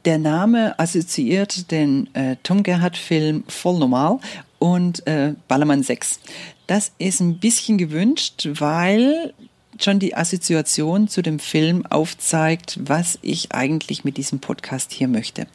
Der 0.05 0.19
Name 0.19 0.79
assoziiert 0.79 1.73
den 1.73 2.09
äh, 2.15 2.37
Tom 2.45 2.63
Gerhardt-Film 2.63 3.43
Voll 3.49 3.81
normal 3.81 4.21
und 4.61 5.05
äh, 5.09 5.35
Ballermann 5.49 5.83
6. 5.83 6.21
Das 6.69 6.93
ist 6.99 7.19
ein 7.19 7.41
bisschen 7.41 7.77
gewünscht, 7.77 8.49
weil 8.53 9.35
schon 9.83 9.99
die 9.99 10.17
Assoziation 10.17 11.09
zu 11.09 11.23
dem 11.23 11.39
Film 11.39 11.85
aufzeigt, 11.87 12.79
was 12.83 13.19
ich 13.23 13.53
eigentlich 13.53 14.05
mit 14.05 14.17
diesem 14.17 14.41
Podcast 14.41 14.93
hier 14.93 15.09
möchte. 15.09 15.47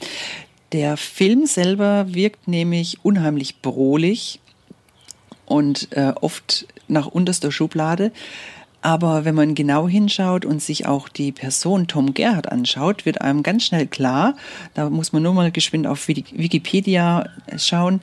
Der 0.72 0.96
Film 0.98 1.46
selber 1.46 2.14
wirkt 2.14 2.48
nämlich 2.48 3.04
unheimlich 3.04 3.62
brohlich 3.62 4.40
und 5.46 5.90
äh, 5.92 6.14
oft 6.22 6.66
nach 6.88 7.08
unterster 7.08 7.52
Schublade. 7.52 8.12
Aber 8.82 9.26
wenn 9.26 9.36
man 9.36 9.54
genau 9.54 9.88
hinschaut 9.88 10.44
und 10.44 10.62
sich 10.62 10.88
auch 10.88 11.08
die 11.08 11.32
Person 11.32 11.88
Tom 11.88 12.14
Gerhardt 12.14 12.52
anschaut, 12.52 13.06
wird 13.06 13.22
einem 13.22 13.44
ganz 13.44 13.66
schnell 13.66 13.86
klar, 13.86 14.36
da 14.74 14.90
muss 14.90 15.14
man 15.14 15.22
nur 15.22 15.34
mal 15.34 15.52
geschwind 15.52 15.86
auf 15.86 16.08
Wikipedia 16.08 17.30
schauen, 17.58 18.02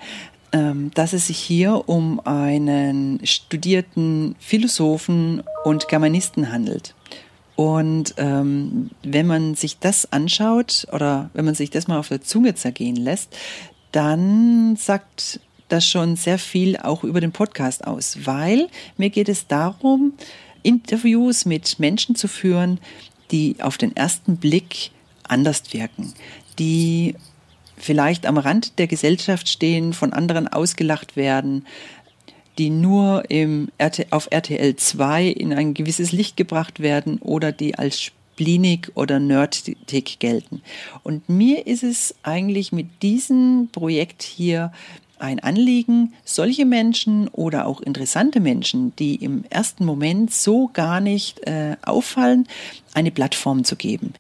dass 0.51 1.13
es 1.13 1.27
sich 1.27 1.39
hier 1.39 1.89
um 1.89 2.21
einen 2.21 3.21
studierten 3.27 4.35
Philosophen 4.39 5.43
und 5.65 5.89
Germanisten 5.89 6.51
handelt. 6.51 6.95
Und 7.55 8.15
ähm, 8.19 8.91
wenn 9.03 9.27
man 9.27 9.57
sich 9.57 9.79
das 9.81 10.13
anschaut 10.13 10.87
oder 10.93 11.29
wenn 11.35 11.45
man 11.45 11.57
sich 11.57 11.71
das 11.71 11.89
mal 11.89 11.99
auf 11.99 12.09
der 12.09 12.23
Zunge 12.23 12.55
zergehen 12.55 12.95
lässt, 12.95 13.37
dann 13.91 14.77
sagt 14.77 15.41
das 15.69 15.85
schon 15.87 16.17
sehr 16.17 16.39
viel 16.39 16.77
auch 16.77 17.05
über 17.05 17.21
den 17.21 17.33
Podcast 17.33 17.87
aus, 17.87 18.19
weil 18.25 18.69
mir 18.97 19.11
geht 19.11 19.29
es 19.29 19.49
darum, 19.49 20.13
Interviews 20.63 21.47
mit 21.47 21.79
Menschen 21.79 22.15
zu 22.15 22.29
führen, 22.29 22.79
die 23.31 23.57
auf 23.61 23.77
den 23.77 23.95
ersten 23.97 24.37
Blick 24.37 24.91
anders 25.25 25.63
wirken, 25.73 26.13
die 26.59 27.17
vielleicht 27.79 28.27
am 28.27 28.39
Rand 28.39 28.79
der 28.79 28.87
Gesellschaft 28.87 29.49
stehen, 29.49 29.93
von 29.93 30.13
anderen 30.13 30.49
ausgelacht 30.49 31.17
werden, 31.17 31.67
die 32.59 32.71
nur 32.71 33.31
im 33.31 33.69
RT, 33.81 34.13
auf 34.13 34.29
RTL 34.31 34.75
2 34.77 35.27
in 35.27 35.53
ein 35.53 35.75
gewisses 35.75 36.13
Licht 36.13 36.37
gebracht 36.37 36.81
werden 36.81 37.19
oder 37.19 37.53
die 37.53 37.77
als 37.77 38.01
spleenig 38.01 38.93
oder 38.95 39.21
nerdig 39.21 40.19
gelten. 40.19 40.63
Und 41.03 41.29
mir 41.29 41.67
ist 41.67 41.83
es 41.83 42.15
eigentlich 42.23 42.73
mit 42.73 43.03
diesem 43.03 43.69
Projekt 43.73 44.23
hier 44.23 44.73
ein 45.19 45.41
Anliegen, 45.41 46.15
solche 46.25 46.65
Menschen 46.65 47.29
oder 47.29 47.67
auch 47.67 47.81
interessante 47.81 48.41
Menschen, 48.41 48.95
die 48.97 49.17
im 49.17 49.45
ersten 49.51 49.85
Moment 49.85 50.33
so 50.33 50.71
gar 50.73 51.01
nicht 51.01 51.47
äh, 51.47 51.77
auffallen, 51.85 52.47
eine 52.95 53.11
Plattform 53.11 53.65
zu 53.65 53.75
geben. 53.75 54.15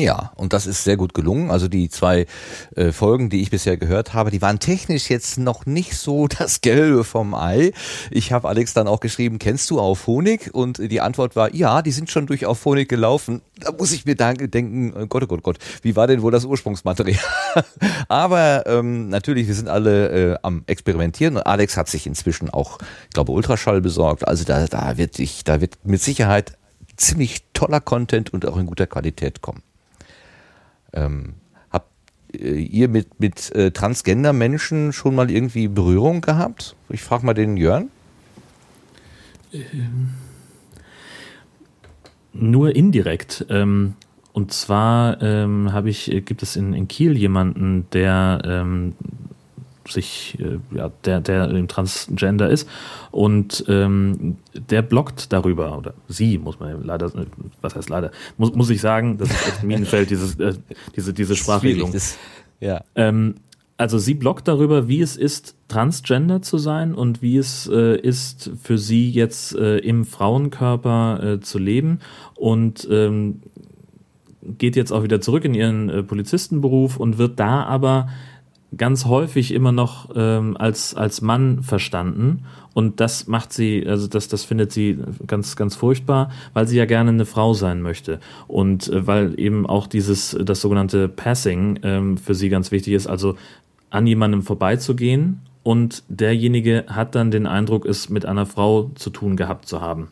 Ja, 0.00 0.32
und 0.36 0.52
das 0.52 0.66
ist 0.66 0.84
sehr 0.84 0.96
gut 0.96 1.14
gelungen. 1.14 1.50
Also 1.50 1.68
die 1.68 1.88
zwei 1.88 2.26
äh, 2.74 2.90
Folgen, 2.90 3.30
die 3.30 3.42
ich 3.42 3.50
bisher 3.50 3.76
gehört 3.76 4.12
habe, 4.12 4.30
die 4.30 4.42
waren 4.42 4.58
technisch 4.58 5.08
jetzt 5.08 5.38
noch 5.38 5.66
nicht 5.66 5.96
so 5.96 6.26
das 6.38 6.60
Gelbe 6.60 7.04
vom 7.04 7.34
Ei. 7.34 7.72
Ich 8.10 8.32
habe 8.32 8.48
Alex 8.48 8.74
dann 8.74 8.88
auch 8.88 9.00
geschrieben, 9.00 9.38
kennst 9.38 9.70
du 9.70 9.78
auf 9.78 10.06
Honig? 10.06 10.52
Und 10.52 10.78
die 10.78 11.00
Antwort 11.00 11.36
war, 11.36 11.54
ja, 11.54 11.82
die 11.82 11.92
sind 11.92 12.10
schon 12.10 12.26
durch 12.26 12.46
auf 12.46 12.64
Honig 12.64 12.88
gelaufen. 12.88 13.40
Da 13.60 13.72
muss 13.72 13.92
ich 13.92 14.04
mir 14.04 14.16
denken, 14.16 14.92
oh 14.96 15.06
Gott, 15.06 15.22
oh 15.22 15.26
Gott, 15.26 15.38
oh 15.40 15.42
Gott, 15.42 15.58
wie 15.82 15.94
war 15.96 16.06
denn 16.06 16.22
wohl 16.22 16.32
das 16.32 16.44
Ursprungsmaterial? 16.44 17.20
Aber 18.08 18.64
ähm, 18.66 19.08
natürlich, 19.08 19.46
wir 19.46 19.54
sind 19.54 19.68
alle 19.68 20.32
äh, 20.32 20.38
am 20.42 20.64
Experimentieren 20.66 21.36
und 21.36 21.42
Alex 21.42 21.76
hat 21.76 21.88
sich 21.88 22.06
inzwischen 22.06 22.50
auch, 22.50 22.78
ich 23.04 23.14
glaube, 23.14 23.32
Ultraschall 23.32 23.80
besorgt. 23.80 24.26
Also 24.26 24.44
da, 24.44 24.66
da 24.66 24.96
wird 24.96 25.18
ich, 25.18 25.44
da 25.44 25.60
wird 25.60 25.78
mit 25.84 26.00
Sicherheit 26.00 26.56
ziemlich 26.96 27.44
toller 27.52 27.80
Content 27.80 28.32
und 28.32 28.46
auch 28.46 28.56
in 28.56 28.66
guter 28.66 28.86
Qualität 28.86 29.42
kommen. 29.42 29.62
Ähm, 30.94 31.34
habt 31.70 31.90
äh, 32.32 32.54
ihr 32.54 32.88
mit, 32.88 33.20
mit 33.20 33.54
äh, 33.54 33.70
Transgender-Menschen 33.70 34.92
schon 34.92 35.14
mal 35.14 35.30
irgendwie 35.30 35.68
Berührung 35.68 36.20
gehabt? 36.20 36.76
Ich 36.88 37.02
frage 37.02 37.26
mal 37.26 37.34
den 37.34 37.56
Jörn. 37.56 37.90
Ähm, 39.52 40.10
nur 42.32 42.74
indirekt. 42.74 43.46
Ähm, 43.48 43.94
und 44.32 44.52
zwar 44.52 45.22
ähm, 45.22 45.72
habe 45.72 45.90
ich, 45.90 46.10
äh, 46.10 46.20
gibt 46.20 46.42
es 46.42 46.56
in, 46.56 46.74
in 46.74 46.88
Kiel 46.88 47.16
jemanden, 47.16 47.86
der 47.92 48.42
ähm, 48.44 48.94
sich, 49.88 50.38
äh, 50.40 50.58
ja, 50.76 50.90
der, 51.04 51.20
der 51.20 51.50
im 51.50 51.68
Transgender 51.68 52.48
ist 52.48 52.68
und 53.10 53.64
ähm, 53.68 54.36
der 54.54 54.82
blockt 54.82 55.32
darüber, 55.32 55.76
oder 55.76 55.94
sie, 56.08 56.38
muss 56.38 56.60
man 56.60 56.84
leider, 56.84 57.12
was 57.60 57.74
heißt 57.74 57.90
leider, 57.90 58.10
muss, 58.36 58.54
muss 58.54 58.70
ich 58.70 58.80
sagen, 58.80 59.18
das 59.18 59.30
ist 59.30 59.48
echt 59.48 59.60
ein 59.62 59.66
Minenfeld, 59.66 60.10
dieses, 60.10 60.38
äh, 60.40 60.54
diese, 60.96 61.12
diese 61.12 61.36
Sprachregelung. 61.36 61.92
Das, 61.92 62.18
ja. 62.60 62.82
Ähm, 62.94 63.36
also 63.76 63.98
sie 63.98 64.14
blockt 64.14 64.46
darüber, 64.46 64.86
wie 64.86 65.00
es 65.00 65.16
ist, 65.16 65.56
transgender 65.68 66.42
zu 66.42 66.58
sein 66.58 66.94
und 66.94 67.22
wie 67.22 67.36
es 67.36 67.68
äh, 67.72 67.96
ist, 67.98 68.52
für 68.62 68.78
sie 68.78 69.10
jetzt 69.10 69.54
äh, 69.56 69.78
im 69.78 70.04
Frauenkörper 70.04 71.22
äh, 71.22 71.40
zu 71.40 71.58
leben 71.58 71.98
und 72.36 72.86
ähm, 72.90 73.42
geht 74.58 74.76
jetzt 74.76 74.92
auch 74.92 75.02
wieder 75.02 75.20
zurück 75.20 75.44
in 75.44 75.54
ihren 75.54 75.88
äh, 75.88 76.02
Polizistenberuf 76.02 76.98
und 76.98 77.18
wird 77.18 77.40
da 77.40 77.64
aber 77.64 78.08
ganz 78.76 79.06
häufig 79.06 79.52
immer 79.52 79.72
noch 79.72 80.10
ähm, 80.14 80.56
als, 80.56 80.94
als 80.94 81.20
Mann 81.20 81.62
verstanden. 81.62 82.44
Und 82.74 83.00
das 83.00 83.28
macht 83.28 83.52
sie, 83.52 83.86
also 83.86 84.08
das, 84.08 84.28
das 84.28 84.44
findet 84.44 84.72
sie 84.72 84.98
ganz, 85.26 85.54
ganz 85.56 85.76
furchtbar, 85.76 86.30
weil 86.52 86.66
sie 86.66 86.76
ja 86.76 86.86
gerne 86.86 87.10
eine 87.10 87.24
Frau 87.24 87.54
sein 87.54 87.82
möchte. 87.82 88.18
Und 88.48 88.88
äh, 88.88 89.06
weil 89.06 89.38
eben 89.38 89.66
auch 89.66 89.86
dieses, 89.86 90.36
das 90.40 90.60
sogenannte 90.60 91.08
Passing 91.08 91.78
ähm, 91.82 92.16
für 92.16 92.34
sie 92.34 92.48
ganz 92.48 92.72
wichtig 92.72 92.94
ist, 92.94 93.06
also 93.06 93.36
an 93.90 94.06
jemandem 94.06 94.42
vorbeizugehen 94.42 95.40
und 95.64 96.04
derjenige 96.08 96.84
hat 96.88 97.14
dann 97.14 97.30
den 97.30 97.46
Eindruck, 97.46 97.86
es 97.86 98.10
mit 98.10 98.26
einer 98.26 98.44
Frau 98.44 98.90
zu 98.96 99.10
tun 99.10 99.36
gehabt 99.36 99.66
zu 99.66 99.80
haben. 99.80 100.08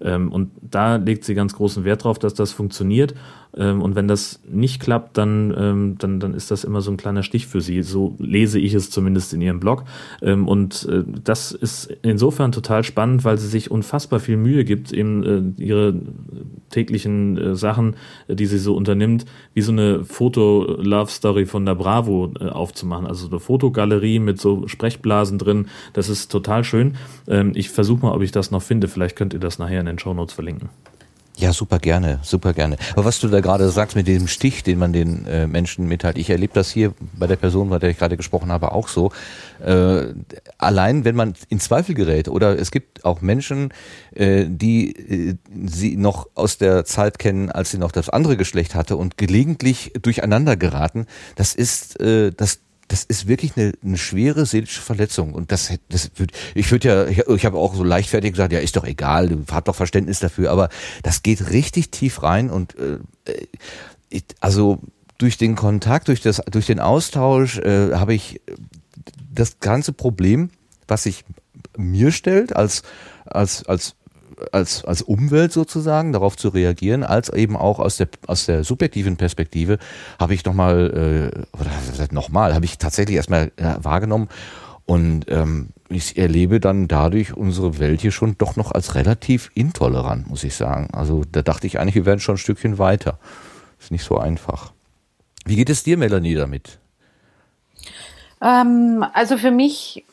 Ähm, 0.00 0.32
und 0.32 0.50
da 0.62 0.96
legt 0.96 1.24
sie 1.24 1.34
ganz 1.34 1.54
großen 1.54 1.84
Wert 1.84 2.04
drauf, 2.04 2.18
dass 2.18 2.34
das 2.34 2.52
funktioniert. 2.52 3.14
Ähm, 3.56 3.82
und 3.82 3.96
wenn 3.96 4.06
das 4.06 4.40
nicht 4.48 4.80
klappt, 4.80 5.18
dann, 5.18 5.54
ähm, 5.56 5.96
dann, 5.98 6.20
dann 6.20 6.34
ist 6.34 6.50
das 6.50 6.64
immer 6.64 6.80
so 6.80 6.90
ein 6.90 6.96
kleiner 6.96 7.22
Stich 7.22 7.46
für 7.46 7.60
sie. 7.60 7.82
So 7.82 8.14
lese 8.18 8.58
ich 8.58 8.74
es 8.74 8.90
zumindest 8.90 9.32
in 9.34 9.40
ihrem 9.40 9.60
Blog. 9.60 9.84
Und 10.20 10.88
äh, 10.88 11.02
das 11.24 11.52
ist 11.52 11.86
insofern 12.02 12.52
total 12.52 12.84
spannend, 12.84 13.24
weil 13.24 13.38
sie 13.38 13.48
sich 13.48 13.70
unfassbar 13.70 14.20
viel 14.20 14.36
Mühe 14.36 14.64
gibt, 14.64 14.92
eben 14.92 15.56
äh, 15.58 15.62
ihre 15.62 15.94
täglichen 16.70 17.36
äh, 17.36 17.54
Sachen, 17.54 17.96
die 18.28 18.46
sie 18.46 18.58
so 18.58 18.76
unternimmt, 18.76 19.26
wie 19.54 19.62
so 19.62 19.72
eine 19.72 20.04
Foto-Love-Story 20.04 21.46
von 21.46 21.66
der 21.66 21.74
Bravo 21.74 22.32
aufzumachen. 22.50 23.06
Also 23.06 23.28
eine 23.28 23.40
Fotogalerie 23.40 24.18
mit 24.18 24.40
so 24.40 24.68
Sprechblasen 24.68 25.38
drin. 25.38 25.66
Das 25.92 26.08
ist 26.08 26.30
total 26.30 26.64
schön. 26.64 26.94
Ich 27.54 27.70
versuche 27.70 28.06
mal, 28.06 28.12
ob 28.12 28.22
ich 28.22 28.32
das 28.32 28.50
noch 28.50 28.62
finde. 28.62 28.88
Vielleicht 28.88 29.16
könnt 29.16 29.34
ihr 29.34 29.40
das 29.40 29.58
nachher 29.58 29.80
in 29.80 29.88
den 29.90 29.98
Show 29.98 30.14
Notes 30.14 30.34
verlinken. 30.34 30.70
Ja, 31.40 31.54
super 31.54 31.78
gerne, 31.78 32.18
super 32.22 32.52
gerne. 32.52 32.76
Aber 32.92 33.06
was 33.06 33.18
du 33.18 33.26
da 33.28 33.40
gerade 33.40 33.70
sagst 33.70 33.96
mit 33.96 34.06
diesem 34.06 34.28
Stich, 34.28 34.62
den 34.62 34.78
man 34.78 34.92
den 34.92 35.26
äh, 35.26 35.46
Menschen 35.46 35.86
mitteilt, 35.86 36.18
ich 36.18 36.28
erlebe 36.28 36.52
das 36.52 36.70
hier 36.70 36.92
bei 37.18 37.26
der 37.26 37.36
Person, 37.36 37.70
bei 37.70 37.78
der 37.78 37.88
ich 37.88 37.98
gerade 37.98 38.18
gesprochen 38.18 38.52
habe, 38.52 38.72
auch 38.72 38.88
so. 38.88 39.10
Äh, 39.64 40.12
allein, 40.58 41.06
wenn 41.06 41.16
man 41.16 41.32
in 41.48 41.58
Zweifel 41.58 41.94
gerät 41.94 42.28
oder 42.28 42.58
es 42.58 42.70
gibt 42.70 43.06
auch 43.06 43.22
Menschen, 43.22 43.72
äh, 44.12 44.44
die 44.48 44.92
äh, 44.92 45.36
sie 45.64 45.96
noch 45.96 46.28
aus 46.34 46.58
der 46.58 46.84
Zeit 46.84 47.18
kennen, 47.18 47.50
als 47.50 47.70
sie 47.70 47.78
noch 47.78 47.92
das 47.92 48.10
andere 48.10 48.36
Geschlecht 48.36 48.74
hatte 48.74 48.98
und 48.98 49.16
gelegentlich 49.16 49.92
durcheinander 50.02 50.56
geraten, 50.56 51.06
das 51.36 51.54
ist, 51.54 51.98
äh, 52.00 52.32
das 52.36 52.60
das 52.90 53.04
ist 53.04 53.28
wirklich 53.28 53.56
eine, 53.56 53.72
eine 53.84 53.96
schwere 53.96 54.44
seelische 54.46 54.80
Verletzung. 54.80 55.32
Und 55.32 55.52
das, 55.52 55.72
das 55.88 56.10
wird, 56.16 56.32
ich 56.56 56.70
würde 56.72 56.88
ja, 56.88 57.06
ich, 57.06 57.18
ich 57.18 57.46
habe 57.46 57.56
auch 57.56 57.72
so 57.76 57.84
leichtfertig 57.84 58.32
gesagt, 58.32 58.52
ja, 58.52 58.58
ist 58.58 58.76
doch 58.76 58.84
egal, 58.84 59.28
du 59.28 59.44
hast 59.48 59.68
doch 59.68 59.76
Verständnis 59.76 60.18
dafür, 60.18 60.50
aber 60.50 60.70
das 61.04 61.22
geht 61.22 61.50
richtig 61.50 61.92
tief 61.92 62.24
rein 62.24 62.50
und 62.50 62.76
äh, 62.78 62.98
ich, 64.08 64.24
also 64.40 64.80
durch 65.18 65.38
den 65.38 65.54
Kontakt, 65.54 66.08
durch 66.08 66.20
das, 66.20 66.42
durch 66.50 66.66
den 66.66 66.80
Austausch 66.80 67.58
äh, 67.58 67.94
habe 67.94 68.12
ich 68.12 68.40
das 69.32 69.60
ganze 69.60 69.92
Problem, 69.92 70.50
was 70.88 71.04
sich 71.04 71.24
mir 71.76 72.10
stellt 72.10 72.56
als 72.56 72.82
als 73.24 73.64
als 73.66 73.94
als, 74.52 74.84
als 74.84 75.02
Umwelt 75.02 75.52
sozusagen 75.52 76.12
darauf 76.12 76.36
zu 76.36 76.48
reagieren, 76.48 77.04
als 77.04 77.28
eben 77.30 77.56
auch 77.56 77.78
aus 77.78 77.96
der, 77.96 78.08
aus 78.26 78.46
der 78.46 78.64
subjektiven 78.64 79.16
Perspektive 79.16 79.78
habe 80.18 80.34
ich 80.34 80.44
nochmal, 80.44 81.32
äh, 81.32 81.58
oder 81.58 81.70
nochmal, 82.12 82.54
habe 82.54 82.64
ich 82.64 82.78
tatsächlich 82.78 83.16
erstmal 83.16 83.52
wahrgenommen 83.56 84.28
und 84.90 85.26
ähm, 85.28 85.68
ich 85.88 86.16
erlebe 86.18 86.58
dann 86.58 86.88
dadurch 86.88 87.36
unsere 87.36 87.78
Welt 87.78 88.00
hier 88.00 88.10
schon 88.10 88.36
doch 88.38 88.56
noch 88.56 88.72
als 88.72 88.96
relativ 88.96 89.50
intolerant, 89.54 90.28
muss 90.28 90.42
ich 90.42 90.56
sagen. 90.56 90.88
Also 90.92 91.22
da 91.30 91.42
dachte 91.42 91.68
ich 91.68 91.78
eigentlich, 91.78 91.94
wir 91.94 92.06
werden 92.06 92.18
schon 92.18 92.34
ein 92.34 92.38
Stückchen 92.38 92.78
weiter. 92.78 93.20
Ist 93.78 93.92
nicht 93.92 94.04
so 94.04 94.18
einfach. 94.18 94.72
Wie 95.44 95.56
geht 95.56 95.70
es 95.70 95.84
dir, 95.84 95.96
Melanie, 95.96 96.34
damit? 96.34 96.78
Ähm, 98.42 99.04
also 99.12 99.36
für 99.38 99.52
mich 99.52 100.04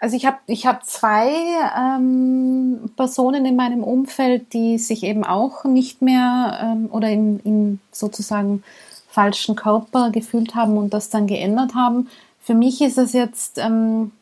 also 0.00 0.16
ich 0.16 0.24
habe 0.24 0.38
ich 0.46 0.66
hab 0.66 0.84
zwei 0.86 1.30
ähm, 1.78 2.90
Personen 2.96 3.44
in 3.44 3.54
meinem 3.54 3.84
Umfeld, 3.84 4.52
die 4.54 4.78
sich 4.78 5.02
eben 5.02 5.24
auch 5.24 5.64
nicht 5.64 6.00
mehr 6.00 6.58
ähm, 6.62 6.88
oder 6.90 7.10
im, 7.10 7.40
im 7.44 7.80
sozusagen 7.92 8.62
falschen 9.08 9.56
Körper 9.56 10.10
gefühlt 10.10 10.54
haben 10.54 10.78
und 10.78 10.94
das 10.94 11.10
dann 11.10 11.26
geändert 11.26 11.74
haben. 11.74 12.08
Für 12.40 12.54
mich 12.54 12.80
ist 12.80 12.96
es 12.96 13.12
jetzt 13.12 13.58
ähm, 13.58 14.12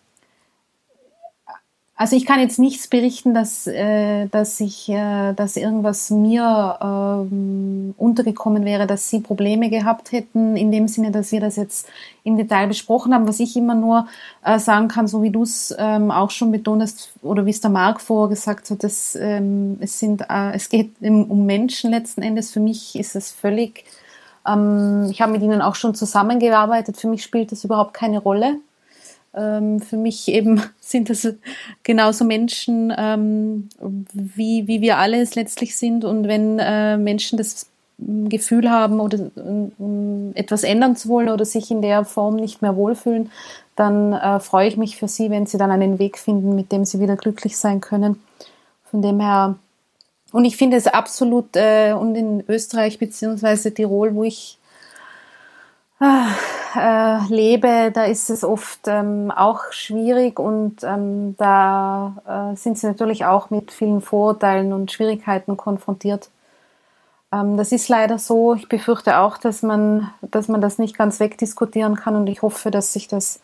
also 2.01 2.15
ich 2.15 2.27
kann 2.27 2.39
jetzt 2.39 2.61
nichts 2.61 2.87
berichten, 2.87 3.35
dass, 3.35 3.67
äh, 3.67 4.29
dass 4.29 4.61
ich, 4.61 4.89
äh, 4.89 5.33
dass 5.33 5.57
irgendwas 5.57 6.11
mir 6.11 6.79
ähm, 6.81 7.93
untergekommen 7.99 8.65
wäre, 8.65 8.87
dass 8.87 9.11
sie 9.11 9.19
Probleme 9.19 9.69
gehabt 9.69 10.13
hätten, 10.13 10.57
in 10.57 10.71
dem 10.71 10.87
Sinne, 10.87 11.11
dass 11.11 11.33
wir 11.33 11.41
das 11.41 11.57
jetzt 11.57 11.89
im 12.23 12.37
Detail 12.37 12.69
besprochen 12.69 13.13
haben. 13.13 13.27
Was 13.27 13.41
ich 13.41 13.57
immer 13.57 13.75
nur 13.75 14.07
äh, 14.45 14.61
sagen 14.61 14.87
kann, 14.87 15.09
so 15.09 15.23
wie 15.25 15.31
du 15.31 15.43
es 15.43 15.75
ähm, 15.77 16.13
auch 16.13 16.31
schon 16.31 16.53
betont 16.53 16.83
hast, 16.83 17.11
oder 17.21 17.47
wie 17.47 17.51
es 17.51 17.61
der 17.61 17.71
Marc 17.71 18.01
vorher 18.01 18.29
gesagt 18.29 18.71
hat, 18.71 18.85
dass, 18.85 19.17
ähm, 19.17 19.79
es, 19.81 19.99
sind, 19.99 20.21
äh, 20.31 20.53
es 20.55 20.69
geht 20.69 20.93
um 21.01 21.47
Menschen 21.47 21.91
letzten 21.91 22.23
Endes. 22.23 22.53
Für 22.53 22.61
mich 22.61 22.97
ist 22.97 23.17
es 23.17 23.33
völlig, 23.33 23.85
ähm, 24.47 25.09
ich 25.11 25.21
habe 25.21 25.33
mit 25.33 25.43
ihnen 25.43 25.61
auch 25.61 25.75
schon 25.75 25.97
zusammengearbeitet, 25.97 26.97
für 26.97 27.09
mich 27.09 27.25
spielt 27.25 27.51
das 27.51 27.65
überhaupt 27.65 27.93
keine 27.93 28.21
Rolle 28.21 28.61
ähm, 29.39 29.81
für 29.81 29.97
mich 29.97 30.29
eben 30.29 30.63
sind 30.81 31.11
das 31.11 31.27
genauso 31.83 32.25
Menschen, 32.25 32.93
ähm, 32.97 33.69
wie, 34.13 34.67
wie 34.67 34.81
wir 34.81 34.99
alle 34.99 35.21
es 35.21 35.35
letztlich 35.35 35.77
sind. 35.77 36.05
Und 36.05 36.27
wenn 36.27 36.59
äh, 36.59 36.97
Menschen 36.97 37.39
das 37.39 37.69
Gefühl 37.99 38.71
haben 38.71 39.01
oder 39.01 39.31
um 39.37 40.33
etwas 40.35 40.63
ändern 40.63 40.95
zu 40.95 41.09
wollen 41.09 41.31
oder 41.31 41.45
sich 41.45 41.71
in 41.71 41.83
der 41.83 42.05
Form 42.05 42.37
nicht 42.37 42.63
mehr 42.63 42.77
wohlfühlen, 42.77 43.31
dann 43.75 44.13
äh, 44.13 44.41
freue 44.41 44.69
ich 44.69 44.77
mich 44.77 44.97
für 44.97 45.09
sie, 45.09 45.31
wenn 45.31 45.47
sie 45.47 45.59
dann 45.59 45.71
einen 45.71 45.99
Weg 45.99 46.19
finden, 46.19 46.55
mit 46.55 46.71
dem 46.71 46.85
sie 46.85 47.01
wieder 47.01 47.17
glücklich 47.17 47.57
sein 47.57 47.81
können. 47.81 48.21
Von 48.85 49.03
dem 49.03 49.21
her, 49.21 49.57
und 50.33 50.45
ich 50.45 50.57
finde 50.57 50.77
es 50.77 50.87
absolut, 50.87 51.57
äh, 51.57 51.93
und 51.93 52.15
in 52.15 52.45
Österreich 52.49 52.99
beziehungsweise 52.99 53.75
Tirol, 53.75 54.15
wo 54.15 54.25
ich 54.25 54.58
äh, 56.01 57.27
lebe, 57.29 57.91
da 57.93 58.05
ist 58.05 58.31
es 58.31 58.45
oft 58.45 58.81
ähm, 58.87 59.33
auch 59.35 59.73
schwierig 59.73 60.39
und 60.39 60.83
ähm, 60.85 61.37
da 61.39 62.53
äh, 62.53 62.57
sind 62.57 62.79
sie 62.79 62.87
natürlich 62.87 63.25
auch 63.25 63.51
mit 63.51 63.73
vielen 63.73 64.01
Vorurteilen 64.01 64.73
und 64.73 64.93
Schwierigkeiten 64.93 65.57
konfrontiert. 65.57 66.31
Ähm, 67.33 67.57
das 67.57 67.73
ist 67.73 67.89
leider 67.89 68.19
so. 68.19 68.55
Ich 68.55 68.69
befürchte 68.69 69.19
auch, 69.19 69.39
dass 69.39 69.63
man, 69.63 70.11
dass 70.23 70.49
man 70.49 70.61
das 70.61 70.79
nicht 70.79 70.97
ganz 70.97 71.21
wegdiskutieren 71.21 71.97
kann 71.97 72.17
und 72.17 72.27
ich 72.29 72.43
hoffe, 72.43 72.71
dass 72.71 72.93
sich 72.93 73.09
das 73.09 73.41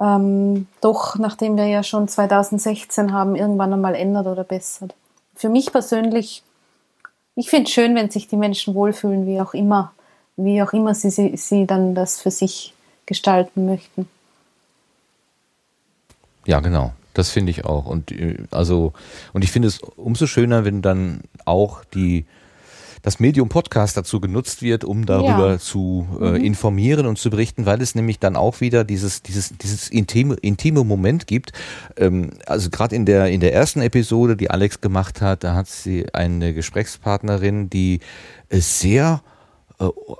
ähm, 0.00 0.66
doch, 0.80 1.16
nachdem 1.16 1.56
wir 1.56 1.66
ja 1.66 1.82
schon 1.82 2.08
2016 2.08 3.12
haben, 3.12 3.36
irgendwann 3.36 3.72
einmal 3.72 3.94
ändert 3.94 4.26
oder 4.26 4.44
bessert. 4.44 4.94
Für 5.36 5.48
mich 5.48 5.70
persönlich, 5.72 6.42
ich 7.36 7.50
finde 7.50 7.64
es 7.64 7.70
schön, 7.70 7.94
wenn 7.94 8.10
sich 8.10 8.28
die 8.28 8.36
Menschen 8.36 8.74
wohlfühlen, 8.74 9.26
wie 9.26 9.40
auch 9.40 9.54
immer, 9.54 9.92
wie 10.36 10.62
auch 10.62 10.72
immer 10.72 10.94
sie, 10.94 11.10
sie, 11.10 11.36
sie 11.36 11.66
dann 11.66 11.94
das 11.94 12.20
für 12.20 12.30
sich 12.30 12.74
gestalten 13.06 13.66
möchten. 13.66 14.08
Ja, 16.46 16.60
genau. 16.60 16.92
Das 17.14 17.30
finde 17.30 17.50
ich 17.50 17.64
auch. 17.64 17.86
Und 17.86 18.10
äh, 18.10 18.38
also, 18.50 18.92
und 19.32 19.44
ich 19.44 19.52
finde 19.52 19.68
es 19.68 19.78
umso 19.78 20.26
schöner, 20.26 20.64
wenn 20.64 20.82
dann 20.82 21.20
auch 21.44 21.84
die 21.84 22.24
das 23.02 23.20
Medium 23.20 23.50
Podcast 23.50 23.98
dazu 23.98 24.18
genutzt 24.18 24.62
wird, 24.62 24.82
um 24.82 25.04
darüber 25.04 25.52
Ja. 25.52 25.58
zu 25.58 26.06
äh, 26.22 26.30
Mhm. 26.30 26.36
informieren 26.36 27.06
und 27.06 27.18
zu 27.18 27.28
berichten, 27.28 27.66
weil 27.66 27.82
es 27.82 27.94
nämlich 27.94 28.18
dann 28.18 28.34
auch 28.34 28.62
wieder 28.62 28.82
dieses 28.82 29.22
dieses 29.22 29.52
dieses 29.58 29.90
intime 29.90 30.36
intime 30.40 30.84
Moment 30.84 31.26
gibt. 31.26 31.52
Ähm, 31.98 32.30
also 32.46 32.70
gerade 32.70 32.96
in 32.96 33.04
der 33.04 33.26
in 33.28 33.40
der 33.40 33.52
ersten 33.52 33.82
Episode, 33.82 34.36
die 34.38 34.50
Alex 34.50 34.80
gemacht 34.80 35.20
hat, 35.20 35.44
da 35.44 35.54
hat 35.54 35.68
sie 35.68 36.06
eine 36.14 36.54
Gesprächspartnerin, 36.54 37.68
die 37.68 38.00
äh, 38.48 38.58
sehr 38.60 39.20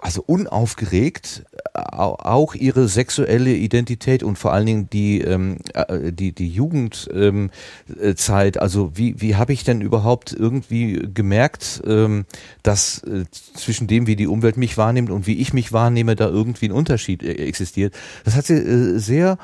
also 0.03 0.23
unaufgeregt 0.27 1.45
äh, 1.75 1.79
au- 1.79 2.17
auch 2.17 2.55
ihre 2.55 2.89
sexuelle 2.89 3.55
Identität 3.55 4.23
und 4.23 4.39
vor 4.39 4.53
allen 4.53 4.67
Dingen 4.67 4.91
die 4.91 5.21
ähm, 5.21 5.59
äh, 5.75 6.13
die 6.13 6.33
die 6.33 6.49
Jugendzeit 6.49 7.15
ähm, 7.15 7.51
äh, 7.99 8.59
also 8.59 8.93
wie 8.95 9.21
wie 9.21 9.37
habe 9.37 9.53
ich 9.53 9.65
denn 9.65 9.81
überhaupt 9.81 10.33
irgendwie 10.33 11.09
gemerkt 11.15 11.83
dass 11.85 12.25
dass 12.63 13.03
äh, 13.05 13.25
zwischen 13.55 13.87
dem 13.87 14.07
wie 14.07 14.17
die 14.17 14.27
Umwelt 14.27 14.57
mich 14.57 14.77
wahrnimmt 14.77 15.11
und 15.11 15.27
wie 15.27 15.39
ich 15.39 15.53
mich 15.53 15.73
wahrnehme 15.73 16.17
da 16.17 16.29
irgendwie 16.29 16.69
ein 16.69 16.73
Unterschied 16.73 17.23
äh, 17.23 17.35
existiert? 17.35 17.95
Das 18.25 18.35
hat 18.37 18.47
sie 18.47 18.55
äh, 18.55 18.99
sehr 18.99 19.39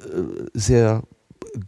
äh, 0.00 0.48
sehr 0.54 1.02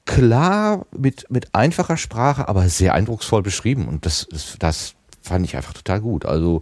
klar 0.06 0.86
mit 0.96 1.26
mit 1.30 1.54
einfacher 1.54 1.96
Sprache 1.96 2.48
aber 2.48 2.68
sehr 2.68 2.94
eindrucksvoll 2.94 3.42
beschrieben. 3.42 3.88
Und 3.88 4.06
das 4.06 4.26
das, 4.30 4.56
das 4.58 4.94
fand 5.20 5.44
ich 5.44 5.56
einfach 5.56 5.72
total 5.72 6.00
gut. 6.00 6.24
Also 6.24 6.60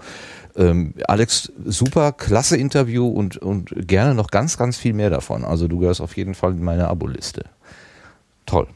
ähm, 0.57 0.95
Alex, 1.07 1.53
super, 1.65 2.13
klasse 2.13 2.57
Interview 2.57 3.07
und, 3.07 3.37
und 3.37 3.71
gerne 3.87 4.15
noch 4.15 4.29
ganz, 4.29 4.57
ganz 4.57 4.77
viel 4.77 4.93
mehr 4.93 5.11
davon. 5.11 5.45
Also 5.45 5.69
du 5.69 5.79
gehörst 5.79 6.01
auf 6.01 6.17
jeden 6.17 6.35
Fall 6.35 6.53
in 6.53 6.63
meine 6.63 6.89
Aboliste. 6.89 7.45
Toll. 8.47 8.69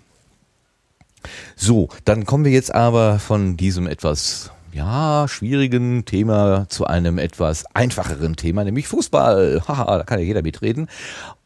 So, 1.56 1.88
dann 2.04 2.24
kommen 2.24 2.44
wir 2.44 2.52
jetzt 2.52 2.74
aber 2.74 3.18
von 3.18 3.56
diesem 3.56 3.86
etwas 3.86 4.50
ja, 4.72 5.26
schwierigen 5.28 6.04
Thema 6.04 6.66
zu 6.68 6.86
einem 6.86 7.18
etwas 7.18 7.64
einfacheren 7.74 8.36
Thema, 8.36 8.64
nämlich 8.64 8.88
Fußball. 8.88 9.62
Haha, 9.68 9.98
da 9.98 10.04
kann 10.04 10.18
ja 10.18 10.24
jeder 10.24 10.42
mitreden. 10.42 10.88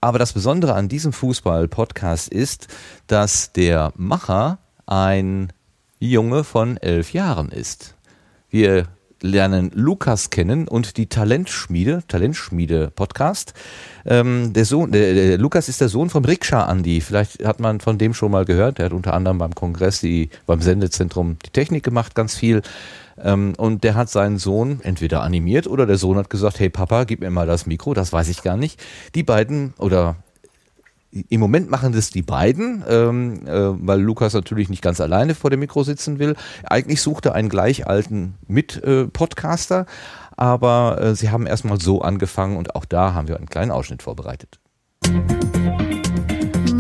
Aber 0.01 0.19
das 0.19 0.33
Besondere 0.33 0.75
an 0.75 0.89
diesem 0.89 1.13
Fußball-Podcast 1.13 2.29
ist, 2.29 2.69
dass 3.07 3.53
der 3.53 3.93
Macher 3.97 4.59
ein 4.87 5.53
Junge 5.99 6.45
von 6.45 6.77
elf 6.77 7.13
Jahren 7.13 7.49
ist. 7.49 7.95
Wir 8.51 8.89
lernen 9.25 9.71
Lukas 9.75 10.29
kennen 10.31 10.69
und 10.69 10.99
die 10.99 11.07
Talentschmiede, 11.07 12.03
Talentschmiede 12.07 12.93
Podcast. 12.95 13.55
Ähm, 14.05 14.53
der 14.53 14.67
Sohn, 14.67 14.93
der, 14.93 15.15
der 15.15 15.39
Lukas 15.39 15.69
ist 15.69 15.81
der 15.81 15.89
Sohn 15.89 16.11
vom 16.11 16.25
Rikscha 16.25 16.65
Andi. 16.65 17.01
Vielleicht 17.01 17.45
hat 17.45 17.59
man 17.59 17.81
von 17.81 17.97
dem 17.97 18.13
schon 18.13 18.31
mal 18.31 18.45
gehört. 18.45 18.79
Der 18.79 18.87
hat 18.87 18.93
unter 18.93 19.15
anderem 19.15 19.39
beim 19.39 19.55
Kongress 19.55 20.01
die, 20.01 20.29
beim 20.47 20.61
Sendezentrum 20.61 21.39
die 21.45 21.51
Technik 21.51 21.83
gemacht, 21.83 22.15
ganz 22.15 22.37
viel. 22.37 22.61
Ähm, 23.23 23.55
und 23.57 23.83
der 23.83 23.95
hat 23.95 24.11
seinen 24.11 24.39
Sohn 24.39 24.81
entweder 24.83 25.23
animiert 25.23 25.67
oder 25.67 25.87
der 25.87 25.97
Sohn 25.97 26.19
hat 26.19 26.29
gesagt, 26.29 26.61
hey 26.61 26.69
Papa, 26.69 27.05
gib 27.05 27.21
mir 27.21 27.31
mal 27.31 27.47
das 27.47 27.67
Mikro, 27.67 27.95
das 27.95 28.13
weiß 28.13 28.29
ich 28.29 28.43
gar 28.43 28.59
nicht. 28.59 28.79
Die 29.15 29.23
beiden 29.23 29.73
oder 29.79 30.17
im 31.29 31.41
Moment 31.41 31.71
machen 31.71 31.93
das 31.93 32.11
die 32.11 32.23
beiden, 32.23 32.83
ähm, 32.89 33.47
äh, 33.47 33.53
weil 33.53 34.01
Lukas 34.01 34.35
natürlich 34.35 34.69
nicht 34.69 34.83
ganz 34.83 35.01
alleine 35.01 35.35
vor 35.35 35.51
dem 35.51 35.61
Mikro 35.61 35.85
sitzen 35.85 36.19
will. 36.19 36.35
Eigentlich 36.65 37.03
sucht 37.03 37.27
er 37.27 37.35
einen 37.35 37.49
gleich 37.49 37.87
alten 37.87 38.35
Mit-Podcaster, 38.49 39.87
aber 40.37 41.01
äh, 41.01 41.15
sie 41.15 41.31
haben 41.31 41.47
erstmal 41.47 41.81
so 41.81 42.03
angefangen 42.03 42.57
und 42.57 42.75
auch 42.75 42.85
da 42.85 43.15
haben 43.15 43.29
wir 43.29 43.37
einen 43.37 43.49
kleinen 43.49 43.71
Ausschnitt 43.71 44.03
vorbereitet. 44.03 44.59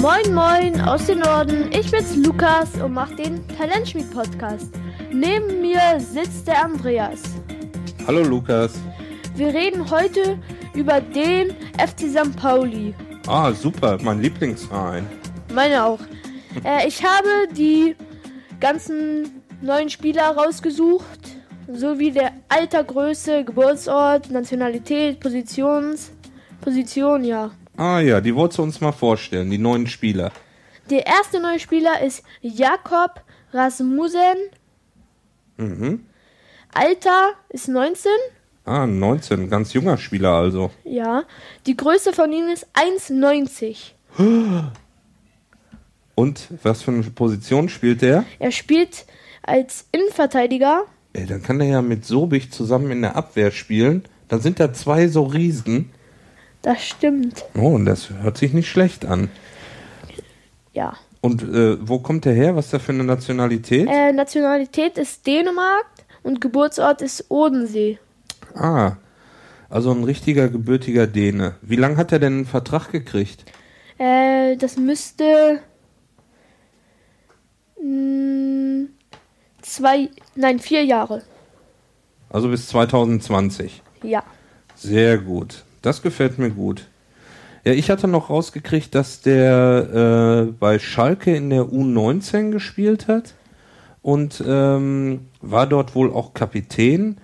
Moin 0.00 0.34
Moin 0.34 0.80
aus 0.80 1.06
dem 1.06 1.20
Norden, 1.20 1.70
ich 1.70 1.90
bin's 1.90 2.16
Lukas 2.16 2.74
und 2.82 2.92
mach 2.92 3.14
den 3.16 3.46
Talentschmied 3.56 4.10
Podcast. 4.10 4.70
Neben 5.12 5.60
mir 5.60 6.00
sitzt 6.00 6.48
der 6.48 6.64
Andreas. 6.64 7.22
Hallo 8.06 8.22
Lukas. 8.22 8.72
Wir 9.36 9.48
reden 9.48 9.90
heute 9.90 10.38
über 10.74 11.00
den 11.00 11.50
FC 11.78 12.10
St. 12.10 12.36
Pauli. 12.36 12.94
Ah, 13.26 13.52
super, 13.52 13.98
mein 14.02 14.20
Lieblingsverein. 14.20 15.06
Meine 15.52 15.84
auch. 15.84 16.00
äh, 16.64 16.86
ich 16.86 17.02
habe 17.02 17.48
die 17.52 17.96
ganzen 18.60 19.42
neuen 19.62 19.88
Spieler 19.88 20.36
rausgesucht, 20.36 21.20
sowie 21.72 22.10
der 22.10 22.32
Alter, 22.48 22.84
Größe, 22.84 23.44
Geburtsort, 23.44 24.30
Nationalität, 24.30 25.20
Positions, 25.20 26.12
Position, 26.60 27.24
ja. 27.24 27.50
Ah 27.76 27.98
ja, 28.00 28.20
die 28.20 28.34
wolltest 28.34 28.58
du 28.58 28.62
uns 28.62 28.80
mal 28.80 28.92
vorstellen, 28.92 29.50
die 29.50 29.58
neuen 29.58 29.86
Spieler. 29.86 30.30
Der 30.90 31.06
erste 31.06 31.40
neue 31.40 31.58
Spieler 31.58 32.02
ist 32.02 32.22
Jakob 32.42 33.22
Rasmussen. 33.52 34.36
Mhm. 35.56 36.04
Alter 36.74 37.32
ist 37.48 37.68
19. 37.68 38.10
Ah, 38.64 38.86
19, 38.86 39.50
ganz 39.50 39.74
junger 39.74 39.98
Spieler 39.98 40.32
also. 40.32 40.70
Ja. 40.84 41.24
Die 41.66 41.76
Größe 41.76 42.12
von 42.12 42.32
ihm 42.32 42.48
ist 42.48 42.66
1,90. 42.74 43.92
Und 46.14 46.48
was 46.62 46.82
für 46.82 46.92
eine 46.92 47.02
Position 47.02 47.68
spielt 47.68 48.00
der? 48.00 48.24
Er 48.38 48.52
spielt 48.52 49.04
als 49.42 49.86
Innenverteidiger. 49.92 50.84
Ey, 51.12 51.26
dann 51.26 51.42
kann 51.42 51.58
der 51.58 51.68
ja 51.68 51.82
mit 51.82 52.06
Sobich 52.06 52.50
zusammen 52.52 52.90
in 52.90 53.02
der 53.02 53.16
Abwehr 53.16 53.50
spielen. 53.50 54.04
Dann 54.28 54.40
sind 54.40 54.60
da 54.60 54.72
zwei 54.72 55.08
so 55.08 55.24
Riesen. 55.24 55.90
Das 56.62 56.82
stimmt. 56.82 57.44
Oh, 57.54 57.74
und 57.74 57.84
das 57.84 58.08
hört 58.10 58.38
sich 58.38 58.54
nicht 58.54 58.70
schlecht 58.70 59.04
an. 59.04 59.28
Ja. 60.72 60.96
Und 61.20 61.42
äh, 61.42 61.76
wo 61.86 61.98
kommt 61.98 62.24
der 62.24 62.32
her? 62.32 62.56
Was 62.56 62.66
ist 62.66 62.72
der 62.72 62.80
für 62.80 62.92
eine 62.92 63.04
Nationalität? 63.04 63.88
Äh, 63.90 64.12
Nationalität 64.12 64.96
ist 64.96 65.26
Dänemark 65.26 65.86
und 66.22 66.40
Geburtsort 66.40 67.02
ist 67.02 67.30
Odensee. 67.30 67.98
Ah, 68.54 68.96
also 69.68 69.90
ein 69.90 70.04
richtiger 70.04 70.48
gebürtiger 70.48 71.06
Däne. 71.06 71.56
Wie 71.62 71.76
lange 71.76 71.96
hat 71.96 72.12
er 72.12 72.18
denn 72.18 72.34
einen 72.34 72.46
Vertrag 72.46 72.92
gekriegt? 72.92 73.44
Äh, 73.98 74.56
das 74.56 74.76
müsste 74.76 75.60
mh, 77.82 78.86
zwei, 79.62 80.10
nein, 80.34 80.58
vier 80.58 80.84
Jahre. 80.84 81.22
Also 82.30 82.48
bis 82.48 82.68
2020. 82.68 83.82
Ja. 84.02 84.22
Sehr 84.74 85.18
gut. 85.18 85.64
Das 85.82 86.02
gefällt 86.02 86.38
mir 86.38 86.50
gut. 86.50 86.88
Ja, 87.64 87.72
ich 87.72 87.90
hatte 87.90 88.08
noch 88.08 88.28
rausgekriegt, 88.28 88.94
dass 88.94 89.22
der 89.22 90.46
äh, 90.48 90.52
bei 90.52 90.78
Schalke 90.78 91.34
in 91.34 91.48
der 91.48 91.62
U19 91.62 92.50
gespielt 92.50 93.08
hat 93.08 93.34
und 94.02 94.42
ähm, 94.46 95.28
war 95.40 95.66
dort 95.66 95.94
wohl 95.94 96.12
auch 96.12 96.34
Kapitän. 96.34 97.16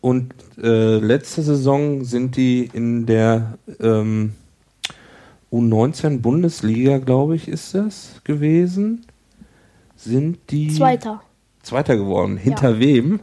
Und 0.00 0.34
äh, 0.62 0.98
letzte 0.98 1.42
Saison 1.42 2.04
sind 2.04 2.36
die 2.36 2.70
in 2.72 3.06
der 3.06 3.58
ähm, 3.80 4.34
U19 5.52 6.20
Bundesliga, 6.20 6.98
glaube 6.98 7.36
ich, 7.36 7.48
ist 7.48 7.74
das 7.74 8.20
gewesen. 8.24 9.06
Sind 9.96 10.38
die 10.50 10.68
Zweiter. 10.68 11.22
Zweiter 11.62 11.96
geworden. 11.96 12.36
Hinter 12.36 12.78
wem? 12.78 13.20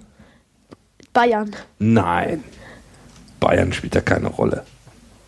Bayern. 1.13 1.51
Nein. 1.79 2.43
Bayern 3.39 3.71
spielt 3.71 3.95
da 3.95 4.01
keine 4.01 4.27
Rolle. 4.27 4.65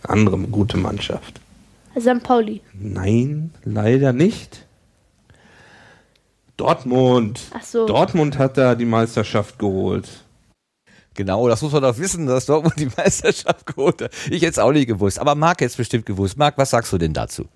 Andere 0.04 0.38
gute 0.38 0.78
Mannschaft. 0.78 1.40
St. 2.00 2.24
Pauli. 2.24 2.62
Nein, 2.74 3.52
leider 3.64 4.12
nicht. 4.12 4.66
Dortmund. 6.58 7.42
Ach 7.54 7.64
so. 7.64 7.86
Dortmund 7.86 8.38
hat 8.38 8.58
da 8.58 8.76
die 8.76 8.86
Meisterschaft 8.86 9.60
geholt. 9.60 10.25
Genau, 11.16 11.48
das 11.48 11.62
muss 11.62 11.72
man 11.72 11.82
doch 11.82 11.98
wissen, 11.98 12.28
dass 12.28 12.46
Dortmund 12.46 12.78
die 12.78 12.90
Meisterschaft 12.98 13.66
geholt 13.66 14.02
hat. 14.02 14.14
Ich 14.26 14.42
hätte 14.42 14.52
es 14.52 14.60
auch 14.60 14.72
nicht 14.72 14.88
gewusst, 14.88 15.18
aber 15.18 15.34
Marc 15.34 15.62
hätte 15.62 15.72
es 15.72 15.76
bestimmt 15.78 16.06
gewusst. 16.06 16.38
Marc, 16.38 16.58
was 16.58 16.70
sagst 16.70 16.92
du 16.94 16.98
denn 16.98 17.14
dazu? 17.14 17.48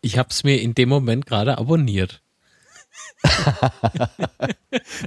Ich 0.00 0.18
habe 0.18 0.28
es 0.30 0.42
mir 0.42 0.60
in 0.60 0.74
dem 0.74 0.88
Moment 0.88 1.26
gerade 1.26 1.56
abonniert. 1.56 2.20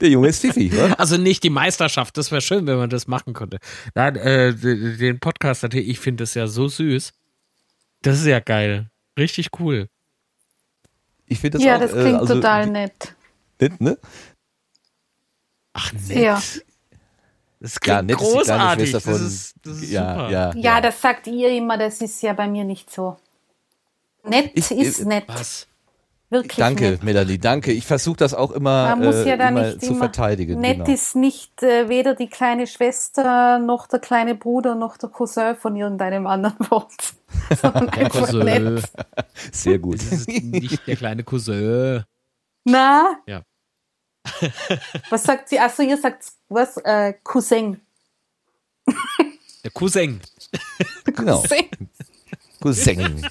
Der 0.01 0.09
Junge 0.09 0.29
ist 0.29 0.39
pfiffig, 0.39 0.73
oder? 0.73 0.97
Also 0.99 1.17
nicht 1.17 1.43
die 1.43 1.49
Meisterschaft, 1.49 2.17
das 2.17 2.31
wäre 2.31 2.41
schön, 2.41 2.65
wenn 2.65 2.77
man 2.77 2.89
das 2.89 3.07
machen 3.07 3.33
könnte. 3.33 3.59
Nein, 3.93 4.15
äh, 4.15 4.53
den 4.53 5.19
Podcast 5.19 5.63
natürlich, 5.63 5.89
ich 5.89 5.99
finde 5.99 6.23
das 6.23 6.33
ja 6.33 6.47
so 6.47 6.67
süß. 6.67 7.13
Das 8.01 8.19
ist 8.19 8.25
ja 8.25 8.39
geil. 8.39 8.89
Richtig 9.19 9.49
cool. 9.59 9.89
Ich 11.27 11.39
finde 11.39 11.59
ja, 11.59 11.77
das 11.77 11.91
klingt 11.91 12.25
total 12.27 12.67
nett. 12.67 13.15
nett, 13.59 13.81
ne? 13.81 13.97
Ach, 15.73 15.91
Ja. 16.07 16.41
Das 17.65 17.79
Ja, 17.83 17.95
klingt 18.03 18.07
nett 18.11 18.21
ist 18.21 18.27
die 18.27 18.31
kleine 18.43 18.59
großartig. 18.59 18.89
Schwester 18.91 19.09
Das 19.11 19.17
von- 19.19 19.27
ist, 19.27 19.55
das 19.63 19.77
ist 19.81 19.91
ja, 19.91 20.13
super. 20.15 20.29
ja, 20.29 20.53
Ja, 20.55 20.81
das 20.81 21.01
sagt 21.01 21.25
ihr 21.27 21.49
immer, 21.49 21.77
das 21.79 21.99
ist 22.01 22.21
ja 22.21 22.33
bei 22.33 22.47
mir 22.47 22.63
nicht 22.63 22.91
so. 22.91 23.17
Nett 24.23 24.51
Ich- 24.53 24.69
ist 24.69 24.99
ich- 24.99 25.05
nett. 25.05 25.23
Was? 25.27 25.67
Wirklich 26.29 26.57
Danke, 26.57 26.91
nett. 26.91 27.03
Melanie, 27.03 27.37
danke. 27.39 27.71
Ich 27.71 27.85
versuche 27.85 28.17
das 28.17 28.33
auch 28.33 28.51
immer, 28.51 28.89
Man 28.95 29.05
muss 29.05 29.15
äh, 29.15 29.29
ja 29.29 29.37
da 29.37 29.49
immer 29.49 29.63
nicht 29.63 29.81
zu 29.81 29.87
immer. 29.91 29.97
verteidigen. 29.99 30.59
Nett 30.59 30.77
genau. 30.79 30.91
ist 30.91 31.15
nicht 31.15 31.63
äh, 31.63 31.87
weder 31.89 32.13
die 32.15 32.27
kleine 32.27 32.67
Schwester, 32.67 33.57
noch 33.59 33.87
der 33.87 33.99
kleine 33.99 34.35
Bruder, 34.35 34.75
noch 34.75 34.97
der 34.97 35.09
Cousin 35.09 35.55
von 35.55 35.75
irgendeinem 35.75 36.27
anderen 36.27 36.69
Wort. 36.71 36.93
Sondern 37.61 37.87
Der 37.91 38.05
einfach 38.05 38.19
Cousin. 38.27 38.43
nett. 38.45 38.83
Sehr 39.51 39.79
gut. 39.79 39.97
Das 39.99 40.11
ist 40.11 40.27
nicht 40.27 40.85
der 40.87 40.95
kleine 40.97 41.23
Cousin. 41.23 42.03
Na? 42.63 43.17
Ja. 43.27 43.41
Was 45.09 45.23
sagt 45.23 45.49
sie? 45.49 45.59
Achso, 45.59 45.83
ihr 45.83 45.97
sagt 45.97 46.25
was? 46.49 46.77
Äh, 46.77 47.13
Cousin. 47.23 47.81
Der 49.63 49.71
Cousin. 49.71 50.21
Genau. 51.05 51.41
Cousin. 51.41 51.69
Cousin. 52.61 53.27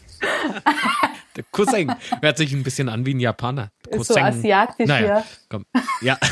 Der 1.36 1.44
Cousin. 1.52 1.94
Hört 2.20 2.38
sich 2.38 2.52
ein 2.52 2.62
bisschen 2.62 2.88
an 2.88 3.06
wie 3.06 3.14
ein 3.14 3.20
Japaner. 3.20 3.70
Ist 3.88 4.06
so 4.08 4.14
Cousin. 4.14 4.22
asiatisch, 4.24 4.86
naja, 4.86 5.06
ja. 5.18 5.24
Komm. 5.48 5.64
Ja. 6.00 6.18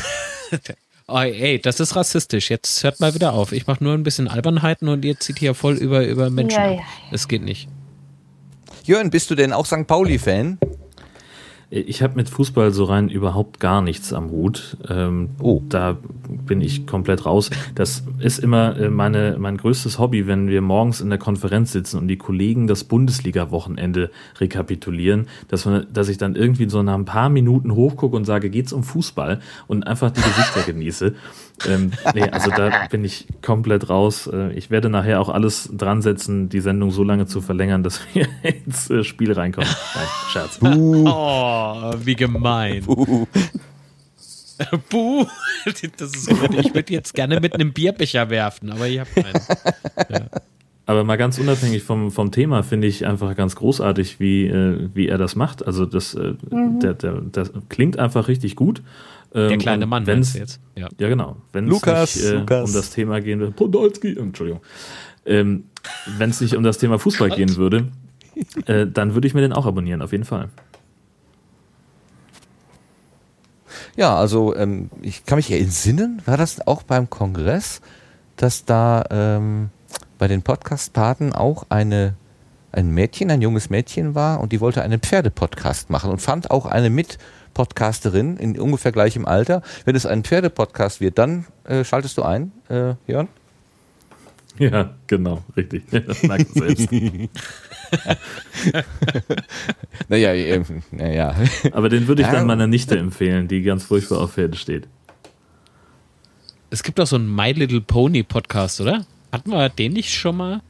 Oh, 1.05 1.19
ey, 1.19 1.59
das 1.59 1.81
ist 1.81 1.97
rassistisch. 1.97 2.49
Jetzt 2.49 2.81
hört 2.85 3.01
mal 3.01 3.13
wieder 3.13 3.33
auf. 3.33 3.51
Ich 3.51 3.67
mache 3.67 3.83
nur 3.83 3.93
ein 3.93 4.03
bisschen 4.03 4.29
Albernheiten 4.29 4.87
und 4.87 5.03
ihr 5.03 5.19
zieht 5.19 5.37
hier 5.37 5.53
voll 5.53 5.73
über, 5.75 6.07
über 6.07 6.29
Menschen. 6.29 6.57
Ja, 6.57 6.71
ab. 6.71 6.77
ja, 6.77 6.83
Das 7.11 7.27
geht 7.27 7.41
nicht. 7.43 7.67
Jörn, 8.85 9.09
bist 9.09 9.29
du 9.29 9.35
denn 9.35 9.51
auch 9.51 9.65
St. 9.65 9.85
Pauli-Fan? 9.85 10.59
Ich 11.75 12.03
habe 12.03 12.15
mit 12.15 12.29
Fußball 12.29 12.71
so 12.71 12.83
rein 12.83 13.09
überhaupt 13.09 13.59
gar 13.59 13.81
nichts 13.81 14.13
am 14.13 14.29
Hut. 14.29 14.77
Ähm, 14.87 15.29
Oh. 15.39 15.63
Da 15.67 15.97
bin 16.45 16.61
ich 16.61 16.85
komplett 16.85 17.25
raus. 17.25 17.49
Das 17.73 18.03
ist 18.19 18.37
immer 18.37 18.77
äh, 18.77 18.89
meine, 18.89 19.37
mein 19.39 19.57
größtes 19.57 19.97
Hobby, 19.97 20.27
wenn 20.27 20.47
wir 20.47 20.61
morgens 20.61 21.01
in 21.01 21.09
der 21.09 21.17
Konferenz 21.17 21.71
sitzen 21.71 21.97
und 21.97 22.07
die 22.07 22.17
Kollegen 22.17 22.67
das 22.67 22.83
Bundesliga-Wochenende 22.83 24.11
rekapitulieren, 24.39 25.27
dass, 25.47 25.65
man, 25.65 25.87
dass 25.91 26.09
ich 26.09 26.19
dann 26.19 26.35
irgendwie 26.35 26.69
so 26.69 26.83
nach 26.83 26.93
ein 26.93 27.05
paar 27.05 27.29
Minuten 27.29 27.73
hochgucke 27.73 28.15
und 28.15 28.25
sage, 28.25 28.51
geht's 28.51 28.71
um 28.71 28.83
Fußball 28.83 29.39
und 29.67 29.87
einfach 29.87 30.11
die 30.11 30.21
Gesichter 30.21 30.61
genieße. 30.65 31.15
Ähm, 31.67 31.91
nee, 32.13 32.23
also 32.23 32.49
da 32.49 32.87
bin 32.89 33.05
ich 33.05 33.27
komplett 33.41 33.89
raus. 33.89 34.27
Äh, 34.27 34.51
Ich 34.53 34.69
werde 34.69 34.89
nachher 34.89 35.21
auch 35.21 35.29
alles 35.29 35.69
dran 35.71 36.01
setzen, 36.01 36.49
die 36.49 36.59
Sendung 36.59 36.91
so 36.91 37.03
lange 37.03 37.25
zu 37.25 37.41
verlängern, 37.41 37.83
dass 37.83 38.01
wir 38.13 38.27
ins 38.65 38.89
äh, 38.89 39.03
Spiel 39.03 39.31
reinkommen. 39.33 39.69
Nein, 39.95 40.07
Scherz. 40.29 40.59
Oh, 40.61 41.93
wie 42.03 42.15
gemein. 42.15 42.83
Uh, 42.87 43.25
Buh. 44.89 45.25
Das 45.97 46.11
ist 46.13 46.29
gut. 46.29 46.53
Ich 46.59 46.73
würde 46.73 46.93
jetzt 46.93 47.13
gerne 47.13 47.39
mit 47.39 47.53
einem 47.53 47.73
Bierbecher 47.73 48.29
werfen, 48.29 48.71
aber 48.71 48.87
ich 48.87 48.99
habe 48.99 49.09
keinen. 49.09 50.29
Aber 50.85 51.03
mal 51.05 51.15
ganz 51.17 51.39
unabhängig 51.39 51.83
vom, 51.83 52.11
vom 52.11 52.31
Thema 52.31 52.61
finde 52.61 52.87
ich 52.87 53.05
einfach 53.05 53.35
ganz 53.35 53.55
großartig, 53.55 54.19
wie, 54.19 54.45
äh, 54.47 54.89
wie 54.93 55.07
er 55.07 55.17
das 55.17 55.35
macht. 55.35 55.65
Also 55.65 55.85
das, 55.85 56.13
äh, 56.13 56.33
Mhm. 56.51 56.79
der, 56.81 56.93
der, 56.93 57.21
das 57.31 57.51
klingt 57.69 57.97
einfach 57.97 58.27
richtig 58.27 58.55
gut. 58.57 58.81
Ähm, 59.35 59.49
Der 59.49 59.57
kleine 59.57 59.83
und 59.85 59.89
Mann, 59.89 60.05
wenn's, 60.07 60.35
meinst 60.35 60.35
du 60.35 60.39
jetzt? 60.39 60.59
Ja. 60.75 60.89
Ja, 60.99 61.09
genau. 61.09 61.37
Wenn 61.51 61.65
es 61.65 61.69
Lukas, 61.71 62.15
nicht 62.15 62.25
äh, 62.25 62.35
Lukas. 62.35 62.69
um 62.69 62.73
das 62.73 62.89
Thema 62.91 63.19
gehen 63.21 63.39
würde, 63.39 63.51
Podolski, 63.51 64.17
Entschuldigung. 64.17 64.61
Ähm, 65.25 65.65
Wenn 66.17 66.29
es 66.29 66.41
nicht 66.41 66.55
um 66.55 66.63
das 66.63 66.77
Thema 66.77 66.99
Fußball 66.99 67.29
gehen 67.29 67.55
würde, 67.55 67.87
äh, 68.65 68.85
dann 68.87 69.13
würde 69.13 69.27
ich 69.27 69.33
mir 69.33 69.41
den 69.41 69.53
auch 69.53 69.65
abonnieren, 69.65 70.01
auf 70.01 70.11
jeden 70.11 70.25
Fall. 70.25 70.49
Ja, 73.95 74.15
also 74.15 74.55
ähm, 74.55 74.89
ich 75.01 75.25
kann 75.25 75.37
mich 75.37 75.49
ja 75.49 75.57
entsinnen, 75.57 76.21
war 76.25 76.37
das 76.37 76.65
auch 76.65 76.83
beim 76.83 77.09
Kongress, 77.09 77.81
dass 78.37 78.65
da 78.65 79.03
ähm, 79.11 79.69
bei 80.17 80.27
den 80.27 80.41
Podcast-Paten 80.41 81.33
auch 81.33 81.65
eine, 81.69 82.15
ein 82.71 82.91
Mädchen, 82.91 83.29
ein 83.29 83.41
junges 83.41 83.69
Mädchen 83.69 84.15
war 84.15 84.39
und 84.41 84.51
die 84.51 84.61
wollte 84.61 84.81
einen 84.81 84.99
Pferdepodcast 84.99 85.89
machen 85.89 86.11
und 86.11 86.21
fand 86.21 86.49
auch 86.51 86.65
eine 86.65 86.89
Mitpodcasterin 87.57 88.37
in 88.37 88.59
ungefähr 88.59 88.91
gleichem 88.91 89.25
Alter. 89.25 89.61
Wenn 89.85 89.95
es 89.95 90.05
ein 90.07 90.23
Pferdepodcast 90.23 91.01
wird, 91.01 91.17
dann 91.19 91.45
äh, 91.65 91.83
schaltest 91.85 92.17
du 92.17 92.23
ein, 92.23 92.51
äh, 92.69 92.95
Jörn? 93.07 93.27
Ja, 94.57 94.93
genau, 95.07 95.43
richtig. 95.57 95.83
Das 95.89 96.21
merkt 96.23 96.55
man 96.55 96.75
selbst. 96.75 96.89
naja, 100.09 100.33
ähm, 100.33 100.83
naja. 100.91 101.35
Aber 101.71 101.89
den 101.89 102.07
würde 102.07 102.21
ich 102.23 102.27
dann 102.27 102.45
meiner 102.47 102.67
Nichte 102.67 102.97
empfehlen, 102.97 103.47
die 103.47 103.61
ganz 103.63 103.83
furchtbar 103.83 104.19
auf 104.21 104.33
Pferde 104.33 104.57
steht. 104.57 104.87
Es 106.69 106.83
gibt 106.83 106.99
auch 106.99 107.07
so 107.07 107.15
einen 107.15 107.33
My 107.33 107.51
Little 107.51 107.81
Pony 107.81 108.23
Podcast, 108.23 108.79
oder? 108.81 109.05
Hatten 109.31 109.49
wir 109.51 109.69
den 109.69 109.93
nicht 109.93 110.13
schon 110.13 110.37
mal? 110.37 110.61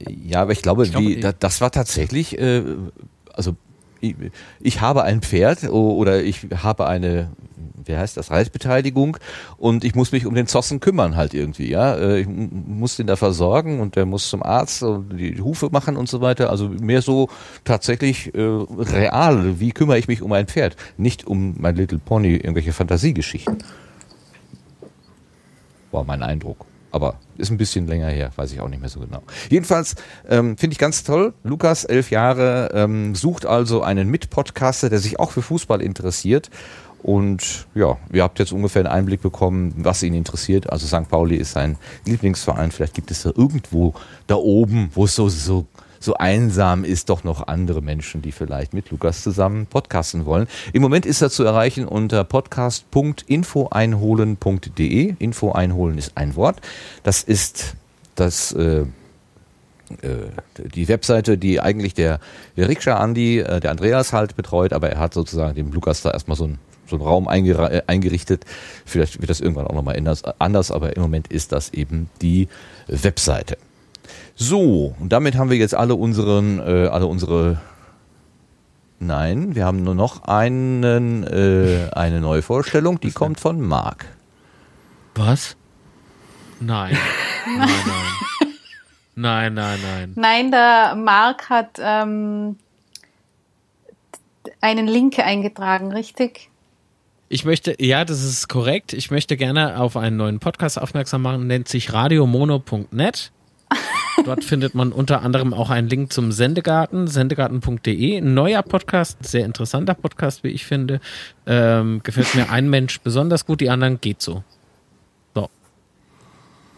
Ja, 0.00 0.42
aber 0.42 0.52
ich 0.52 0.62
glaube, 0.62 0.84
Ich 0.84 0.90
glaube, 0.90 1.06
die, 1.06 1.14
die- 1.16 1.20
da, 1.20 1.32
das 1.32 1.60
war 1.60 1.70
tatsächlich, 1.70 2.36
äh, 2.38 2.62
also 3.32 3.56
ich, 4.10 4.16
ich 4.60 4.80
habe 4.80 5.04
ein 5.04 5.22
Pferd 5.22 5.64
oder 5.68 6.22
ich 6.22 6.46
habe 6.62 6.86
eine, 6.86 7.30
wie 7.84 7.96
heißt 7.96 8.16
das, 8.16 8.30
Reitbeteiligung 8.30 9.16
und 9.56 9.84
ich 9.84 9.94
muss 9.94 10.12
mich 10.12 10.26
um 10.26 10.34
den 10.34 10.46
Zossen 10.46 10.80
kümmern 10.80 11.16
halt 11.16 11.34
irgendwie, 11.34 11.70
ja. 11.70 11.96
Äh, 11.96 12.20
Ich 12.20 12.28
muss 12.28 12.96
den 12.96 13.06
da 13.06 13.16
versorgen 13.16 13.80
und 13.80 13.96
der 13.96 14.06
muss 14.06 14.28
zum 14.28 14.42
Arzt 14.42 14.82
und 14.82 15.16
die 15.16 15.40
Hufe 15.40 15.68
machen 15.70 15.96
und 15.96 16.08
so 16.08 16.20
weiter. 16.20 16.50
Also 16.50 16.68
mehr 16.68 17.02
so 17.02 17.28
tatsächlich 17.64 18.34
äh, 18.34 18.40
real, 18.40 19.60
wie 19.60 19.72
kümmere 19.72 19.98
ich 19.98 20.08
mich 20.08 20.22
um 20.22 20.32
ein 20.32 20.46
Pferd, 20.46 20.76
nicht 20.96 21.26
um 21.26 21.54
mein 21.58 21.76
Little 21.76 21.98
Pony, 21.98 22.36
irgendwelche 22.36 22.72
Fantasiegeschichten. 22.72 23.58
War 25.90 26.04
mein 26.04 26.22
Eindruck. 26.22 26.66
Aber 26.94 27.16
ist 27.38 27.50
ein 27.50 27.56
bisschen 27.56 27.88
länger 27.88 28.06
her, 28.06 28.30
weiß 28.36 28.52
ich 28.52 28.60
auch 28.60 28.68
nicht 28.68 28.78
mehr 28.78 28.88
so 28.88 29.00
genau. 29.00 29.20
Jedenfalls 29.50 29.96
ähm, 30.28 30.56
finde 30.56 30.74
ich 30.74 30.78
ganz 30.78 31.02
toll. 31.02 31.34
Lukas, 31.42 31.84
elf 31.84 32.12
Jahre, 32.12 32.70
ähm, 32.72 33.16
sucht 33.16 33.46
also 33.46 33.82
einen 33.82 34.08
Mitpodcaster, 34.08 34.90
der 34.90 35.00
sich 35.00 35.18
auch 35.18 35.32
für 35.32 35.42
Fußball 35.42 35.82
interessiert. 35.82 36.50
Und 37.02 37.66
ja, 37.74 37.98
ihr 38.12 38.22
habt 38.22 38.38
jetzt 38.38 38.52
ungefähr 38.52 38.82
einen 38.82 38.92
Einblick 38.92 39.22
bekommen, 39.22 39.74
was 39.76 40.04
ihn 40.04 40.14
interessiert. 40.14 40.70
Also 40.70 40.86
St. 40.86 41.08
Pauli 41.08 41.34
ist 41.34 41.50
sein 41.50 41.78
Lieblingsverein. 42.06 42.70
Vielleicht 42.70 42.94
gibt 42.94 43.10
es 43.10 43.24
da 43.24 43.32
irgendwo 43.34 43.94
da 44.28 44.36
oben, 44.36 44.90
wo 44.94 45.06
es 45.06 45.16
so, 45.16 45.28
so, 45.28 45.66
so 46.04 46.14
einsam 46.14 46.84
ist, 46.84 47.08
doch 47.08 47.24
noch 47.24 47.46
andere 47.46 47.80
Menschen, 47.82 48.22
die 48.22 48.32
vielleicht 48.32 48.74
mit 48.74 48.90
Lukas 48.90 49.22
zusammen 49.22 49.66
podcasten 49.66 50.26
wollen. 50.26 50.48
Im 50.72 50.82
Moment 50.82 51.06
ist 51.06 51.22
er 51.22 51.30
zu 51.30 51.44
erreichen 51.44 51.86
unter 51.86 52.24
podcast.infoeinholen.de. 52.24 55.14
Info 55.18 55.52
einholen 55.52 55.96
ist 55.98 56.16
ein 56.16 56.34
Wort. 56.36 56.60
Das 57.02 57.22
ist 57.22 57.76
das 58.14 58.52
äh, 58.52 58.84
äh, 60.02 60.30
die 60.74 60.88
Webseite, 60.88 61.38
die 61.38 61.60
eigentlich 61.60 61.94
der, 61.94 62.20
der 62.56 62.68
Rikscha 62.68 62.96
Andi, 62.96 63.38
äh, 63.40 63.60
der 63.60 63.70
Andreas 63.70 64.12
halt 64.12 64.34
betreut, 64.36 64.72
aber 64.72 64.90
er 64.90 64.98
hat 64.98 65.14
sozusagen 65.14 65.54
dem 65.54 65.72
Lukas 65.72 66.02
da 66.02 66.10
erstmal 66.10 66.36
so 66.36 66.46
ein 66.46 66.58
so 66.86 66.96
einen 66.96 67.04
Raum 67.04 67.28
äh, 67.28 67.82
eingerichtet. 67.86 68.44
Vielleicht 68.84 69.20
wird 69.20 69.30
das 69.30 69.40
irgendwann 69.40 69.66
auch 69.66 69.74
nochmal 69.74 69.96
anders, 70.38 70.70
aber 70.70 70.96
im 70.96 71.02
Moment 71.02 71.28
ist 71.28 71.52
das 71.52 71.72
eben 71.72 72.10
die 72.20 72.48
Webseite. 72.88 73.56
So, 74.36 74.94
und 74.98 75.12
damit 75.12 75.36
haben 75.36 75.50
wir 75.50 75.56
jetzt 75.56 75.74
alle 75.74 75.94
unseren, 75.94 76.58
äh, 76.58 76.88
alle 76.88 77.06
unsere 77.06 77.58
Nein, 79.00 79.54
wir 79.54 79.66
haben 79.66 79.82
nur 79.82 79.94
noch 79.94 80.24
einen, 80.24 81.24
äh, 81.24 81.90
eine 81.92 82.20
neue 82.20 82.42
Vorstellung, 82.42 83.00
die 83.00 83.10
kommt 83.10 83.38
von 83.38 83.60
Marc. 83.60 84.06
Was? 85.14 85.56
Nein. 86.60 86.96
Nein, 87.46 87.68
nein. 87.86 88.54
Nein, 89.16 89.54
nein, 89.54 89.78
nein. 89.82 90.12
Nein, 90.16 90.50
der 90.50 90.94
Marc 90.96 91.50
hat 91.50 91.78
ähm, 91.78 92.56
einen 94.60 94.86
Link 94.86 95.18
eingetragen, 95.18 95.92
richtig? 95.92 96.50
Ich 97.28 97.44
möchte, 97.44 97.76
ja, 97.78 98.04
das 98.04 98.24
ist 98.24 98.48
korrekt. 98.48 98.92
Ich 98.92 99.10
möchte 99.10 99.36
gerne 99.36 99.78
auf 99.78 99.96
einen 99.96 100.16
neuen 100.16 100.40
Podcast 100.40 100.80
aufmerksam 100.80 101.22
machen, 101.22 101.46
nennt 101.46 101.68
sich 101.68 101.92
radiomono.net. 101.92 103.32
Dort 104.24 104.44
findet 104.44 104.74
man 104.74 104.92
unter 104.92 105.22
anderem 105.22 105.52
auch 105.52 105.70
einen 105.70 105.88
Link 105.88 106.12
zum 106.12 106.30
Sendegarten, 106.32 107.08
sendegarten.de. 107.08 108.18
Ein 108.18 108.34
neuer 108.34 108.62
Podcast, 108.62 109.18
sehr 109.24 109.44
interessanter 109.44 109.94
Podcast, 109.94 110.44
wie 110.44 110.48
ich 110.48 110.64
finde. 110.66 111.00
Ähm, 111.46 112.00
gefällt 112.02 112.34
mir 112.34 112.50
ein 112.50 112.70
Mensch 112.70 113.00
besonders 113.00 113.44
gut, 113.44 113.60
die 113.60 113.70
anderen 113.70 114.00
geht 114.00 114.22
so. 114.22 114.44
So. 115.34 115.48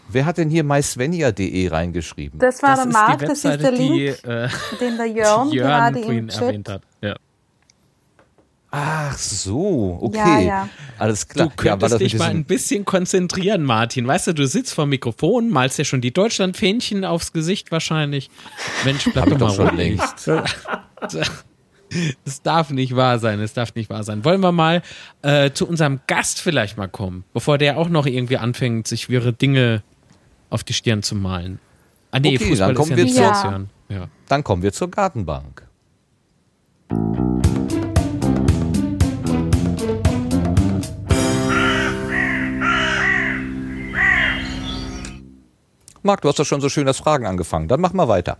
Wer 0.09 0.25
hat 0.25 0.37
denn 0.37 0.49
hier 0.49 0.63
mysvenja.de 0.63 1.67
reingeschrieben? 1.69 2.39
Das 2.39 2.63
war 2.63 2.75
Das 2.75 2.83
der 2.83 2.93
Marc, 2.93 3.19
die 3.19 3.25
das 3.25 3.45
ist 3.45 3.61
der 3.61 3.71
die, 3.71 3.77
Link, 3.77 4.23
äh, 4.25 4.47
den 4.81 4.97
der 4.97 5.05
Jörn, 5.07 5.49
Jörn 5.51 5.93
gerade 5.93 5.99
im 5.99 6.27
Chat 6.29 6.41
erwähnt 6.41 6.69
hat. 6.69 6.81
Ja. 8.73 9.09
Ach 9.09 9.17
so, 9.17 9.97
okay. 10.01 10.17
Ja, 10.17 10.39
ja. 10.39 10.69
Alles 10.99 11.27
klar. 11.27 11.47
Du 11.47 11.55
könntest 11.55 11.81
war 11.81 11.89
das 11.89 11.99
mit 11.99 12.11
dich 12.11 12.19
mal 12.19 12.29
ein 12.29 12.43
bisschen 12.43 12.83
konzentrieren, 12.85 13.63
Martin. 13.63 14.05
Weißt 14.05 14.27
du, 14.27 14.33
du 14.33 14.45
sitzt 14.45 14.73
vor 14.73 14.85
dem 14.85 14.89
Mikrofon, 14.89 15.49
malst 15.49 15.77
ja 15.77 15.85
schon 15.85 16.01
die 16.01 16.11
Deutschlandfähnchen 16.11 17.05
aufs 17.05 17.31
Gesicht 17.31 17.71
wahrscheinlich. 17.71 18.29
Mensch, 18.83 19.09
bleib 19.11 19.29
doch 19.29 19.39
mal 19.39 19.53
schon 19.53 19.69
ruhig. 19.69 19.99
Es 22.25 22.41
darf 22.41 22.69
nicht 22.71 22.97
wahr 22.97 23.17
sein, 23.19 23.39
es 23.39 23.53
darf 23.53 23.73
nicht 23.73 23.89
wahr 23.89 24.03
sein. 24.03 24.25
Wollen 24.25 24.41
wir 24.41 24.51
mal 24.51 24.81
äh, 25.21 25.51
zu 25.51 25.65
unserem 25.65 26.01
Gast 26.07 26.41
vielleicht 26.41 26.77
mal 26.77 26.89
kommen, 26.89 27.23
bevor 27.33 27.57
der 27.57 27.77
auch 27.77 27.87
noch 27.87 28.05
irgendwie 28.05 28.37
anfängt, 28.37 28.87
sich 28.87 29.07
wirre 29.09 29.31
Dinge 29.31 29.83
auf 30.49 30.65
die 30.65 30.73
Stirn 30.73 31.03
zu 31.03 31.15
malen. 31.15 31.59
Ah 32.11 32.19
nee, 32.19 32.35
Okay, 32.35 32.49
Fußball 32.49 32.67
dann 32.67 32.75
kommen 32.75 32.91
ist 32.91 33.15
ja 33.15 33.15
wir 33.15 33.21
ja. 33.21 33.31
Ozean. 33.31 33.69
Ja. 33.87 34.07
Dann 34.27 34.43
kommen 34.43 34.63
wir 34.63 34.73
zur 34.73 34.91
Gartenbank. 34.91 35.65
Marc, 46.07 46.21
du 46.21 46.29
hast 46.29 46.39
doch 46.39 46.45
schon 46.45 46.61
so 46.61 46.69
schön 46.69 46.85
das 46.85 46.97
Fragen 46.97 47.25
angefangen. 47.25 47.67
Dann 47.67 47.81
mach 47.81 47.91
mal 47.93 48.07
weiter. 48.07 48.37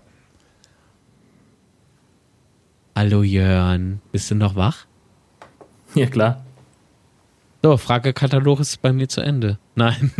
Hallo 2.95 3.21
Jörn, 3.21 4.01
bist 4.11 4.31
du 4.31 4.35
noch 4.35 4.55
wach? 4.55 4.85
Ja, 5.93 6.07
klar. 6.07 6.45
So, 7.61 7.75
Fragekatalog 7.75 8.61
ist 8.61 8.81
bei 8.81 8.93
mir 8.93 9.09
zu 9.09 9.19
Ende. 9.19 9.59
Nein. 9.75 10.13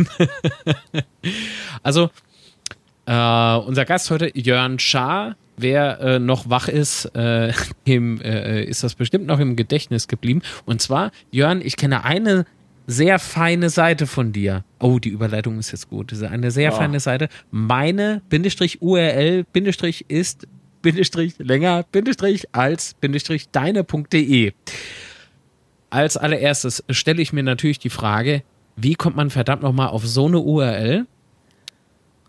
also, 1.82 2.10
äh, 3.06 3.56
unser 3.56 3.84
Gast 3.86 4.10
heute, 4.10 4.30
Jörn 4.38 4.78
Schaar. 4.78 5.34
Wer 5.56 6.00
äh, 6.00 6.18
noch 6.18 6.50
wach 6.50 6.68
ist, 6.68 7.06
äh, 7.16 7.52
dem 7.86 8.20
äh, 8.20 8.62
ist 8.62 8.84
das 8.84 8.94
bestimmt 8.94 9.26
noch 9.26 9.40
im 9.40 9.56
Gedächtnis 9.56 10.06
geblieben. 10.06 10.42
Und 10.66 10.82
zwar, 10.82 11.12
Jörn, 11.30 11.62
ich 11.62 11.76
kenne 11.76 12.04
eine 12.04 12.44
sehr 12.90 13.18
feine 13.18 13.68
Seite 13.68 14.06
von 14.06 14.32
dir. 14.32 14.64
Oh, 14.80 14.98
die 14.98 15.10
Überleitung 15.10 15.58
ist 15.58 15.72
jetzt 15.72 15.90
gut. 15.90 16.10
Das 16.10 16.20
ist 16.20 16.24
eine 16.24 16.50
sehr 16.50 16.72
Oh. 16.72 16.76
feine 16.76 16.98
Seite. 17.00 17.28
Meine 17.50 18.22
Bindestrich 18.30 18.80
URL 18.80 19.44
Bindestrich 19.52 20.06
ist 20.08 20.48
Bindestrich 20.80 21.34
länger 21.38 21.84
Bindestrich 21.92 22.48
als 22.54 22.94
Bindestrich 22.94 23.50
deine.de. 23.50 24.52
Als 25.90 26.16
allererstes 26.16 26.82
stelle 26.88 27.20
ich 27.20 27.32
mir 27.34 27.42
natürlich 27.42 27.78
die 27.78 27.90
Frage, 27.90 28.42
wie 28.76 28.94
kommt 28.94 29.16
man 29.16 29.28
verdammt 29.28 29.62
nochmal 29.62 29.88
auf 29.88 30.06
so 30.06 30.26
eine 30.26 30.38
URL? 30.38 31.06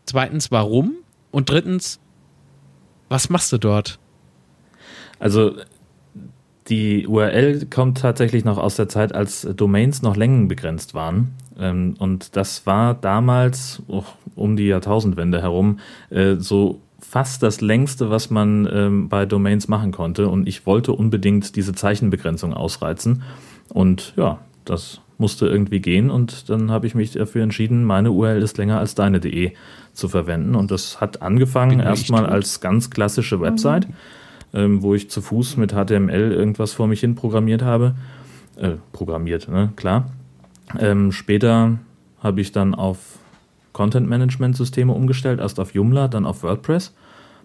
Zweitens, 0.05 0.51
warum? 0.51 0.95
Und 1.31 1.49
drittens, 1.49 1.99
was 3.07 3.29
machst 3.29 3.53
du 3.53 3.57
dort? 3.57 3.97
Also 5.19 5.55
die 6.69 7.07
URL 7.07 7.65
kommt 7.69 7.99
tatsächlich 7.99 8.45
noch 8.45 8.57
aus 8.57 8.75
der 8.75 8.87
Zeit, 8.89 9.13
als 9.13 9.41
Domains 9.55 10.01
noch 10.01 10.15
längenbegrenzt 10.15 10.93
waren. 10.93 11.33
Ähm, 11.59 11.95
und 11.99 12.35
das 12.35 12.65
war 12.65 12.93
damals 12.93 13.81
oh, 13.87 14.03
um 14.35 14.55
die 14.55 14.67
Jahrtausendwende 14.67 15.41
herum 15.41 15.79
äh, 16.09 16.35
so 16.37 16.79
fast 16.99 17.41
das 17.43 17.61
längste, 17.61 18.09
was 18.09 18.29
man 18.29 18.69
ähm, 18.71 19.09
bei 19.09 19.25
Domains 19.25 19.67
machen 19.67 19.91
konnte. 19.91 20.29
Und 20.29 20.47
ich 20.47 20.65
wollte 20.65 20.91
unbedingt 20.93 21.55
diese 21.55 21.73
Zeichenbegrenzung 21.73 22.53
ausreizen. 22.53 23.23
Und 23.69 24.13
ja, 24.15 24.39
das 24.65 25.01
musste 25.17 25.47
irgendwie 25.47 25.79
gehen. 25.79 26.09
Und 26.11 26.49
dann 26.49 26.71
habe 26.71 26.87
ich 26.87 26.95
mich 26.95 27.11
dafür 27.11 27.43
entschieden, 27.43 27.83
meine 27.83 28.11
URL 28.11 28.41
ist 28.41 28.57
länger 28.57 28.79
als 28.79 28.95
deine.de 28.95 29.53
zu 29.93 30.07
verwenden. 30.07 30.55
Und 30.55 30.71
das 30.71 31.01
hat 31.01 31.21
angefangen 31.21 31.79
erstmal 31.79 32.25
als 32.25 32.61
ganz 32.61 32.89
klassische 32.89 33.41
Website 33.41 33.87
ähm, 34.53 34.81
wo 34.81 34.95
ich 34.95 35.09
zu 35.09 35.21
Fuß 35.21 35.57
mit 35.57 35.71
HTML 35.71 36.31
irgendwas 36.31 36.73
vor 36.73 36.87
mich 36.87 37.01
hin 37.01 37.15
programmiert 37.15 37.61
habe. 37.61 37.95
Äh, 38.55 38.73
programmiert, 38.91 39.47
ne? 39.47 39.71
Klar. 39.75 40.09
Ähm, 40.77 41.11
später 41.11 41.79
habe 42.21 42.41
ich 42.41 42.51
dann 42.51 42.75
auf 42.75 43.19
Content-Management-Systeme 43.73 44.91
umgestellt, 44.91 45.39
erst 45.39 45.59
auf 45.59 45.73
Joomla, 45.73 46.07
dann 46.07 46.25
auf 46.25 46.43
WordPress. 46.43 46.93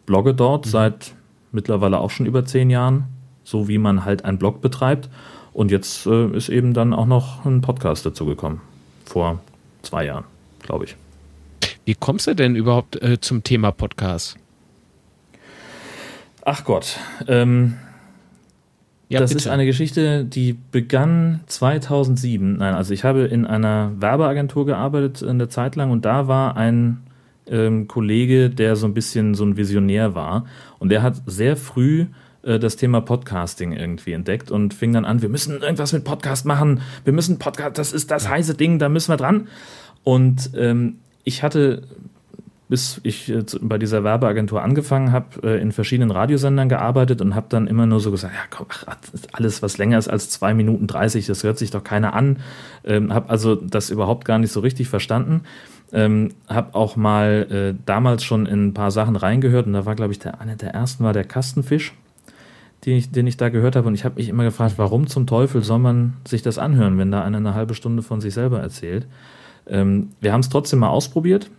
Blogge 0.07 0.35
dort 0.35 0.67
seit 0.67 1.15
mittlerweile 1.53 1.99
auch 1.99 2.11
schon 2.11 2.27
über 2.27 2.45
zehn 2.45 2.71
Jahren, 2.71 3.05
so 3.45 3.69
wie 3.69 3.79
man 3.79 4.05
halt 4.05 4.25
einen 4.25 4.39
Blog 4.39 4.61
betreibt. 4.61 5.09
Und 5.53 5.71
jetzt 5.71 6.07
äh, 6.07 6.27
ist 6.37 6.49
eben 6.49 6.75
dann 6.75 6.93
auch 6.93 7.07
noch 7.07 7.45
ein 7.45 7.61
Podcast 7.61 8.05
dazu 8.05 8.27
gekommen. 8.27 8.61
Vor 9.05 9.41
zwei 9.83 10.07
Jahren, 10.07 10.25
glaube 10.63 10.87
ich. 10.87 10.97
Wie 11.85 11.95
kommst 11.95 12.27
du 12.27 12.35
denn 12.35 12.57
überhaupt 12.57 13.01
äh, 13.03 13.21
zum 13.21 13.45
Thema 13.45 13.71
Podcast? 13.71 14.37
Ach 16.45 16.65
Gott. 16.65 16.99
Ähm, 17.27 17.75
Ja, 19.09 19.21
das 19.21 19.31
bitte. 19.31 19.39
ist 19.43 19.49
eine 19.49 19.67
Geschichte, 19.67 20.25
die 20.25 20.55
begann 20.71 21.41
2007. 21.47 22.57
Nein, 22.59 22.75
also 22.75 22.93
ich 22.93 23.05
habe 23.05 23.23
in 23.23 23.47
einer 23.47 23.93
Werbeagentur 23.99 24.67
gearbeitet 24.67 25.23
eine 25.23 25.49
Zeit 25.49 25.77
lang 25.77 25.91
und 25.91 26.05
da 26.05 26.27
war 26.27 26.57
ein 26.57 26.99
ähm, 27.47 27.87
Kollege, 27.89 28.51
der 28.51 28.77
so 28.77 28.87
ein 28.87 28.95
bisschen 28.95 29.35
so 29.35 29.45
ein 29.45 29.57
Visionär 29.57 30.15
war 30.15 30.47
und 30.79 30.89
der 30.89 31.03
hat 31.03 31.17
sehr 31.27 31.57
früh 31.57 32.07
äh, 32.43 32.59
das 32.59 32.77
Thema 32.77 33.01
Podcasting 33.03 33.73
irgendwie 33.73 34.13
entdeckt 34.13 34.51
und 34.51 34.73
fing 34.75 34.93
dann 34.93 35.05
an, 35.05 35.21
wir 35.23 35.29
müssen 35.29 35.61
irgendwas 35.61 35.93
mit 35.93 36.05
Podcast 36.05 36.47
machen, 36.47 36.81
wir 37.05 37.13
müssen 37.13 37.39
Podcast, 37.39 37.79
das 37.79 37.93
ist 37.93 38.11
das 38.11 38.29
heiße 38.29 38.55
Ding, 38.55 38.79
da 38.79 38.89
müssen 38.89 39.13
wir 39.13 39.17
dran. 39.19 39.49
Und 40.03 40.51
ähm, 40.57 40.97
ich 41.25 41.43
hatte 41.43 41.83
bis 42.69 43.01
ich 43.03 43.31
äh, 43.31 43.45
bei 43.61 43.79
dieser 43.79 44.05
Werbeagentur 44.05 44.63
angefangen 44.63 45.13
habe, 45.13 45.27
äh, 45.43 45.61
in 45.61 45.73
verschiedenen 45.73 46.11
Radiosendern 46.11 46.69
gearbeitet 46.69 47.21
und 47.21 47.35
habe 47.35 47.47
dann 47.49 47.67
immer 47.67 47.87
nur 47.87 48.01
so 48.01 48.11
gesagt, 48.11 48.35
ja 48.35 48.43
komm, 48.51 48.67
ach, 48.87 48.97
alles, 49.33 49.63
was 49.63 49.79
länger 49.79 49.99
ist 49.99 50.09
als 50.09 50.31
zwei 50.31 50.55
Minuten 50.55 50.87
30, 50.87 51.27
das 51.27 51.45
hört 51.45 51.59
sich 51.59 51.71
doch 51.71 51.85
keiner 51.85 52.15
an. 52.15 52.39
Ähm, 52.85 53.13
habe 53.13 53.29
also 53.29 53.55
das 53.55 53.91
überhaupt 53.91 54.25
gar 54.25 54.39
nicht 54.39 54.53
so 54.53 54.61
richtig 54.61 54.89
verstanden. 54.89 55.43
Ähm, 55.93 56.31
habe 56.49 56.75
auch 56.75 56.97
mal 56.97 57.47
äh, 57.51 57.83
damals 57.85 58.25
schon 58.25 58.47
in 58.47 58.69
ein 58.69 58.75
paar 58.75 58.91
Sachen 58.91 59.17
reingehört 59.17 59.67
und 59.67 59.75
da 59.75 59.85
war, 59.85 59.95
glaube 59.95 60.13
ich, 60.13 60.19
der 60.19 60.41
einer 60.41 60.57
der 60.57 60.71
ersten 60.71 61.05
war 61.05 61.13
der 61.13 61.25
Kastenfisch, 61.25 61.93
den 62.87 62.97
ich, 62.97 63.13
den 63.13 63.27
ich 63.27 63.37
da 63.37 63.51
gehört 63.51 63.77
habe 63.77 63.87
und 63.87 63.95
ich 63.95 64.05
habe 64.05 64.17
mich 64.17 64.31
immer 64.31 64.43
gefragt, 64.43 64.75
warum 64.79 65.07
zum 65.07 65.27
Teufel 65.27 65.63
soll 65.63 65.79
man 65.79 66.15
sich 66.27 66.43
das 66.43 66.59
anhören, 66.59 66.99
wenn 66.99 67.13
da 67.13 67.23
einer 67.23 67.39
eine 67.39 67.55
halbe 67.55 67.75
Stunde 67.75 68.03
von 68.03 68.23
sich 68.23 68.33
selber 68.33 68.61
erzählt. 68.61 69.07
Ähm, 69.67 70.09
wir 70.21 70.33
haben 70.33 70.41
es 70.41 70.49
trotzdem 70.49 70.81
mal 70.81 70.89
ausprobiert, 70.89 71.51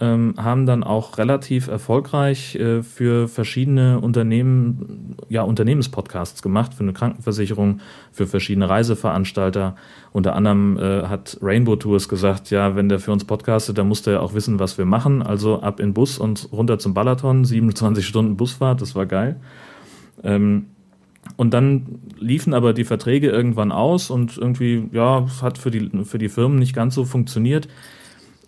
ähm, 0.00 0.34
haben 0.36 0.66
dann 0.66 0.82
auch 0.82 1.18
relativ 1.18 1.68
erfolgreich 1.68 2.56
äh, 2.56 2.82
für 2.82 3.28
verschiedene 3.28 4.00
Unternehmen, 4.00 5.16
ja, 5.28 5.42
Unternehmenspodcasts 5.42 6.42
gemacht, 6.42 6.74
für 6.74 6.82
eine 6.82 6.92
Krankenversicherung, 6.92 7.80
für 8.10 8.26
verschiedene 8.26 8.68
Reiseveranstalter. 8.68 9.76
Unter 10.12 10.34
anderem 10.34 10.78
äh, 10.78 11.06
hat 11.06 11.38
Rainbow 11.40 11.76
Tours 11.76 12.08
gesagt, 12.08 12.50
ja, 12.50 12.74
wenn 12.74 12.88
der 12.88 12.98
für 12.98 13.12
uns 13.12 13.24
podcastet, 13.24 13.78
dann 13.78 13.86
muss 13.86 14.02
der 14.02 14.20
auch 14.20 14.34
wissen, 14.34 14.58
was 14.58 14.78
wir 14.78 14.84
machen. 14.84 15.22
Also 15.22 15.60
ab 15.60 15.78
in 15.78 15.94
Bus 15.94 16.18
und 16.18 16.48
runter 16.50 16.78
zum 16.78 16.92
Balaton, 16.92 17.44
27 17.44 18.04
Stunden 18.06 18.36
Busfahrt, 18.36 18.80
das 18.80 18.96
war 18.96 19.06
geil. 19.06 19.36
Ähm, 20.24 20.66
und 21.36 21.54
dann 21.54 22.00
liefen 22.18 22.52
aber 22.52 22.74
die 22.74 22.84
Verträge 22.84 23.30
irgendwann 23.30 23.70
aus 23.70 24.10
und 24.10 24.36
irgendwie, 24.36 24.88
ja, 24.92 25.26
hat 25.40 25.56
für 25.56 25.70
die, 25.70 26.04
für 26.04 26.18
die 26.18 26.28
Firmen 26.28 26.58
nicht 26.58 26.74
ganz 26.74 26.94
so 26.96 27.04
funktioniert. 27.04 27.68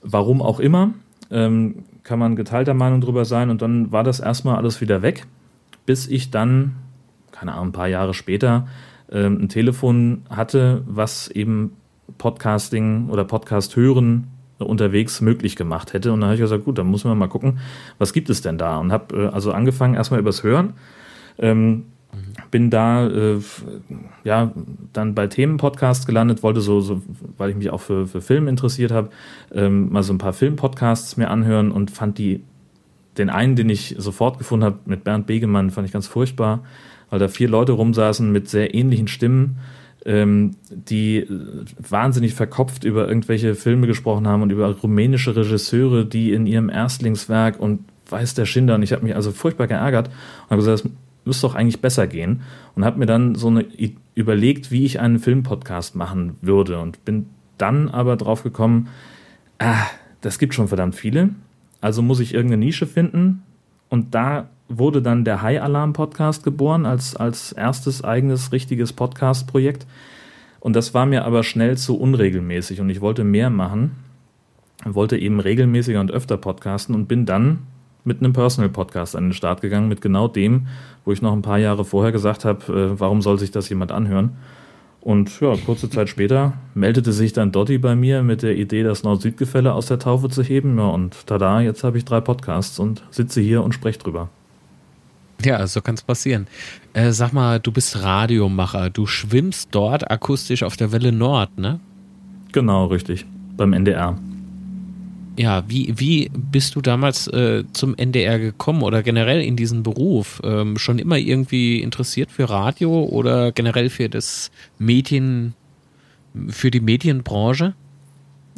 Warum 0.02 0.42
auch 0.42 0.60
immer, 0.60 0.92
ähm, 1.30 1.84
kann 2.02 2.18
man 2.18 2.36
geteilter 2.36 2.74
Meinung 2.74 3.00
drüber 3.00 3.24
sein. 3.24 3.50
Und 3.50 3.62
dann 3.62 3.92
war 3.92 4.04
das 4.04 4.20
erstmal 4.20 4.56
alles 4.56 4.80
wieder 4.80 5.02
weg, 5.02 5.26
bis 5.84 6.06
ich 6.06 6.30
dann, 6.30 6.76
keine 7.32 7.52
Ahnung, 7.52 7.68
ein 7.68 7.72
paar 7.72 7.88
Jahre 7.88 8.14
später, 8.14 8.66
ähm, 9.10 9.38
ein 9.42 9.48
Telefon 9.48 10.22
hatte, 10.30 10.82
was 10.86 11.28
eben 11.28 11.72
Podcasting 12.18 13.08
oder 13.10 13.24
Podcast 13.24 13.76
hören 13.76 14.28
unterwegs 14.58 15.20
möglich 15.20 15.56
gemacht 15.56 15.92
hätte. 15.92 16.12
Und 16.12 16.20
dann 16.20 16.28
habe 16.28 16.34
ich 16.36 16.40
gesagt, 16.40 16.64
gut, 16.64 16.78
dann 16.78 16.86
muss 16.86 17.04
man 17.04 17.18
mal 17.18 17.28
gucken, 17.28 17.58
was 17.98 18.12
gibt 18.12 18.30
es 18.30 18.40
denn 18.40 18.58
da? 18.58 18.78
Und 18.78 18.92
habe 18.92 19.24
äh, 19.24 19.28
also 19.28 19.52
angefangen 19.52 19.94
erstmal 19.94 20.20
übers 20.20 20.42
Hören. 20.42 20.74
Ähm, 21.38 21.84
bin 22.50 22.70
da 22.70 23.06
äh, 23.06 23.40
ja 24.24 24.52
dann 24.92 25.14
bei 25.14 25.26
Themenpodcasts 25.26 26.06
gelandet, 26.06 26.42
wollte 26.42 26.60
so, 26.60 26.80
so 26.80 27.02
weil 27.36 27.50
ich 27.50 27.56
mich 27.56 27.70
auch 27.70 27.80
für, 27.80 28.06
für 28.06 28.20
Film 28.20 28.48
interessiert 28.48 28.92
habe, 28.92 29.10
ähm, 29.52 29.92
mal 29.92 30.02
so 30.02 30.12
ein 30.12 30.18
paar 30.18 30.32
Filmpodcasts 30.32 31.16
mir 31.16 31.30
anhören 31.30 31.70
und 31.70 31.90
fand 31.90 32.18
die 32.18 32.42
den 33.18 33.30
einen, 33.30 33.56
den 33.56 33.70
ich 33.70 33.94
sofort 33.98 34.38
gefunden 34.38 34.64
habe, 34.64 34.78
mit 34.84 35.04
Bernd 35.04 35.26
Begemann, 35.26 35.70
fand 35.70 35.86
ich 35.86 35.92
ganz 35.92 36.06
furchtbar, 36.06 36.62
weil 37.10 37.18
da 37.18 37.28
vier 37.28 37.48
Leute 37.48 37.72
rumsaßen 37.72 38.30
mit 38.30 38.48
sehr 38.48 38.74
ähnlichen 38.74 39.08
Stimmen, 39.08 39.56
ähm, 40.04 40.52
die 40.70 41.18
äh, 41.18 41.28
wahnsinnig 41.78 42.34
verkopft 42.34 42.84
über 42.84 43.08
irgendwelche 43.08 43.54
Filme 43.54 43.86
gesprochen 43.86 44.28
haben 44.28 44.42
und 44.42 44.50
über 44.50 44.70
rumänische 44.70 45.34
Regisseure, 45.34 46.04
die 46.04 46.32
in 46.32 46.46
ihrem 46.46 46.68
Erstlingswerk 46.68 47.58
und 47.58 47.80
weiß 48.08 48.34
der 48.34 48.46
Schinder, 48.46 48.76
und 48.76 48.82
ich 48.82 48.92
habe 48.92 49.02
mich 49.02 49.16
also 49.16 49.32
furchtbar 49.32 49.66
geärgert 49.66 50.08
und 50.08 50.50
habe 50.50 50.62
gesagt, 50.62 50.84
müsste 51.26 51.46
doch 51.46 51.54
eigentlich 51.54 51.80
besser 51.80 52.06
gehen 52.06 52.42
und 52.74 52.84
habe 52.84 52.98
mir 52.98 53.06
dann 53.06 53.34
so 53.34 53.48
eine 53.48 53.66
überlegt, 54.14 54.70
wie 54.70 54.84
ich 54.84 55.00
einen 55.00 55.18
Filmpodcast 55.18 55.94
machen 55.94 56.36
würde 56.40 56.80
und 56.80 57.04
bin 57.04 57.26
dann 57.58 57.88
aber 57.88 58.16
drauf 58.16 58.42
gekommen, 58.42 58.88
ah, 59.58 59.86
das 60.20 60.38
gibt 60.38 60.54
schon 60.54 60.68
verdammt 60.68 60.94
viele, 60.94 61.30
also 61.80 62.02
muss 62.02 62.20
ich 62.20 62.34
irgendeine 62.34 62.64
Nische 62.64 62.86
finden 62.86 63.42
und 63.88 64.14
da 64.14 64.48
wurde 64.68 65.02
dann 65.02 65.24
der 65.24 65.42
High 65.42 65.62
Alarm 65.62 65.92
Podcast 65.92 66.42
geboren 66.42 66.86
als, 66.86 67.14
als 67.14 67.52
erstes 67.52 68.02
eigenes 68.02 68.52
richtiges 68.52 68.92
Podcast-Projekt. 68.92 69.86
Und 70.60 70.74
das 70.74 70.94
war 70.94 71.06
mir 71.06 71.24
aber 71.24 71.44
schnell 71.44 71.76
zu 71.76 71.96
unregelmäßig 71.96 72.80
und 72.80 72.90
ich 72.90 73.00
wollte 73.00 73.22
mehr 73.22 73.50
machen. 73.50 73.92
Wollte 74.84 75.16
eben 75.16 75.40
regelmäßiger 75.40 76.00
und 76.00 76.10
öfter 76.10 76.36
podcasten 76.36 76.94
und 76.94 77.06
bin 77.06 77.26
dann 77.26 77.60
mit 78.06 78.20
einem 78.20 78.32
Personal 78.32 78.70
Podcast 78.70 79.16
an 79.16 79.24
den 79.24 79.32
Start 79.32 79.60
gegangen, 79.60 79.88
mit 79.88 80.00
genau 80.00 80.28
dem, 80.28 80.68
wo 81.04 81.12
ich 81.12 81.22
noch 81.22 81.32
ein 81.32 81.42
paar 81.42 81.58
Jahre 81.58 81.84
vorher 81.84 82.12
gesagt 82.12 82.44
habe, 82.44 82.72
äh, 82.72 83.00
warum 83.00 83.22
soll 83.22 83.38
sich 83.38 83.50
das 83.50 83.68
jemand 83.68 83.92
anhören? 83.92 84.36
Und 85.00 85.40
ja, 85.40 85.54
kurze 85.64 85.88
Zeit 85.88 86.08
später 86.08 86.54
meldete 86.74 87.12
sich 87.12 87.32
dann 87.32 87.52
Dotti 87.52 87.78
bei 87.78 87.94
mir 87.94 88.24
mit 88.24 88.42
der 88.42 88.56
Idee, 88.56 88.82
das 88.82 89.04
Nord-Süd-Gefälle 89.04 89.72
aus 89.72 89.86
der 89.86 90.00
Taufe 90.00 90.28
zu 90.28 90.42
heben. 90.42 90.78
Ja, 90.78 90.88
und 90.88 91.26
tada, 91.26 91.60
jetzt 91.60 91.84
habe 91.84 91.96
ich 91.96 92.04
drei 92.04 92.20
Podcasts 92.20 92.80
und 92.80 93.04
sitze 93.10 93.40
hier 93.40 93.62
und 93.62 93.72
spreche 93.72 94.00
drüber. 94.00 94.30
Ja, 95.44 95.64
so 95.66 95.80
kann 95.80 95.94
es 95.94 96.02
passieren. 96.02 96.48
Äh, 96.92 97.12
sag 97.12 97.32
mal, 97.32 97.60
du 97.60 97.70
bist 97.70 98.02
Radiomacher. 98.02 98.90
Du 98.90 99.06
schwimmst 99.06 99.68
dort 99.70 100.10
akustisch 100.10 100.64
auf 100.64 100.76
der 100.76 100.90
Welle 100.90 101.12
Nord, 101.12 101.56
ne? 101.56 101.78
Genau, 102.50 102.86
richtig. 102.86 103.26
Beim 103.56 103.74
NDR. 103.74 104.18
Ja, 105.38 105.64
wie, 105.68 105.92
wie 105.96 106.30
bist 106.34 106.74
du 106.76 106.80
damals 106.80 107.28
äh, 107.28 107.64
zum 107.72 107.94
NDR 107.94 108.38
gekommen 108.38 108.82
oder 108.82 109.02
generell 109.02 109.42
in 109.42 109.56
diesen 109.56 109.82
Beruf? 109.82 110.40
Ähm, 110.44 110.78
schon 110.78 110.98
immer 110.98 111.18
irgendwie 111.18 111.82
interessiert 111.82 112.30
für 112.30 112.48
Radio 112.48 113.04
oder 113.04 113.52
generell 113.52 113.90
für 113.90 114.08
das 114.08 114.50
Medien, 114.78 115.54
für 116.48 116.70
die 116.70 116.80
Medienbranche? 116.80 117.74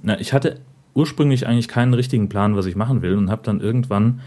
Na, 0.03 0.21
ich 0.21 0.33
hatte 0.33 0.61
ursprünglich 0.95 1.47
eigentlich 1.47 1.69
keinen 1.69 1.95
richtigen 1.95 2.29
Plan, 2.29 2.57
was 2.57 2.67
ich 2.67 2.77
machen 2.77 3.03
will 3.03 3.17
und 3.17 3.31
habe 3.31 3.43
dann 3.45 3.61
irgendwann 3.61 4.21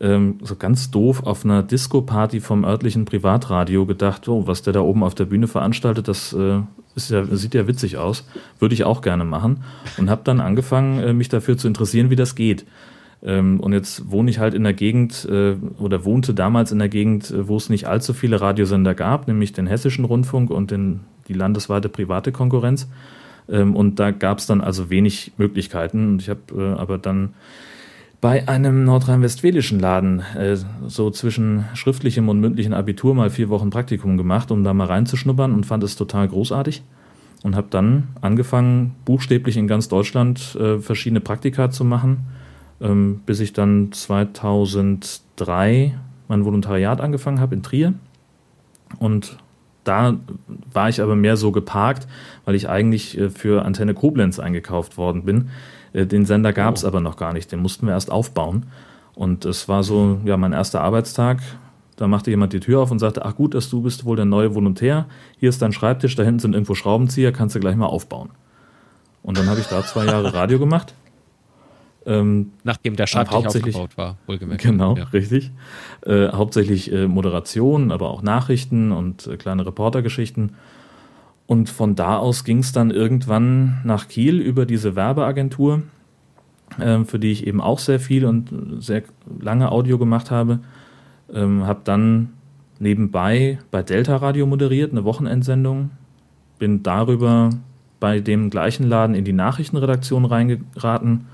ähm, 0.00 0.38
so 0.42 0.56
ganz 0.56 0.90
doof 0.90 1.22
auf 1.22 1.44
einer 1.44 1.62
Disco-Party 1.62 2.40
vom 2.40 2.64
örtlichen 2.64 3.04
Privatradio 3.04 3.86
gedacht, 3.86 4.28
oh, 4.28 4.46
was 4.46 4.62
der 4.62 4.72
da 4.72 4.80
oben 4.80 5.04
auf 5.04 5.14
der 5.14 5.26
Bühne 5.26 5.46
veranstaltet, 5.46 6.08
das 6.08 6.32
äh, 6.32 6.60
ist 6.94 7.10
ja, 7.10 7.24
sieht 7.24 7.54
ja 7.54 7.66
witzig 7.66 7.96
aus, 7.96 8.24
würde 8.58 8.74
ich 8.74 8.84
auch 8.84 9.00
gerne 9.00 9.24
machen 9.24 9.64
und 9.98 10.10
habe 10.10 10.22
dann 10.24 10.40
angefangen, 10.40 11.00
äh, 11.00 11.12
mich 11.12 11.28
dafür 11.28 11.56
zu 11.56 11.68
interessieren, 11.68 12.10
wie 12.10 12.16
das 12.16 12.34
geht. 12.34 12.64
Ähm, 13.22 13.60
und 13.60 13.72
jetzt 13.72 14.10
wohne 14.10 14.30
ich 14.30 14.38
halt 14.38 14.54
in 14.54 14.64
der 14.64 14.72
Gegend 14.72 15.26
äh, 15.30 15.56
oder 15.78 16.04
wohnte 16.04 16.34
damals 16.34 16.72
in 16.72 16.78
der 16.78 16.88
Gegend, 16.88 17.30
äh, 17.30 17.46
wo 17.46 17.56
es 17.56 17.68
nicht 17.68 17.86
allzu 17.86 18.12
viele 18.14 18.40
Radiosender 18.40 18.94
gab, 18.94 19.28
nämlich 19.28 19.52
den 19.52 19.66
Hessischen 19.66 20.04
Rundfunk 20.04 20.50
und 20.50 20.70
den, 20.70 21.00
die 21.28 21.34
landesweite 21.34 21.88
private 21.88 22.32
Konkurrenz. 22.32 22.88
Ähm, 23.48 23.76
und 23.76 24.00
da 24.00 24.10
gab 24.10 24.38
es 24.38 24.46
dann 24.46 24.60
also 24.60 24.90
wenig 24.90 25.32
Möglichkeiten. 25.36 26.08
Und 26.08 26.22
ich 26.22 26.28
habe 26.28 26.76
aber 26.78 26.98
dann 26.98 27.34
bei 28.22 28.48
einem 28.48 28.84
nordrhein-westfälischen 28.84 29.80
Laden 29.80 30.22
äh, 30.38 30.56
so 30.86 31.10
zwischen 31.10 31.64
schriftlichem 31.74 32.28
und 32.28 32.38
mündlichem 32.38 32.72
Abitur 32.72 33.16
mal 33.16 33.30
vier 33.30 33.48
Wochen 33.48 33.70
Praktikum 33.70 34.16
gemacht, 34.16 34.52
um 34.52 34.62
da 34.62 34.72
mal 34.72 34.86
reinzuschnuppern 34.86 35.52
und 35.52 35.66
fand 35.66 35.82
es 35.82 35.96
total 35.96 36.28
großartig. 36.28 36.84
Und 37.42 37.56
habe 37.56 37.66
dann 37.70 38.06
angefangen, 38.20 38.94
buchstäblich 39.04 39.56
in 39.56 39.66
ganz 39.66 39.88
Deutschland 39.88 40.54
äh, 40.54 40.78
verschiedene 40.78 41.20
Praktika 41.20 41.72
zu 41.72 41.84
machen, 41.84 42.18
ähm, 42.80 43.22
bis 43.26 43.40
ich 43.40 43.54
dann 43.54 43.90
2003 43.90 45.98
mein 46.28 46.44
Volontariat 46.44 47.00
angefangen 47.00 47.40
habe 47.40 47.56
in 47.56 47.64
Trier. 47.64 47.94
Und 49.00 49.36
da 49.82 50.16
war 50.72 50.88
ich 50.88 51.02
aber 51.02 51.16
mehr 51.16 51.36
so 51.36 51.50
geparkt, 51.50 52.06
weil 52.44 52.54
ich 52.54 52.68
eigentlich 52.68 53.18
äh, 53.18 53.30
für 53.30 53.64
Antenne 53.64 53.94
Koblenz 53.94 54.38
eingekauft 54.38 54.96
worden 54.96 55.24
bin 55.24 55.50
den 55.94 56.24
Sender 56.24 56.52
gab 56.52 56.76
es 56.76 56.84
oh. 56.84 56.88
aber 56.88 57.00
noch 57.00 57.16
gar 57.16 57.32
nicht, 57.32 57.52
den 57.52 57.60
mussten 57.60 57.86
wir 57.86 57.92
erst 57.92 58.10
aufbauen. 58.10 58.66
Und 59.14 59.44
es 59.44 59.68
war 59.68 59.82
so, 59.82 60.20
ja, 60.24 60.36
mein 60.36 60.52
erster 60.52 60.80
Arbeitstag. 60.80 61.40
Da 61.96 62.08
machte 62.08 62.30
jemand 62.30 62.52
die 62.52 62.60
Tür 62.60 62.80
auf 62.80 62.90
und 62.90 62.98
sagte, 62.98 63.24
ach 63.24 63.34
gut, 63.36 63.54
dass 63.54 63.68
du 63.68 63.82
bist 63.82 64.04
wohl 64.04 64.16
der 64.16 64.24
neue 64.24 64.54
Volontär. 64.54 65.06
Hier 65.38 65.50
ist 65.50 65.60
dein 65.60 65.72
Schreibtisch, 65.72 66.16
da 66.16 66.22
hinten 66.22 66.40
sind 66.40 66.54
irgendwo 66.54 66.74
Schraubenzieher, 66.74 67.32
kannst 67.32 67.54
du 67.54 67.60
gleich 67.60 67.76
mal 67.76 67.86
aufbauen. 67.86 68.30
Und 69.22 69.38
dann 69.38 69.48
habe 69.48 69.60
ich 69.60 69.66
da 69.66 69.84
zwei 69.84 70.06
Jahre 70.06 70.32
Radio 70.34 70.58
gemacht. 70.58 70.94
Ähm, 72.04 72.52
Nachdem 72.64 72.96
der 72.96 73.06
Schreibtisch 73.06 73.46
aufgebaut 73.46 73.96
war, 73.96 74.16
wohlgemerkt. 74.26 74.62
Genau, 74.62 74.96
ja. 74.96 75.04
richtig. 75.04 75.52
Äh, 76.04 76.28
hauptsächlich 76.28 76.90
äh, 76.92 77.06
Moderation, 77.06 77.92
aber 77.92 78.10
auch 78.10 78.22
Nachrichten 78.22 78.90
und 78.90 79.26
äh, 79.26 79.36
kleine 79.36 79.64
Reportergeschichten. 79.64 80.56
Und 81.52 81.68
von 81.68 81.94
da 81.94 82.16
aus 82.16 82.44
ging 82.44 82.60
es 82.60 82.72
dann 82.72 82.90
irgendwann 82.90 83.82
nach 83.84 84.08
Kiel 84.08 84.40
über 84.40 84.64
diese 84.64 84.96
Werbeagentur, 84.96 85.82
äh, 86.78 87.04
für 87.04 87.18
die 87.18 87.30
ich 87.30 87.46
eben 87.46 87.60
auch 87.60 87.78
sehr 87.78 88.00
viel 88.00 88.24
und 88.24 88.48
sehr 88.78 89.02
lange 89.38 89.70
Audio 89.70 89.98
gemacht 89.98 90.30
habe. 90.30 90.60
Ähm, 91.30 91.66
habe 91.66 91.82
dann 91.84 92.30
nebenbei 92.78 93.58
bei 93.70 93.82
Delta 93.82 94.16
Radio 94.16 94.46
moderiert, 94.46 94.92
eine 94.92 95.04
Wochenendsendung. 95.04 95.90
Bin 96.58 96.82
darüber 96.82 97.50
bei 98.00 98.20
dem 98.20 98.48
gleichen 98.48 98.88
Laden 98.88 99.14
in 99.14 99.26
die 99.26 99.34
Nachrichtenredaktion 99.34 100.24
reingeraten 100.24 101.26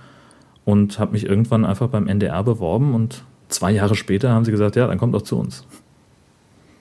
und 0.64 0.98
habe 0.98 1.12
mich 1.12 1.26
irgendwann 1.26 1.64
einfach 1.64 1.90
beim 1.90 2.08
NDR 2.08 2.42
beworben 2.42 2.92
und 2.92 3.22
zwei 3.46 3.70
Jahre 3.70 3.94
später 3.94 4.30
haben 4.30 4.44
sie 4.44 4.50
gesagt, 4.50 4.74
ja, 4.74 4.88
dann 4.88 4.98
kommt 4.98 5.14
doch 5.14 5.22
zu 5.22 5.38
uns 5.38 5.64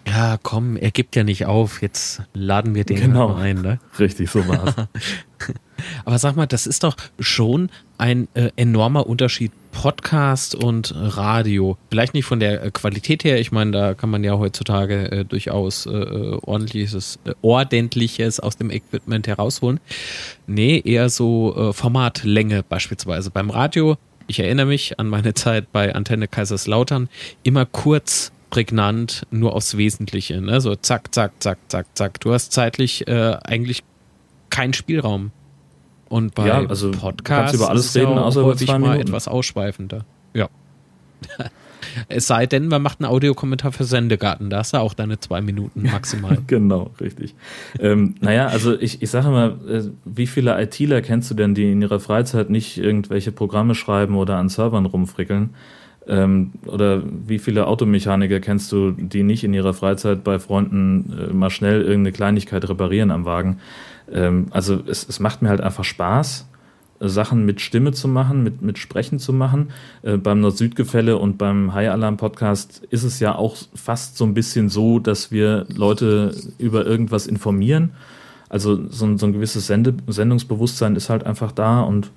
ja, 0.08 0.38
komm, 0.42 0.78
er 0.78 0.92
gibt 0.92 1.16
ja 1.18 1.24
nicht 1.24 1.46
auf, 1.46 1.82
jetzt 1.82 2.22
laden 2.34 2.76
wir 2.76 2.86
den 2.86 2.98
genau. 2.98 3.30
mal 3.30 3.42
ein. 3.42 3.62
Ne? 3.62 3.80
Richtig, 4.00 4.30
so 4.30 4.48
war 4.48 4.68
es. 4.68 4.76
Aber 6.06 6.18
sag 6.18 6.36
mal, 6.36 6.46
das 6.46 6.66
ist 6.66 6.84
doch 6.84 6.96
schon 7.20 7.70
ein 7.98 8.28
äh, 8.34 8.52
enormer 8.56 9.08
Unterschied 9.08 9.52
Podcast 9.72 10.56
und 10.56 10.94
Radio. 10.96 11.78
Vielleicht 11.90 12.14
nicht 12.14 12.26
von 12.26 12.40
der 12.40 12.64
äh, 12.64 12.72
Qualität 12.72 13.26
her, 13.26 13.40
ich 13.40 13.52
meine, 13.52 13.72
da 13.72 13.94
kann 13.96 14.10
man 14.10 14.24
ja 14.24 14.38
heutzutage 14.38 15.12
äh, 15.12 15.26
durchaus 15.26 15.86
äh, 15.86 15.92
äh 15.92 16.40
ordentliches, 16.42 17.20
äh, 17.26 17.34
ordentliches 17.42 18.40
aus 18.40 18.56
dem 18.56 18.72
Equipment 18.72 19.28
herausholen. 19.28 19.80
Nee, 20.48 20.82
eher 20.84 21.10
so 21.10 21.74
Formatlänge 21.74 22.64
beispielsweise. 22.64 23.30
Beim 23.30 23.50
Radio, 23.50 23.98
ich 24.28 24.40
erinnere 24.40 24.68
mich 24.68 25.00
an 25.00 25.08
meine 25.08 25.34
Zeit 25.34 25.72
bei 25.74 25.94
Antenne 25.94 26.28
Kaiserslautern, 26.28 27.10
immer 27.44 27.66
kurz 27.66 28.32
prägnant, 28.50 29.26
nur 29.32 29.54
aufs 29.54 29.78
Wesentliche. 29.78 30.42
Ne? 30.42 30.62
So 30.62 30.76
zack, 30.76 31.14
zack, 31.14 31.34
zack, 31.40 31.60
zack, 31.68 31.88
zack. 31.94 32.20
Du 32.20 32.34
hast 32.34 32.52
zeitlich 32.52 33.08
äh, 33.08 33.38
eigentlich 33.44 33.84
keinen 34.50 34.74
Spielraum. 34.74 35.32
Und 36.10 36.36
bei 36.36 36.48
ja, 36.48 36.66
also 36.66 36.92
Podcasts 36.92 37.54
über 37.54 37.70
alles 37.70 37.94
reden, 37.94 38.14
ja 38.14 38.22
außer 38.22 38.42
über 38.42 38.56
zwei 38.56 38.80
mal 38.80 39.00
etwas 39.00 39.28
ausschweifender. 39.28 40.06
Ja. 40.34 40.48
es 42.08 42.28
sei 42.28 42.46
denn, 42.46 42.68
man 42.68 42.82
macht 42.82 43.02
einen 43.02 43.12
Audiokommentar 43.12 43.74
für 43.74 43.84
Sendegarten, 43.84 44.50
da 44.50 44.60
hast 44.60 44.74
du 44.74 44.78
auch 44.78 44.94
deine 44.94 45.20
zwei 45.20 45.42
Minuten 45.42 45.84
maximal. 45.92 46.38
genau, 46.48 46.92
richtig. 47.02 47.36
ähm, 47.80 48.16
naja, 48.22 48.48
also 48.48 48.80
ich, 48.80 49.02
ich 49.02 49.10
sage 49.10 49.28
mal, 49.30 49.58
äh, 49.68 49.84
wie 50.06 50.28
viele 50.28 50.62
ITler 50.62 51.02
kennst 51.02 51.30
du 51.30 51.36
denn, 51.36 51.54
die 51.56 51.72
in 51.72 51.82
ihrer 51.82 52.00
Freizeit 52.00 52.50
nicht 52.50 52.78
irgendwelche 52.78 53.34
Programme 53.34 53.76
schreiben 53.76 54.16
oder 54.16 54.38
an 54.38 54.48
Servern 54.48 54.86
rumfrickeln? 54.86 55.56
Ähm, 56.08 56.54
oder 56.66 57.04
wie 57.28 57.40
viele 57.40 57.68
Automechaniker 57.68 58.40
kennst 58.40 58.72
du, 58.72 58.92
die 58.92 59.24
nicht 59.24 59.44
in 59.44 59.54
ihrer 59.54 59.74
Freizeit 59.74 60.24
bei 60.24 60.40
Freunden 60.40 61.14
äh, 61.30 61.34
mal 61.34 61.50
schnell 61.50 61.82
irgendeine 61.82 62.14
Kleinigkeit 62.14 62.68
reparieren 62.70 63.12
am 63.12 63.26
Wagen? 63.26 63.60
Ähm, 64.12 64.48
also 64.52 64.80
es, 64.88 65.08
es 65.08 65.20
macht 65.20 65.42
mir 65.42 65.50
halt 65.50 65.60
einfach 65.60 65.84
Spaß, 65.84 66.48
äh, 67.00 67.10
Sachen 67.10 67.46
mit 67.46 67.60
Stimme 67.60 67.92
zu 67.92 68.08
machen, 68.08 68.42
mit, 68.42 68.62
mit 68.62 68.78
Sprechen 68.78 69.20
zu 69.20 69.34
machen. 69.34 69.72
Äh, 70.02 70.18
beim 70.18 70.40
Nord-Süd-Gefälle 70.40 71.18
und 71.18 71.38
beim 71.38 71.74
High 71.74 71.90
Alarm 71.90 72.16
Podcast 72.16 72.84
ist 72.90 73.04
es 73.04 73.20
ja 73.20 73.36
auch 73.36 73.58
fast 73.76 74.18
so 74.18 74.26
ein 74.26 74.34
bisschen 74.34 74.70
so, 74.70 75.00
dass 75.00 75.32
wir 75.32 75.66
Leute 75.76 76.34
über 76.58 76.86
irgendwas 76.86 77.28
informieren. 77.28 77.92
Also 78.50 78.88
so, 78.90 79.18
so 79.18 79.26
ein 79.26 79.34
gewisses 79.34 79.68
Sende 79.68 79.94
Sendungsbewusstsein 80.08 80.96
ist 80.96 81.10
halt 81.10 81.26
einfach 81.26 81.52
da 81.52 81.82
und 81.82 82.12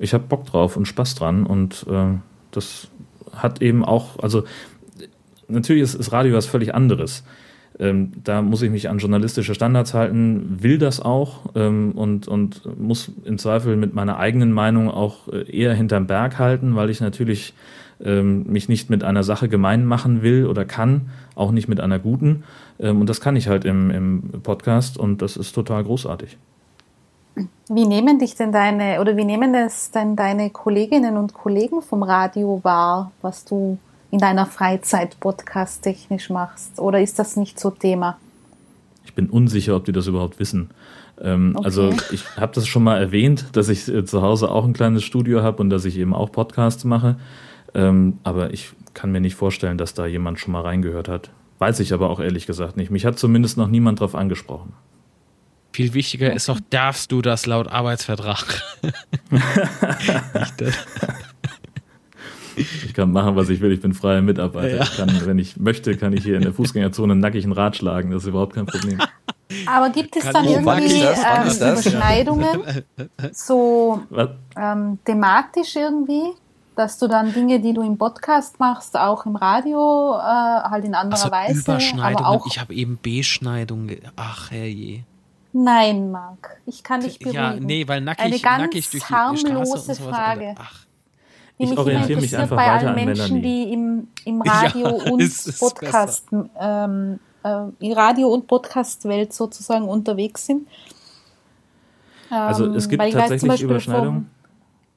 ich 0.00 0.12
habe 0.12 0.24
Bock 0.28 0.46
drauf 0.46 0.76
und 0.76 0.86
Spaß 0.86 1.14
dran 1.14 1.46
und 1.46 1.86
äh, 1.88 2.18
das 2.50 2.88
hat 3.38 3.62
eben 3.62 3.84
auch, 3.84 4.18
also 4.18 4.44
natürlich 5.48 5.82
ist, 5.82 5.94
ist 5.94 6.12
Radio 6.12 6.34
was 6.34 6.46
völlig 6.46 6.74
anderes. 6.74 7.24
Ähm, 7.80 8.12
da 8.24 8.42
muss 8.42 8.62
ich 8.62 8.70
mich 8.70 8.88
an 8.88 8.98
journalistische 8.98 9.54
Standards 9.54 9.94
halten, 9.94 10.56
will 10.60 10.78
das 10.78 11.00
auch 11.00 11.50
ähm, 11.54 11.92
und, 11.92 12.26
und 12.26 12.62
muss 12.78 13.12
im 13.24 13.38
Zweifel 13.38 13.76
mit 13.76 13.94
meiner 13.94 14.18
eigenen 14.18 14.52
Meinung 14.52 14.90
auch 14.90 15.28
äh, 15.28 15.48
eher 15.48 15.74
hinterm 15.74 16.06
Berg 16.06 16.38
halten, 16.38 16.74
weil 16.74 16.90
ich 16.90 17.00
natürlich 17.00 17.54
ähm, 18.00 18.44
mich 18.48 18.68
nicht 18.68 18.90
mit 18.90 19.04
einer 19.04 19.22
Sache 19.22 19.48
gemein 19.48 19.84
machen 19.84 20.22
will 20.22 20.46
oder 20.46 20.64
kann, 20.64 21.10
auch 21.36 21.52
nicht 21.52 21.68
mit 21.68 21.80
einer 21.80 22.00
guten. 22.00 22.42
Ähm, 22.80 23.00
und 23.00 23.08
das 23.08 23.20
kann 23.20 23.36
ich 23.36 23.48
halt 23.48 23.64
im, 23.64 23.90
im 23.90 24.22
Podcast 24.42 24.98
und 24.98 25.22
das 25.22 25.36
ist 25.36 25.52
total 25.52 25.84
großartig. 25.84 26.36
Wie 27.68 27.86
nehmen 27.86 28.18
dich 28.18 28.34
denn 28.34 28.52
deine 28.52 29.00
oder 29.00 29.16
wie 29.16 29.24
nehmen 29.24 29.54
es 29.54 29.90
denn 29.90 30.16
deine 30.16 30.50
Kolleginnen 30.50 31.16
und 31.16 31.34
Kollegen 31.34 31.82
vom 31.82 32.02
Radio 32.02 32.60
wahr, 32.62 33.12
was 33.20 33.44
du 33.44 33.78
in 34.10 34.18
deiner 34.18 34.46
Freizeit 34.46 35.20
podcast-technisch 35.20 36.30
machst? 36.30 36.78
Oder 36.78 37.00
ist 37.00 37.18
das 37.18 37.36
nicht 37.36 37.60
so 37.60 37.70
Thema? 37.70 38.18
Ich 39.04 39.14
bin 39.14 39.28
unsicher, 39.28 39.76
ob 39.76 39.84
die 39.84 39.92
das 39.92 40.06
überhaupt 40.06 40.38
wissen. 40.38 40.70
Ähm, 41.20 41.54
okay. 41.56 41.64
Also 41.64 41.90
ich 42.10 42.24
habe 42.36 42.52
das 42.54 42.66
schon 42.66 42.84
mal 42.84 42.98
erwähnt, 42.98 43.46
dass 43.52 43.68
ich 43.68 43.88
äh, 43.88 44.04
zu 44.04 44.22
Hause 44.22 44.50
auch 44.50 44.64
ein 44.64 44.72
kleines 44.72 45.04
Studio 45.04 45.42
habe 45.42 45.62
und 45.62 45.70
dass 45.70 45.84
ich 45.84 45.98
eben 45.98 46.14
auch 46.14 46.30
Podcasts 46.30 46.84
mache. 46.84 47.16
Ähm, 47.74 48.18
aber 48.22 48.52
ich 48.52 48.72
kann 48.94 49.12
mir 49.12 49.20
nicht 49.20 49.34
vorstellen, 49.34 49.78
dass 49.78 49.94
da 49.94 50.06
jemand 50.06 50.38
schon 50.38 50.52
mal 50.52 50.62
reingehört 50.62 51.08
hat. 51.08 51.30
Weiß 51.58 51.80
ich 51.80 51.92
aber 51.92 52.08
auch 52.10 52.20
ehrlich 52.20 52.46
gesagt 52.46 52.76
nicht. 52.76 52.90
Mich 52.90 53.04
hat 53.04 53.18
zumindest 53.18 53.56
noch 53.56 53.68
niemand 53.68 54.00
drauf 54.00 54.14
angesprochen. 54.14 54.72
Viel 55.72 55.94
wichtiger 55.94 56.32
ist 56.32 56.48
doch, 56.48 56.58
darfst 56.70 57.12
du 57.12 57.22
das 57.22 57.46
laut 57.46 57.68
Arbeitsvertrag? 57.68 58.62
Ich 62.56 62.92
kann 62.92 63.12
machen, 63.12 63.36
was 63.36 63.48
ich 63.50 63.60
will. 63.60 63.70
Ich 63.70 63.80
bin 63.80 63.94
freier 63.94 64.20
Mitarbeiter. 64.20 64.76
Ja. 64.78 64.82
Ich 64.82 64.96
kann, 64.96 65.08
wenn 65.26 65.38
ich 65.38 65.56
möchte, 65.58 65.96
kann 65.96 66.12
ich 66.12 66.24
hier 66.24 66.34
in 66.36 66.42
der 66.42 66.52
Fußgängerzone 66.52 67.14
nackig 67.14 67.44
einen 67.44 67.52
Rad 67.52 67.76
schlagen. 67.76 68.10
Das 68.10 68.22
ist 68.24 68.28
überhaupt 68.28 68.54
kein 68.54 68.66
Problem. 68.66 68.98
Aber 69.66 69.90
gibt 69.90 70.16
es 70.16 70.24
Kann 70.24 70.32
dann 70.34 70.44
irgendwie 70.44 71.00
das? 71.00 71.60
Ähm? 71.60 71.72
Überschneidungen, 71.72 72.82
so 73.32 74.02
ähm, 74.60 74.98
thematisch 75.04 75.76
irgendwie, 75.76 76.32
dass 76.74 76.98
du 76.98 77.06
dann 77.06 77.32
Dinge, 77.32 77.60
die 77.60 77.72
du 77.72 77.82
im 77.82 77.96
Podcast 77.96 78.58
machst, 78.58 78.96
auch 78.98 79.24
im 79.24 79.36
Radio 79.36 80.16
äh, 80.18 80.20
halt 80.20 80.84
in 80.84 80.94
anderer 80.96 81.22
Also 81.22 81.30
Weise, 81.30 81.60
Überschneidungen. 81.60 82.16
aber 82.26 82.26
auch 82.28 82.46
Ich 82.48 82.58
habe 82.58 82.74
eben 82.74 82.98
Beschneidung. 83.00 83.86
ge- 83.86 84.00
Ach, 84.16 84.50
herrje. 84.50 85.04
Nein, 85.52 86.10
Marc, 86.10 86.60
ich 86.66 86.82
kann 86.82 87.00
dich 87.00 87.18
beruhigen. 87.18 87.34
Ja, 87.34 87.54
nee, 87.54 87.86
weil 87.88 88.00
nackig, 88.00 88.24
Eine 88.24 88.38
ganz 88.38 88.62
nackig 88.62 88.72
durch 88.72 88.90
die 88.90 89.00
Straße 89.00 89.46
harmlose 89.48 89.72
und 89.72 89.80
sowas. 89.80 89.98
Frage. 89.98 90.54
Ach, 90.58 90.84
Ich 91.56 91.70
mich 91.70 91.78
orientiere 91.78 92.20
mich 92.20 92.32
interessiert 92.32 92.40
einfach 92.42 92.56
bei 92.56 92.62
weiter 92.66 92.88
allen 92.88 92.98
an 92.98 93.04
Menschen, 93.06 93.34
Melanie. 93.40 93.64
die 93.66 93.72
im, 93.72 94.08
im 94.24 94.42
Ja, 94.44 94.52
Radio 94.52 94.88
und 95.12 95.22
es 95.22 95.46
ist 95.46 95.58
Podcast, 95.60 96.26
ähm, 96.60 97.18
äh, 97.42 97.62
in 97.80 97.92
Radio- 97.94 98.28
und 98.28 98.46
Podcast-Welt 98.46 99.32
sozusagen 99.32 99.88
unterwegs 99.88 100.46
sind. 100.46 100.68
Also 102.30 102.66
es 102.74 102.84
Ähm, 102.84 102.90
gibt 102.90 103.02
weil 103.02 103.08
ich 103.08 103.14
weiß 103.14 103.22
zum 103.22 103.30
tatsächlich 103.30 103.48
Beispiel 103.50 103.70
Überschneidungen. 103.70 104.30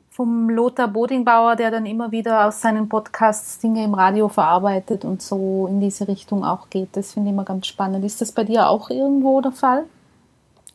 Vom, 0.09 0.27
vom 0.27 0.49
Lothar 0.49 0.89
Bodingbauer, 0.89 1.55
der 1.55 1.71
dann 1.71 1.85
immer 1.85 2.11
wieder 2.11 2.45
aus 2.45 2.59
seinen 2.61 2.89
Podcasts 2.89 3.59
Dinge 3.59 3.83
im 3.85 3.93
Radio 3.93 4.27
verarbeitet 4.27 5.05
und 5.05 5.21
so 5.21 5.65
in 5.67 5.79
diese 5.79 6.07
Richtung 6.09 6.43
auch 6.43 6.69
geht. 6.69 6.89
Das 6.97 7.13
finde 7.13 7.29
ich 7.29 7.33
immer 7.33 7.45
ganz 7.45 7.67
spannend. 7.67 8.03
Ist 8.03 8.19
das 8.19 8.33
bei 8.33 8.43
dir 8.43 8.67
auch 8.67 8.89
irgendwo 8.89 9.39
der 9.39 9.53
Fall? 9.53 9.85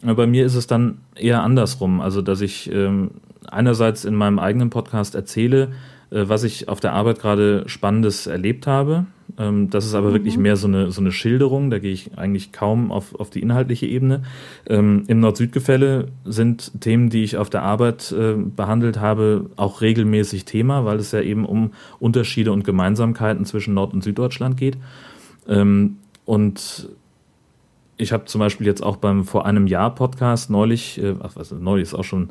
Bei 0.03 0.27
mir 0.27 0.45
ist 0.45 0.55
es 0.55 0.67
dann 0.67 0.99
eher 1.15 1.43
andersrum. 1.43 2.01
Also, 2.01 2.23
dass 2.23 2.41
ich 2.41 2.71
ähm, 2.73 3.11
einerseits 3.49 4.05
in 4.05 4.15
meinem 4.15 4.39
eigenen 4.39 4.71
Podcast 4.71 5.15
erzähle, 5.15 5.73
äh, 6.11 6.25
was 6.29 6.45
ich 6.45 6.69
auf 6.69 6.81
der 6.81 6.93
Arbeit 6.93 7.19
gerade 7.21 7.65
Spannendes 7.67 8.27
erlebt 8.27 8.67
habe. 8.67 9.07
Ähm, 9.39 9.71
das 9.71 9.85
ist 9.87 9.95
aber 9.95 10.11
Mhm. 10.11 10.13
wirklich 10.15 10.39
mehr 10.39 10.57
so 10.57 10.69
eine, 10.69 10.91
so 10.91 11.01
eine 11.01 11.13
Schilderung. 11.13 11.71
Da 11.71 11.79
gehe 11.79 11.93
ich 11.93 12.17
eigentlich 12.17 12.53
kaum 12.53 12.93
auf, 12.93 13.15
auf 13.19 13.31
die 13.31 13.41
inhaltliche 13.41 13.87
Ebene. 13.87 14.23
Ähm, 14.69 15.05
Im 15.09 15.21
Nord-Süd-Gefälle 15.21 16.09
sind 16.25 16.81
Themen, 16.81 17.11
die 17.11 17.25
ich 17.25 17.37
auf 17.37 17.51
der 17.51 17.63
Arbeit 17.63 18.13
äh, 18.13 18.35
behandelt 18.35 19.01
habe, 19.01 19.51
auch 19.57 19.81
regelmäßig 19.81 20.45
Thema, 20.45 20.85
weil 20.85 20.99
es 20.99 21.13
ja 21.13 21.21
eben 21.23 21.45
um 21.45 21.73
Unterschiede 21.99 22.53
und 22.53 22.65
Gemeinsamkeiten 22.65 23.45
zwischen 23.45 23.75
Nord- 23.75 23.95
und 23.95 24.05
Süddeutschland 24.05 24.57
geht. 24.57 24.77
Ähm, 25.49 25.97
und 26.25 26.89
ich 27.97 28.13
habe 28.13 28.27
zum 28.27 28.41
Beispiel 28.41 28.67
jetzt 28.67 28.83
auch 28.83 28.97
beim 28.97 29.25
vor 29.25 29.47
einem 29.47 29.67
Jahr 29.67 29.95
Podcast 29.95 30.51
neulich, 30.51 31.03
äh, 31.03 31.15
ach 31.21 31.33
was, 31.35 31.51
neulich 31.53 31.85
ist 31.85 31.95
auch 31.95 32.05
schon 32.05 32.31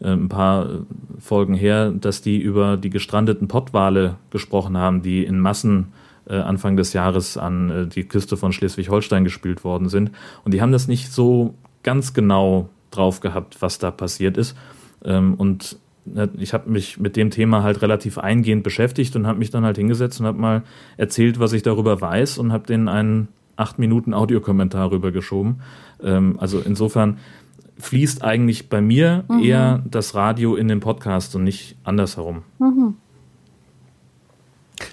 äh, 0.00 0.08
ein 0.08 0.28
paar 0.28 0.66
äh, 0.66 0.78
Folgen 1.18 1.54
her, 1.54 1.90
dass 1.90 2.22
die 2.22 2.38
über 2.38 2.76
die 2.76 2.90
gestrandeten 2.90 3.48
Pottwale 3.48 4.16
gesprochen 4.30 4.76
haben, 4.76 5.02
die 5.02 5.24
in 5.24 5.38
Massen 5.38 5.92
äh, 6.28 6.36
Anfang 6.36 6.76
des 6.76 6.92
Jahres 6.92 7.36
an 7.36 7.70
äh, 7.70 7.86
die 7.86 8.04
Küste 8.04 8.36
von 8.36 8.52
Schleswig-Holstein 8.52 9.24
gespült 9.24 9.64
worden 9.64 9.88
sind. 9.88 10.10
Und 10.44 10.54
die 10.54 10.62
haben 10.62 10.72
das 10.72 10.88
nicht 10.88 11.12
so 11.12 11.54
ganz 11.82 12.14
genau 12.14 12.68
drauf 12.90 13.20
gehabt, 13.20 13.60
was 13.60 13.78
da 13.78 13.90
passiert 13.90 14.36
ist. 14.36 14.56
Ähm, 15.04 15.34
und 15.34 15.78
ich 16.36 16.52
habe 16.52 16.70
mich 16.70 17.00
mit 17.00 17.16
dem 17.16 17.30
Thema 17.30 17.62
halt 17.62 17.80
relativ 17.80 18.18
eingehend 18.18 18.62
beschäftigt 18.62 19.16
und 19.16 19.26
habe 19.26 19.38
mich 19.38 19.50
dann 19.50 19.64
halt 19.64 19.78
hingesetzt 19.78 20.20
und 20.20 20.26
habe 20.26 20.38
mal 20.38 20.62
erzählt, 20.98 21.40
was 21.40 21.54
ich 21.54 21.62
darüber 21.62 21.98
weiß 22.00 22.36
und 22.36 22.52
habe 22.52 22.66
denen 22.66 22.88
einen 22.88 23.28
acht 23.56 23.78
Minuten 23.78 24.14
Audiokommentar 24.14 24.90
rübergeschoben. 24.90 25.60
Ähm, 26.02 26.36
also 26.38 26.60
insofern 26.60 27.18
fließt 27.78 28.22
eigentlich 28.22 28.68
bei 28.68 28.80
mir 28.80 29.24
Mhm. 29.28 29.42
eher 29.42 29.82
das 29.90 30.14
Radio 30.14 30.54
in 30.54 30.68
den 30.68 30.80
Podcast 30.80 31.34
und 31.34 31.44
nicht 31.44 31.76
andersherum. 31.84 32.42
Mhm. 32.58 32.94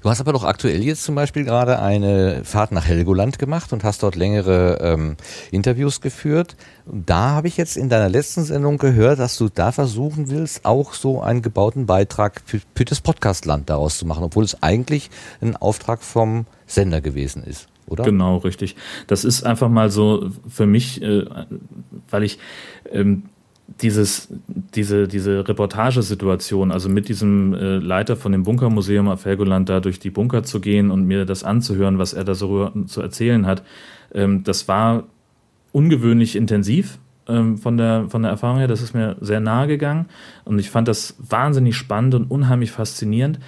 Du 0.03 0.09
hast 0.09 0.21
aber 0.21 0.31
doch 0.33 0.43
aktuell 0.43 0.83
jetzt 0.83 1.03
zum 1.03 1.15
Beispiel 1.15 1.43
gerade 1.43 1.79
eine 1.79 2.43
Fahrt 2.43 2.71
nach 2.71 2.85
Helgoland 2.85 3.39
gemacht 3.39 3.73
und 3.73 3.83
hast 3.83 4.01
dort 4.03 4.15
längere 4.15 4.77
ähm, 4.81 5.15
Interviews 5.51 6.01
geführt. 6.01 6.55
Und 6.85 7.09
da 7.09 7.31
habe 7.31 7.47
ich 7.47 7.57
jetzt 7.57 7.77
in 7.77 7.89
deiner 7.89 8.09
letzten 8.09 8.43
Sendung 8.43 8.77
gehört, 8.77 9.19
dass 9.19 9.37
du 9.37 9.49
da 9.49 9.71
versuchen 9.71 10.29
willst, 10.29 10.65
auch 10.65 10.93
so 10.93 11.21
einen 11.21 11.41
gebauten 11.41 11.87
Beitrag 11.87 12.41
für, 12.45 12.61
für 12.75 12.85
das 12.85 13.01
Podcastland 13.01 13.69
daraus 13.69 13.97
zu 13.97 14.05
machen, 14.05 14.23
obwohl 14.23 14.43
es 14.43 14.61
eigentlich 14.63 15.09
ein 15.41 15.55
Auftrag 15.55 16.03
vom 16.03 16.45
Sender 16.67 17.01
gewesen 17.01 17.43
ist, 17.43 17.67
oder? 17.87 18.03
Genau, 18.03 18.37
richtig. 18.37 18.75
Das 19.07 19.25
ist 19.25 19.43
einfach 19.43 19.69
mal 19.69 19.89
so 19.89 20.31
für 20.47 20.65
mich, 20.65 21.01
äh, 21.01 21.25
weil 22.09 22.23
ich 22.23 22.39
ähm, 22.91 23.23
dieses, 23.81 24.27
diese, 24.47 25.07
diese 25.07 25.47
Reportagesituation, 25.47 26.71
also 26.71 26.89
mit 26.89 27.09
diesem 27.09 27.53
äh, 27.53 27.77
Leiter 27.77 28.15
von 28.15 28.31
dem 28.31 28.43
Bunkermuseum 28.43 29.07
auf 29.07 29.25
Helgoland 29.25 29.69
da 29.69 29.79
durch 29.79 29.99
die 29.99 30.09
Bunker 30.09 30.43
zu 30.43 30.59
gehen 30.59 30.91
und 30.91 31.05
mir 31.05 31.25
das 31.25 31.43
anzuhören, 31.43 31.97
was 31.97 32.13
er 32.13 32.23
da 32.23 32.35
so 32.35 32.69
zu 32.85 33.01
erzählen 33.01 33.45
hat, 33.45 33.63
ähm, 34.13 34.43
das 34.43 34.67
war 34.67 35.03
ungewöhnlich 35.71 36.35
intensiv 36.35 36.99
ähm, 37.27 37.57
von, 37.57 37.77
der, 37.77 38.05
von 38.09 38.23
der 38.23 38.31
Erfahrung 38.31 38.57
her. 38.57 38.67
Das 38.67 38.81
ist 38.81 38.93
mir 38.93 39.15
sehr 39.21 39.39
nahe 39.39 39.67
gegangen 39.67 40.07
und 40.43 40.59
ich 40.59 40.69
fand 40.69 40.87
das 40.87 41.15
wahnsinnig 41.19 41.75
spannend 41.75 42.15
und 42.15 42.29
unheimlich 42.29 42.71
faszinierend. 42.71 43.39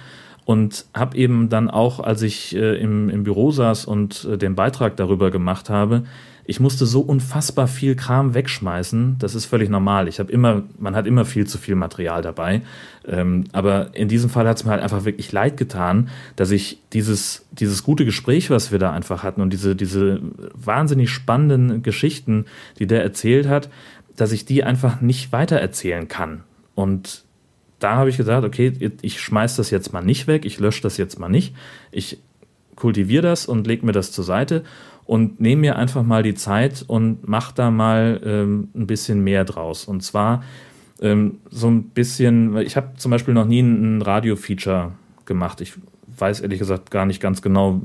Und 0.44 0.84
habe 0.92 1.16
eben 1.16 1.48
dann 1.48 1.70
auch, 1.70 2.00
als 2.00 2.20
ich 2.22 2.54
äh, 2.54 2.78
im, 2.78 3.08
im 3.08 3.24
Büro 3.24 3.50
saß 3.50 3.86
und 3.86 4.26
äh, 4.30 4.36
den 4.36 4.54
Beitrag 4.54 4.96
darüber 4.96 5.30
gemacht 5.30 5.70
habe, 5.70 6.04
ich 6.46 6.60
musste 6.60 6.84
so 6.84 7.00
unfassbar 7.00 7.66
viel 7.66 7.94
Kram 7.94 8.34
wegschmeißen. 8.34 9.16
Das 9.18 9.34
ist 9.34 9.46
völlig 9.46 9.70
normal. 9.70 10.08
Ich 10.08 10.18
habe 10.20 10.30
immer, 10.30 10.62
man 10.78 10.94
hat 10.94 11.06
immer 11.06 11.24
viel 11.24 11.46
zu 11.46 11.56
viel 11.56 11.74
Material 11.74 12.20
dabei. 12.20 12.60
Ähm, 13.06 13.44
aber 13.52 13.94
in 13.94 14.08
diesem 14.08 14.28
Fall 14.28 14.46
hat 14.46 14.58
es 14.58 14.64
mir 14.64 14.72
halt 14.72 14.82
einfach 14.82 15.06
wirklich 15.06 15.32
leid 15.32 15.56
getan, 15.56 16.10
dass 16.36 16.50
ich 16.50 16.80
dieses, 16.92 17.46
dieses 17.52 17.82
gute 17.82 18.04
Gespräch, 18.04 18.50
was 18.50 18.72
wir 18.72 18.78
da 18.78 18.92
einfach 18.92 19.22
hatten 19.22 19.40
und 19.40 19.52
diese, 19.54 19.74
diese 19.74 20.20
wahnsinnig 20.52 21.10
spannenden 21.10 21.82
Geschichten, 21.82 22.44
die 22.78 22.86
der 22.86 23.02
erzählt 23.02 23.48
hat, 23.48 23.70
dass 24.16 24.32
ich 24.32 24.44
die 24.44 24.64
einfach 24.64 25.00
nicht 25.00 25.32
weitererzählen 25.32 26.08
kann. 26.08 26.42
Und 26.74 27.23
da 27.78 27.96
habe 27.96 28.10
ich 28.10 28.16
gesagt, 28.16 28.44
okay, 28.44 28.72
ich 29.02 29.20
schmeiß 29.20 29.56
das 29.56 29.70
jetzt 29.70 29.92
mal 29.92 30.02
nicht 30.02 30.26
weg, 30.26 30.44
ich 30.44 30.58
lösche 30.58 30.82
das 30.82 30.96
jetzt 30.96 31.18
mal 31.18 31.28
nicht. 31.28 31.54
Ich 31.90 32.18
kultiviere 32.76 33.22
das 33.22 33.46
und 33.46 33.66
lege 33.66 33.84
mir 33.86 33.92
das 33.92 34.12
zur 34.12 34.24
Seite 34.24 34.64
und 35.06 35.40
nehme 35.40 35.60
mir 35.60 35.76
einfach 35.76 36.02
mal 36.02 36.22
die 36.22 36.34
Zeit 36.34 36.84
und 36.86 37.28
mache 37.28 37.54
da 37.54 37.70
mal 37.70 38.20
ähm, 38.24 38.68
ein 38.74 38.86
bisschen 38.86 39.22
mehr 39.22 39.44
draus. 39.44 39.84
Und 39.84 40.02
zwar 40.02 40.42
ähm, 41.00 41.38
so 41.50 41.68
ein 41.68 41.84
bisschen, 41.84 42.56
ich 42.58 42.76
habe 42.76 42.90
zum 42.96 43.10
Beispiel 43.10 43.34
noch 43.34 43.46
nie 43.46 43.60
ein 43.60 44.02
Radio-Feature 44.02 44.92
gemacht. 45.26 45.60
Ich 45.60 45.74
weiß 46.16 46.40
ehrlich 46.40 46.58
gesagt 46.58 46.90
gar 46.90 47.06
nicht 47.06 47.20
ganz 47.20 47.42
genau, 47.42 47.80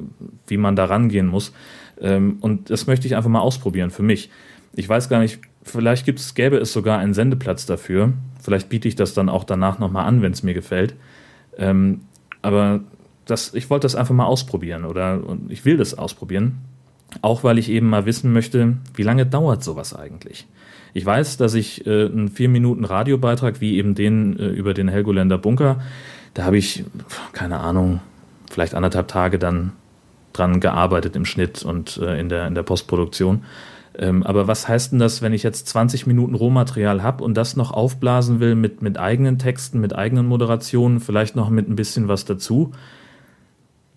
wie 0.47 0.57
man 0.57 0.75
da 0.75 0.85
rangehen 0.85 1.27
muss. 1.27 1.53
Ähm, 1.99 2.37
und 2.41 2.69
das 2.69 2.87
möchte 2.87 3.07
ich 3.07 3.15
einfach 3.15 3.29
mal 3.29 3.41
ausprobieren 3.41 3.91
für 3.91 4.03
mich. 4.03 4.29
Ich 4.73 4.87
weiß 4.87 5.09
gar 5.09 5.19
nicht, 5.19 5.39
vielleicht 5.63 6.05
gäbe 6.35 6.57
es 6.57 6.71
sogar 6.71 6.99
einen 6.99 7.13
Sendeplatz 7.13 7.65
dafür. 7.65 8.13
Vielleicht 8.49 8.69
biete 8.69 8.87
ich 8.87 8.95
das 8.95 9.13
dann 9.13 9.29
auch 9.29 9.43
danach 9.43 9.77
nochmal 9.77 10.07
an, 10.07 10.23
wenn 10.23 10.31
es 10.31 10.41
mir 10.41 10.55
gefällt. 10.55 10.95
Ähm, 11.55 12.01
aber 12.41 12.79
das, 13.25 13.53
ich 13.53 13.69
wollte 13.69 13.85
das 13.85 13.93
einfach 13.93 14.15
mal 14.15 14.25
ausprobieren 14.25 14.85
oder 14.85 15.21
ich 15.49 15.65
will 15.65 15.77
das 15.77 15.95
ausprobieren. 15.95 16.57
Auch 17.21 17.43
weil 17.43 17.59
ich 17.59 17.69
eben 17.69 17.87
mal 17.87 18.07
wissen 18.07 18.33
möchte, 18.33 18.77
wie 18.95 19.03
lange 19.03 19.27
dauert 19.27 19.63
sowas 19.63 19.95
eigentlich? 19.95 20.47
Ich 20.95 21.05
weiß, 21.05 21.37
dass 21.37 21.53
ich 21.53 21.85
äh, 21.85 22.07
einen 22.07 22.29
vier 22.29 22.49
Minuten 22.49 22.85
Radiobeitrag 22.85 23.61
wie 23.61 23.77
eben 23.77 23.93
den 23.93 24.39
äh, 24.39 24.47
über 24.47 24.73
den 24.73 24.87
Helgoländer 24.87 25.37
Bunker, 25.37 25.79
da 26.33 26.45
habe 26.45 26.57
ich, 26.57 26.83
keine 27.33 27.59
Ahnung, 27.59 27.99
vielleicht 28.49 28.73
anderthalb 28.73 29.09
Tage 29.09 29.37
dann 29.37 29.73
dran 30.33 30.59
gearbeitet 30.59 31.15
im 31.15 31.25
Schnitt 31.25 31.61
und 31.61 31.97
äh, 31.97 32.19
in, 32.19 32.29
der, 32.29 32.47
in 32.47 32.55
der 32.55 32.63
Postproduktion. 32.63 33.43
Ähm, 33.99 34.23
aber 34.23 34.47
was 34.47 34.67
heißt 34.67 34.93
denn 34.93 34.99
das, 34.99 35.21
wenn 35.21 35.33
ich 35.33 35.43
jetzt 35.43 35.67
20 35.67 36.07
Minuten 36.07 36.33
Rohmaterial 36.33 37.03
habe 37.03 37.23
und 37.23 37.35
das 37.35 37.57
noch 37.57 37.71
aufblasen 37.71 38.39
will 38.39 38.55
mit, 38.55 38.81
mit 38.81 38.97
eigenen 38.97 39.37
Texten, 39.37 39.81
mit 39.81 39.93
eigenen 39.93 40.25
Moderationen, 40.25 41.01
vielleicht 41.01 41.35
noch 41.35 41.49
mit 41.49 41.69
ein 41.69 41.75
bisschen 41.75 42.07
was 42.07 42.23
dazu? 42.23 42.71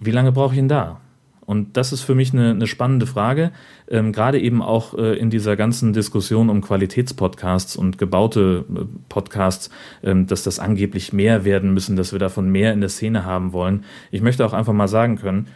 Wie 0.01 0.11
lange 0.11 0.33
brauche 0.33 0.55
ich 0.55 0.59
ihn 0.59 0.69
da? 0.69 1.01
Und 1.45 1.77
das 1.77 1.93
ist 1.93 2.03
für 2.03 2.15
mich 2.15 2.33
eine, 2.33 2.51
eine 2.51 2.67
spannende 2.67 3.07
Frage, 3.07 3.53
ähm, 3.89 4.13
gerade 4.13 4.41
eben 4.41 4.61
auch 4.61 4.95
äh, 4.95 5.17
in 5.19 5.31
dieser 5.31 5.55
ganzen 5.57 5.93
Diskussion 5.93 6.51
um 6.51 6.63
Qualitätspodcasts 6.63 7.77
und 7.77 7.99
gebaute 7.99 8.65
äh, 8.75 8.81
Podcasts, 9.09 9.71
ähm, 10.03 10.27
dass 10.27 10.43
das 10.43 10.59
angeblich 10.59 11.13
mehr 11.13 11.45
werden 11.45 11.75
müssen, 11.75 11.97
dass 11.97 12.13
wir 12.13 12.19
davon 12.19 12.51
mehr 12.51 12.73
in 12.73 12.81
der 12.81 12.91
Szene 12.91 13.25
haben 13.25 13.53
wollen. 13.53 13.85
Ich 14.11 14.23
möchte 14.23 14.47
auch 14.47 14.53
einfach 14.53 14.73
mal 14.73 14.89
sagen 14.89 15.17
können, 15.17 15.49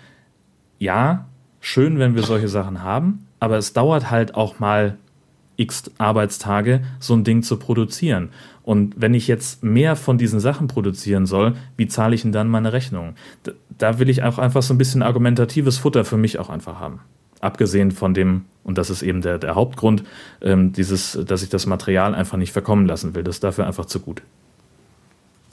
ja, 0.79 1.27
schön, 1.67 1.99
wenn 1.99 2.15
wir 2.15 2.23
solche 2.23 2.47
Sachen 2.47 2.85
haben, 2.85 3.27
aber 3.41 3.59
es 3.59 3.73
dauert 3.73 4.09
halt 4.09 4.37
auch 4.37 4.61
mal 4.61 4.97
x 5.57 5.91
Arbeitstage, 5.99 6.83
so 7.01 7.15
ein 7.15 7.25
Ding 7.25 7.43
zu 7.43 7.59
produzieren. 7.59 8.29
Und 8.63 8.95
wenn 8.97 9.15
ich 9.15 9.27
jetzt 9.27 9.65
mehr 9.65 9.97
von 9.97 10.17
diesen 10.17 10.39
Sachen 10.39 10.69
produzieren 10.69 11.27
soll, 11.27 11.55
wie 11.77 11.89
zahle 11.89 12.15
ich 12.15 12.23
denn 12.23 12.31
dann 12.31 12.49
meine 12.49 12.73
Rechnung? 12.73 13.15
Da, 13.43 13.53
da 13.79 13.99
will 13.99 14.09
ich 14.09 14.23
auch 14.23 14.39
einfach 14.39 14.63
so 14.63 14.75
ein 14.75 14.79
bisschen 14.79 15.03
argumentatives 15.03 15.79
Futter 15.79 16.05
für 16.05 16.17
mich 16.17 16.39
auch 16.39 16.51
einfach 16.51 16.79
haben. 16.79 17.01
Abgesehen 17.41 17.91
von 17.91 18.15
dem, 18.15 18.45
und 18.63 18.79
das 18.79 18.89
ist 18.89 19.03
eben 19.03 19.21
der, 19.21 19.39
der 19.39 19.57
Hauptgrund, 19.57 20.05
ähm, 20.43 20.73
dieses, 20.73 21.19
dass 21.27 21.43
ich 21.43 21.49
das 21.49 21.67
Material 21.67 22.15
einfach 22.15 22.39
nicht 22.39 22.53
verkommen 22.53 22.87
lassen 22.87 23.15
will. 23.17 23.25
Das 23.25 23.37
ist 23.37 23.45
dafür 23.45 23.67
einfach 23.67 23.87
zu 23.87 23.99
gut. 23.99 24.23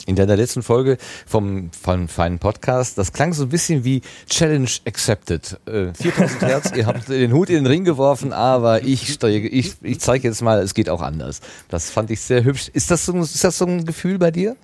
In 0.06 0.16
deiner 0.16 0.36
letzten 0.36 0.62
Folge 0.62 0.98
vom, 1.26 1.70
vom 1.70 2.08
feinen 2.08 2.38
Podcast, 2.38 2.98
das 2.98 3.14
klang 3.14 3.32
so 3.32 3.44
ein 3.44 3.48
bisschen 3.48 3.84
wie 3.84 4.02
Challenge 4.28 4.68
Accepted. 4.86 5.58
Äh, 5.66 5.94
4000 5.94 6.42
Hertz, 6.42 6.72
ihr 6.76 6.86
habt 6.86 7.08
den 7.08 7.32
Hut 7.32 7.48
in 7.48 7.56
den 7.56 7.66
Ring 7.66 7.84
geworfen, 7.84 8.34
aber 8.34 8.82
ich, 8.82 9.18
ich, 9.22 9.74
ich 9.80 10.00
zeige 10.00 10.28
jetzt 10.28 10.42
mal, 10.42 10.58
es 10.60 10.74
geht 10.74 10.90
auch 10.90 11.00
anders. 11.00 11.40
Das 11.68 11.90
fand 11.90 12.10
ich 12.10 12.20
sehr 12.20 12.44
hübsch. 12.44 12.68
Ist 12.74 12.90
das 12.90 13.06
so, 13.06 13.18
ist 13.18 13.42
das 13.42 13.56
so 13.56 13.64
ein 13.64 13.86
Gefühl 13.86 14.18
bei 14.18 14.30
dir? 14.30 14.56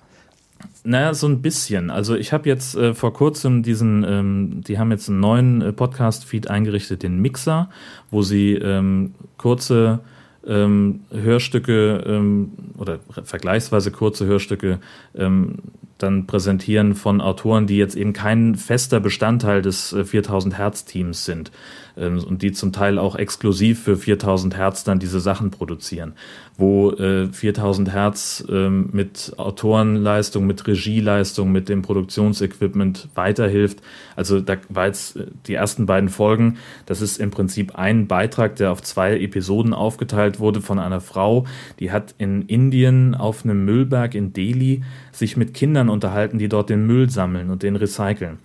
Naja, 0.83 1.15
so 1.15 1.27
ein 1.27 1.41
bisschen. 1.41 1.89
Also 1.89 2.15
ich 2.15 2.33
habe 2.33 2.47
jetzt 2.47 2.75
äh, 2.75 2.93
vor 2.93 3.13
kurzem 3.13 3.63
diesen, 3.63 4.03
ähm, 4.07 4.61
die 4.67 4.77
haben 4.77 4.91
jetzt 4.91 5.09
einen 5.09 5.19
neuen 5.19 5.61
äh, 5.63 5.73
Podcast-Feed 5.73 6.51
eingerichtet, 6.51 7.01
den 7.01 7.19
Mixer, 7.19 7.69
wo 8.11 8.21
sie 8.21 8.53
ähm, 8.53 9.15
kurze 9.37 10.01
ähm, 10.47 11.01
Hörstücke 11.11 12.03
ähm, 12.05 12.51
oder 12.77 12.99
vergleichsweise 13.23 13.91
kurze 13.91 14.25
Hörstücke 14.25 14.79
ähm, 15.15 15.57
dann 15.97 16.25
präsentieren 16.25 16.95
von 16.95 17.21
Autoren, 17.21 17.67
die 17.67 17.77
jetzt 17.77 17.95
eben 17.95 18.13
kein 18.13 18.55
fester 18.55 18.99
Bestandteil 18.99 19.61
des 19.61 19.93
äh, 19.93 20.03
4000 20.03 20.57
Hertz 20.57 20.85
Teams 20.85 21.25
sind 21.25 21.51
und 21.95 22.41
die 22.41 22.51
zum 22.51 22.71
Teil 22.71 22.97
auch 22.97 23.15
exklusiv 23.15 23.83
für 23.83 23.97
4000 23.97 24.55
Hertz 24.55 24.83
dann 24.83 24.99
diese 24.99 25.19
Sachen 25.19 25.51
produzieren, 25.51 26.13
wo 26.57 26.91
äh, 26.91 27.27
4000 27.27 27.91
Hertz 27.91 28.43
ähm, 28.49 28.89
mit 28.91 29.33
Autorenleistung, 29.37 30.47
mit 30.47 30.65
Regieleistung, 30.67 31.51
mit 31.51 31.69
dem 31.69 31.81
Produktionsequipment 31.81 33.09
weiterhilft. 33.15 33.81
Also 34.15 34.39
da 34.39 34.57
war 34.69 34.87
jetzt 34.87 35.17
äh, 35.17 35.25
die 35.47 35.53
ersten 35.53 35.85
beiden 35.85 36.09
Folgen, 36.09 36.57
das 36.85 37.01
ist 37.01 37.17
im 37.17 37.31
Prinzip 37.31 37.75
ein 37.75 38.07
Beitrag, 38.07 38.55
der 38.55 38.71
auf 38.71 38.81
zwei 38.81 39.19
Episoden 39.19 39.73
aufgeteilt 39.73 40.39
wurde 40.39 40.61
von 40.61 40.79
einer 40.79 41.01
Frau, 41.01 41.45
die 41.79 41.91
hat 41.91 42.15
in 42.17 42.43
Indien 42.43 43.15
auf 43.15 43.43
einem 43.43 43.65
Müllberg 43.65 44.15
in 44.15 44.33
Delhi 44.33 44.83
sich 45.11 45.37
mit 45.37 45.53
Kindern 45.53 45.89
unterhalten, 45.89 46.37
die 46.37 46.47
dort 46.47 46.69
den 46.69 46.87
Müll 46.87 47.09
sammeln 47.09 47.49
und 47.49 47.63
den 47.63 47.75
recyceln. 47.75 48.37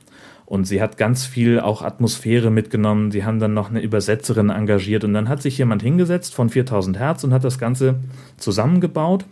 Und 0.47 0.65
sie 0.65 0.81
hat 0.81 0.97
ganz 0.97 1.27
viel 1.27 1.59
auch 1.59 1.83
Atmosphäre 1.83 2.51
mitgenommen. 2.51 3.11
Sie 3.11 3.25
haben 3.25 3.41
dann 3.41 3.53
noch 3.53 3.69
eine 3.69 3.83
Übersetzerin 3.83 4.51
engagiert. 4.51 5.03
Und 5.03 5.13
dann 5.13 5.29
hat 5.29 5.43
sich 5.43 5.59
jemand 5.59 5.83
hingesetzt 5.83 6.35
von 6.35 6.49
4000 6.49 6.99
Hertz 6.99 7.25
und 7.25 7.33
hat 7.33 7.43
das 7.43 7.59
Ganze 7.59 7.97
zusammengebaut. 8.37 9.25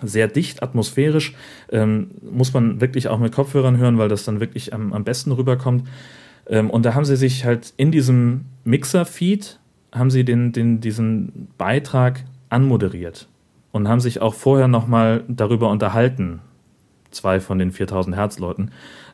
Sehr 0.00 0.28
dicht, 0.28 0.62
atmosphärisch. 0.62 1.34
Ähm, 1.70 2.12
muss 2.22 2.54
man 2.54 2.80
wirklich 2.80 3.08
auch 3.08 3.18
mit 3.18 3.32
Kopfhörern 3.32 3.76
hören, 3.78 3.98
weil 3.98 4.08
das 4.08 4.24
dann 4.24 4.38
wirklich 4.38 4.72
am, 4.72 4.92
am 4.92 5.02
besten 5.02 5.32
rüberkommt. 5.32 5.88
Ähm, 6.46 6.70
und 6.70 6.86
da 6.86 6.94
haben 6.94 7.04
sie 7.04 7.16
sich 7.16 7.44
halt 7.44 7.74
in 7.76 7.90
diesem 7.90 8.42
Mixer-Feed, 8.64 9.58
haben 9.92 10.10
sie 10.10 10.24
den, 10.24 10.52
den, 10.52 10.80
diesen 10.80 11.48
Beitrag 11.58 12.24
anmoderiert 12.48 13.28
und 13.72 13.88
haben 13.88 14.00
sich 14.00 14.20
auch 14.20 14.34
vorher 14.34 14.68
nochmal 14.68 15.24
darüber 15.26 15.68
unterhalten, 15.68 16.40
zwei 17.10 17.40
von 17.40 17.58
den 17.58 17.72
4000 17.72 18.14
Hertz 18.16 18.38
Leuten. 18.38 18.70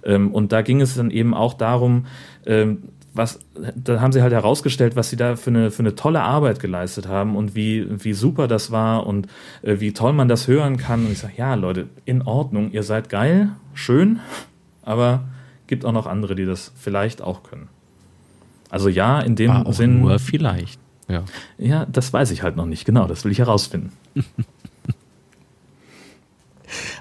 Ähm, 0.09 0.32
und 0.32 0.51
da 0.51 0.62
ging 0.62 0.80
es 0.80 0.97
dann 0.97 1.10
eben 1.10 1.35
auch 1.35 1.55
darum, 1.55 2.06
ähm, 2.47 2.78
was, 3.14 3.39
da 3.74 4.01
haben 4.01 4.12
sie 4.12 4.22
halt 4.22 4.32
herausgestellt, 4.32 4.97
was 4.97 5.10
sie 5.10 5.16
da 5.16 5.36
für 5.36 5.51
eine, 5.51 5.70
für 5.70 5.80
eine 5.80 5.94
tolle 5.94 6.22
Arbeit 6.22 6.60
geleistet 6.60 7.09
haben 7.09 7.36
und 7.36 7.55
wie, 7.55 7.86
wie 8.02 8.14
super 8.14 8.48
das 8.48 8.70
war 8.70 9.06
und 9.06 9.26
äh, 9.62 9.80
wie 9.80 9.93
toll 9.93 10.12
man 10.12 10.28
das 10.28 10.48
hören 10.48 10.78
kann. 10.78 11.05
Und 11.05 11.12
ich 11.12 11.18
sage, 11.18 11.35
ja, 11.36 11.55
Leute, 11.55 11.89
in 12.05 12.22
Ordnung, 12.22 12.70
ihr 12.72 12.82
seid 12.82 13.10
geil, 13.10 13.51
schön, 13.74 14.20
aber 14.82 15.24
gibt 15.66 15.85
auch 15.85 15.93
noch 15.93 16.06
andere, 16.06 16.35
die 16.35 16.47
das 16.47 16.72
vielleicht 16.76 17.20
auch 17.20 17.43
können. 17.43 17.68
Also 18.70 18.89
ja, 18.89 19.20
in 19.20 19.36
dem 19.36 19.51
War 19.51 19.66
auch 19.66 19.74
Sinn. 19.74 20.01
Nur 20.01 20.18
vielleicht. 20.18 20.80
Ja. 21.09 21.24
ja, 21.56 21.86
das 21.86 22.12
weiß 22.12 22.30
ich 22.30 22.43
halt 22.43 22.56
noch 22.56 22.66
nicht, 22.66 22.85
genau, 22.85 23.06
das 23.06 23.24
will 23.24 23.32
ich 23.32 23.39
herausfinden. 23.39 23.93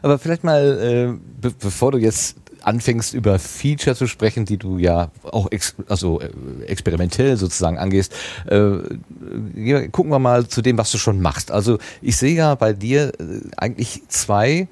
Aber 0.01 0.17
vielleicht 0.17 0.45
mal, 0.45 0.79
äh, 0.79 1.11
be 1.41 1.51
bevor 1.59 1.91
du 1.91 1.97
jetzt 1.97 2.37
anfängst 2.63 3.13
über 3.13 3.39
Feature 3.39 3.95
zu 3.95 4.07
sprechen, 4.07 4.45
die 4.45 4.57
du 4.57 4.77
ja 4.77 5.11
auch 5.23 5.51
ex 5.51 5.75
also 5.87 6.21
äh, 6.21 6.29
experimentell 6.65 7.37
sozusagen 7.37 7.77
angehst, 7.77 8.13
äh, 8.45 9.87
gucken 9.91 10.11
wir 10.11 10.19
mal 10.19 10.47
zu 10.47 10.61
dem, 10.61 10.77
was 10.77 10.91
du 10.91 10.97
schon 10.97 11.21
machst. 11.21 11.51
Also 11.51 11.77
ich 12.01 12.17
sehe 12.17 12.35
ja 12.35 12.55
bei 12.55 12.73
dir 12.73 13.13
äh, 13.19 13.41
eigentlich 13.57 14.03
zwei 14.07 14.67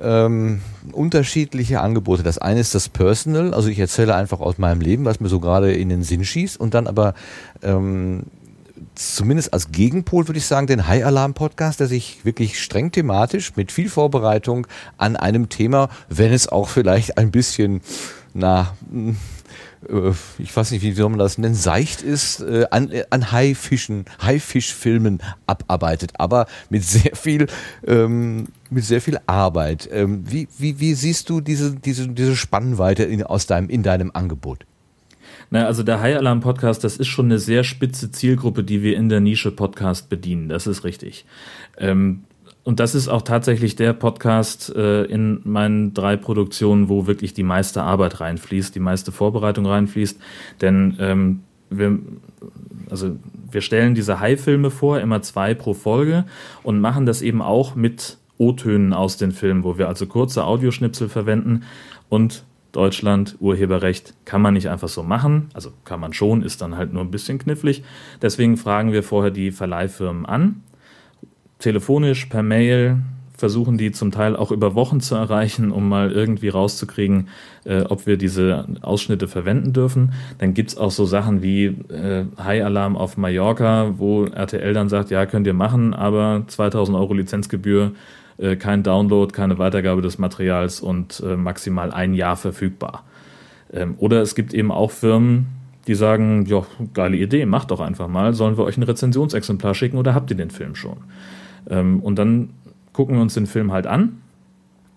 ähm, 0.00 0.60
unterschiedliche 0.92 1.80
Angebote. 1.80 2.22
Das 2.22 2.38
eine 2.38 2.60
ist 2.60 2.74
das 2.74 2.88
Personal, 2.88 3.54
also 3.54 3.68
ich 3.68 3.78
erzähle 3.78 4.14
einfach 4.14 4.40
aus 4.40 4.58
meinem 4.58 4.80
Leben, 4.80 5.04
was 5.04 5.20
mir 5.20 5.28
so 5.28 5.40
gerade 5.40 5.72
in 5.72 5.88
den 5.88 6.02
Sinn 6.02 6.24
schießt 6.24 6.58
und 6.58 6.74
dann 6.74 6.86
aber 6.86 7.14
ähm, 7.62 8.24
zumindest 8.96 9.52
als 9.52 9.70
Gegenpol 9.70 10.26
würde 10.26 10.38
ich 10.38 10.46
sagen, 10.46 10.66
den 10.66 10.88
High 10.88 11.04
Alarm 11.04 11.34
Podcast, 11.34 11.80
der 11.80 11.86
sich 11.86 12.24
wirklich 12.24 12.60
streng 12.60 12.90
thematisch 12.90 13.54
mit 13.56 13.70
viel 13.70 13.88
Vorbereitung 13.88 14.66
an 14.96 15.16
einem 15.16 15.48
Thema, 15.48 15.88
wenn 16.08 16.32
es 16.32 16.48
auch 16.48 16.68
vielleicht 16.68 17.18
ein 17.18 17.30
bisschen, 17.30 17.80
na, 18.34 18.74
äh, 19.88 20.12
ich 20.38 20.56
weiß 20.56 20.70
nicht, 20.70 20.82
wie 20.82 20.92
soll 20.92 21.10
man 21.10 21.18
das 21.18 21.38
nennen, 21.38 21.54
seicht 21.54 22.02
ist, 22.02 22.40
äh, 22.40 22.66
an, 22.70 22.90
äh, 22.90 23.04
an 23.10 23.32
Haifischen, 23.32 24.06
Haifischfilmen 24.20 25.22
abarbeitet, 25.46 26.12
aber 26.18 26.46
mit 26.70 26.82
sehr 26.84 27.14
viel, 27.14 27.46
ähm, 27.86 28.48
mit 28.70 28.84
sehr 28.84 29.00
viel 29.00 29.18
Arbeit. 29.26 29.88
Ähm, 29.92 30.24
wie, 30.26 30.48
wie, 30.58 30.80
wie 30.80 30.94
siehst 30.94 31.28
du 31.30 31.40
diese, 31.40 31.74
diese, 31.74 32.08
diese 32.08 32.36
Spannweite 32.36 33.04
in, 33.04 33.22
aus 33.22 33.46
deinem, 33.46 33.68
in 33.68 33.82
deinem 33.82 34.10
Angebot? 34.12 34.66
Na, 35.50 35.66
also 35.66 35.82
der 35.82 36.00
High 36.00 36.16
Alarm 36.16 36.40
Podcast, 36.40 36.82
das 36.82 36.96
ist 36.96 37.08
schon 37.08 37.26
eine 37.26 37.38
sehr 37.38 37.62
spitze 37.62 38.10
Zielgruppe, 38.10 38.64
die 38.64 38.82
wir 38.82 38.96
in 38.96 39.08
der 39.08 39.20
Nische 39.20 39.52
Podcast 39.52 40.08
bedienen. 40.08 40.48
Das 40.48 40.66
ist 40.66 40.84
richtig. 40.84 41.24
Ähm, 41.78 42.24
und 42.64 42.80
das 42.80 42.96
ist 42.96 43.06
auch 43.06 43.22
tatsächlich 43.22 43.76
der 43.76 43.92
Podcast 43.92 44.74
äh, 44.74 45.04
in 45.04 45.40
meinen 45.44 45.94
drei 45.94 46.16
Produktionen, 46.16 46.88
wo 46.88 47.06
wirklich 47.06 47.32
die 47.32 47.44
meiste 47.44 47.82
Arbeit 47.82 48.20
reinfließt, 48.20 48.74
die 48.74 48.80
meiste 48.80 49.12
Vorbereitung 49.12 49.66
reinfließt. 49.66 50.18
Denn 50.60 50.96
ähm, 50.98 51.40
wir, 51.70 52.00
also 52.90 53.16
wir 53.52 53.60
stellen 53.60 53.94
diese 53.94 54.18
High-Filme 54.18 54.72
vor, 54.72 54.98
immer 54.98 55.22
zwei 55.22 55.54
pro 55.54 55.74
Folge 55.74 56.24
und 56.64 56.80
machen 56.80 57.06
das 57.06 57.22
eben 57.22 57.40
auch 57.40 57.76
mit 57.76 58.18
O-Tönen 58.36 58.92
aus 58.92 59.16
den 59.16 59.30
Filmen, 59.30 59.62
wo 59.62 59.78
wir 59.78 59.86
also 59.86 60.06
kurze 60.06 60.44
Audioschnipsel 60.44 61.08
verwenden 61.08 61.62
und 62.08 62.42
Deutschland, 62.76 63.36
Urheberrecht 63.40 64.12
kann 64.26 64.42
man 64.42 64.52
nicht 64.52 64.68
einfach 64.68 64.88
so 64.88 65.02
machen. 65.02 65.48
Also 65.54 65.70
kann 65.84 65.98
man 65.98 66.12
schon, 66.12 66.42
ist 66.42 66.60
dann 66.60 66.76
halt 66.76 66.92
nur 66.92 67.02
ein 67.02 67.10
bisschen 67.10 67.38
knifflig. 67.38 67.82
Deswegen 68.20 68.58
fragen 68.58 68.92
wir 68.92 69.02
vorher 69.02 69.30
die 69.30 69.50
Verleihfirmen 69.50 70.26
an. 70.26 70.62
Telefonisch, 71.58 72.26
per 72.26 72.42
Mail, 72.42 72.98
versuchen 73.36 73.78
die 73.78 73.92
zum 73.92 74.10
Teil 74.10 74.36
auch 74.36 74.50
über 74.50 74.74
Wochen 74.74 75.00
zu 75.00 75.14
erreichen, 75.14 75.70
um 75.70 75.88
mal 75.88 76.12
irgendwie 76.12 76.48
rauszukriegen, 76.48 77.28
äh, 77.64 77.82
ob 77.82 78.06
wir 78.06 78.18
diese 78.18 78.66
Ausschnitte 78.82 79.26
verwenden 79.26 79.72
dürfen. 79.72 80.12
Dann 80.36 80.52
gibt 80.52 80.70
es 80.70 80.76
auch 80.76 80.90
so 80.90 81.06
Sachen 81.06 81.42
wie 81.42 81.66
äh, 81.66 82.26
High 82.38 82.62
Alarm 82.62 82.94
auf 82.96 83.16
Mallorca, 83.16 83.94
wo 83.96 84.24
RTL 84.24 84.74
dann 84.74 84.90
sagt, 84.90 85.10
ja, 85.10 85.24
könnt 85.24 85.46
ihr 85.46 85.54
machen, 85.54 85.94
aber 85.94 86.44
2000 86.46 86.96
Euro 86.96 87.14
Lizenzgebühr, 87.14 87.92
äh, 88.38 88.56
kein 88.56 88.82
Download, 88.82 89.32
keine 89.32 89.58
Weitergabe 89.58 90.02
des 90.02 90.18
Materials 90.18 90.80
und 90.80 91.22
äh, 91.24 91.36
maximal 91.36 91.90
ein 91.90 92.14
Jahr 92.14 92.36
verfügbar. 92.36 93.04
Ähm, 93.72 93.94
oder 93.98 94.22
es 94.22 94.34
gibt 94.34 94.54
eben 94.54 94.70
auch 94.70 94.90
Firmen, 94.90 95.46
die 95.86 95.94
sagen, 95.94 96.44
ja, 96.46 96.62
geile 96.94 97.16
Idee, 97.16 97.46
macht 97.46 97.70
doch 97.70 97.80
einfach 97.80 98.08
mal, 98.08 98.34
sollen 98.34 98.56
wir 98.56 98.64
euch 98.64 98.76
ein 98.76 98.82
Rezensionsexemplar 98.82 99.74
schicken 99.74 99.98
oder 99.98 100.14
habt 100.14 100.30
ihr 100.30 100.36
den 100.36 100.50
Film 100.50 100.74
schon? 100.74 100.98
Ähm, 101.68 102.00
und 102.00 102.18
dann 102.18 102.50
gucken 102.92 103.16
wir 103.16 103.22
uns 103.22 103.34
den 103.34 103.46
Film 103.46 103.72
halt 103.72 103.86
an, 103.86 104.20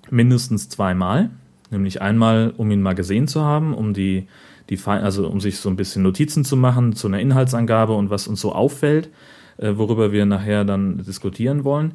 mindestens 0.10 0.70
zweimal, 0.70 1.30
nämlich 1.70 2.02
einmal, 2.02 2.54
um 2.58 2.72
ihn 2.72 2.82
mal 2.82 2.96
gesehen 2.96 3.28
zu 3.28 3.44
haben, 3.44 3.74
um 3.74 3.94
die, 3.94 4.28
die 4.70 4.80
also 4.86 5.28
um 5.28 5.40
sich 5.40 5.58
so 5.58 5.70
ein 5.70 5.76
bisschen 5.76 6.04
Notizen 6.04 6.44
zu 6.44 6.58
machen 6.58 6.94
zu 6.94 7.08
einer 7.08 7.20
Inhaltsangabe 7.20 7.94
und 7.94 8.10
was 8.10 8.28
uns 8.28 8.42
so 8.42 8.54
auffällt, 8.54 9.10
äh, 9.58 9.74
worüber 9.76 10.12
wir 10.12 10.26
nachher 10.26 10.66
dann 10.66 11.04
diskutieren 11.04 11.64
wollen. 11.64 11.94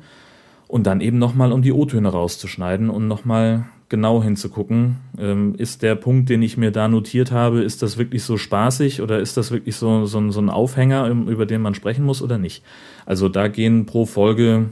Und 0.75 0.89
dann 0.89 1.01
eben 1.01 1.19
nochmal, 1.19 1.53
um 1.53 1.63
die 1.63 1.71
O-Töne 1.71 2.09
rauszuschneiden 2.09 2.91
und 2.91 3.07
nochmal 3.07 3.67
genau 3.89 4.25
hinzugucken, 4.25 4.97
ähm, 5.17 5.55
ist 5.57 5.83
der 5.83 5.95
Punkt, 5.95 6.29
den 6.29 6.43
ich 6.43 6.57
mir 6.57 6.73
da 6.73 6.89
notiert 6.89 7.31
habe, 7.31 7.63
ist 7.63 7.81
das 7.81 7.97
wirklich 7.97 8.25
so 8.25 8.37
spaßig 8.37 9.01
oder 9.01 9.21
ist 9.21 9.37
das 9.37 9.53
wirklich 9.53 9.77
so, 9.77 10.05
so, 10.07 10.33
so 10.33 10.41
ein 10.41 10.51
Aufhänger, 10.51 11.07
über 11.07 11.47
den 11.47 11.63
man 11.63 11.77
sprechen 11.77 12.05
muss 12.05 12.23
oder 12.23 12.39
nicht? 12.39 12.65
Also 13.07 13.29
da 13.29 13.47
gehen 13.47 13.87
pro 13.87 14.05
Folge 14.05 14.71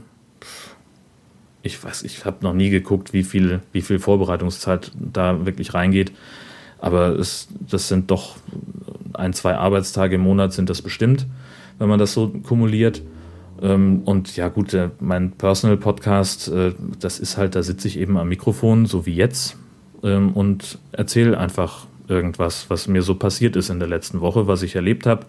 ich 1.61 1.81
weiß, 1.81 2.03
ich 2.03 2.25
habe 2.25 2.39
noch 2.41 2.53
nie 2.53 2.69
geguckt, 2.69 3.13
wie 3.13 3.23
viel, 3.23 3.61
wie 3.71 3.81
viel 3.81 3.99
Vorbereitungszeit 3.99 4.91
da 4.99 5.45
wirklich 5.45 5.73
reingeht. 5.73 6.11
Aber 6.79 7.17
es, 7.17 7.47
das 7.61 7.87
sind 7.87 8.11
doch 8.11 8.35
ein, 9.13 9.31
zwei 9.31 9.55
Arbeitstage 9.55 10.15
im 10.15 10.21
Monat 10.21 10.51
sind 10.51 10.69
das 10.69 10.81
bestimmt, 10.81 11.27
wenn 11.79 11.87
man 11.87 11.97
das 11.97 12.11
so 12.11 12.27
kumuliert. 12.27 13.03
Ähm, 13.63 14.01
und 14.03 14.35
ja 14.35 14.49
gut, 14.49 14.73
äh, 14.73 14.89
mein 14.99 15.31
Personal 15.31 15.77
Podcast, 15.77 16.49
äh, 16.49 16.73
das 16.99 17.19
ist 17.19 17.37
halt, 17.37 17.55
da 17.55 17.63
sitze 17.63 17.87
ich 17.87 17.97
eben 17.97 18.17
am 18.17 18.27
Mikrofon, 18.27 18.85
so 18.85 19.05
wie 19.05 19.15
jetzt, 19.15 19.57
ähm, 20.03 20.33
und 20.33 20.77
erzähle 20.91 21.37
einfach 21.37 21.87
irgendwas, 22.09 22.69
was 22.69 22.89
mir 22.89 23.01
so 23.01 23.15
passiert 23.15 23.55
ist 23.55 23.69
in 23.69 23.79
der 23.79 23.87
letzten 23.87 24.19
Woche, 24.19 24.45
was 24.45 24.61
ich 24.61 24.75
erlebt 24.75 25.05
habe 25.05 25.25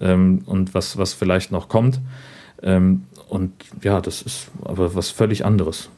ähm, 0.00 0.42
und 0.46 0.74
was, 0.74 0.98
was 0.98 1.14
vielleicht 1.14 1.52
noch 1.52 1.68
kommt. 1.68 2.00
Und 2.60 3.52
ja, 3.84 4.00
das 4.00 4.20
ist 4.20 4.50
aber 4.64 4.96
was 4.96 5.10
völlig 5.10 5.44
anderes. 5.44 5.90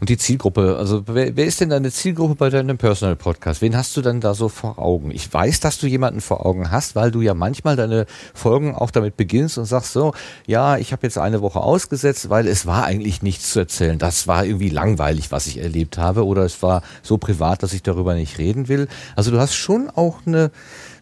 Und 0.00 0.08
die 0.08 0.18
Zielgruppe, 0.18 0.76
also 0.78 1.02
wer, 1.06 1.36
wer 1.36 1.44
ist 1.44 1.60
denn 1.60 1.70
deine 1.70 1.90
Zielgruppe 1.90 2.34
bei 2.34 2.50
deinem 2.50 2.78
Personal 2.78 3.16
Podcast? 3.16 3.62
Wen 3.62 3.76
hast 3.76 3.96
du 3.96 4.02
dann 4.02 4.20
da 4.20 4.34
so 4.34 4.48
vor 4.48 4.78
Augen? 4.78 5.10
Ich 5.10 5.32
weiß, 5.32 5.60
dass 5.60 5.78
du 5.78 5.86
jemanden 5.86 6.20
vor 6.20 6.44
Augen 6.46 6.70
hast, 6.70 6.96
weil 6.96 7.10
du 7.10 7.20
ja 7.20 7.34
manchmal 7.34 7.76
deine 7.76 8.06
Folgen 8.34 8.74
auch 8.74 8.90
damit 8.90 9.16
beginnst 9.16 9.58
und 9.58 9.64
sagst 9.64 9.92
so, 9.92 10.12
ja, 10.46 10.78
ich 10.78 10.92
habe 10.92 11.06
jetzt 11.06 11.18
eine 11.18 11.42
Woche 11.42 11.60
ausgesetzt, 11.60 12.30
weil 12.30 12.46
es 12.46 12.66
war 12.66 12.84
eigentlich 12.84 13.22
nichts 13.22 13.52
zu 13.52 13.60
erzählen. 13.60 13.98
Das 13.98 14.26
war 14.26 14.44
irgendwie 14.44 14.70
langweilig, 14.70 15.30
was 15.32 15.46
ich 15.46 15.58
erlebt 15.58 15.98
habe 15.98 16.24
oder 16.24 16.42
es 16.42 16.62
war 16.62 16.82
so 17.02 17.18
privat, 17.18 17.62
dass 17.62 17.72
ich 17.72 17.82
darüber 17.82 18.14
nicht 18.14 18.38
reden 18.38 18.68
will. 18.68 18.88
Also 19.16 19.30
du 19.30 19.38
hast 19.38 19.54
schon 19.54 19.90
auch 19.90 20.26
eine, 20.26 20.50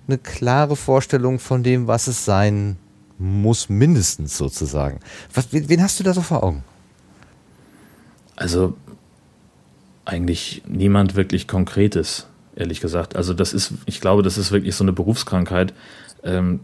eine 0.07 0.19
klare 0.19 0.77
Vorstellung 0.77 1.39
von 1.39 1.62
dem, 1.62 1.86
was 1.86 2.07
es 2.07 2.24
sein 2.24 2.77
muss, 3.19 3.69
mindestens 3.69 4.36
sozusagen. 4.36 5.01
Was, 5.32 5.48
wen 5.51 5.82
hast 5.82 5.98
du 5.98 6.05
da 6.05 6.12
so 6.12 6.23
vor 6.23 6.43
Augen? 6.43 6.62
Also 8.37 8.77
eigentlich 10.05 10.63
niemand 10.67 11.17
wirklich 11.17 11.49
Konkretes, 11.49 12.29
ehrlich 12.55 12.81
gesagt. 12.81 13.17
Also 13.17 13.35
das 13.35 13.53
ist, 13.53 13.75
ich 13.87 14.01
glaube, 14.01 14.23
das 14.23 14.39
ist 14.39 14.53
wirklich 14.53 14.75
so 14.75 14.85
eine 14.85 14.93
Berufskrankheit. 14.93 15.75
Ähm, 16.23 16.61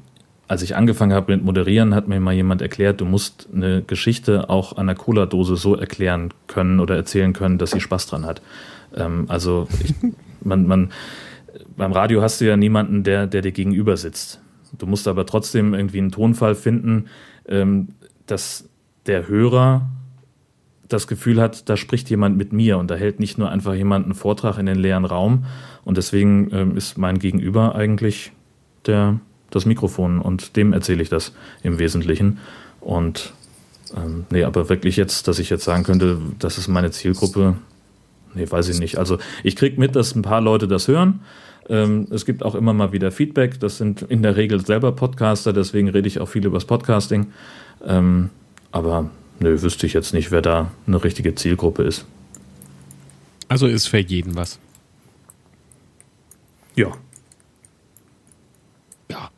als 0.49 0.63
ich 0.63 0.77
angefangen 0.77 1.15
habe 1.15 1.33
mit 1.33 1.45
Moderieren, 1.45 1.95
hat 1.95 2.09
mir 2.09 2.21
mal 2.21 2.35
jemand 2.35 2.61
erklärt, 2.63 3.01
du 3.01 3.05
musst 3.05 3.49
eine 3.55 3.83
Geschichte 3.83 4.51
auch 4.51 4.73
an 4.73 4.89
einer 4.89 4.95
Cola-Dose 4.95 5.57
so 5.57 5.75
erklären 5.75 6.33
können 6.47 6.79
oder 6.79 6.95
erzählen 6.95 7.33
können, 7.33 7.59
dass 7.59 7.71
sie 7.71 7.81
Spaß 7.81 8.07
dran 8.07 8.27
hat. 8.27 8.43
Ähm, 8.95 9.25
also 9.29 9.67
ich, 9.83 9.95
man, 10.43 10.67
man, 10.67 10.93
beim 11.77 11.93
Radio 11.93 12.23
hast 12.23 12.41
du 12.41 12.47
ja 12.47 12.57
niemanden, 12.57 13.03
der, 13.03 13.27
der 13.27 13.43
dir 13.43 13.53
gegenüber 13.53 13.97
sitzt. 13.97 14.41
Du 14.79 14.87
musst 14.87 15.09
aber 15.09 15.27
trotzdem 15.27 15.75
irgendwie 15.75 15.99
einen 15.99 16.13
Tonfall 16.13 16.55
finden, 16.55 17.07
ähm, 17.49 17.89
dass 18.27 18.69
der 19.07 19.29
Hörer 19.29 19.89
das 20.93 21.07
Gefühl 21.07 21.41
hat, 21.41 21.69
da 21.69 21.77
spricht 21.77 22.11
jemand 22.11 22.37
mit 22.37 22.53
mir 22.53 22.79
und 22.79 22.91
da 22.91 22.95
hält 22.95 23.21
nicht 23.21 23.39
nur 23.39 23.51
einfach 23.51 23.75
jemand 23.75 24.07
einen 24.07 24.15
Vortrag 24.15 24.59
in 24.59 24.67
den 24.67 24.79
leeren 24.79 25.05
Raum. 25.05 25.45
Und 25.85 25.97
deswegen 25.97 26.51
ähm, 26.53 26.77
ist 26.77 26.99
mein 26.99 27.19
Gegenüber 27.19 27.75
eigentlich 27.75 28.33
der, 28.87 29.21
das 29.51 29.67
Mikrofon 29.67 30.21
und 30.21 30.57
dem 30.57 30.73
erzähle 30.73 31.03
ich 31.03 31.09
das 31.09 31.33
im 31.63 31.79
Wesentlichen. 31.79 32.39
Und 32.81 33.33
ähm, 33.97 34.25
nee, 34.31 34.45
aber 34.45 34.69
wirklich 34.69 34.97
jetzt, 34.97 35.29
dass 35.29 35.39
ich 35.39 35.51
jetzt 35.51 35.65
sagen 35.65 35.85
könnte, 35.85 36.19
das 36.39 36.59
ist 36.59 36.69
meine 36.69 36.91
Zielgruppe, 36.91 37.57
nee, 38.35 38.49
weiß 38.49 38.69
ich 38.69 38.79
nicht. 38.79 38.99
Also 38.99 39.19
ich 39.43 39.57
kriege 39.57 39.79
mit, 39.79 39.97
dass 39.97 40.15
ein 40.15 40.23
paar 40.23 40.41
Leute 40.41 40.69
das 40.69 40.89
hören. 40.89 41.21
Ähm, 41.69 42.07
es 42.11 42.25
gibt 42.25 42.43
auch 42.43 42.55
immer 42.55 42.73
mal 42.73 42.93
wieder 42.93 43.13
Feedback. 43.13 43.61
Das 43.61 43.79
sind 43.79 44.03
in 44.03 44.23
der 44.23 44.37
Regel 44.37 44.65
selber 44.65 44.93
Podcaster, 44.93 45.53
deswegen 45.53 45.89
rede 45.89 46.09
ich 46.09 46.21
auch 46.21 46.29
viel 46.29 46.45
über 46.45 46.57
das 46.57 46.65
Podcasting. 46.65 47.29
Ähm, 47.85 48.31
aber 48.73 49.11
nö, 49.43 49.61
wüsste 49.63 49.87
ich 49.87 49.93
jetzt 49.93 50.15
nicht, 50.15 50.31
wer 50.31 50.43
da 50.43 50.71
eine 50.87 51.03
richtige 51.03 51.35
Zielgruppe 51.35 51.83
ist. 51.83 52.07
Also 53.49 53.67
ist 53.67 53.89
für 53.89 53.99
jeden 53.99 54.35
was. 54.35 54.59
Ja. 56.75 56.93
Ja. 59.11 59.31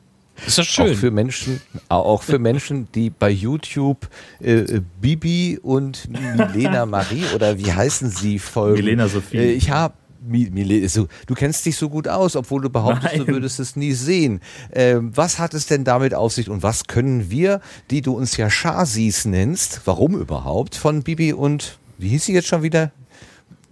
Ist 0.47 0.59
das 0.59 0.67
schön. 0.67 0.93
Auch 0.93 0.97
für 0.97 1.11
Menschen, 1.11 1.61
auch 1.89 2.23
für 2.23 2.39
Menschen, 2.39 2.87
die 2.95 3.11
bei 3.11 3.31
YouTube 3.31 4.09
äh, 4.41 4.81
Bibi 5.01 5.59
und 5.61 6.09
Milena 6.09 6.87
Marie 6.87 7.25
oder 7.35 7.59
wie 7.59 7.73
heißen 7.73 8.11
sie 8.11 8.39
folgen? 8.39 8.85
Milena 8.85 9.09
Sophie. 9.09 9.39
Äh, 9.39 9.53
ich 9.53 9.71
habe 9.71 9.95
Du 10.27 11.35
kennst 11.35 11.67
dich 11.67 11.77
so 11.77 11.89
gut 11.89 12.09
aus, 12.09 12.37
obwohl 12.37 12.63
du 12.63 12.71
behauptest, 12.71 13.05
Nein. 13.05 13.27
du 13.27 13.33
würdest 13.33 13.61
es 13.61 13.77
nie 13.77 13.93
sehen. 13.93 14.41
Ähm, 14.73 15.11
was 15.15 15.39
hat 15.39 15.55
es 15.55 15.67
denn 15.67 15.85
damit 15.85 16.15
auf 16.15 16.33
sich 16.33 16.49
und 16.49 16.63
was 16.63 16.87
können 16.87 17.31
wir, 17.31 17.61
die 17.91 18.01
du 18.01 18.17
uns 18.17 18.37
ja 18.37 18.51
Shazis 18.51 19.25
nennst, 19.25 19.83
warum 19.85 20.19
überhaupt, 20.19 20.75
von 20.75 21.03
Bibi 21.03 21.33
und, 21.33 21.79
wie 21.99 22.09
hieß 22.09 22.27
sie 22.27 22.33
jetzt 22.33 22.49
schon 22.49 22.63
wieder? 22.63 22.93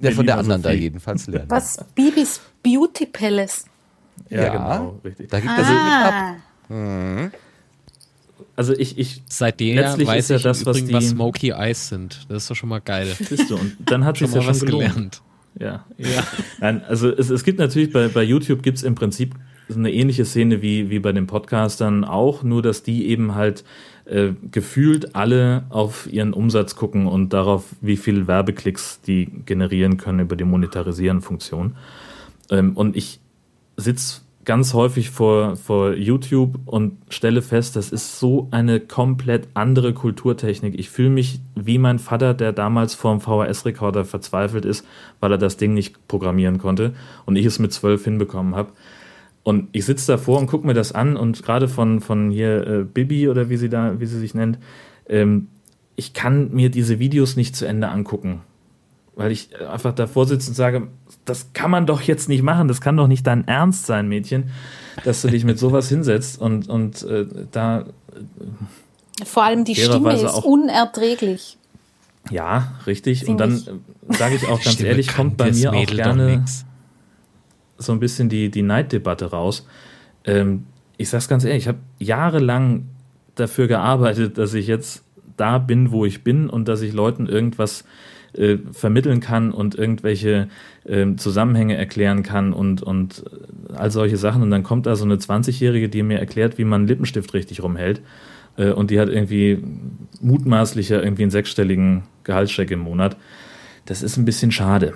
Ja, 0.00 0.10
von 0.10 0.26
der 0.26 0.38
anderen 0.38 0.62
Sophie. 0.62 0.76
da 0.76 0.80
jedenfalls 0.80 1.26
lernen. 1.28 1.50
Was? 1.50 1.78
Bibis 1.94 2.40
Beauty 2.62 3.06
Palace. 3.06 3.64
Ja, 4.28 4.42
ja 4.42 4.48
genau, 4.52 5.00
richtig. 5.04 5.30
Da 5.30 5.40
gibt 5.40 5.52
es 5.58 5.66
ah. 5.66 6.08
ab. 6.08 6.36
Mhm. 6.68 7.30
Also 8.54 8.74
ich, 8.74 8.98
ich 8.98 9.22
seitdem 9.28 9.76
letztlich 9.76 10.06
weiß 10.06 10.24
ist 10.24 10.30
ja 10.30 10.38
das, 10.50 10.66
was 10.66 10.84
die 10.84 10.92
was 10.92 11.08
Smoky 11.10 11.50
Eyes 11.50 11.88
sind. 11.88 12.26
Das 12.28 12.42
ist 12.42 12.50
doch 12.50 12.56
schon 12.56 12.68
mal 12.68 12.80
geil. 12.80 13.14
Siehst 13.18 13.50
du, 13.50 13.56
und 13.56 13.76
dann 13.86 14.04
hat 14.04 14.18
sich 14.18 14.32
ja 14.32 14.42
schon 14.42 14.58
gelernt. 14.60 15.22
Ja, 15.62 15.84
ja. 15.97 16.24
Nein, 16.60 16.82
also 16.89 17.09
es, 17.09 17.30
es 17.30 17.44
gibt 17.44 17.60
natürlich 17.60 17.93
bei, 17.93 18.09
bei 18.09 18.24
YouTube 18.24 18.62
gibt 18.62 18.78
es 18.78 18.82
im 18.82 18.97
Prinzip 18.97 19.36
eine 19.72 19.93
ähnliche 19.93 20.24
Szene 20.24 20.60
wie, 20.60 20.90
wie 20.90 20.98
bei 20.98 21.12
den 21.12 21.28
Podcastern 21.28 22.05
auch, 22.05 22.43
nur 22.43 22.62
dass 22.62 22.82
die 22.82 23.06
eben 23.06 23.36
halt 23.36 23.64
äh, 24.05 24.30
gefühlt 24.51 25.14
alle 25.14 25.64
auf 25.68 26.12
ihren 26.12 26.32
Umsatz 26.32 26.74
gucken 26.74 27.06
und 27.06 27.32
darauf, 27.32 27.66
wie 27.80 27.97
viel 27.97 28.26
Werbeklicks 28.26 29.01
die 29.02 29.30
generieren 29.47 29.98
können 29.98 30.18
über 30.18 30.34
die 30.34 30.44
Monetarisieren-Funktion. 30.44 31.76
Ähm, 32.51 32.76
und 32.76 32.97
ich 32.97 33.20
sitze 33.76 34.21
ganz 34.44 34.74
häufig 34.74 35.10
vor, 35.10 35.56
vor 35.56 35.94
YouTube 35.94 36.59
und 36.66 36.98
stelle 37.09 37.43
fest, 37.43 37.77
das 37.77 37.93
ist 37.93 38.19
so 38.19 38.48
eine 38.51 38.81
komplett 38.81 39.48
andere 39.55 39.94
Kulturtechnik. 39.94 40.78
Ich 40.78 40.90
fühle 40.90 41.10
mich 41.10 41.40
wie 41.55 41.78
mein 41.78 41.98
Vater, 41.98 42.35
der 42.35 42.52
damals 42.52 42.94
vor 42.94 43.12
dem 43.12 43.20
VHS-Rekorder 43.20 44.05
verzweifelt 44.05 44.64
ist, 44.64 44.86
weil 45.20 45.32
er 45.32 45.39
das 45.39 45.56
Ding 45.56 45.74
nicht 45.74 46.09
programmieren 46.09 46.59
konnte 46.59 46.93
und 47.24 47.36
ich 47.36 47.47
es 47.47 47.59
mit 47.59 47.73
zwölf 47.73 48.05
hinbekommen 48.05 48.56
habe. 48.56 48.73
Und 49.44 49.69
ich 49.73 49.85
sitze 49.85 50.12
davor 50.12 50.39
und 50.39 50.47
gucke 50.47 50.66
mir 50.66 50.74
das 50.74 50.93
an 50.93 51.16
und 51.16 51.43
gerade 51.43 51.69
von, 51.69 52.01
von 52.01 52.31
hier 52.31 52.66
äh, 52.66 52.85
Bibi 52.85 53.28
oder 53.28 53.48
wie 53.48 53.56
sie 53.56 53.69
da, 53.69 53.98
wie 54.01 54.06
sie 54.06 54.19
sich 54.19 54.35
nennt, 54.35 54.59
ähm, 55.09 55.48
ich 55.97 56.14
kann 56.14 56.52
mir 56.52 56.70
diese 56.70 56.98
Videos 56.98 57.36
nicht 57.36 57.55
zu 57.55 57.66
Ende 57.66 57.89
angucken. 57.89 58.43
Weil 59.14 59.31
ich 59.31 59.51
einfach 59.60 59.93
davor 59.93 60.27
sitze 60.27 60.51
und 60.51 60.55
sage, 60.55 60.89
das 61.24 61.52
kann 61.52 61.70
man 61.70 61.86
doch 61.86 62.02
jetzt 62.02 62.28
nicht 62.28 62.42
machen, 62.42 62.68
das 62.68 62.80
kann 62.80 62.96
doch 62.96 63.06
nicht 63.06 63.26
dein 63.26 63.46
Ernst 63.46 63.86
sein, 63.86 64.08
Mädchen, 64.08 64.50
dass 65.04 65.22
du 65.22 65.28
dich 65.28 65.44
mit 65.44 65.58
sowas 65.58 65.88
hinsetzt 65.88 66.40
und, 66.40 66.68
und 66.68 67.02
äh, 67.04 67.26
da. 67.50 67.84
Vor 69.24 69.44
allem 69.44 69.64
die 69.64 69.76
Stimme 69.76 70.14
ist 70.14 70.44
unerträglich. 70.44 71.58
Ja, 72.30 72.74
richtig. 72.86 73.28
und 73.28 73.38
dann 73.38 73.54
äh, 73.54 74.14
sage 74.14 74.36
ich 74.36 74.48
auch 74.48 74.62
ganz 74.62 74.80
ehrlich, 74.80 75.08
kommt 75.08 75.36
bei 75.36 75.50
mir 75.50 75.72
auch 75.72 75.86
gerne 75.86 76.44
so 77.78 77.92
ein 77.92 78.00
bisschen 78.00 78.28
die, 78.28 78.50
die 78.50 78.62
Neiddebatte 78.62 79.26
raus. 79.26 79.66
Ähm, 80.24 80.66
ich 80.98 81.08
sag's 81.08 81.28
ganz 81.28 81.44
ehrlich, 81.44 81.64
ich 81.64 81.68
habe 81.68 81.78
jahrelang 81.98 82.88
dafür 83.34 83.66
gearbeitet, 83.66 84.38
dass 84.38 84.54
ich 84.54 84.66
jetzt 84.66 85.02
da 85.36 85.58
bin, 85.58 85.90
wo 85.90 86.04
ich 86.04 86.22
bin 86.22 86.48
und 86.48 86.68
dass 86.68 86.80
ich 86.80 86.92
Leuten 86.92 87.26
irgendwas 87.26 87.82
äh, 87.82 87.84
vermitteln 88.72 89.20
kann 89.20 89.50
und 89.50 89.74
irgendwelche 89.74 90.48
äh, 90.84 91.14
Zusammenhänge 91.16 91.76
erklären 91.76 92.22
kann 92.22 92.52
und, 92.52 92.82
und 92.82 93.24
all 93.74 93.90
solche 93.90 94.16
Sachen. 94.16 94.42
Und 94.42 94.50
dann 94.50 94.62
kommt 94.62 94.86
da 94.86 94.96
so 94.96 95.04
eine 95.04 95.16
20-Jährige, 95.16 95.88
die 95.88 96.02
mir 96.02 96.18
erklärt, 96.18 96.59
wie 96.59 96.64
man 96.64 96.82
einen 96.82 96.88
Lippenstift 96.88 97.34
richtig 97.34 97.62
rumhält. 97.62 98.00
Äh, 98.56 98.70
und 98.70 98.90
die 98.90 98.98
hat 98.98 99.09
irgendwie 99.09 99.62
mutmaßlicher 100.20 101.02
irgendwie 101.02 101.22
einen 101.22 101.30
sechsstelligen 101.30 102.04
Gehaltscheck 102.24 102.70
im 102.70 102.80
Monat. 102.80 103.16
Das 103.86 104.02
ist 104.02 104.16
ein 104.16 104.24
bisschen 104.24 104.52
schade. 104.52 104.94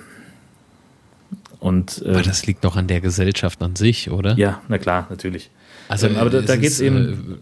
Und, 1.58 2.02
äh, 2.04 2.10
aber 2.10 2.22
das 2.22 2.46
liegt 2.46 2.64
doch 2.64 2.76
an 2.76 2.86
der 2.86 3.00
Gesellschaft 3.00 3.62
an 3.62 3.76
sich, 3.76 4.10
oder? 4.10 4.36
Ja, 4.36 4.62
na 4.68 4.78
klar, 4.78 5.06
natürlich. 5.10 5.50
Also, 5.88 6.06
ähm, 6.06 6.16
aber 6.16 6.30
da, 6.30 6.40
da 6.40 6.56
geht 6.56 6.70
es 6.70 6.80
eben, 6.80 7.40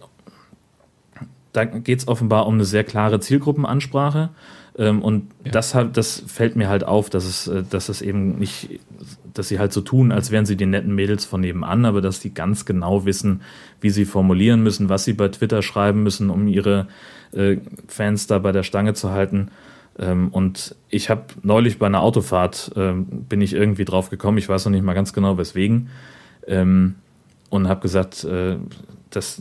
äh, 1.21 1.23
da 1.53 1.65
geht 1.65 1.99
es 2.01 2.09
offenbar 2.09 2.47
um 2.47 2.55
eine 2.55 2.65
sehr 2.65 2.85
klare 2.85 3.21
Zielgruppenansprache 3.21 4.31
ähm, 4.77 5.03
und 5.03 5.31
ja. 5.45 5.53
das, 5.53 5.75
halt, 5.75 5.97
das 5.97 6.23
fällt 6.27 6.57
mir 6.57 6.69
halt 6.69 6.85
auf, 6.85 7.09
dass 7.09 7.25
es, 7.25 7.47
äh, 7.47 7.63
dass 7.69 7.89
es 7.89 8.03
eben 8.03 8.39
nicht, 8.39 8.81
dass 9.33 9.49
sie 9.49 9.59
halt 9.59 9.73
so 9.73 9.81
tun, 9.81 10.11
als 10.11 10.31
wären 10.31 10.47
sie 10.47 10.57
die 10.57 10.67
netten 10.67 10.95
Mädels 10.95 11.25
von 11.25 11.41
nebenan, 11.41 11.85
aber 11.85 12.01
dass 12.01 12.21
die 12.21 12.35
ganz 12.35 12.65
genau 12.65 13.05
wissen, 13.05 13.43
wie 13.81 13.91
sie 13.91 14.05
formulieren 14.05 14.63
müssen, 14.63 14.89
was 14.89 15.05
sie 15.05 15.13
bei 15.13 15.29
Twitter 15.29 15.63
schreiben 15.63 16.03
müssen, 16.03 16.29
um 16.31 16.49
ihre 16.49 16.89
äh, 17.33 17.59
Fans 17.87 18.27
da 18.27 18.39
bei 18.39 18.51
der 18.51 18.65
Stange 18.65 18.95
zu 18.95 19.11
halten. 19.11 19.51
Ähm, 19.97 20.29
und 20.29 20.75
ich 20.89 21.09
habe 21.09 21.23
neulich 21.43 21.79
bei 21.79 21.87
einer 21.87 22.03
Autofahrt, 22.03 22.73
ähm, 22.75 23.07
bin 23.07 23.41
ich 23.41 23.55
irgendwie 23.55 23.85
drauf 23.85 24.11
gekommen, 24.11 24.39
ich 24.39 24.49
weiß 24.49 24.65
noch 24.65 24.73
nicht 24.73 24.85
mal 24.85 24.95
ganz 24.95 25.13
genau 25.13 25.39
weswegen, 25.39 25.89
ähm, 26.49 26.97
und 27.49 27.69
habe 27.69 27.81
gesagt, 27.81 28.25
äh, 28.25 28.57
das 29.11 29.41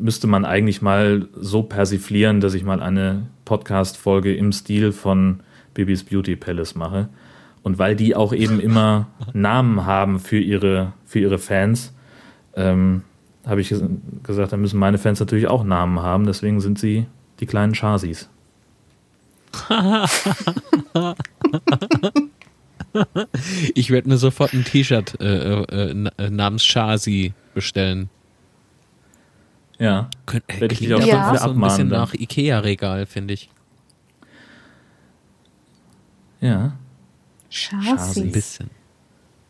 müsste 0.00 0.26
man 0.26 0.44
eigentlich 0.44 0.82
mal 0.82 1.28
so 1.38 1.62
persiflieren, 1.62 2.40
dass 2.40 2.54
ich 2.54 2.64
mal 2.64 2.80
eine 2.82 3.26
Podcast-Folge 3.44 4.34
im 4.34 4.52
Stil 4.52 4.92
von 4.92 5.40
Bibis 5.74 6.04
Beauty 6.04 6.36
Palace 6.36 6.74
mache. 6.74 7.08
Und 7.62 7.78
weil 7.78 7.94
die 7.96 8.16
auch 8.16 8.32
eben 8.32 8.60
immer 8.60 9.08
Namen 9.32 9.84
haben 9.86 10.18
für 10.18 10.38
ihre, 10.38 10.92
für 11.04 11.20
ihre 11.20 11.38
Fans, 11.38 11.92
ähm, 12.56 13.02
habe 13.46 13.60
ich 13.60 13.68
ges 13.68 13.82
gesagt, 14.22 14.52
dann 14.52 14.60
müssen 14.60 14.78
meine 14.78 14.98
Fans 14.98 15.20
natürlich 15.20 15.48
auch 15.48 15.64
Namen 15.64 16.00
haben, 16.00 16.26
deswegen 16.26 16.60
sind 16.60 16.78
sie 16.78 17.06
die 17.40 17.46
kleinen 17.46 17.72
Chasis. 17.72 18.28
ich 23.74 23.90
werde 23.90 24.08
mir 24.08 24.18
sofort 24.18 24.52
ein 24.52 24.64
T-Shirt 24.64 25.20
äh, 25.20 25.62
äh, 25.62 26.08
äh, 26.18 26.30
namens 26.30 26.64
Shasi 26.64 27.32
bestellen. 27.54 28.10
Ja. 29.80 30.08
Könnt, 30.26 30.44
äh, 30.48 30.60
Werd 30.60 30.72
ich 30.72 30.86
schon 30.86 30.92
auch 30.94 31.32
für 31.32 31.38
so 31.38 31.50
ein 31.50 31.60
bisschen 31.60 31.88
nach 31.88 32.14
Ikea-Regal, 32.14 33.06
finde 33.06 33.34
ich. 33.34 33.50
Ja. 36.40 36.72
Chassis. 37.50 38.16
Ein 38.22 38.30
bisschen. 38.32 38.70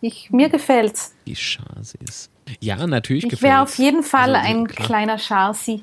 Ich, 0.00 0.30
mir 0.30 0.48
gefällt's. 0.48 1.14
Die 1.26 1.34
Chasis. 1.34 2.30
Ja, 2.60 2.86
natürlich 2.86 3.24
Ich 3.24 3.42
wäre 3.42 3.52
gefällt's. 3.64 3.72
auf 3.72 3.78
jeden 3.78 4.02
Fall 4.02 4.34
Also, 4.34 4.48
ein 4.48 4.66
klar. 4.66 4.86
kleiner 4.86 5.18
Chassis. 5.18 5.82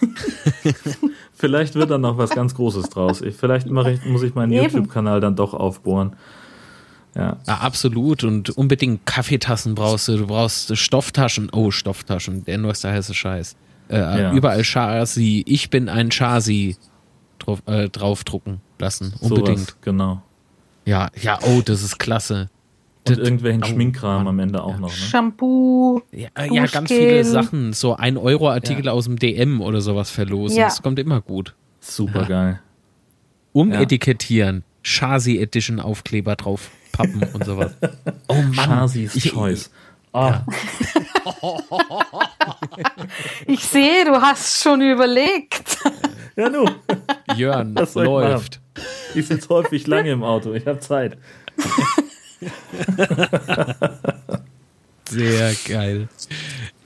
Vielleicht 1.34 1.74
wird 1.74 1.90
dann 1.90 2.00
noch 2.00 2.16
was 2.16 2.30
ganz 2.30 2.54
Großes 2.54 2.88
draus. 2.88 3.20
Ich, 3.20 3.36
vielleicht 3.36 3.66
ich, 3.66 4.04
muss 4.06 4.22
ich 4.22 4.34
meinen. 4.34 4.52
YouTube-Kanal 4.52 5.20
dann 5.20 5.36
doch 5.36 5.52
aufbohren. 5.52 6.16
Ja. 7.16 7.36
Ja, 7.46 7.54
absolut. 7.58 8.24
Und 8.24 8.50
unbedingt 8.50 9.06
Kaffeetassen 9.06 9.74
brauchst 9.74 10.08
du. 10.08 10.16
Du 10.18 10.26
brauchst 10.26 10.76
Stofftaschen. 10.76 11.48
Oh, 11.52 11.70
Stofftaschen. 11.70 12.44
Der 12.44 12.58
neueste 12.58 12.90
heiße 12.90 13.14
Scheiß. 13.14 13.56
Äh, 13.88 13.96
Ja. 13.98 14.32
Überall 14.32 14.62
Chasi. 14.62 15.42
Ich 15.46 15.70
bin 15.70 15.88
ein 15.88 16.10
Chasi 16.10 16.76
drauf, 17.38 17.62
äh, 17.66 17.88
draufdrucken 17.88 18.60
lassen. 18.78 19.14
Unbedingt. 19.20 19.58
Sowas, 19.60 19.76
genau. 19.80 20.22
Ja, 20.84 21.08
ja, 21.20 21.38
oh, 21.42 21.62
das 21.64 21.82
ist 21.82 21.98
klasse. 21.98 22.48
Und 23.08 23.16
Das- 23.18 23.24
irgendwelchen 23.24 23.62
oh, 23.62 23.66
Schminkkram 23.66 24.26
am 24.26 24.38
Ende 24.40 24.62
auch 24.62 24.76
noch. 24.78 24.88
Ne? 24.88 24.94
Shampoo. 24.94 26.02
Ja, 26.12 26.28
äh, 26.34 26.52
ja, 26.54 26.66
ganz 26.66 26.88
viele 26.90 27.24
Sachen. 27.24 27.72
So 27.72 27.96
ein 27.96 28.16
Euro 28.16 28.50
Artikel 28.50 28.88
aus 28.88 29.04
dem 29.04 29.16
DM 29.18 29.60
oder 29.60 29.80
sowas 29.80 30.10
verlosen. 30.10 30.58
Ja. 30.58 30.64
Das 30.64 30.82
kommt 30.82 30.98
immer 30.98 31.20
gut. 31.20 31.54
Super 31.80 32.24
geil. 32.24 32.60
Umetikettieren. 33.52 34.64
Chasi 34.82 35.38
Edition 35.38 35.80
Aufkleber 35.80 36.36
drauf 36.36 36.70
pappen 36.96 37.22
und 37.32 37.44
sowas. 37.44 37.72
Oh 38.28 38.34
Mann. 38.34 38.54
Chasis 38.54 39.14
Ich- 39.16 39.30
Choice. 39.32 39.70
Ah, 40.12 40.40
Ich 43.46 43.60
sehe, 43.64 44.04
du 44.06 44.12
hast 44.20 44.62
schon 44.62 44.80
überlegt. 44.80 45.76
ja, 46.36 46.48
nu. 46.48 46.64
Jörn 47.34 47.74
ich 47.80 47.94
läuft. 47.94 48.60
machen? 48.76 48.86
Ich 49.14 49.26
sitze 49.26 49.48
häufig 49.50 49.86
lange 49.86 50.10
im 50.10 50.22
Auto. 50.24 50.54
Ich 50.54 50.66
habe 50.66 50.80
Zeit. 50.80 51.18
Sehr 55.08 55.54
geil. 55.68 56.08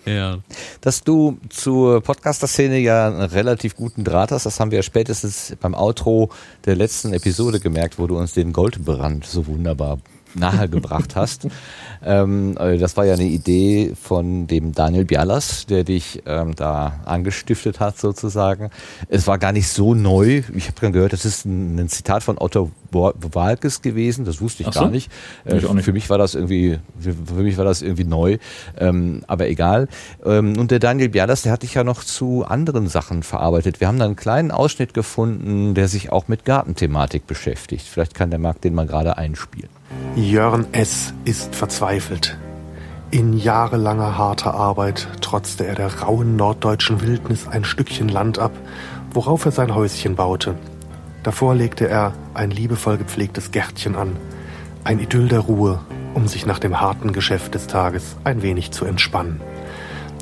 Ja. 0.06 0.38
Dass 0.80 1.02
du 1.02 1.38
zur 1.50 2.00
Podcaster-Szene 2.00 2.78
ja 2.78 3.08
einen 3.08 3.20
relativ 3.20 3.76
guten 3.76 4.04
Draht 4.04 4.32
hast, 4.32 4.46
das 4.46 4.58
haben 4.58 4.70
wir 4.70 4.78
ja 4.78 4.82
spätestens 4.82 5.54
beim 5.60 5.74
Outro 5.74 6.30
der 6.64 6.76
letzten 6.76 7.12
Episode 7.12 7.60
gemerkt, 7.60 7.98
wo 7.98 8.06
du 8.06 8.18
uns 8.18 8.32
den 8.32 8.52
Goldbrand 8.52 9.26
so 9.26 9.46
wunderbar 9.46 9.98
nahegebracht 10.34 11.16
hast. 11.16 11.46
Ähm, 12.02 12.56
äh, 12.58 12.78
das 12.78 12.96
war 12.96 13.04
ja 13.04 13.14
eine 13.14 13.24
Idee 13.24 13.92
von 14.00 14.46
dem 14.46 14.72
Daniel 14.72 15.04
Bialas, 15.04 15.66
der 15.66 15.84
dich 15.84 16.22
ähm, 16.26 16.54
da 16.56 17.00
angestiftet 17.04 17.78
hat 17.80 17.98
sozusagen. 17.98 18.70
Es 19.08 19.26
war 19.26 19.38
gar 19.38 19.52
nicht 19.52 19.68
so 19.68 19.94
neu. 19.94 20.42
Ich 20.54 20.68
habe 20.68 20.80
dann 20.80 20.92
gehört, 20.92 21.12
das 21.12 21.24
ist 21.24 21.44
ein, 21.44 21.78
ein 21.78 21.88
Zitat 21.88 22.22
von 22.22 22.38
Otto 22.38 22.70
Wa- 22.90 23.12
Walkes 23.32 23.82
gewesen. 23.82 24.24
Das 24.24 24.40
wusste 24.40 24.62
ich 24.62 24.68
Ach 24.68 24.72
so? 24.72 24.80
gar 24.80 24.90
nicht. 24.90 25.10
Äh, 25.44 25.58
Ich 25.58 25.70
nicht. 25.72 25.84
Für 25.84 25.92
mich 25.92 26.08
war 26.08 26.16
das 26.18 26.34
irgendwie, 26.34 26.78
für, 26.98 27.12
für 27.12 27.42
mich 27.42 27.58
war 27.58 27.64
das 27.66 27.82
irgendwie 27.82 28.04
neu. 28.04 28.38
Ähm, 28.78 29.22
aber 29.26 29.48
egal. 29.48 29.88
Ähm, 30.24 30.56
und 30.58 30.70
der 30.70 30.78
Daniel 30.78 31.10
Bialas, 31.10 31.42
der 31.42 31.52
hat 31.52 31.62
dich 31.62 31.74
ja 31.74 31.84
noch 31.84 32.02
zu 32.02 32.44
anderen 32.46 32.88
Sachen 32.88 33.22
verarbeitet. 33.22 33.80
Wir 33.80 33.88
haben 33.88 33.98
da 33.98 34.06
einen 34.06 34.16
kleinen 34.16 34.50
Ausschnitt 34.52 34.94
gefunden, 34.94 35.74
der 35.74 35.86
sich 35.88 36.10
auch 36.12 36.28
mit 36.28 36.44
Gartenthematik 36.46 37.26
beschäftigt. 37.26 37.86
Vielleicht 37.86 38.14
kann 38.14 38.30
der 38.30 38.38
Marc 38.38 38.60
den 38.62 38.74
mal 38.74 38.86
gerade 38.86 39.18
einspielen. 39.18 39.68
Jörn 40.16 40.66
S. 40.72 41.14
ist 41.24 41.54
verzweifelt. 41.54 42.36
In 43.10 43.32
jahrelanger 43.32 44.18
harter 44.18 44.54
Arbeit 44.54 45.08
trotzte 45.20 45.66
er 45.66 45.74
der 45.74 46.00
rauen 46.00 46.36
norddeutschen 46.36 47.00
Wildnis 47.00 47.48
ein 47.48 47.64
Stückchen 47.64 48.08
Land 48.08 48.38
ab, 48.38 48.52
worauf 49.12 49.44
er 49.44 49.52
sein 49.52 49.74
Häuschen 49.74 50.16
baute. 50.16 50.56
Davor 51.22 51.54
legte 51.54 51.88
er 51.88 52.12
ein 52.34 52.50
liebevoll 52.50 52.98
gepflegtes 52.98 53.50
Gärtchen 53.50 53.94
an, 53.94 54.16
ein 54.84 54.98
Idyll 54.98 55.28
der 55.28 55.40
Ruhe, 55.40 55.80
um 56.14 56.28
sich 56.28 56.44
nach 56.44 56.58
dem 56.58 56.80
harten 56.80 57.12
Geschäft 57.12 57.54
des 57.54 57.66
Tages 57.66 58.16
ein 58.24 58.42
wenig 58.42 58.72
zu 58.72 58.84
entspannen. 58.84 59.40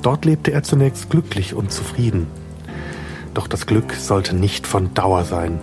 Dort 0.03 0.24
lebte 0.24 0.53
er 0.53 0.62
zunächst 0.62 1.11
glücklich 1.11 1.55
und 1.55 1.73
zufrieden. 1.73 2.27
Doch 3.35 3.49
das 3.49 3.66
Glück 3.66 3.95
sollte 3.95 4.36
nicht 4.36 4.66
von 4.66 4.95
Dauer 4.95 5.24
sein. 5.24 5.61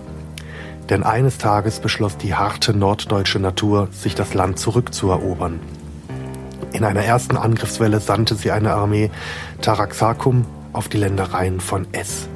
Denn 0.90 1.02
eines 1.02 1.38
Tages 1.38 1.80
beschloss 1.80 2.16
die 2.16 2.34
harte 2.34 2.72
norddeutsche 2.74 3.40
Natur, 3.40 3.88
sich 3.90 4.14
das 4.14 4.34
Land 4.34 4.58
zurückzuerobern. 4.58 5.60
In 6.72 6.84
einer 6.84 7.02
ersten 7.02 7.36
Angriffswelle 7.36 8.00
sandte 8.00 8.34
sie 8.34 8.50
eine 8.50 8.72
Armee 8.72 9.10
Taraxacum 9.62 10.44
auf 10.72 10.88
die 10.88 10.98
Ländereien 10.98 11.60
von 11.60 11.86
S. 11.92 12.28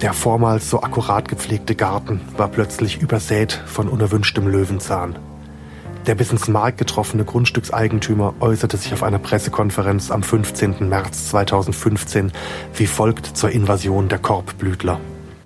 Der 0.00 0.14
vormals 0.14 0.68
so 0.68 0.82
akkurat 0.82 1.28
gepflegte 1.28 1.76
Garten 1.76 2.20
war 2.36 2.48
plötzlich 2.48 3.00
übersät 3.00 3.52
von 3.66 3.88
unerwünschtem 3.88 4.48
Löwenzahn. 4.48 5.16
Der 6.06 6.16
bis 6.16 6.32
ins 6.32 6.48
Mark 6.48 6.78
getroffene 6.78 7.24
Grundstückseigentümer 7.24 8.34
äußerte 8.40 8.76
sich 8.76 8.92
auf 8.92 9.04
einer 9.04 9.20
Pressekonferenz 9.20 10.10
am 10.10 10.24
15. 10.24 10.88
März 10.88 11.28
2015 11.28 12.32
wie 12.74 12.86
folgt 12.86 13.36
zur 13.36 13.50
Invasion 13.50 14.08
der 14.08 14.18
Korbblütler. 14.18 14.98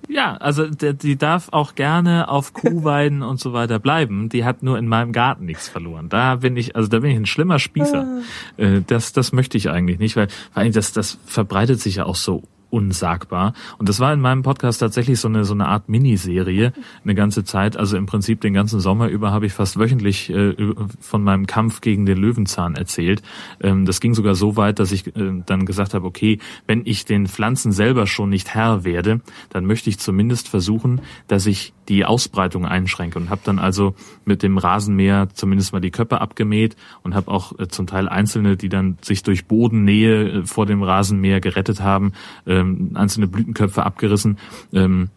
Ja, 0.09 0.35
also 0.37 0.67
die 0.67 1.17
darf 1.17 1.49
auch 1.51 1.75
gerne 1.75 2.29
auf 2.29 2.53
Kuhweiden 2.53 3.21
und 3.23 3.39
so 3.39 3.53
weiter 3.53 3.77
bleiben. 3.79 4.29
Die 4.29 4.45
hat 4.45 4.63
nur 4.63 4.77
in 4.77 4.87
meinem 4.87 5.11
Garten 5.11 5.45
nichts 5.45 5.67
verloren. 5.67 6.09
Da 6.09 6.35
bin 6.37 6.55
ich, 6.55 6.75
also 6.75 6.87
da 6.87 6.99
bin 6.99 7.11
ich 7.11 7.17
ein 7.17 7.25
schlimmer 7.25 7.59
Spießer. 7.59 8.21
Äh, 8.57 8.81
Das, 8.87 9.11
das 9.13 9.33
möchte 9.33 9.57
ich 9.57 9.69
eigentlich 9.69 9.99
nicht, 9.99 10.15
weil 10.15 10.29
vor 10.29 10.61
allem 10.61 10.71
das, 10.71 10.93
das 10.93 11.19
verbreitet 11.25 11.81
sich 11.81 11.95
ja 11.95 12.05
auch 12.05 12.15
so 12.15 12.43
unsagbar. 12.69 13.53
Und 13.77 13.89
das 13.89 13.99
war 13.99 14.13
in 14.13 14.19
meinem 14.19 14.43
Podcast 14.43 14.79
tatsächlich 14.79 15.19
so 15.19 15.27
eine, 15.27 15.45
so 15.45 15.53
eine 15.53 15.67
Art 15.67 15.89
Miniserie, 15.89 16.73
eine 17.03 17.15
ganze 17.15 17.43
Zeit. 17.43 17.77
Also 17.77 17.97
im 17.97 18.05
Prinzip 18.05 18.41
den 18.41 18.53
ganzen 18.53 18.79
Sommer 18.79 19.07
über 19.07 19.31
habe 19.31 19.45
ich 19.45 19.53
fast 19.53 19.79
wöchentlich 19.79 20.29
äh, 20.29 20.55
von 20.99 21.23
meinem 21.23 21.47
Kampf 21.47 21.81
gegen 21.81 22.05
den 22.05 22.17
Löwenzahn 22.17 22.75
erzählt. 22.75 23.21
Ähm, 23.61 23.85
das 23.85 24.01
ging 24.01 24.13
sogar 24.13 24.35
so 24.35 24.55
weit, 24.57 24.79
dass 24.79 24.91
ich 24.91 25.07
äh, 25.15 25.41
dann 25.45 25.65
gesagt 25.65 25.93
habe, 25.93 26.05
okay, 26.05 26.39
wenn 26.65 26.81
ich 26.85 27.05
den 27.05 27.27
Pflanzen 27.27 27.71
selber 27.71 28.07
schon 28.07 28.29
nicht 28.29 28.53
Herr 28.53 28.83
werde, 28.83 29.21
dann 29.49 29.65
möchte 29.65 29.89
ich 29.89 29.99
zumindest 29.99 30.47
versuchen, 30.47 31.01
dass 31.27 31.45
ich 31.45 31.73
die 31.87 32.05
Ausbreitung 32.05 32.65
einschränke 32.65 33.17
und 33.17 33.29
habe 33.29 33.41
dann 33.43 33.59
also 33.59 33.95
mit 34.25 34.43
dem 34.43 34.57
Rasenmäher 34.57 35.29
zumindest 35.33 35.73
mal 35.73 35.79
die 35.79 35.91
Köpfe 35.91 36.19
abgemäht 36.19 36.75
und 37.03 37.15
habe 37.15 37.31
auch 37.31 37.57
äh, 37.59 37.67
zum 37.67 37.87
Teil 37.87 38.09
einzelne, 38.09 38.57
die 38.57 38.69
dann 38.69 38.97
sich 39.01 39.23
durch 39.23 39.45
Bodennähe 39.45 40.29
äh, 40.29 40.45
vor 40.45 40.65
dem 40.65 40.83
Rasenmäher 40.83 41.39
gerettet 41.39 41.81
haben, 41.81 42.11
ähm, 42.57 42.91
einzelne 42.95 43.27
Blütenköpfe 43.27 43.83
abgerissen. 43.83 44.37
Ähm, 44.73 45.09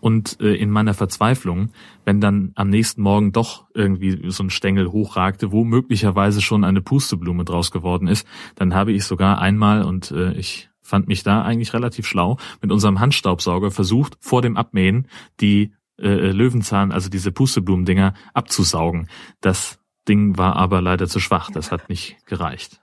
und 0.00 0.40
äh, 0.40 0.54
in 0.54 0.70
meiner 0.70 0.94
Verzweiflung, 0.94 1.70
wenn 2.04 2.20
dann 2.20 2.52
am 2.54 2.68
nächsten 2.68 3.02
Morgen 3.02 3.32
doch 3.32 3.66
irgendwie 3.74 4.30
so 4.30 4.42
ein 4.42 4.50
Stängel 4.50 4.92
hochragte, 4.92 5.50
wo 5.50 5.64
möglicherweise 5.64 6.42
schon 6.42 6.64
eine 6.64 6.82
Pusteblume 6.82 7.44
draus 7.44 7.70
geworden 7.70 8.06
ist, 8.06 8.26
dann 8.54 8.74
habe 8.74 8.92
ich 8.92 9.04
sogar 9.04 9.40
einmal, 9.40 9.82
und 9.82 10.10
äh, 10.10 10.32
ich 10.32 10.68
fand 10.82 11.08
mich 11.08 11.22
da 11.22 11.42
eigentlich 11.42 11.74
relativ 11.74 12.06
schlau, 12.06 12.38
mit 12.62 12.72
unserem 12.72 13.00
Handstaubsauger 13.00 13.70
versucht, 13.70 14.16
vor 14.20 14.42
dem 14.42 14.56
Abmähen 14.56 15.08
die 15.40 15.72
äh, 15.98 16.30
Löwenzahn, 16.30 16.92
also 16.92 17.08
diese 17.08 17.32
Pusteblumendinger, 17.32 18.14
abzusaugen. 18.34 19.08
Das 19.40 19.78
Ding 20.08 20.38
war 20.38 20.56
aber 20.56 20.80
leider 20.80 21.06
zu 21.06 21.20
schwach, 21.20 21.50
das 21.50 21.70
hat 21.72 21.88
nicht 21.88 22.24
gereicht. 22.26 22.80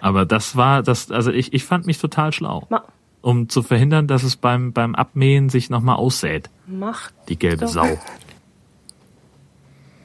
Aber 0.00 0.24
das 0.26 0.56
war 0.56 0.82
das, 0.82 1.10
also 1.10 1.30
ich, 1.32 1.52
ich 1.52 1.64
fand 1.64 1.86
mich 1.86 1.98
total 1.98 2.32
schlau. 2.32 2.66
Ma 2.70 2.84
Um 3.20 3.48
zu 3.48 3.62
verhindern, 3.62 4.06
dass 4.06 4.22
es 4.22 4.36
beim, 4.36 4.72
beim 4.72 4.94
Abmähen 4.94 5.48
sich 5.48 5.70
nochmal 5.70 5.96
aussät. 5.96 6.50
Macht 6.66 7.14
Die 7.28 7.38
gelbe 7.38 7.64
doch. 7.66 7.72
Sau. 7.72 7.98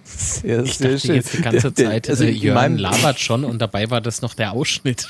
Sehr, 0.06 0.64
Ich 0.64 0.78
dachte 0.78 1.14
jetzt 1.14 1.34
die 1.34 1.42
ganze 1.42 1.74
Zeit, 1.76 2.10
also 2.10 2.24
äh, 2.24 2.30
in 2.32 2.36
Jörn 2.36 2.56
meinem- 2.56 2.78
labert 2.78 3.20
schon 3.20 3.44
und 3.46 3.60
dabei 3.62 3.90
war 3.90 4.02
das 4.02 4.22
noch 4.22 4.34
der 4.34 4.52
Ausschnitt. 4.52 5.08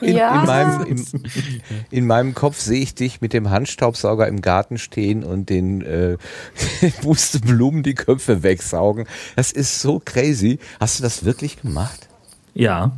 In, 0.00 0.16
Ja. 0.16 0.40
in, 0.40 0.46
meinem, 0.46 0.86
in, 0.86 1.06
in 1.90 2.06
meinem 2.06 2.34
Kopf 2.34 2.58
sehe 2.60 2.80
ich 2.80 2.94
dich 2.94 3.20
mit 3.20 3.32
dem 3.34 3.50
Handstaubsauger 3.50 4.26
im 4.26 4.40
Garten 4.40 4.78
stehen 4.78 5.22
und 5.22 5.50
den 5.50 5.82
äh, 5.82 6.16
Pusteblumen 7.02 7.82
die 7.82 7.94
Köpfe 7.94 8.42
wegsaugen. 8.42 9.06
Das 9.36 9.52
ist 9.52 9.80
so 9.80 10.00
crazy. 10.02 10.58
Hast 10.78 10.98
du 10.98 11.02
das 11.02 11.24
wirklich 11.24 11.60
gemacht? 11.60 12.08
Ja. 12.54 12.92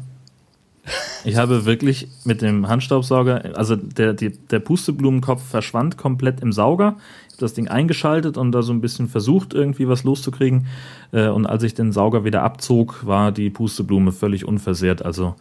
Ich 1.25 1.37
habe 1.37 1.65
wirklich 1.65 2.09
mit 2.25 2.43
dem 2.43 2.67
Handstaubsauger, 2.69 3.57
also 3.57 3.77
der, 3.77 4.15
die, 4.15 4.31
der 4.31 4.59
Pusteblumenkopf 4.59 5.43
verschwand 5.43 5.97
komplett 5.97 6.41
im 6.41 6.53
Sauger. 6.53 6.97
Ich 7.29 7.35
habe 7.35 7.41
das 7.41 7.55
Ding 7.55 7.69
eingeschaltet 7.69 8.37
und 8.37 8.51
da 8.51 8.63
so 8.63 8.73
ein 8.73 8.81
bisschen 8.81 9.09
versucht, 9.09 9.55
irgendwie 9.55 9.87
was 9.87 10.03
loszukriegen. 10.03 10.67
Äh, 11.13 11.29
Und 11.29 11.47
als 11.47 11.63
ich 11.63 11.75
den 11.75 11.93
Sauger 11.93 12.25
wieder 12.25 12.43
abzog, 12.43 13.07
war 13.07 13.31
die 13.31 13.51
Pusteblume 13.51 14.11
völlig 14.11 14.45
unversehrt. 14.45 15.05
Also 15.05 15.37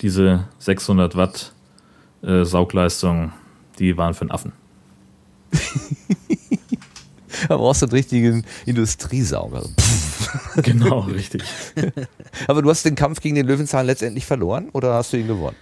diese 0.00 0.44
600 0.58 1.14
Watt 1.16 1.52
äh, 2.22 2.44
Saugleistung, 2.44 3.32
die 3.78 3.98
waren 3.98 4.14
für 4.14 4.22
einen 4.22 4.30
Affen. 4.30 4.52
Da 7.48 7.56
brauchst 7.58 7.82
du 7.82 7.86
einen 7.86 7.92
richtigen 7.92 8.44
Industriesauger. 8.64 9.62
Genau, 10.62 11.00
richtig. 11.00 11.42
Aber 12.46 12.62
du 12.62 12.70
hast 12.70 12.84
den 12.84 12.94
Kampf 12.94 13.20
gegen 13.20 13.34
den 13.34 13.46
Löwenzahn 13.46 13.86
letztendlich 13.86 14.26
verloren 14.26 14.68
oder 14.72 14.94
hast 14.94 15.12
du 15.12 15.16
ihn 15.16 15.26
gewonnen? 15.26 15.56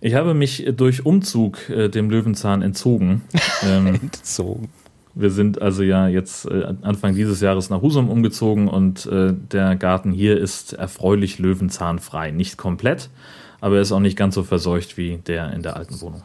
Ich 0.00 0.14
habe 0.14 0.34
mich 0.34 0.68
durch 0.76 1.06
Umzug 1.06 1.68
äh, 1.70 1.88
dem 1.88 2.10
Löwenzahn 2.10 2.62
entzogen. 2.62 3.22
Ähm, 3.62 3.86
entzogen. 3.86 4.68
Wir 5.14 5.30
sind 5.30 5.62
also 5.62 5.82
ja 5.82 6.08
jetzt 6.08 6.44
äh, 6.44 6.74
Anfang 6.82 7.14
dieses 7.14 7.40
Jahres 7.40 7.70
nach 7.70 7.80
Husum 7.80 8.10
umgezogen 8.10 8.68
und 8.68 9.06
äh, 9.06 9.32
der 9.32 9.74
Garten 9.76 10.12
hier 10.12 10.38
ist 10.38 10.74
erfreulich 10.74 11.38
löwenzahnfrei. 11.38 12.32
Nicht 12.32 12.58
komplett, 12.58 13.08
aber 13.62 13.76
er 13.76 13.80
ist 13.80 13.92
auch 13.92 14.00
nicht 14.00 14.18
ganz 14.18 14.34
so 14.34 14.42
verseucht 14.42 14.98
wie 14.98 15.16
der 15.16 15.54
in 15.54 15.62
der 15.62 15.76
alten 15.76 15.98
Wohnung. 16.02 16.22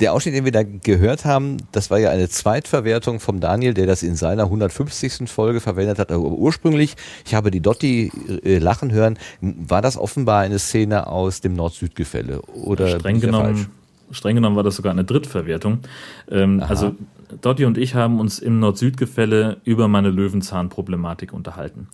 Der 0.00 0.12
Ausschnitt, 0.12 0.34
den 0.34 0.44
wir 0.44 0.52
da 0.52 0.62
gehört 0.62 1.24
haben, 1.24 1.56
das 1.72 1.90
war 1.90 1.98
ja 1.98 2.10
eine 2.10 2.28
Zweitverwertung 2.28 3.20
vom 3.20 3.40
Daniel, 3.40 3.74
der 3.74 3.86
das 3.86 4.02
in 4.02 4.16
seiner 4.16 4.44
150. 4.44 5.28
Folge 5.30 5.60
verwendet 5.60 5.98
hat. 5.98 6.12
Aber 6.12 6.24
ursprünglich, 6.24 6.96
ich 7.26 7.34
habe 7.34 7.50
die 7.50 7.60
Dotti 7.60 8.12
äh, 8.44 8.58
lachen 8.58 8.92
hören, 8.92 9.18
war 9.40 9.82
das 9.82 9.96
offenbar 9.96 10.40
eine 10.40 10.58
Szene 10.58 11.06
aus 11.06 11.40
dem 11.40 11.54
Nord-Süd-Gefälle? 11.54 12.42
Oder 12.42 12.98
streng 12.98 13.20
genommen, 13.20 13.68
streng 14.10 14.36
genommen 14.36 14.56
war 14.56 14.62
das 14.62 14.76
sogar 14.76 14.92
eine 14.92 15.04
Drittverwertung. 15.04 15.80
Ähm, 16.30 16.62
also 16.66 16.94
Dotti 17.40 17.64
und 17.64 17.78
ich 17.78 17.94
haben 17.94 18.20
uns 18.20 18.38
im 18.38 18.60
Nord-Süd-Gefälle 18.60 19.58
über 19.64 19.88
meine 19.88 20.10
Löwenzahn-Problematik 20.10 21.32
unterhalten. 21.32 21.88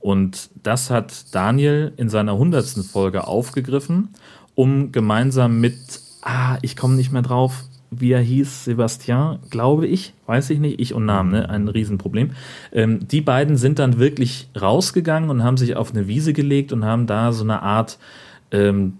Und 0.00 0.50
das 0.62 0.90
hat 0.90 1.34
Daniel 1.34 1.94
in 1.96 2.10
seiner 2.10 2.32
100. 2.32 2.66
Folge 2.84 3.26
aufgegriffen, 3.26 4.10
um 4.54 4.92
gemeinsam 4.92 5.60
mit, 5.60 5.78
ah, 6.24 6.58
ich 6.62 6.76
komme 6.76 6.94
nicht 6.94 7.12
mehr 7.12 7.22
drauf, 7.22 7.64
wie 7.90 8.12
er 8.12 8.20
hieß, 8.20 8.64
Sebastian, 8.64 9.38
glaube 9.50 9.86
ich, 9.86 10.14
weiß 10.26 10.50
ich 10.50 10.58
nicht, 10.58 10.80
ich 10.80 10.94
und 10.94 11.04
Namen, 11.04 11.30
ne? 11.30 11.48
ein 11.48 11.68
Riesenproblem. 11.68 12.32
Ähm, 12.72 13.06
die 13.06 13.20
beiden 13.20 13.56
sind 13.56 13.78
dann 13.78 13.98
wirklich 13.98 14.48
rausgegangen 14.60 15.30
und 15.30 15.44
haben 15.44 15.56
sich 15.56 15.76
auf 15.76 15.92
eine 15.92 16.08
Wiese 16.08 16.32
gelegt 16.32 16.72
und 16.72 16.84
haben 16.84 17.06
da 17.06 17.32
so 17.32 17.44
eine 17.44 17.62
Art 17.62 17.98
ähm, 18.50 18.94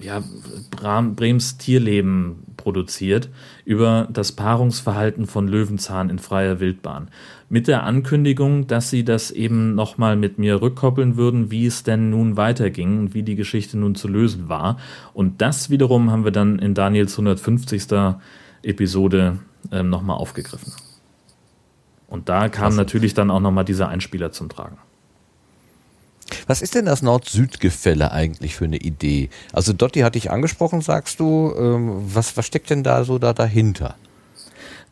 ja, 0.00 0.22
Bram, 0.70 1.14
Brems 1.14 1.56
Tierleben 1.56 2.44
produziert 2.56 3.28
über 3.64 4.08
das 4.12 4.32
Paarungsverhalten 4.32 5.26
von 5.26 5.48
Löwenzahn 5.48 6.10
in 6.10 6.18
freier 6.18 6.60
Wildbahn. 6.60 7.08
Mit 7.50 7.66
der 7.66 7.84
Ankündigung, 7.84 8.66
dass 8.66 8.90
sie 8.90 9.04
das 9.04 9.30
eben 9.30 9.74
nochmal 9.74 10.16
mit 10.16 10.38
mir 10.38 10.60
rückkoppeln 10.60 11.16
würden, 11.16 11.50
wie 11.50 11.64
es 11.66 11.82
denn 11.82 12.10
nun 12.10 12.36
weiterging 12.36 12.98
und 12.98 13.14
wie 13.14 13.22
die 13.22 13.36
Geschichte 13.36 13.78
nun 13.78 13.94
zu 13.94 14.06
lösen 14.06 14.48
war. 14.48 14.76
Und 15.14 15.40
das 15.40 15.70
wiederum 15.70 16.10
haben 16.10 16.24
wir 16.24 16.32
dann 16.32 16.58
in 16.58 16.74
Daniels 16.74 17.12
150. 17.12 17.86
Episode 18.62 19.38
ähm, 19.72 19.88
nochmal 19.88 20.16
aufgegriffen. 20.16 20.72
Und 22.08 22.28
da 22.28 22.48
kam 22.48 22.74
natürlich 22.74 23.14
dann 23.14 23.30
auch 23.30 23.40
nochmal 23.40 23.64
dieser 23.64 23.88
Einspieler 23.88 24.32
zum 24.32 24.48
Tragen. 24.48 24.78
Was 26.46 26.62
ist 26.62 26.74
denn 26.74 26.86
das 26.86 27.02
Nord-Süd-Gefälle 27.02 28.10
eigentlich 28.12 28.54
für 28.56 28.64
eine 28.64 28.78
Idee? 28.78 29.30
Also 29.52 29.72
Dotti 29.72 30.00
hatte 30.00 30.18
ich 30.18 30.30
angesprochen, 30.30 30.80
sagst 30.80 31.20
du. 31.20 31.54
Ähm, 31.56 32.02
was, 32.14 32.36
was 32.36 32.46
steckt 32.46 32.70
denn 32.70 32.82
da 32.82 33.04
so 33.04 33.18
da 33.18 33.32
dahinter? 33.32 33.96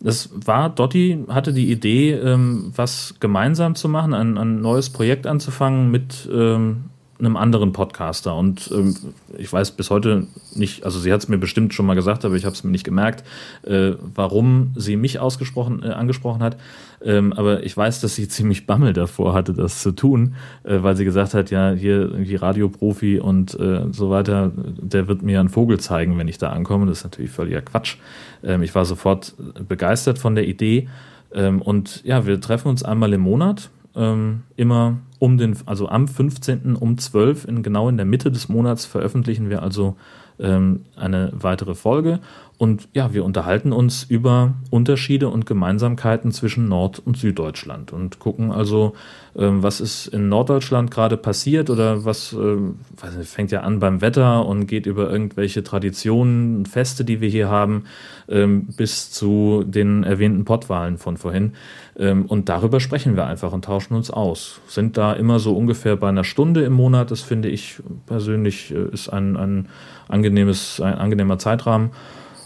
Das 0.01 0.31
war, 0.32 0.68
Dotti 0.68 1.24
hatte 1.28 1.52
die 1.52 1.70
Idee, 1.70 2.12
ähm, 2.12 2.73
was 2.74 3.14
gemeinsam 3.20 3.74
zu 3.74 3.89
machen, 3.89 4.14
ein, 4.14 4.36
ein 4.36 4.60
neues 4.60 4.90
Projekt 4.90 5.27
anzufangen 5.27 5.90
mit 5.90 6.28
ähm, 6.32 6.85
einem 7.18 7.36
anderen 7.36 7.72
Podcaster. 7.72 8.34
Und 8.34 8.70
ähm, 8.72 8.97
ich 9.36 9.52
weiß 9.52 9.72
bis 9.72 9.90
heute 9.90 10.26
nicht, 10.55 10.84
also 10.84 10.98
sie 10.98 11.12
hat 11.12 11.20
es 11.20 11.28
mir 11.28 11.38
bestimmt 11.38 11.74
schon 11.74 11.86
mal 11.86 11.94
gesagt, 11.94 12.24
aber 12.24 12.34
ich 12.34 12.44
habe 12.44 12.55
es 12.55 12.64
mir 12.64 12.70
nicht 12.70 12.84
gemerkt, 12.84 13.24
äh, 13.62 13.93
warum 14.14 14.72
sie 14.76 14.97
mich 14.97 15.18
ausgesprochen, 15.18 15.82
äh, 15.82 15.88
angesprochen 15.88 16.43
hat. 16.43 16.56
Ähm, 17.02 17.32
aber 17.32 17.62
ich 17.62 17.76
weiß, 17.76 18.01
dass 18.01 18.14
sie 18.14 18.28
ziemlich 18.36 18.66
Bammel 18.66 18.93
davor 18.93 19.34
hatte, 19.34 19.55
das 19.55 19.80
zu 19.80 19.93
tun, 19.93 20.34
äh, 20.64 20.82
weil 20.82 20.97
sie 20.97 21.05
gesagt 21.05 21.34
hat, 21.34 21.51
ja, 21.51 21.72
hier 21.72 22.02
irgendwie 22.02 22.36
Radioprofi 22.36 23.18
und 23.18 23.59
äh, 23.59 23.86
so 23.93 24.10
weiter, 24.10 24.52
der 24.56 25.09
wird 25.09 25.22
mir 25.22 25.40
einen 25.40 25.48
Vogel 25.48 25.80
zeigen, 25.80 26.18
wenn 26.18 26.28
ich 26.28 26.38
da 26.38 26.51
ankomme. 26.51 26.86
Das 26.86 26.98
ist 26.98 27.05
natürlich 27.05 27.30
völliger 27.30 27.62
Quatsch. 27.62 27.97
Ähm, 28.43 28.62
ich 28.62 28.74
war 28.74 28.84
sofort 28.84 29.34
begeistert 29.68 30.18
von 30.18 30.34
der 30.34 30.47
Idee. 30.47 30.88
Ähm, 31.32 31.60
und 31.62 32.02
ja, 32.05 32.26
wir 32.26 32.40
treffen 32.40 32.68
uns 32.68 32.82
einmal 32.82 33.12
im 33.12 33.20
Monat, 33.20 33.70
ähm, 33.97 34.43
immer 34.56 34.98
um 35.18 35.39
den, 35.39 35.56
also 35.66 35.89
am 35.89 36.06
15. 36.06 36.77
um 36.77 36.98
12, 36.98 37.47
in, 37.47 37.62
genau 37.62 37.89
in 37.89 37.97
der 37.97 38.06
Mitte 38.06 38.31
des 38.31 38.48
Monats 38.48 38.85
veröffentlichen 38.85 39.48
wir 39.48 39.62
also 39.62 39.97
ähm, 40.39 40.85
eine 40.97 41.32
weitere 41.35 41.74
Folge. 41.74 42.20
Und 42.59 42.89
ja, 42.95 43.12
wir 43.12 43.24
unterhalten 43.24 43.73
uns 43.73 44.05
über 44.05 44.55
Unterschiede 44.70 45.28
und 45.28 45.45
Gemeinsamkeiten 45.45 46.33
zwischen 46.33 46.69
Nord- 46.69 46.99
und 46.99 47.19
Süddeutschland 47.19 47.93
und 47.93 48.19
gucken 48.19 48.51
also, 48.51 48.95
ähm, 49.37 49.62
was 49.62 49.81
ist 49.81 50.07
in 50.07 50.31
Norddeutschland 50.31 50.91
gerade 50.91 51.19
passiert 51.19 51.69
oder 51.69 52.07
was 52.07 52.33
ähm, 52.33 52.77
nicht, 53.19 53.28
fängt 53.28 53.51
ja 53.51 53.61
an 53.61 53.78
beim 53.78 54.01
Wetter 54.01 54.47
und 54.47 54.66
geht 54.66 54.87
über 54.87 55.11
irgendwelche 55.11 55.65
Traditionen, 55.65 56.65
Feste, 56.65 57.05
die 57.05 57.20
wir 57.20 57.28
hier 57.28 57.51
haben, 57.51 57.85
ähm, 58.27 58.69
bis 58.77 59.11
zu 59.11 59.62
den 59.66 60.03
erwähnten 60.03 60.47
Pottwahlen 60.47 60.97
von 60.97 61.16
vorhin. 61.16 61.53
Und 61.99 62.51
darüber 62.51 62.78
sprechen 62.78 63.16
wir 63.16 63.24
einfach 63.24 63.55
und 63.55 63.65
tauschen 63.65 63.95
uns 63.95 64.11
aus. 64.11 64.61
Sind 64.66 64.99
da 64.99 65.15
immer 65.15 65.39
so 65.39 65.57
ungefähr 65.57 65.97
bei 65.97 66.11
einer 66.11 66.24
Stunde 66.24 66.62
im 66.62 66.74
Monat. 66.74 67.11
Das 67.11 67.23
finde 67.23 67.49
ich 67.49 67.81
persönlich 68.05 68.70
äh, 68.70 68.93
ist 68.93 69.09
ein, 69.09 69.37
ein 69.39 69.69
angenehmes, 70.09 70.78
ein 70.81 70.95
angenehmer 70.95 71.39
Zeitrahmen. 71.39 71.93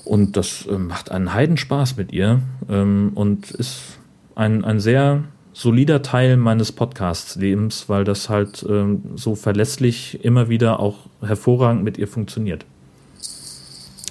Und 0.05 0.37
das 0.37 0.67
äh, 0.67 0.79
macht 0.79 1.11
einen 1.11 1.33
Heidenspaß 1.35 1.97
mit 1.97 2.13
ihr 2.13 2.41
ähm, 2.69 3.13
und 3.15 3.51
ist 3.51 3.99
ein, 4.35 4.65
ein 4.65 4.81
sehr 4.81 5.25
solider 5.53 6.03
Teil 6.03 6.37
meines 6.37 6.73
Podcast-Lebens, 6.73 7.89
weil 7.89 8.05
das 8.05 8.29
halt 8.29 8.65
ähm, 8.69 9.03
so 9.17 9.35
verlässlich 9.35 10.25
immer 10.25 10.49
wieder 10.49 10.81
auch 10.81 11.07
hervorragend 11.21 11.85
mit 11.85 11.99
ihr 11.99 12.09
funktioniert. 12.09 12.65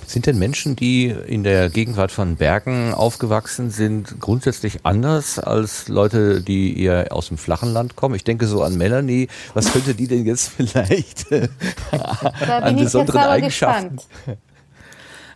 Sind 0.06 0.26
denn 0.26 0.40
Menschen, 0.40 0.76
die 0.76 1.06
in 1.28 1.44
der 1.44 1.70
Gegenwart 1.70 2.12
von 2.12 2.36
Bergen 2.36 2.96
aufgewachsen 2.96 3.70
sind, 3.70 4.20
grundsätzlich 4.20 4.80
anders 4.84 5.38
als 5.38 5.88
Leute, 5.88 6.42
die 6.42 6.82
eher 6.82 7.14
aus 7.14 7.28
dem 7.28 7.38
flachen 7.38 7.72
Land 7.72 7.96
kommen? 7.96 8.16
Ich 8.16 8.24
denke 8.24 8.48
so 8.48 8.64
an 8.64 8.76
Melanie. 8.76 9.28
Was 9.54 9.72
könnte 9.72 9.94
die 9.94 10.08
denn 10.08 10.26
jetzt 10.26 10.50
vielleicht 10.58 11.32
Da 11.32 12.60
an 12.60 12.78
besonderen 12.78 13.22
Eigenschaften? 13.22 13.98
gespannt. 13.98 14.48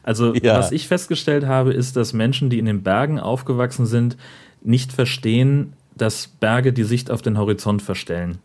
Also, 0.04 0.34
Ja. 0.36 0.58
was 0.58 0.72
ich 0.72 0.88
festgestellt 0.88 1.46
habe, 1.46 1.74
ist, 1.74 1.96
dass 1.96 2.14
Menschen, 2.14 2.50
die 2.50 2.60
in 2.60 2.66
den 2.66 2.84
Bergen 2.84 3.20
aufgewachsen 3.20 3.86
sind, 3.86 4.18
nicht 4.62 4.92
verstehen, 4.94 5.74
dass 5.96 6.28
Berge 6.28 6.74
die 6.74 6.84
Sicht 6.84 7.10
auf 7.10 7.22
den 7.22 7.38
Horizont 7.38 7.82
verstellen. 7.82 8.40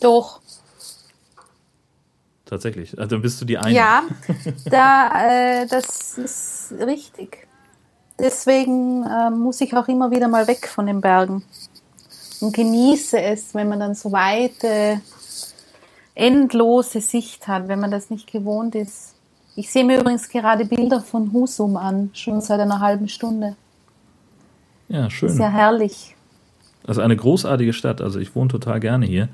Doch. 0.00 0.40
Tatsächlich. 2.46 2.98
Also 2.98 3.18
bist 3.18 3.40
du 3.40 3.44
die 3.44 3.58
eine. 3.58 3.74
Ja, 3.74 4.02
da, 4.66 5.62
äh, 5.62 5.66
das 5.66 6.18
ist 6.18 6.74
richtig. 6.78 7.46
Deswegen 8.18 9.04
äh, 9.04 9.30
muss 9.30 9.60
ich 9.60 9.74
auch 9.74 9.88
immer 9.88 10.10
wieder 10.10 10.28
mal 10.28 10.46
weg 10.46 10.68
von 10.68 10.86
den 10.86 11.00
Bergen 11.00 11.42
und 12.40 12.54
genieße 12.54 13.20
es, 13.20 13.54
wenn 13.54 13.68
man 13.68 13.80
dann 13.80 13.94
so 13.94 14.12
weite, 14.12 15.00
endlose 16.14 17.00
Sicht 17.00 17.48
hat, 17.48 17.66
wenn 17.66 17.80
man 17.80 17.90
das 17.90 18.10
nicht 18.10 18.30
gewohnt 18.30 18.74
ist. 18.74 19.13
Ich 19.56 19.70
sehe 19.70 19.84
mir 19.84 20.00
übrigens 20.00 20.28
gerade 20.28 20.64
Bilder 20.64 21.00
von 21.00 21.32
Husum 21.32 21.76
an, 21.76 22.10
schon 22.12 22.40
seit 22.40 22.60
einer 22.60 22.80
halben 22.80 23.08
Stunde. 23.08 23.56
Ja, 24.88 25.08
schön. 25.10 25.36
Ja 25.38 25.48
herrlich. 25.48 26.14
Das 26.86 26.98
ist 26.98 27.02
eine 27.02 27.16
großartige 27.16 27.72
Stadt. 27.72 28.02
Also 28.02 28.18
ich 28.18 28.34
wohne 28.34 28.48
total 28.48 28.78
gerne 28.78 29.06
hier, 29.06 29.28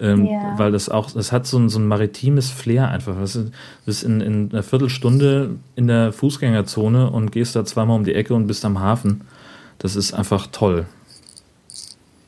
ähm, 0.00 0.26
Ja. 0.26 0.58
weil 0.58 0.70
das 0.70 0.88
auch, 0.90 1.10
das 1.10 1.32
hat 1.32 1.46
so 1.46 1.58
ein, 1.58 1.68
so 1.70 1.78
ein 1.78 1.86
maritimes 1.86 2.50
Flair 2.50 2.88
einfach. 2.88 3.14
Du 3.14 3.50
bist 3.86 4.02
in, 4.04 4.20
in 4.20 4.50
einer 4.52 4.62
Viertelstunde 4.62 5.56
in 5.76 5.86
der 5.86 6.12
Fußgängerzone 6.12 7.10
und 7.10 7.32
gehst 7.32 7.56
da 7.56 7.64
zweimal 7.64 7.96
um 7.96 8.04
die 8.04 8.14
Ecke 8.14 8.34
und 8.34 8.46
bist 8.46 8.64
am 8.66 8.80
Hafen. 8.80 9.22
Das 9.78 9.96
ist 9.96 10.12
einfach 10.12 10.48
toll. 10.48 10.84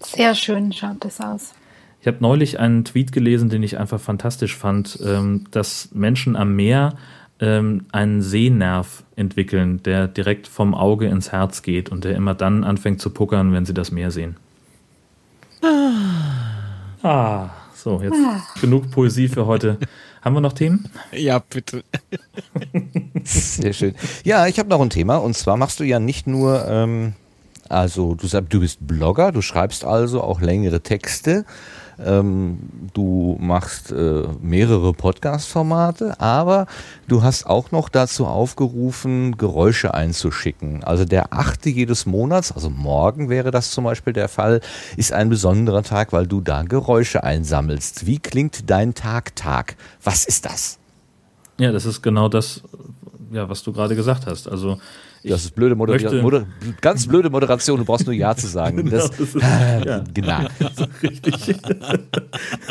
Sehr 0.01 0.35
schön 0.35 0.73
schaut 0.73 1.05
das 1.05 1.21
aus. 1.21 1.53
Ich 2.01 2.07
habe 2.07 2.17
neulich 2.21 2.59
einen 2.59 2.85
Tweet 2.85 3.13
gelesen, 3.13 3.49
den 3.51 3.63
ich 3.63 3.79
einfach 3.79 4.01
fantastisch 4.01 4.57
fand, 4.57 4.99
ähm, 5.05 5.45
dass 5.51 5.91
Menschen 5.93 6.35
am 6.35 6.57
Meer 6.57 6.95
ähm, 7.41 7.87
einen 7.93 8.23
Sehnerv 8.23 9.05
entwickeln, 9.17 9.83
der 9.83 10.07
direkt 10.09 10.47
vom 10.49 10.75
Auge 10.75 11.07
ins 11.07 11.33
Herz 11.33 11.63
geht 11.63 11.91
und 11.91 12.05
der 12.05 12.15
immer 12.17 12.35
dann 12.35 12.65
anfängt 12.65 13.01
zu 13.01 13.11
puckern, 13.11 13.53
wenn 13.53 13.65
sie 13.67 13.75
das 13.75 13.91
Meer 13.91 14.11
sehen. 14.11 14.37
Ah, 17.03 17.51
So, 17.75 18.01
jetzt 18.01 18.15
Ah. 18.17 18.41
genug 18.61 18.91
Poesie 18.93 19.29
für 19.29 19.47
heute. 19.47 19.79
Haben 20.23 20.37
wir 20.37 20.41
noch 20.41 20.53
Themen? 20.53 20.89
Ja, 21.11 21.41
bitte. 21.41 21.83
Sehr 23.25 23.73
schön. 23.73 23.95
Ja, 24.23 24.47
ich 24.47 24.61
habe 24.61 24.69
noch 24.69 24.81
ein 24.81 24.91
Thema 24.91 25.17
und 25.17 25.37
zwar 25.37 25.57
machst 25.57 25.81
du 25.81 25.85
ja 25.85 25.99
nicht 25.99 26.29
nur, 26.29 26.65
ähm, 26.69 27.15
also 27.69 28.15
du 28.15 28.29
sagst, 28.29 28.53
du 28.55 28.61
bist 28.61 28.87
Blogger, 28.87 29.33
du 29.33 29.43
schreibst 29.43 29.85
also 29.85 30.23
auch 30.23 30.41
längere 30.41 30.81
Texte, 30.81 31.45
ähm, 32.05 32.59
du 32.93 33.37
machst 33.41 33.93
äh, 33.93 34.25
mehrere 34.41 34.93
Podcast-Formate, 34.93 36.21
aber 36.21 36.67
du 37.09 37.23
hast 37.23 37.47
auch 37.47 37.71
noch 37.71 37.89
dazu 37.89 38.27
aufgerufen, 38.27 39.37
Geräusche 39.37 39.95
einzuschicken. 39.95 40.85
Also 40.85 41.05
der 41.05 41.33
achte 41.33 41.71
jedes 41.71 42.07
Monats, 42.07 42.53
also 42.53 42.71
morgen 42.71 43.29
wäre 43.29 43.51
das 43.51 43.71
zum 43.71 43.85
Beispiel 43.85 44.13
der 44.13 44.29
Fall, 44.29 44.61
ist 44.97 45.13
ein 45.13 45.29
besonderer 45.29 45.83
Tag, 45.83 46.13
weil 46.13 46.27
du 46.27 46.41
da 46.41 46.63
Geräusche 46.63 47.25
einsammelst. 47.25 48.07
Wie 48.07 48.19
klingt 48.19 48.71
dein 48.71 48.95
Tag 48.95 49.37
Tag? 49.37 49.77
Was 50.03 50.25
ist 50.25 50.45
das? 50.45 50.79
Ja, 51.59 51.73
das 51.73 51.87
ist 51.87 52.03
genau 52.03 52.29
das, 52.29 52.63
ja, 53.31 53.49
was 53.49 53.63
du 53.63 53.73
gerade 53.73 53.95
gesagt 53.95 54.27
hast. 54.27 54.49
Also 54.49 54.79
Das 55.25 55.45
ist 55.45 55.55
blöde 55.55 55.77
Moderation. 55.77 56.21
Moder 56.21 56.47
ganz 56.81 57.07
blöde 57.07 57.31
Moderation, 57.31 57.79
du 57.79 57.85
brauchst 57.85 58.07
nur 58.07 58.15
Ja 58.15 58.35
zu 58.35 58.47
sagen. 58.49 58.77
Genau, 58.85 58.91
Das, 58.91 59.11
das 59.19 59.35
ist- 59.35 59.43
ja. 59.87 60.05
genau. 60.13 60.39
Richtig. 61.03 61.57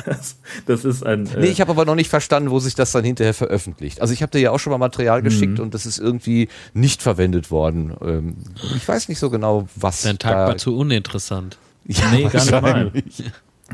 Das, 0.05 0.35
das 0.65 0.85
ist 0.85 1.05
ein. 1.05 1.27
äh, 1.27 1.39
Nee, 1.39 1.47
ich 1.47 1.61
habe 1.61 1.71
aber 1.71 1.85
noch 1.85 1.95
nicht 1.95 2.09
verstanden, 2.09 2.49
wo 2.51 2.59
sich 2.59 2.75
das 2.75 2.91
dann 2.91 3.03
hinterher 3.03 3.33
veröffentlicht. 3.33 4.01
Also 4.01 4.13
ich 4.13 4.21
habe 4.21 4.31
dir 4.31 4.39
ja 4.39 4.51
auch 4.51 4.59
schon 4.59 4.71
mal 4.71 4.77
Material 4.77 5.21
geschickt 5.21 5.57
Mhm. 5.57 5.63
und 5.65 5.73
das 5.73 5.85
ist 5.85 5.97
irgendwie 5.99 6.49
nicht 6.73 7.01
verwendet 7.01 7.51
worden. 7.51 7.93
Ähm, 8.01 8.35
ich 8.75 8.87
weiß 8.87 9.09
nicht 9.09 9.19
so 9.19 9.29
genau, 9.29 9.67
was. 9.75 10.01
Dein 10.01 10.19
Tag 10.19 10.47
war 10.47 10.57
zu 10.57 10.75
uninteressant. 10.77 11.57
Ja, 11.85 12.11
nee, 12.11 12.23
gar 12.23 12.41
nicht 12.43 12.51
mal. 12.61 12.91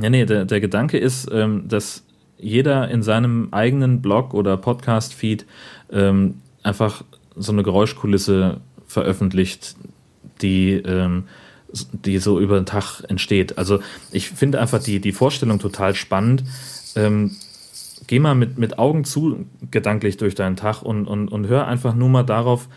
Ja, 0.02 0.10
nee, 0.10 0.26
der, 0.26 0.46
der 0.46 0.60
Gedanke 0.62 0.98
ist, 0.98 1.28
ähm, 1.32 1.68
dass 1.68 2.04
jeder 2.38 2.88
in 2.90 3.02
seinem 3.02 3.48
eigenen 3.52 4.02
Blog 4.02 4.34
oder 4.34 4.58
Podcast-Feed 4.58 5.46
ähm, 5.92 6.36
einfach 6.64 7.04
so 7.36 7.52
eine 7.52 7.64
Geräuschkulisse 7.64 8.60
veröffentlicht, 8.98 9.76
die, 10.42 10.72
ähm, 10.72 11.26
die 11.92 12.18
so 12.18 12.40
über 12.40 12.60
den 12.60 12.66
Tag 12.66 13.04
entsteht. 13.08 13.60
Also 13.60 13.80
ich 14.12 14.30
finde 14.30 14.60
einfach 14.60 14.82
die, 14.82 15.00
die 15.00 15.12
Vorstellung 15.12 15.60
total 15.60 15.94
spannend. 15.94 16.44
Ähm, 16.96 17.36
geh 18.08 18.18
mal 18.18 18.34
mit, 18.34 18.58
mit 18.58 18.80
Augen 18.80 19.04
zu 19.04 19.46
gedanklich 19.70 20.18
durch 20.18 20.34
deinen 20.34 20.56
Tag 20.56 20.82
und, 20.82 21.06
und, 21.06 21.28
und 21.28 21.46
hör 21.46 21.68
einfach 21.68 21.94
nur 21.94 22.10
mal 22.10 22.24
darauf, 22.24 22.68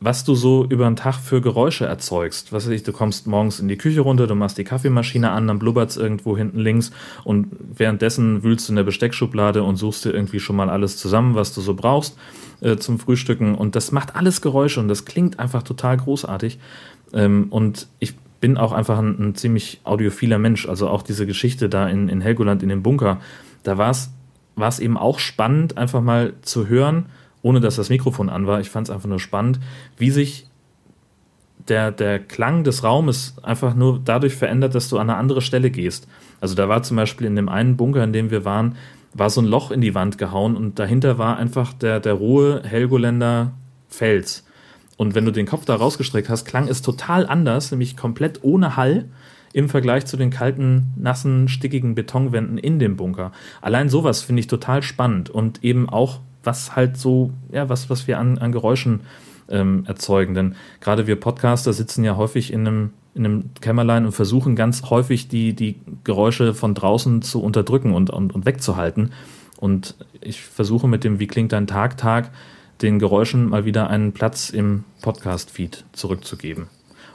was 0.00 0.24
du 0.24 0.34
so 0.34 0.64
über 0.64 0.84
den 0.84 0.96
Tag 0.96 1.16
für 1.16 1.40
Geräusche 1.40 1.84
erzeugst. 1.84 2.52
Was 2.52 2.66
weiß 2.66 2.72
ich, 2.72 2.84
du 2.84 2.92
kommst 2.92 3.26
morgens 3.26 3.58
in 3.58 3.66
die 3.66 3.76
Küche 3.76 4.00
runter, 4.00 4.26
du 4.26 4.36
machst 4.36 4.56
die 4.56 4.64
Kaffeemaschine 4.64 5.30
an, 5.30 5.48
dann 5.48 5.58
blubbert's 5.58 5.96
irgendwo 5.96 6.36
hinten 6.36 6.60
links 6.60 6.92
und 7.24 7.48
währenddessen 7.74 8.44
wühlst 8.44 8.68
du 8.68 8.72
in 8.72 8.76
der 8.76 8.84
Besteckschublade 8.84 9.62
und 9.64 9.76
suchst 9.76 10.04
dir 10.04 10.10
irgendwie 10.10 10.38
schon 10.38 10.56
mal 10.56 10.70
alles 10.70 10.96
zusammen, 10.98 11.34
was 11.34 11.52
du 11.52 11.60
so 11.60 11.74
brauchst 11.74 12.16
äh, 12.60 12.76
zum 12.76 13.00
Frühstücken. 13.00 13.56
Und 13.56 13.74
das 13.74 13.90
macht 13.90 14.14
alles 14.14 14.40
Geräusche 14.40 14.78
und 14.78 14.88
das 14.88 15.04
klingt 15.04 15.40
einfach 15.40 15.64
total 15.64 15.96
großartig. 15.96 16.58
Ähm, 17.12 17.46
und 17.50 17.88
ich 17.98 18.14
bin 18.40 18.56
auch 18.56 18.72
einfach 18.72 18.98
ein, 18.98 19.18
ein 19.18 19.34
ziemlich 19.34 19.80
audiophiler 19.82 20.38
Mensch. 20.38 20.68
Also 20.68 20.88
auch 20.88 21.02
diese 21.02 21.26
Geschichte 21.26 21.68
da 21.68 21.88
in, 21.88 22.08
in 22.08 22.20
Helgoland 22.20 22.62
in 22.62 22.68
dem 22.68 22.84
Bunker, 22.84 23.20
da 23.64 23.90
es 23.90 24.10
war 24.54 24.68
es 24.68 24.80
eben 24.80 24.96
auch 24.96 25.20
spannend, 25.20 25.78
einfach 25.78 26.02
mal 26.02 26.32
zu 26.42 26.66
hören, 26.66 27.06
ohne 27.48 27.60
dass 27.60 27.76
das 27.76 27.88
Mikrofon 27.88 28.28
an 28.28 28.46
war. 28.46 28.60
Ich 28.60 28.68
fand 28.68 28.88
es 28.88 28.94
einfach 28.94 29.08
nur 29.08 29.20
spannend, 29.20 29.58
wie 29.96 30.10
sich 30.10 30.46
der, 31.68 31.90
der 31.92 32.18
Klang 32.18 32.62
des 32.62 32.84
Raumes 32.84 33.36
einfach 33.42 33.74
nur 33.74 34.00
dadurch 34.04 34.34
verändert, 34.34 34.74
dass 34.74 34.90
du 34.90 34.98
an 34.98 35.08
eine 35.08 35.18
andere 35.18 35.40
Stelle 35.40 35.70
gehst. 35.70 36.06
Also 36.42 36.54
da 36.54 36.68
war 36.68 36.82
zum 36.82 36.98
Beispiel 36.98 37.26
in 37.26 37.36
dem 37.36 37.48
einen 37.48 37.78
Bunker, 37.78 38.04
in 38.04 38.12
dem 38.12 38.30
wir 38.30 38.44
waren, 38.44 38.76
war 39.14 39.30
so 39.30 39.40
ein 39.40 39.46
Loch 39.46 39.70
in 39.70 39.80
die 39.80 39.94
Wand 39.94 40.18
gehauen 40.18 40.56
und 40.56 40.78
dahinter 40.78 41.16
war 41.16 41.38
einfach 41.38 41.72
der, 41.72 42.00
der 42.00 42.12
rohe 42.12 42.62
Helgoländer 42.64 43.52
Fels. 43.88 44.44
Und 44.98 45.14
wenn 45.14 45.24
du 45.24 45.30
den 45.30 45.46
Kopf 45.46 45.64
da 45.64 45.76
rausgestreckt 45.76 46.28
hast, 46.28 46.44
klang 46.44 46.68
es 46.68 46.82
total 46.82 47.26
anders, 47.26 47.70
nämlich 47.70 47.96
komplett 47.96 48.40
ohne 48.42 48.76
Hall 48.76 49.06
im 49.54 49.70
Vergleich 49.70 50.04
zu 50.04 50.18
den 50.18 50.30
kalten, 50.30 50.92
nassen, 50.96 51.48
stickigen 51.48 51.94
Betonwänden 51.94 52.58
in 52.58 52.78
dem 52.78 52.96
Bunker. 52.96 53.32
Allein 53.62 53.88
sowas 53.88 54.22
finde 54.22 54.40
ich 54.40 54.46
total 54.46 54.82
spannend 54.82 55.30
und 55.30 55.64
eben 55.64 55.88
auch, 55.88 56.20
was 56.42 56.76
halt 56.76 56.96
so, 56.96 57.32
ja, 57.52 57.68
was, 57.68 57.90
was 57.90 58.06
wir 58.06 58.18
an, 58.18 58.38
an 58.38 58.52
Geräuschen 58.52 59.00
ähm, 59.48 59.84
erzeugen. 59.86 60.34
Denn 60.34 60.54
gerade 60.80 61.06
wir 61.06 61.16
Podcaster 61.16 61.72
sitzen 61.72 62.04
ja 62.04 62.16
häufig 62.16 62.52
in 62.52 62.66
einem, 62.66 62.90
in 63.14 63.24
einem 63.24 63.50
Kämmerlein 63.60 64.06
und 64.06 64.12
versuchen 64.12 64.56
ganz 64.56 64.90
häufig 64.90 65.28
die, 65.28 65.54
die 65.54 65.80
Geräusche 66.04 66.54
von 66.54 66.74
draußen 66.74 67.22
zu 67.22 67.42
unterdrücken 67.42 67.92
und, 67.94 68.10
und, 68.10 68.34
und 68.34 68.46
wegzuhalten. 68.46 69.12
Und 69.58 69.96
ich 70.20 70.40
versuche 70.42 70.86
mit 70.86 71.04
dem 71.04 71.18
Wie 71.18 71.26
klingt 71.26 71.52
dein 71.52 71.66
Tag, 71.66 71.96
Tag, 71.96 72.30
den 72.82 72.98
Geräuschen 72.98 73.48
mal 73.48 73.64
wieder 73.64 73.90
einen 73.90 74.12
Platz 74.12 74.50
im 74.50 74.84
Podcast-Feed 75.02 75.84
zurückzugeben. 75.92 76.68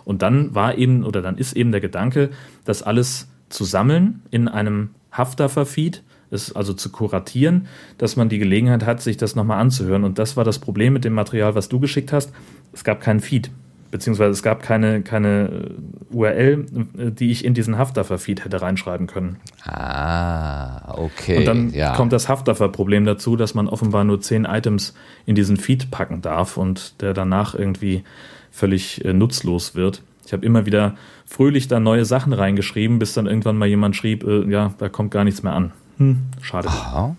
Und 0.04 0.22
dann 0.22 0.54
war 0.54 0.78
eben, 0.78 1.06
oder 1.06 1.22
dann 1.22 1.38
ist 1.38 1.56
eben 1.56 1.72
der 1.72 1.80
Gedanke, 1.80 2.32
das 2.66 2.84
alles 2.84 3.30
zu 3.48 3.64
sammeln 3.64 4.22
in 4.32 4.50
einem 4.50 4.90
Haftdaffer-Feed, 5.12 6.04
es 6.34 6.56
also 6.56 6.74
zu 6.74 6.92
kuratieren, 6.92 7.68
dass 7.98 8.16
man 8.16 8.30
die 8.30 8.40
Gelegenheit 8.40 8.86
hat, 8.86 9.02
sich 9.02 9.18
das 9.18 9.36
nochmal 9.36 9.60
anzuhören. 9.60 10.04
Und 10.04 10.20
das 10.20 10.36
war 10.36 10.44
das 10.44 10.60
Problem 10.60 10.94
mit 10.94 11.06
dem 11.06 11.14
Material, 11.14 11.56
was 11.56 11.70
du 11.70 11.80
geschickt 11.80 12.12
hast. 12.12 12.32
Es 12.74 12.84
gab 12.84 13.02
keinen 13.02 13.20
Feed, 13.20 13.52
beziehungsweise 13.92 14.32
es 14.32 14.44
gab 14.44 14.64
keine, 14.64 15.02
keine 15.02 15.72
URL, 16.12 16.66
die 16.94 17.32
ich 17.32 17.46
in 17.46 17.54
diesen 17.54 17.78
Haftdaffer-Feed 17.78 18.44
hätte 18.44 18.62
reinschreiben 18.62 19.08
können. 19.08 19.38
Ah, 19.64 20.96
okay. 20.98 21.38
Und 21.38 21.46
dann 21.46 21.70
ja. 21.70 21.96
kommt 21.96 22.12
das 22.12 22.28
Haftdaffer-Problem 22.28 23.06
dazu, 23.06 23.36
dass 23.36 23.54
man 23.54 23.68
offenbar 23.68 24.04
nur 24.04 24.20
zehn 24.20 24.46
Items 24.46 24.94
in 25.26 25.36
diesen 25.36 25.58
Feed 25.58 25.92
packen 25.92 26.22
darf 26.22 26.58
und 26.58 27.02
der 27.02 27.14
danach 27.14 27.56
irgendwie 27.56 28.04
völlig 28.52 29.04
äh, 29.06 29.14
nutzlos 29.14 29.76
wird. 29.76 30.02
Ich 30.26 30.34
habe 30.34 30.46
immer 30.46 30.66
wieder 30.66 30.96
fröhlich 31.26 31.68
da 31.68 31.80
neue 31.80 32.06
Sachen 32.06 32.34
reingeschrieben, 32.34 33.00
bis 33.00 33.14
dann 33.14 33.26
irgendwann 33.26 33.58
mal 33.58 33.68
jemand 33.68 33.96
schrieb, 33.96 34.24
äh, 34.24 34.50
ja, 34.50 34.74
da 34.78 34.90
kommt 34.90 35.12
gar 35.12 35.24
nichts 35.24 35.44
mehr 35.44 35.54
an. 35.54 35.72
Hm, 36.04 36.20
schade. 36.42 36.68
Aha. 36.68 37.16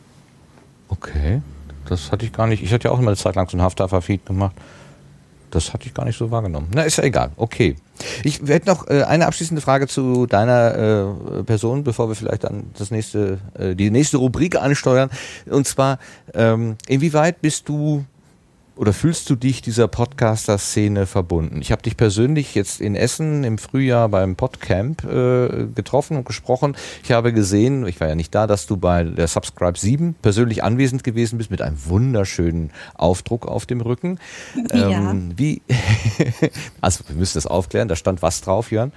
Okay. 0.89 1.41
Das 1.87 2.13
hatte 2.13 2.25
ich 2.27 2.33
gar 2.33 2.47
nicht. 2.47 2.63
Ich 2.63 2.73
hatte 2.73 2.89
ja 2.89 2.95
auch 2.95 2.99
immer 2.99 3.09
eine 3.09 3.17
Zeit 3.17 3.35
lang 3.35 3.49
so 3.49 3.57
ein 3.57 3.63
Hafthafer-Feed 3.63 4.27
gemacht. 4.27 4.55
Das 5.51 5.73
hatte 5.73 5.87
ich 5.87 5.95
gar 5.95 6.05
nicht 6.05 6.19
so 6.19 6.31
wahrgenommen. 6.31 6.69
Na, 6.75 6.83
ist 6.83 6.97
ja 6.97 7.05
egal. 7.05 7.31
Okay. 7.37 7.77
Ich 8.25 8.41
hätte 8.45 8.69
noch 8.69 8.89
äh, 8.89 9.05
eine 9.05 9.27
abschließende 9.27 9.63
Frage 9.63 9.87
zu 9.87 10.27
deiner 10.27 10.75
äh, 11.39 11.43
Person, 11.45 11.85
bevor 11.85 12.09
wir 12.09 12.17
vielleicht 12.17 12.45
dann 12.45 12.71
das 12.77 12.91
nächste, 12.91 13.39
äh, 13.55 13.75
die 13.75 13.91
nächste 13.91 14.17
Rubrik 14.17 14.57
ansteuern. 14.57 15.11
Und 15.47 15.67
zwar, 15.67 15.99
ähm, 16.35 16.77
inwieweit 16.89 17.41
bist 17.41 17.69
du 17.69 18.05
oder 18.77 18.93
fühlst 18.93 19.31
du 19.31 19.37
dich 19.37 19.63
dieser 19.63 19.89
Podcaster-Szene 19.89 21.07
verbunden? 21.07 21.61
Ich 21.61 21.71
habe 21.71 21.83
dich 21.83 21.97
persönlich 21.97 22.55
jetzt 22.55 22.81
in 22.81 22.97
Essen 22.97 23.45
im 23.45 23.59
Frühjahr 23.59 24.09
beim 24.09 24.37
Podcamp 24.37 25.05
äh, 25.05 25.67
getroffen 25.75 26.17
und 26.17 26.27
gesprochen. 26.27 26.77
Ich 27.03 27.13
habe 27.13 27.33
gesehen, 27.33 27.87
ich 27.87 28.01
war 28.01 28.09
ja 28.09 28.15
nicht 28.15 28.35
da, 28.35 28.47
dass 28.47 28.67
du 28.67 28.77
bei 28.77 29.05
der 29.05 29.29
Subscribe 29.29 29.79
7 29.79 30.15
persönlich 30.21 30.65
anwesend 30.65 31.05
gewesen 31.05 31.39
bist 31.39 31.51
mit 31.51 31.63
einem 31.63 31.77
wunderschönen 31.87 32.71
Aufdruck 32.95 33.47
auf 33.47 33.67
dem 33.67 33.81
Rücken. 33.81 34.19
Ja. 34.73 35.11
Ähm, 35.11 35.33
wie, 35.37 35.63
also 36.81 37.05
wir 37.07 37.17
müssen 37.17 37.37
das 37.37 37.47
aufklären, 37.47 37.89
da 37.89 37.97
stand 37.97 38.23
was 38.23 38.41
drauf, 38.41 38.73
Jörn? 38.73 38.93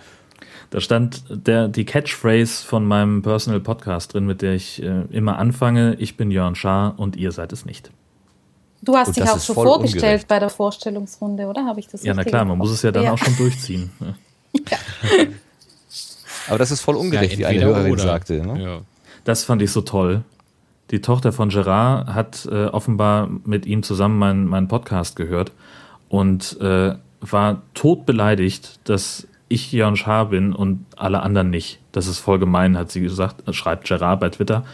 Da 0.69 0.81
stand 0.81 1.23
der, 1.29 1.67
die 1.67 1.85
Catchphrase 1.85 2.65
von 2.65 2.85
meinem 2.85 3.21
Personal 3.21 3.61
Podcast 3.61 4.13
drin, 4.13 4.25
mit 4.25 4.41
der 4.41 4.53
ich 4.53 4.83
äh, 4.83 5.03
immer 5.11 5.37
anfange. 5.37 5.95
Ich 5.99 6.17
bin 6.17 6.29
Jörn 6.29 6.55
Schaar 6.55 6.99
und 6.99 7.15
ihr 7.15 7.31
seid 7.31 7.53
es 7.53 7.65
nicht. 7.65 7.91
Du 8.81 8.95
hast 8.95 9.07
Und 9.09 9.17
dich 9.17 9.23
auch 9.29 9.39
schon 9.39 9.55
vorgestellt 9.55 10.03
ungerecht. 10.03 10.27
bei 10.27 10.39
der 10.39 10.49
Vorstellungsrunde, 10.49 11.47
oder? 11.47 11.65
Habe 11.65 11.79
ich 11.79 11.87
das 11.87 12.03
Ja, 12.03 12.13
na 12.13 12.23
klar, 12.23 12.45
man 12.45 12.57
muss 12.57 12.71
es 12.71 12.81
ja 12.83 12.91
dann 12.91 13.03
Ja. 13.05 13.13
auch 13.13 13.17
schon 13.17 13.35
durchziehen. 13.37 13.89
Ja. 14.71 14.77
Aber 16.49 16.57
das 16.57 16.71
ist 16.71 16.81
voll 16.81 16.95
ungerecht, 16.95 17.33
Ja, 17.33 17.39
wie 17.39 17.45
eine 17.45 17.65
Hörerin 17.65 17.91
oder. 17.91 18.03
sagte. 18.03 18.45
Ne? 18.45 18.81
Das 19.23 19.43
fand 19.43 19.61
ich 19.61 19.71
so 19.71 19.81
toll. 19.81 20.23
Die 20.91 21.01
Tochter 21.01 21.33
von 21.33 21.49
Gerard 21.49 22.07
hat 22.07 22.47
äh, 22.49 22.65
offenbar 22.67 23.29
mit 23.45 23.65
ihm 23.65 23.83
zusammen 23.83 24.17
meinen 24.17 24.45
meinen 24.47 24.67
Podcast 24.69 25.15
gehört 25.17 25.51
und 26.09 26.59
äh, 26.61 26.95
war 27.19 27.61
todbeleidigt, 27.73 28.79
dass 28.85 29.27
ich 29.49 29.71
Jörn 29.71 29.95
Schaar 29.95 30.29
bin 30.29 30.53
und 30.53 30.85
alle 30.95 31.21
anderen 31.21 31.49
nicht. 31.49 31.79
Das 31.91 32.07
ist 32.07 32.19
voll 32.19 32.39
gemein, 32.39 32.77
hat 32.77 32.91
sie 32.91 33.01
gesagt, 33.01 33.43
schreibt 33.55 33.87
Gerard 33.87 34.19
bei 34.19 34.29
Twitter. 34.29 34.65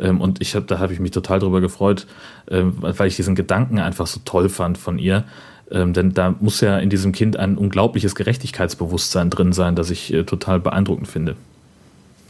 Ähm, 0.00 0.20
und 0.20 0.40
ich 0.40 0.54
hab, 0.54 0.66
da 0.66 0.78
habe 0.78 0.92
ich 0.92 1.00
mich 1.00 1.10
total 1.10 1.38
drüber 1.38 1.60
gefreut, 1.60 2.06
ähm, 2.50 2.74
weil 2.80 3.08
ich 3.08 3.16
diesen 3.16 3.34
Gedanken 3.34 3.78
einfach 3.78 4.06
so 4.06 4.20
toll 4.24 4.48
fand 4.48 4.78
von 4.78 4.98
ihr. 4.98 5.24
Ähm, 5.70 5.92
denn 5.92 6.12
da 6.12 6.34
muss 6.40 6.60
ja 6.60 6.78
in 6.78 6.90
diesem 6.90 7.12
Kind 7.12 7.36
ein 7.36 7.56
unglaubliches 7.56 8.14
Gerechtigkeitsbewusstsein 8.14 9.30
drin 9.30 9.52
sein, 9.52 9.74
das 9.76 9.90
ich 9.90 10.12
äh, 10.12 10.24
total 10.24 10.60
beeindruckend 10.60 11.08
finde. 11.08 11.36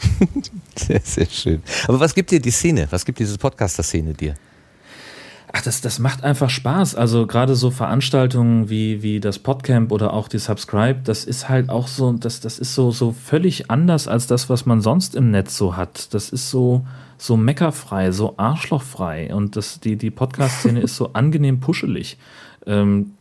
Sehr, 0.74 1.00
sehr 1.04 1.26
schön. 1.26 1.62
Aber 1.86 2.00
was 2.00 2.12
gibt 2.12 2.32
dir 2.32 2.40
die 2.40 2.50
Szene? 2.50 2.88
Was 2.90 3.04
gibt 3.04 3.20
diese 3.20 3.38
Podcaster-Szene 3.38 4.14
dir? 4.14 4.34
Ach, 5.54 5.60
das, 5.60 5.82
das 5.82 5.98
macht 5.98 6.24
einfach 6.24 6.48
Spaß. 6.48 6.94
Also 6.94 7.26
gerade 7.26 7.54
so 7.54 7.70
Veranstaltungen 7.70 8.70
wie, 8.70 9.02
wie 9.02 9.20
das 9.20 9.38
Podcamp 9.38 9.92
oder 9.92 10.14
auch 10.14 10.28
die 10.28 10.38
Subscribe, 10.38 11.00
das 11.04 11.24
ist 11.24 11.50
halt 11.50 11.68
auch 11.68 11.88
so, 11.88 12.12
das, 12.12 12.40
das 12.40 12.58
ist 12.58 12.74
so, 12.74 12.90
so 12.90 13.12
völlig 13.12 13.70
anders 13.70 14.08
als 14.08 14.26
das, 14.26 14.48
was 14.48 14.64
man 14.64 14.80
sonst 14.80 15.14
im 15.14 15.30
Netz 15.30 15.58
so 15.58 15.76
hat. 15.76 16.14
Das 16.14 16.30
ist 16.30 16.48
so, 16.48 16.86
so 17.18 17.36
meckerfrei, 17.36 18.12
so 18.12 18.34
arschlochfrei 18.38 19.34
und 19.34 19.56
das, 19.56 19.78
die, 19.78 19.96
die 19.96 20.10
Podcast-Szene 20.10 20.80
ist 20.82 20.96
so 20.96 21.12
angenehm 21.12 21.60
puschelig. 21.60 22.16
Ähm, 22.66 23.12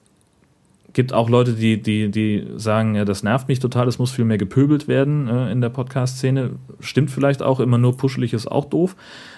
gibt 0.93 1.11
auch 1.11 1.29
Leute, 1.29 1.53
die, 1.53 1.81
die, 1.81 2.11
die 2.11 2.47
sagen, 2.55 2.95
ja, 2.95 3.03
das 3.03 3.23
nervt 3.23 3.49
mich 3.49 3.59
total, 3.59 3.89
es 3.89 3.99
muss 3.99 4.11
viel 4.11 4.25
mehr 4.25 4.37
gepöbelt 4.37 4.87
werden 4.87 5.27
äh, 5.27 5.51
in 5.51 5.59
der 5.59 5.69
Podcast-Szene. 5.69 6.51
Stimmt 6.79 7.11
vielleicht 7.11 7.41
auch, 7.41 7.59
immer 7.59 7.77
nur 7.77 7.97
puschelig 7.97 8.31
ist 8.31 8.47
auch 8.47 8.65
doof. 8.65 8.95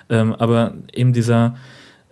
Ähm, 0.10 0.34
aber 0.34 0.76
eben 0.94 1.14
dieser, 1.14 1.56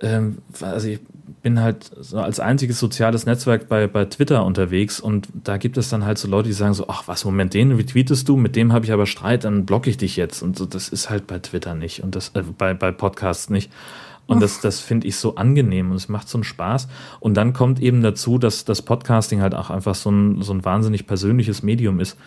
ähm, 0.01 0.39
also 0.61 0.87
ich 0.87 0.99
bin 1.41 1.59
halt 1.59 1.89
so 1.99 2.19
als 2.19 2.39
einziges 2.39 2.79
soziales 2.79 3.25
Netzwerk 3.25 3.67
bei, 3.67 3.87
bei 3.87 4.05
Twitter 4.05 4.45
unterwegs 4.45 4.99
und 4.99 5.29
da 5.43 5.57
gibt 5.57 5.77
es 5.77 5.89
dann 5.89 6.05
halt 6.05 6.17
so 6.17 6.27
Leute, 6.27 6.49
die 6.49 6.53
sagen 6.53 6.73
so, 6.73 6.85
ach 6.87 7.07
was, 7.07 7.25
Moment, 7.25 7.53
den 7.53 7.71
retweetest 7.71 8.27
du, 8.29 8.37
mit 8.37 8.55
dem 8.55 8.73
habe 8.73 8.85
ich 8.85 8.91
aber 8.91 9.05
Streit, 9.05 9.43
dann 9.43 9.65
blocke 9.65 9.89
ich 9.89 9.97
dich 9.97 10.17
jetzt. 10.17 10.41
Und 10.41 10.57
so, 10.57 10.65
das 10.65 10.89
ist 10.89 11.09
halt 11.09 11.27
bei 11.27 11.39
Twitter 11.39 11.73
nicht 11.73 12.03
und 12.03 12.15
das, 12.15 12.29
äh, 12.35 12.43
bei, 12.57 12.73
bei 12.73 12.91
Podcasts 12.91 13.49
nicht. 13.49 13.71
Und 14.27 14.41
das, 14.41 14.61
das 14.61 14.79
finde 14.79 15.07
ich 15.07 15.17
so 15.17 15.35
angenehm 15.35 15.91
und 15.91 15.97
es 15.97 16.07
macht 16.07 16.29
so 16.29 16.37
einen 16.37 16.45
Spaß. 16.45 16.87
Und 17.19 17.35
dann 17.35 17.51
kommt 17.53 17.81
eben 17.81 18.01
dazu, 18.01 18.37
dass 18.37 18.63
das 18.63 18.81
Podcasting 18.81 19.41
halt 19.41 19.53
auch 19.55 19.69
einfach 19.69 19.95
so 19.95 20.09
ein, 20.09 20.41
so 20.41 20.53
ein 20.53 20.63
wahnsinnig 20.63 21.05
persönliches 21.05 21.63
Medium 21.63 21.99
ist, 21.99 22.17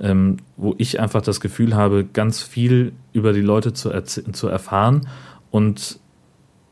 ähm, 0.00 0.38
wo 0.56 0.74
ich 0.78 0.98
einfach 0.98 1.22
das 1.22 1.40
Gefühl 1.40 1.76
habe, 1.76 2.04
ganz 2.04 2.42
viel 2.42 2.92
über 3.12 3.32
die 3.32 3.42
Leute 3.42 3.72
zu, 3.74 3.90
zu 4.02 4.48
erfahren 4.48 5.06
und 5.52 6.00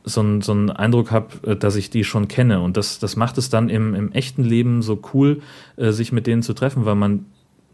so, 0.05 0.23
ein, 0.23 0.41
so 0.41 0.53
einen 0.53 0.71
Eindruck 0.71 1.11
habe, 1.11 1.29
äh, 1.47 1.57
dass 1.57 1.77
ich 1.77 1.91
die 1.91 2.05
schon 2.05 2.29
kenne. 2.29 2.61
Und 2.61 2.77
das, 2.77 2.99
das 2.99 3.17
macht 3.17 3.39
es 3.39 3.51
dann 3.51 3.69
im, 3.69 3.95
im 3.95 4.13
echten 4.13 4.45
Leben 4.45 4.83
so 4.83 5.01
cool, 5.15 5.43
äh, 5.77 5.93
sich 5.93 6.13
mit 6.13 6.27
denen 6.27 6.43
zu 6.43 6.55
treffen, 6.55 6.85
weil 6.85 6.95
man 6.95 7.27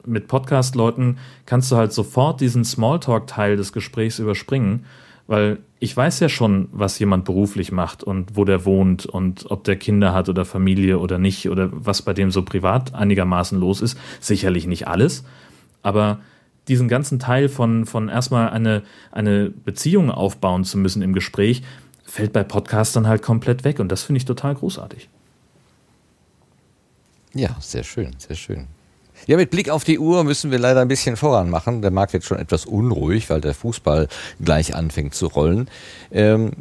mit 0.05 0.29
Podcast-Leuten 0.29 1.19
kannst 1.47 1.73
du 1.73 1.77
halt 1.77 1.93
sofort 1.93 2.41
diesen 2.41 2.65
Smalltalk-Teil 2.65 3.57
des 3.57 3.73
Gesprächs 3.73 4.19
überspringen 4.19 4.85
weil 5.27 5.59
ich 5.79 5.97
weiß 5.97 6.21
ja 6.21 6.29
schon, 6.29 6.69
was 6.73 6.99
jemand 6.99 7.25
beruflich 7.25 7.73
macht 7.73 8.03
und 8.03 8.37
wo 8.37 8.45
der 8.45 8.65
wohnt 8.65 9.07
und 9.07 9.51
ob 9.51 9.65
der 9.65 9.77
Kinder 9.77 10.13
hat 10.13 10.29
oder 10.29 10.45
Familie 10.45 10.99
oder 10.99 11.19
nicht 11.19 11.51
oder 11.51 11.69
was 11.73 12.03
bei 12.03 12.13
dem 12.13 12.31
so 12.31 12.43
privat 12.43 12.95
einigermaßen 12.95 13.59
los 13.59 13.81
ist. 13.81 13.99
Sicherlich 14.21 14.67
nicht 14.67 14.89
alles, 14.89 15.25
aber 15.83 16.21
diesen 16.69 16.89
ganzen 16.89 17.19
Teil 17.19 17.49
von, 17.49 17.87
von 17.87 18.09
erstmal 18.09 18.51
eine, 18.51 18.83
eine 19.13 19.51
Beziehung 19.51 20.11
aufbauen 20.11 20.65
zu 20.65 20.79
müssen 20.79 21.03
im 21.03 21.13
Gespräch, 21.13 21.63
fällt 22.07 22.33
bei 22.33 22.45
Podcastern 22.45 23.07
halt 23.07 23.23
komplett 23.23 23.65
weg 23.65 23.81
und 23.81 23.91
das 23.91 24.05
finde 24.05 24.19
ich 24.19 24.25
total 24.25 24.55
großartig. 24.55 25.09
Ja, 27.35 27.57
sehr 27.61 27.83
schön, 27.85 28.15
sehr 28.19 28.37
schön. 28.37 28.67
Ja, 29.27 29.37
mit 29.37 29.51
Blick 29.51 29.71
auf 29.71 29.85
die 29.85 29.99
Uhr 29.99 30.25
müssen 30.25 30.51
wir 30.51 30.59
leider 30.59 30.81
ein 30.81 30.89
bisschen 30.89 31.17
voran 31.17 31.51
machen. 31.51 31.83
Der 31.83 31.91
Markt 31.91 32.13
wird 32.13 32.25
schon 32.25 32.39
etwas 32.39 32.65
unruhig, 32.67 33.29
weil 33.31 33.41
der 33.41 33.55
Fußball 33.55 34.09
gleich 34.43 34.75
anfängt 34.75 35.15
zu 35.15 35.27
rollen. 35.27 35.69
Ähm, 36.13 36.53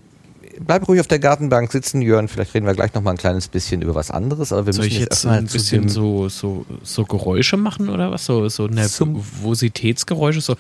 bleib 0.60 0.88
ruhig 0.88 1.00
auf 1.00 1.08
der 1.08 1.20
Gartenbank 1.20 1.72
sitzen, 1.72 2.02
Jörn. 2.02 2.28
Vielleicht 2.28 2.54
reden 2.54 2.66
wir 2.66 2.74
gleich 2.74 2.94
noch 2.94 3.02
mal 3.02 3.12
ein 3.12 3.18
kleines 3.18 3.48
bisschen 3.50 3.82
über 3.82 3.94
was 3.94 4.10
anderes. 4.10 4.52
Aber 4.52 4.66
wir 4.66 4.74
Soll 4.74 4.86
müssen 4.86 4.96
ich 4.96 5.02
jetzt 5.02 5.26
ein 5.26 5.46
bisschen 5.48 5.90
so, 5.90 6.30
so, 6.30 6.66
so 6.84 7.06
Geräusche 7.06 7.58
machen 7.58 7.90
oder 7.90 8.12
was? 8.12 8.26
So, 8.26 8.48
so 8.50 8.68
Nervositätsgeräusche? 8.68 10.42
So. 10.42 10.56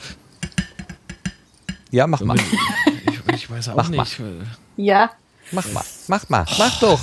Ja, 1.91 2.07
mach 2.07 2.22
mal. 2.22 2.38
Ich, 2.38 3.34
ich 3.34 3.49
weiß 3.49 3.70
auch 3.70 3.76
Mach 3.76 3.90
mal. 3.90 4.06
Ja. 4.78 5.12
Mach 5.52 5.72
mal, 5.72 5.84
mach 6.08 6.30
mal, 6.30 6.46
mach 6.58 6.80
doch. 6.80 7.00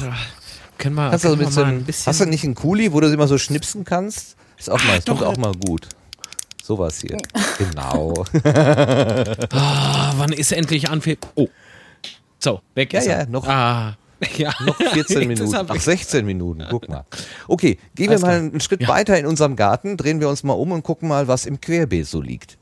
Können 0.79 0.97
wir, 0.97 1.11
Kannst 1.11 1.25
du 1.25 1.29
können 1.29 1.41
wir 1.41 1.51
so 1.51 1.63
ein 1.63 1.85
bisschen. 1.85 2.07
hast 2.11 2.21
du 2.21 2.27
nicht 2.27 2.45
einen 2.45 2.55
Kuli, 2.55 2.93
wo 2.93 3.01
du 3.01 3.13
immer 3.13 3.29
so 3.29 3.39
schnipsen 3.39 3.85
kannst? 3.85 4.37
Ist 4.59 4.69
auch 4.71 4.83
mal, 4.85 4.99
ist 4.99 5.09
doch. 5.09 5.23
auch 5.23 5.37
mal 5.37 5.53
gut. 5.67 5.89
Sowas 6.63 7.01
hier. 7.01 7.19
Genau. 7.59 8.15
Ah, 9.53 10.13
wann 10.17 10.33
ist 10.33 10.53
endlich 10.53 10.89
anfängt? 10.91 11.27
Oh. 11.37 11.49
So, 12.39 12.61
weg 12.75 12.93
Ja, 12.93 12.99
ist 13.01 13.07
ja, 13.07 13.13
er. 13.15 13.27
noch- 13.27 13.47
Ah. 13.47 13.97
Ja. 14.37 14.53
Noch 14.65 14.77
14 14.77 14.95
Jetzt 14.97 15.11
ist 15.11 15.27
Minuten. 15.27 15.55
Ach, 15.69 15.75
weg. 15.75 15.81
16 15.83 16.25
Minuten. 16.25 16.65
Guck 16.71 16.89
mal. 16.89 17.05
Okay, 17.49 17.79
gehen 17.95 18.09
Alles 18.09 18.23
wir 18.23 18.27
mal 18.27 18.33
klar. 18.39 18.51
einen 18.51 18.61
Schritt 18.61 18.87
weiter 18.89 19.19
in 19.19 19.27
unserem 19.27 19.57
Garten, 19.57 19.97
drehen 19.97 20.21
wir 20.21 20.29
uns 20.29 20.43
mal 20.45 20.53
um 20.55 20.71
und 20.73 20.83
gucken 20.85 21.09
mal, 21.09 21.27
was 21.29 21.45
im 21.47 21.61
Querbeet 21.61 22.07
so 22.07 22.21
liegt. 22.21 22.57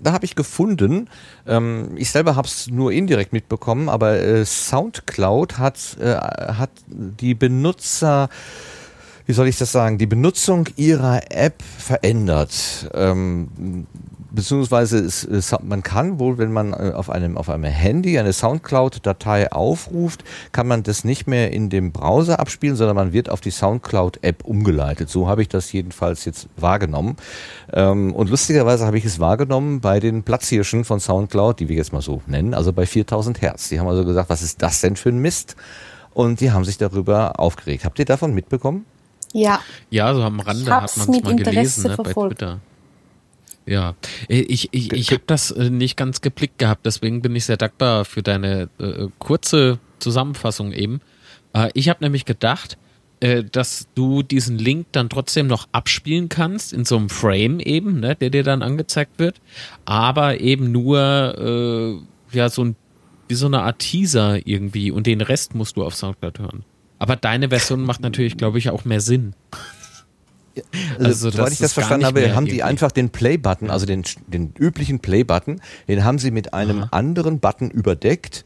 Da 0.00 0.12
habe 0.12 0.24
ich 0.24 0.34
gefunden, 0.34 1.08
ähm, 1.46 1.90
ich 1.96 2.10
selber 2.10 2.36
habe 2.36 2.46
es 2.46 2.68
nur 2.68 2.92
indirekt 2.92 3.32
mitbekommen, 3.32 3.88
aber 3.88 4.20
äh, 4.20 4.44
SoundCloud 4.44 5.58
hat, 5.58 5.96
äh, 6.00 6.14
hat 6.14 6.70
die 6.88 7.34
Benutzer 7.34 8.28
wie 9.28 9.34
soll 9.34 9.46
ich 9.46 9.58
das 9.58 9.72
sagen, 9.72 9.98
die 9.98 10.06
Benutzung 10.06 10.68
ihrer 10.76 11.20
App 11.30 11.62
verändert. 11.62 12.88
Ähm, 12.94 13.86
beziehungsweise 14.38 14.98
es, 14.98 15.24
es, 15.24 15.52
man 15.64 15.82
kann 15.82 16.20
wohl, 16.20 16.38
wenn 16.38 16.52
man 16.52 16.72
äh, 16.72 16.92
auf 16.94 17.10
einem, 17.10 17.36
auf 17.36 17.50
einem 17.50 17.64
Handy 17.64 18.20
eine 18.20 18.32
Soundcloud-Datei 18.32 19.50
aufruft, 19.50 20.22
kann 20.52 20.68
man 20.68 20.84
das 20.84 21.02
nicht 21.02 21.26
mehr 21.26 21.50
in 21.50 21.70
dem 21.70 21.90
Browser 21.90 22.38
abspielen, 22.38 22.76
sondern 22.76 22.94
man 22.94 23.12
wird 23.12 23.30
auf 23.30 23.40
die 23.40 23.50
Soundcloud-App 23.50 24.44
umgeleitet. 24.44 25.10
So 25.10 25.26
habe 25.26 25.42
ich 25.42 25.48
das 25.48 25.72
jedenfalls 25.72 26.24
jetzt 26.24 26.48
wahrgenommen. 26.56 27.16
Ähm, 27.72 28.14
und 28.14 28.30
lustigerweise 28.30 28.86
habe 28.86 28.96
ich 28.96 29.04
es 29.04 29.18
wahrgenommen 29.18 29.80
bei 29.80 29.98
den 29.98 30.22
Platzhirschen 30.22 30.84
von 30.84 31.00
Soundcloud, 31.00 31.58
die 31.58 31.68
wir 31.68 31.74
jetzt 31.74 31.92
mal 31.92 32.00
so 32.00 32.22
nennen, 32.28 32.54
also 32.54 32.72
bei 32.72 32.86
4000 32.86 33.42
Hertz. 33.42 33.70
Die 33.70 33.80
haben 33.80 33.88
also 33.88 34.04
gesagt, 34.04 34.30
was 34.30 34.42
ist 34.42 34.62
das 34.62 34.80
denn 34.80 34.94
für 34.94 35.08
ein 35.08 35.18
Mist? 35.18 35.56
Und 36.14 36.40
die 36.40 36.52
haben 36.52 36.64
sich 36.64 36.78
darüber 36.78 37.40
aufgeregt. 37.40 37.84
Habt 37.84 37.98
ihr 37.98 38.04
davon 38.04 38.34
mitbekommen? 38.34 38.86
Ja. 39.32 39.58
Ja, 39.90 40.14
so 40.14 40.22
am 40.22 40.38
Rande 40.38 40.62
Ich 40.62 40.70
hat 40.70 40.96
man 40.96 41.06
es 41.06 41.08
mit 41.08 41.24
mal 41.24 41.30
Interesse 41.32 41.50
gelesen 41.50 41.82
ne, 41.82 41.88
bei 41.88 42.04
verfolgt. 42.04 42.38
Twitter. 42.38 42.60
Ja, 43.68 43.94
Äh, 44.28 44.40
ich, 44.40 44.68
ich, 44.72 44.92
ich 44.92 45.10
habe 45.10 45.22
das 45.26 45.50
äh, 45.50 45.70
nicht 45.70 45.96
ganz 45.96 46.20
geblickt 46.20 46.58
gehabt, 46.58 46.86
deswegen 46.86 47.22
bin 47.22 47.36
ich 47.36 47.44
sehr 47.44 47.56
dankbar 47.56 48.04
für 48.04 48.22
deine 48.22 48.68
äh, 48.78 49.08
kurze 49.18 49.78
Zusammenfassung 49.98 50.72
eben. 50.72 51.00
Äh, 51.52 51.70
ich 51.74 51.88
habe 51.88 52.02
nämlich 52.02 52.24
gedacht, 52.24 52.78
äh, 53.20 53.44
dass 53.44 53.88
du 53.94 54.22
diesen 54.22 54.58
Link 54.58 54.86
dann 54.92 55.08
trotzdem 55.08 55.46
noch 55.46 55.68
abspielen 55.72 56.28
kannst 56.28 56.72
in 56.72 56.84
so 56.84 56.96
einem 56.96 57.10
Frame 57.10 57.60
eben, 57.60 58.00
ne, 58.00 58.16
der 58.16 58.30
dir 58.30 58.42
dann 58.42 58.62
angezeigt 58.62 59.18
wird, 59.18 59.40
aber 59.84 60.40
eben 60.40 60.72
nur 60.72 62.00
äh, 62.32 62.36
ja 62.36 62.48
so 62.48 62.64
ein 62.64 62.76
wie 63.28 63.34
so 63.34 63.46
eine 63.46 63.60
Art 63.60 63.80
Teaser 63.80 64.46
irgendwie 64.46 64.90
und 64.90 65.06
den 65.06 65.20
Rest 65.20 65.54
musst 65.54 65.76
du 65.76 65.84
auf 65.84 65.94
Soundcloud 65.94 66.38
hören. 66.38 66.64
Aber 66.98 67.14
deine 67.14 67.50
Version 67.50 67.82
macht 67.84 68.00
natürlich, 68.00 68.38
glaube 68.38 68.58
ich, 68.58 68.70
auch 68.70 68.86
mehr 68.86 69.02
Sinn. 69.02 69.34
Also, 70.98 71.30
soweit 71.30 71.46
dass 71.46 71.52
ich 71.54 71.58
das 71.58 71.72
verstanden 71.72 72.06
habe, 72.06 72.34
haben 72.34 72.46
die 72.46 72.62
einfach 72.62 72.92
den 72.92 73.10
Play-Button, 73.10 73.70
also 73.70 73.86
den, 73.86 74.04
den 74.26 74.52
üblichen 74.58 75.00
Play-Button, 75.00 75.60
den 75.88 76.04
haben 76.04 76.18
sie 76.18 76.30
mit 76.30 76.54
einem 76.54 76.86
anderen 76.90 77.40
Button 77.40 77.70
überdeckt 77.70 78.44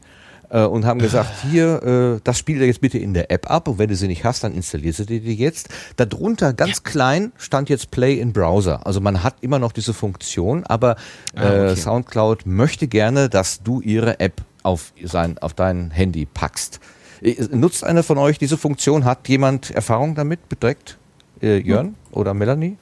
äh, 0.49 0.63
und 0.63 0.85
haben 0.85 0.99
gesagt, 0.99 1.29
hier, 1.51 2.15
äh, 2.17 2.21
das 2.23 2.37
spielt 2.37 2.61
ihr 2.61 2.67
jetzt 2.67 2.81
bitte 2.81 2.99
in 2.99 3.13
der 3.13 3.31
App 3.31 3.49
ab 3.49 3.67
und 3.67 3.79
wenn 3.79 3.89
du 3.89 3.95
sie 3.95 4.07
nicht 4.07 4.23
hast, 4.23 4.43
dann 4.43 4.53
installierst 4.53 4.99
du 4.99 5.05
dir 5.05 5.19
die 5.19 5.35
jetzt. 5.35 5.69
Darunter 5.97 6.53
ganz 6.53 6.83
klein 6.83 7.31
stand 7.37 7.69
jetzt 7.69 7.91
Play 7.91 8.19
in 8.19 8.33
Browser. 8.33 8.85
Also 8.85 9.01
man 9.01 9.23
hat 9.23 9.35
immer 9.41 9.59
noch 9.59 9.71
diese 9.71 9.93
Funktion, 9.93 10.63
aber 10.65 10.95
Ah, 11.35 11.43
äh, 11.43 11.71
okay. 11.71 11.75
SoundCloud 11.75 12.45
möchte 12.45 12.87
gerne, 12.87 13.29
dass 13.29 13.63
du 13.63 13.81
ihre 13.81 14.19
App 14.19 14.41
auf, 14.61 14.93
sein, 15.03 15.37
auf 15.39 15.53
dein 15.53 15.91
Handy 15.91 16.25
packst. 16.25 16.79
Äh, 17.21 17.35
Nutzt 17.51 17.83
einer 17.83 18.03
von 18.03 18.17
euch 18.17 18.37
diese 18.37 18.57
Funktion? 18.57 19.05
Hat 19.05 19.27
jemand 19.27 19.71
Erfahrung 19.71 20.15
damit 20.15 20.49
bedeckt? 20.49 20.97
Äh, 21.43 21.57
Jörn 21.57 21.95
oder 22.13 22.33
Melanie? 22.33 22.77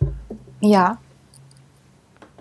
Ja. 0.60 1.00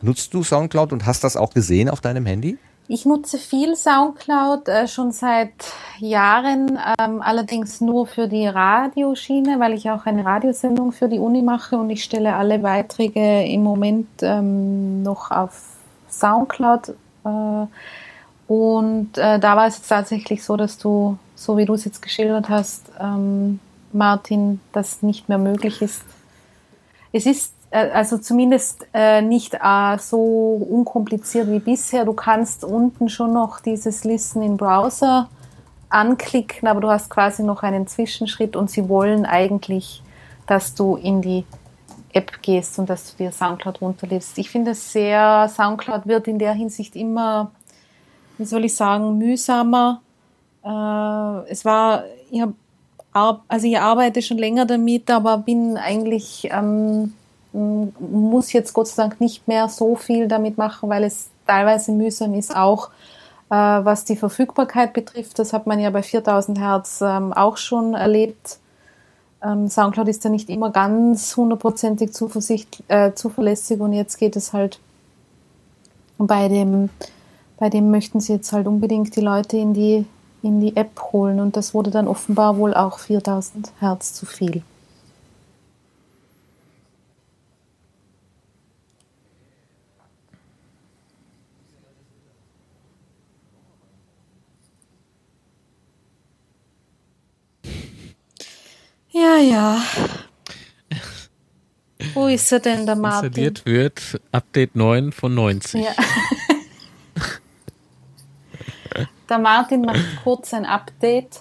Nutzt 0.03 0.35
du 0.35 0.43
Soundcloud 0.43 0.93
und 0.93 1.07
hast 1.07 1.25
das 1.25 1.35
auch 1.37 1.55
gesehen 1.55 1.89
auf 1.89 2.03
deinem 2.03 2.27
Handy? 2.27 2.59
Ich 2.89 3.07
nutze 3.07 3.39
viel 3.39 3.75
Soundcloud 3.75 4.69
äh, 4.69 4.87
schon 4.87 5.13
seit 5.13 5.53
Jahren, 5.99 6.79
ähm, 6.99 7.23
allerdings 7.23 7.81
nur 7.81 8.07
für 8.07 8.29
die 8.29 8.47
Radioschiene, 8.47 9.61
weil 9.61 9.75
ich 9.75 9.89
auch 9.91 10.05
eine 10.05 10.25
Radiosendung 10.25 10.93
für 10.93 11.09
die 11.09 11.21
Uni 11.21 11.41
mache 11.41 11.79
und 11.79 11.89
ich 11.89 12.05
stelle 12.05 12.35
alle 12.35 12.59
Beiträge 12.59 13.45
im 13.45 13.63
Moment 13.63 14.09
ähm, 14.23 15.03
noch 15.03 15.31
auf 15.31 15.77
Soundcloud. 16.11 16.95
Äh, 17.25 17.67
und 18.53 19.17
äh, 19.17 19.39
da 19.39 19.57
war 19.57 19.69
es 19.69 19.77
jetzt 19.79 19.89
tatsächlich 19.89 20.43
so, 20.43 20.57
dass 20.57 20.77
du, 20.77 21.17
so 21.37 21.57
wie 21.57 21.65
du 21.65 21.75
es 21.75 21.85
jetzt 21.85 22.03
geschildert 22.03 22.49
hast, 22.49 22.91
ähm, 23.01 23.61
Martin, 23.93 24.61
das 24.73 25.03
nicht 25.03 25.29
mehr 25.29 25.39
möglich 25.39 25.83
ist. 25.83 26.05
Es 27.13 27.27
ist 27.27 27.55
äh, 27.71 27.91
also 27.91 28.19
zumindest 28.19 28.87
äh, 28.93 29.23
nicht 29.23 29.55
äh, 29.55 29.99
so 29.99 30.67
unkompliziert 30.71 31.51
wie 31.51 31.61
bisher. 31.61 32.05
Du 32.05 32.13
kannst 32.13 32.65
unten 32.65 33.09
schon 33.09 33.33
noch 33.33 33.61
dieses 33.61 34.05
Listen 34.05 34.43
in 34.43 34.57
Browser 34.57 35.29
anklicken, 35.89 36.69
aber 36.69 36.81
du 36.81 36.89
hast 36.89 37.11
quasi 37.11 37.43
noch 37.43 37.63
einen 37.63 37.87
Zwischenschritt 37.87 38.55
und 38.55 38.71
sie 38.71 38.89
wollen 38.89 39.27
eigentlich, 39.27 40.03
dass 40.47 40.75
du 40.75 40.97
in 40.97 41.21
die 41.21 41.45
App 42.13 42.43
gehst 42.43 42.79
und 42.79 42.89
dass 42.89 43.11
du 43.11 43.25
dir 43.25 43.33
Soundcloud 43.33 43.81
runterlädst. 43.81 44.39
Ich 44.39 44.51
finde 44.51 44.73
es 44.73 44.93
sehr, 44.93 45.49
Soundcloud 45.49 46.07
wird 46.07 46.29
in 46.29 46.39
der 46.39 46.53
Hinsicht 46.53 46.97
immer, 46.97 47.53
wie 48.39 48.45
soll 48.45 48.65
ich 48.65 48.75
sagen, 48.75 49.19
mühsamer. 49.19 50.01
Äh, 50.65 51.51
es 51.51 51.65
war, 51.65 52.05
ich 52.31 52.41
habe 52.41 52.55
also 53.13 53.67
ich 53.67 53.79
arbeite 53.79 54.23
schon 54.23 54.39
länger 54.39 54.67
damit, 54.67 55.11
aber 55.11 55.39
bin 55.39 55.77
eigentlich, 55.77 56.49
ähm, 56.53 57.15
muss 57.53 58.53
jetzt 58.53 58.73
Gott 58.73 58.89
sei 58.89 59.03
Dank 59.03 59.21
nicht 59.21 59.49
mehr 59.49 59.69
so 59.69 59.97
viel 59.97 60.29
damit 60.29 60.59
machen, 60.59 60.89
weil 60.89 61.05
es 61.05 61.31
teilweise 61.47 61.91
mühsam 61.93 62.35
ist, 62.35 62.55
auch 62.55 62.91
äh, 63.51 63.55
was 63.55 64.05
die 64.05 64.17
Verfügbarkeit 64.17 64.93
betrifft. 64.93 65.39
Das 65.39 65.53
hat 65.53 65.67
man 65.67 65.81
ja 65.81 65.91
bei 65.91 66.03
4000 66.03 66.61
Hertz 66.61 67.01
ähm, 67.01 67.33
auch 67.33 67.57
schon 67.57 67.95
erlebt. 67.95 68.59
Ähm, 69.43 69.69
Soundcloud 69.69 70.09
ist 70.09 70.23
ja 70.23 70.31
nicht 70.31 70.49
immer 70.49 70.71
ganz 70.71 71.37
hundertprozentig 71.37 72.11
äh, 72.89 73.13
zuverlässig 73.15 73.81
und 73.81 73.93
jetzt 73.93 74.19
geht 74.19 74.37
es 74.37 74.53
halt 74.53 74.79
bei 76.19 76.49
dem, 76.49 76.91
bei 77.59 77.71
dem 77.71 77.91
möchten 77.91 78.21
sie 78.21 78.35
jetzt 78.35 78.53
halt 78.53 78.67
unbedingt 78.67 79.17
die 79.17 79.21
Leute 79.21 79.57
in 79.57 79.75
die, 79.75 80.05
in 80.43 80.61
die 80.61 80.77
App 80.77 81.01
holen 81.13 81.41
und 81.41 81.57
das 81.57 81.75
wurde 81.75 81.91
dann 81.91 82.09
offenbar 82.09 82.57
wohl 82.57 82.75
auch 82.75 82.99
4000 82.99 83.73
Hertz 83.81 84.15
zu 84.15 84.27
viel. 84.27 84.63
Ja, 99.13 99.39
ja. 99.39 99.83
Wo 102.15 102.27
ist 102.27 102.51
er 102.53 102.61
denn, 102.61 102.87
der 102.87 102.97
Martin? 102.97 103.27
Installiert 103.27 103.67
wird 103.67 104.21
Update 104.33 104.77
9 104.77 105.13
von 105.13 105.35
90. 105.35 105.85
Ja. 105.85 105.91
Der 109.31 109.39
Martin 109.39 109.83
macht 109.83 110.05
kurz 110.25 110.53
ein 110.53 110.67
Update 110.67 111.41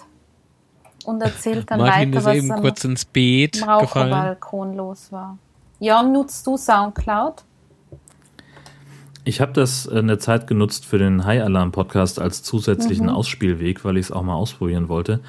und 1.04 1.20
erzählt 1.20 1.70
dann 1.70 1.80
Martin 1.80 2.10
weiter, 2.14 2.18
ist 2.18 2.24
was 2.24 2.36
eben 2.36 2.52
am, 2.52 2.60
kurz 2.60 2.84
ins 2.84 3.04
Beet. 3.04 3.66
Raucherbalkon 3.66 4.74
los 4.76 5.10
war. 5.10 5.36
Jörn, 5.80 6.12
nutzt 6.12 6.46
du 6.46 6.56
Soundcloud? 6.56 7.42
Ich 9.24 9.40
habe 9.40 9.52
das 9.52 9.86
äh, 9.86 9.98
eine 9.98 10.18
Zeit 10.18 10.46
genutzt 10.46 10.86
für 10.86 10.98
den 10.98 11.24
High 11.24 11.42
Alarm 11.42 11.72
Podcast 11.72 12.18
als 12.20 12.42
zusätzlichen 12.42 13.06
Mhm. 13.06 13.12
Ausspielweg, 13.12 13.84
weil 13.84 13.96
ich 13.96 14.06
es 14.06 14.12
auch 14.12 14.22
mal 14.22 14.34
ausprobieren 14.34 14.88
wollte. 14.88 15.20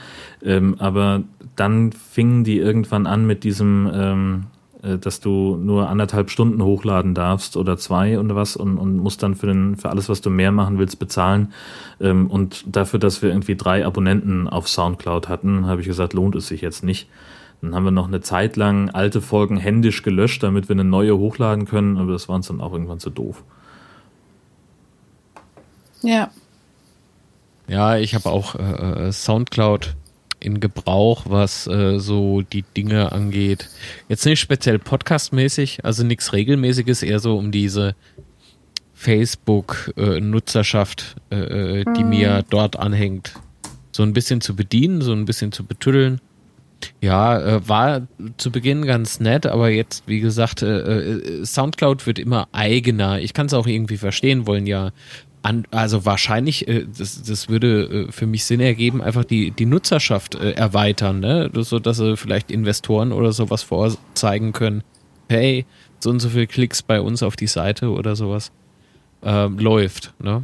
Ähm, 0.43 0.75
aber 0.79 1.23
dann 1.55 1.91
fingen 1.91 2.43
die 2.43 2.57
irgendwann 2.57 3.05
an 3.05 3.25
mit 3.25 3.43
diesem, 3.43 3.91
ähm, 3.93 4.47
äh, 4.53 4.60
dass 4.81 5.19
du 5.19 5.57
nur 5.57 5.89
anderthalb 5.89 6.29
Stunden 6.31 6.63
hochladen 6.63 7.13
darfst 7.13 7.55
oder 7.55 7.77
zwei 7.77 8.19
oder 8.19 8.35
was 8.35 8.55
und, 8.55 8.77
und 8.77 8.97
musst 8.97 9.21
dann 9.21 9.35
für, 9.35 9.47
den, 9.47 9.77
für 9.77 9.89
alles, 9.89 10.09
was 10.09 10.21
du 10.21 10.29
mehr 10.29 10.51
machen 10.51 10.79
willst, 10.79 10.97
bezahlen. 10.97 11.53
Ähm, 11.99 12.27
und 12.27 12.63
dafür, 12.75 12.99
dass 12.99 13.21
wir 13.21 13.29
irgendwie 13.29 13.55
drei 13.55 13.85
Abonnenten 13.85 14.47
auf 14.47 14.67
Soundcloud 14.67 15.29
hatten, 15.29 15.67
habe 15.67 15.81
ich 15.81 15.87
gesagt, 15.87 16.13
lohnt 16.13 16.35
es 16.35 16.47
sich 16.47 16.61
jetzt 16.61 16.83
nicht. 16.83 17.07
Dann 17.61 17.75
haben 17.75 17.83
wir 17.83 17.91
noch 17.91 18.07
eine 18.07 18.21
Zeit 18.21 18.55
lang 18.55 18.89
alte 18.89 19.21
Folgen 19.21 19.57
händisch 19.57 20.01
gelöscht, 20.01 20.41
damit 20.41 20.67
wir 20.67 20.73
eine 20.73 20.83
neue 20.83 21.15
hochladen 21.17 21.65
können, 21.65 21.97
aber 21.97 22.11
das 22.11 22.27
war 22.27 22.35
uns 22.35 22.47
dann 22.47 22.59
auch 22.59 22.73
irgendwann 22.73 22.99
zu 22.99 23.11
doof. 23.11 23.43
Ja. 26.01 26.31
Ja, 27.67 27.97
ich 27.97 28.15
habe 28.15 28.29
auch 28.29 28.55
äh, 28.55 29.07
äh, 29.07 29.11
Soundcloud 29.11 29.95
in 30.43 30.59
Gebrauch, 30.59 31.25
was 31.27 31.67
äh, 31.67 31.99
so 31.99 32.41
die 32.41 32.63
Dinge 32.75 33.11
angeht. 33.11 33.69
Jetzt 34.09 34.25
nicht 34.25 34.39
speziell 34.39 34.79
podcastmäßig, 34.79 35.85
also 35.85 36.03
nichts 36.03 36.33
regelmäßiges, 36.33 37.03
eher 37.03 37.19
so 37.19 37.37
um 37.37 37.51
diese 37.51 37.95
Facebook-Nutzerschaft, 38.93 41.15
äh, 41.31 41.79
äh, 41.81 41.85
die 41.97 42.03
Mhm. 42.03 42.09
mir 42.09 42.43
dort 42.49 42.77
anhängt, 42.77 43.33
so 43.91 44.03
ein 44.03 44.13
bisschen 44.13 44.41
zu 44.41 44.55
bedienen, 44.55 45.01
so 45.01 45.13
ein 45.13 45.25
bisschen 45.25 45.51
zu 45.51 45.65
betüddeln. 45.65 46.19
Ja, 46.99 47.39
äh, 47.39 47.67
war 47.67 48.07
zu 48.37 48.51
Beginn 48.51 48.85
ganz 48.85 49.19
nett, 49.19 49.45
aber 49.45 49.69
jetzt, 49.69 50.03
wie 50.07 50.19
gesagt, 50.19 50.63
äh, 50.63 51.17
äh, 51.17 51.45
Soundcloud 51.45 52.07
wird 52.07 52.17
immer 52.17 52.47
eigener. 52.53 53.19
Ich 53.19 53.33
kann 53.33 53.45
es 53.45 53.53
auch 53.53 53.67
irgendwie 53.67 53.97
verstehen, 53.97 54.47
wollen 54.47 54.65
ja 54.65 54.91
an, 55.43 55.65
also 55.71 56.05
wahrscheinlich, 56.05 56.67
äh, 56.67 56.85
das, 56.85 57.23
das 57.23 57.49
würde 57.49 58.07
äh, 58.07 58.11
für 58.11 58.27
mich 58.27 58.45
Sinn 58.45 58.59
ergeben, 58.59 59.01
einfach 59.01 59.25
die, 59.25 59.51
die 59.51 59.65
Nutzerschaft 59.65 60.35
äh, 60.35 60.51
erweitern, 60.51 61.19
ne? 61.19 61.49
Das, 61.51 61.69
so 61.69 61.79
dass 61.79 61.97
sie 61.97 62.15
vielleicht 62.17 62.51
Investoren 62.51 63.11
oder 63.11 63.31
sowas 63.31 63.63
vorzeigen 63.63 64.53
können. 64.53 64.83
Hey, 65.29 65.65
so 65.99 66.09
und 66.09 66.19
so 66.19 66.29
viele 66.29 66.47
Klicks 66.47 66.81
bei 66.81 67.01
uns 67.01 67.23
auf 67.23 67.35
die 67.35 67.47
Seite 67.47 67.89
oder 67.89 68.15
sowas 68.15 68.51
ähm, 69.23 69.57
läuft, 69.57 70.13
ne? 70.19 70.43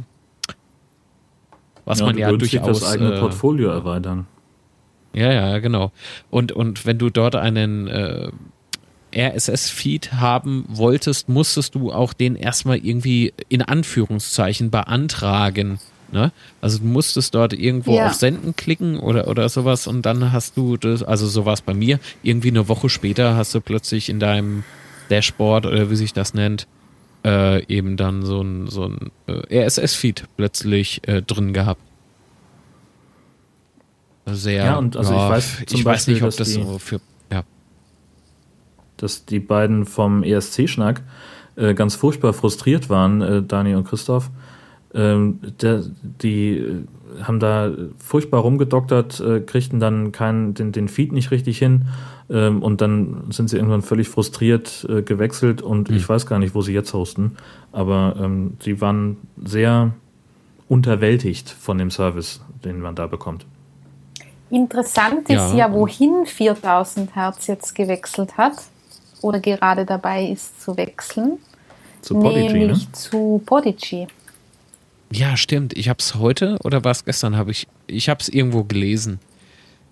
Was 1.84 2.00
Ja, 2.00 2.06
man 2.06 2.18
ja 2.18 2.32
durchaus 2.32 2.80
das 2.80 2.92
eigene 2.92 3.14
äh, 3.14 3.20
Portfolio 3.20 3.70
erweitern. 3.70 4.26
ja, 5.14 5.32
ja, 5.32 5.58
genau. 5.58 5.92
Und, 6.30 6.52
und 6.52 6.84
wenn 6.86 6.98
du 6.98 7.08
dort 7.08 7.34
einen 7.34 7.88
äh, 7.88 8.30
RSS-Feed 9.16 10.12
haben 10.14 10.64
wolltest, 10.68 11.28
musstest 11.28 11.74
du 11.74 11.92
auch 11.92 12.12
den 12.12 12.36
erstmal 12.36 12.78
irgendwie 12.78 13.32
in 13.48 13.62
Anführungszeichen 13.62 14.70
beantragen. 14.70 15.78
Ne? 16.12 16.32
Also 16.60 16.78
du 16.78 16.84
musstest 16.86 17.34
dort 17.34 17.52
irgendwo 17.52 17.96
Ja. 17.96 18.06
auf 18.06 18.14
Senden 18.14 18.56
klicken 18.56 18.98
oder, 18.98 19.28
oder 19.28 19.48
sowas 19.48 19.86
und 19.86 20.02
dann 20.06 20.32
hast 20.32 20.56
du 20.56 20.76
das, 20.76 21.02
also 21.02 21.26
sowas 21.26 21.60
bei 21.60 21.74
mir, 21.74 22.00
irgendwie 22.22 22.48
eine 22.48 22.68
Woche 22.68 22.88
später 22.88 23.36
hast 23.36 23.54
du 23.54 23.60
plötzlich 23.60 24.08
in 24.08 24.18
deinem 24.20 24.64
Dashboard 25.10 25.66
oder 25.66 25.90
wie 25.90 25.96
sich 25.96 26.12
das 26.12 26.32
nennt, 26.34 26.66
äh, 27.24 27.64
eben 27.66 27.96
dann 27.96 28.24
so 28.24 28.40
ein, 28.42 28.68
so 28.68 28.84
ein 28.86 29.10
äh, 29.26 29.64
RSS-Feed 29.64 30.24
plötzlich 30.36 31.06
äh, 31.08 31.20
drin 31.22 31.52
gehabt. 31.52 31.80
Sehr, 34.26 34.64
Ja, 34.64 34.76
und 34.76 34.96
also 34.96 35.12
ich 35.12 35.18
weiß 35.18 35.56
zum 35.66 35.78
ich 35.80 35.84
weiß 35.84 36.06
Beispiel, 36.06 36.14
nicht, 36.14 36.22
ob 36.22 36.36
das 36.36 36.52
so 36.52 36.78
für, 36.78 36.96
ja. 36.96 37.00
Dass 38.98 39.24
die 39.24 39.40
beiden 39.40 39.86
vom 39.86 40.22
ESC-Schnack 40.22 41.02
äh, 41.56 41.74
ganz 41.74 41.96
furchtbar 41.96 42.32
frustriert 42.32 42.88
waren, 42.88 43.20
äh, 43.20 43.42
Dani 43.42 43.74
und 43.74 43.84
Christoph. 43.84 44.30
Ähm, 44.94 45.40
der, 45.60 45.82
die 46.02 46.56
äh, 46.56 46.84
haben 47.22 47.40
da 47.40 47.70
furchtbar 47.98 48.40
rumgedoktert, 48.40 49.20
äh, 49.20 49.40
kriegten 49.40 49.80
dann 49.80 50.12
keinen, 50.12 50.54
den, 50.54 50.72
den 50.72 50.88
Feed 50.88 51.12
nicht 51.12 51.30
richtig 51.30 51.58
hin 51.58 51.86
ähm, 52.30 52.62
und 52.62 52.80
dann 52.80 53.24
sind 53.30 53.50
sie 53.50 53.56
irgendwann 53.56 53.82
völlig 53.82 54.08
frustriert 54.08 54.86
äh, 54.88 55.02
gewechselt 55.02 55.62
und 55.62 55.90
ich 55.90 56.08
weiß 56.08 56.26
gar 56.26 56.38
nicht, 56.38 56.54
wo 56.54 56.62
sie 56.62 56.72
jetzt 56.72 56.92
hosten, 56.94 57.36
aber 57.72 58.16
ähm, 58.18 58.54
sie 58.60 58.80
waren 58.80 59.16
sehr 59.42 59.92
unterwältigt 60.68 61.50
von 61.50 61.78
dem 61.78 61.90
Service, 61.90 62.40
den 62.64 62.80
man 62.80 62.94
da 62.94 63.06
bekommt. 63.06 63.46
Interessant 64.50 65.28
ist 65.28 65.52
Ja. 65.52 65.54
ja, 65.54 65.72
wohin 65.72 66.24
4000 66.24 67.14
Hertz 67.14 67.46
jetzt 67.46 67.74
gewechselt 67.74 68.38
hat 68.38 68.54
oder 69.22 69.40
gerade 69.40 69.84
dabei 69.84 70.24
ist 70.26 70.60
zu 70.60 70.76
wechseln. 70.76 71.38
Zu 72.02 72.14
Podigy, 72.14 72.52
nämlich 72.52 72.86
ne? 72.86 72.92
zu 72.92 73.42
Podigy. 73.44 74.06
Ja, 75.10 75.36
stimmt. 75.36 75.76
Ich 75.76 75.88
habe 75.88 75.98
es 75.98 76.14
heute 76.14 76.58
oder 76.64 76.84
war 76.84 76.92
es 76.92 77.04
gestern? 77.04 77.36
Habe 77.36 77.50
ich. 77.50 77.66
Ich 77.86 78.08
habe 78.08 78.20
es 78.20 78.28
irgendwo 78.28 78.64
gelesen. 78.64 79.20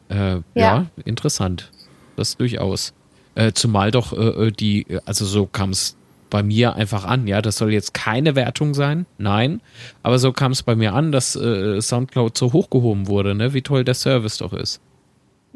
Äh, 0.08 0.14
ja. 0.14 0.42
Ja. 0.54 0.86
interessant. 1.04 1.70
Das 2.16 2.36
durchaus. 2.36 2.92
Äh, 3.34 3.52
zumal 3.52 3.90
doch 3.90 4.12
äh, 4.12 4.46
äh, 4.46 4.50
die, 4.50 4.86
also 5.04 5.24
so 5.24 5.46
kam 5.46 5.70
es 5.70 5.96
bei 6.30 6.42
mir 6.42 6.74
einfach 6.74 7.04
an. 7.04 7.26
Ja, 7.26 7.42
das 7.42 7.56
soll 7.56 7.72
jetzt 7.72 7.94
keine 7.94 8.34
Wertung 8.34 8.74
sein. 8.74 9.06
Nein, 9.18 9.60
aber 10.02 10.18
so 10.18 10.32
kam 10.32 10.52
es 10.52 10.62
bei 10.62 10.74
mir 10.74 10.94
an, 10.94 11.12
dass 11.12 11.36
äh, 11.36 11.80
Soundcloud 11.80 12.36
so 12.36 12.52
hochgehoben 12.52 13.06
wurde. 13.06 13.34
Ne, 13.34 13.52
wie 13.52 13.62
toll 13.62 13.84
der 13.84 13.94
Service 13.94 14.38
doch 14.38 14.52
ist. 14.52 14.80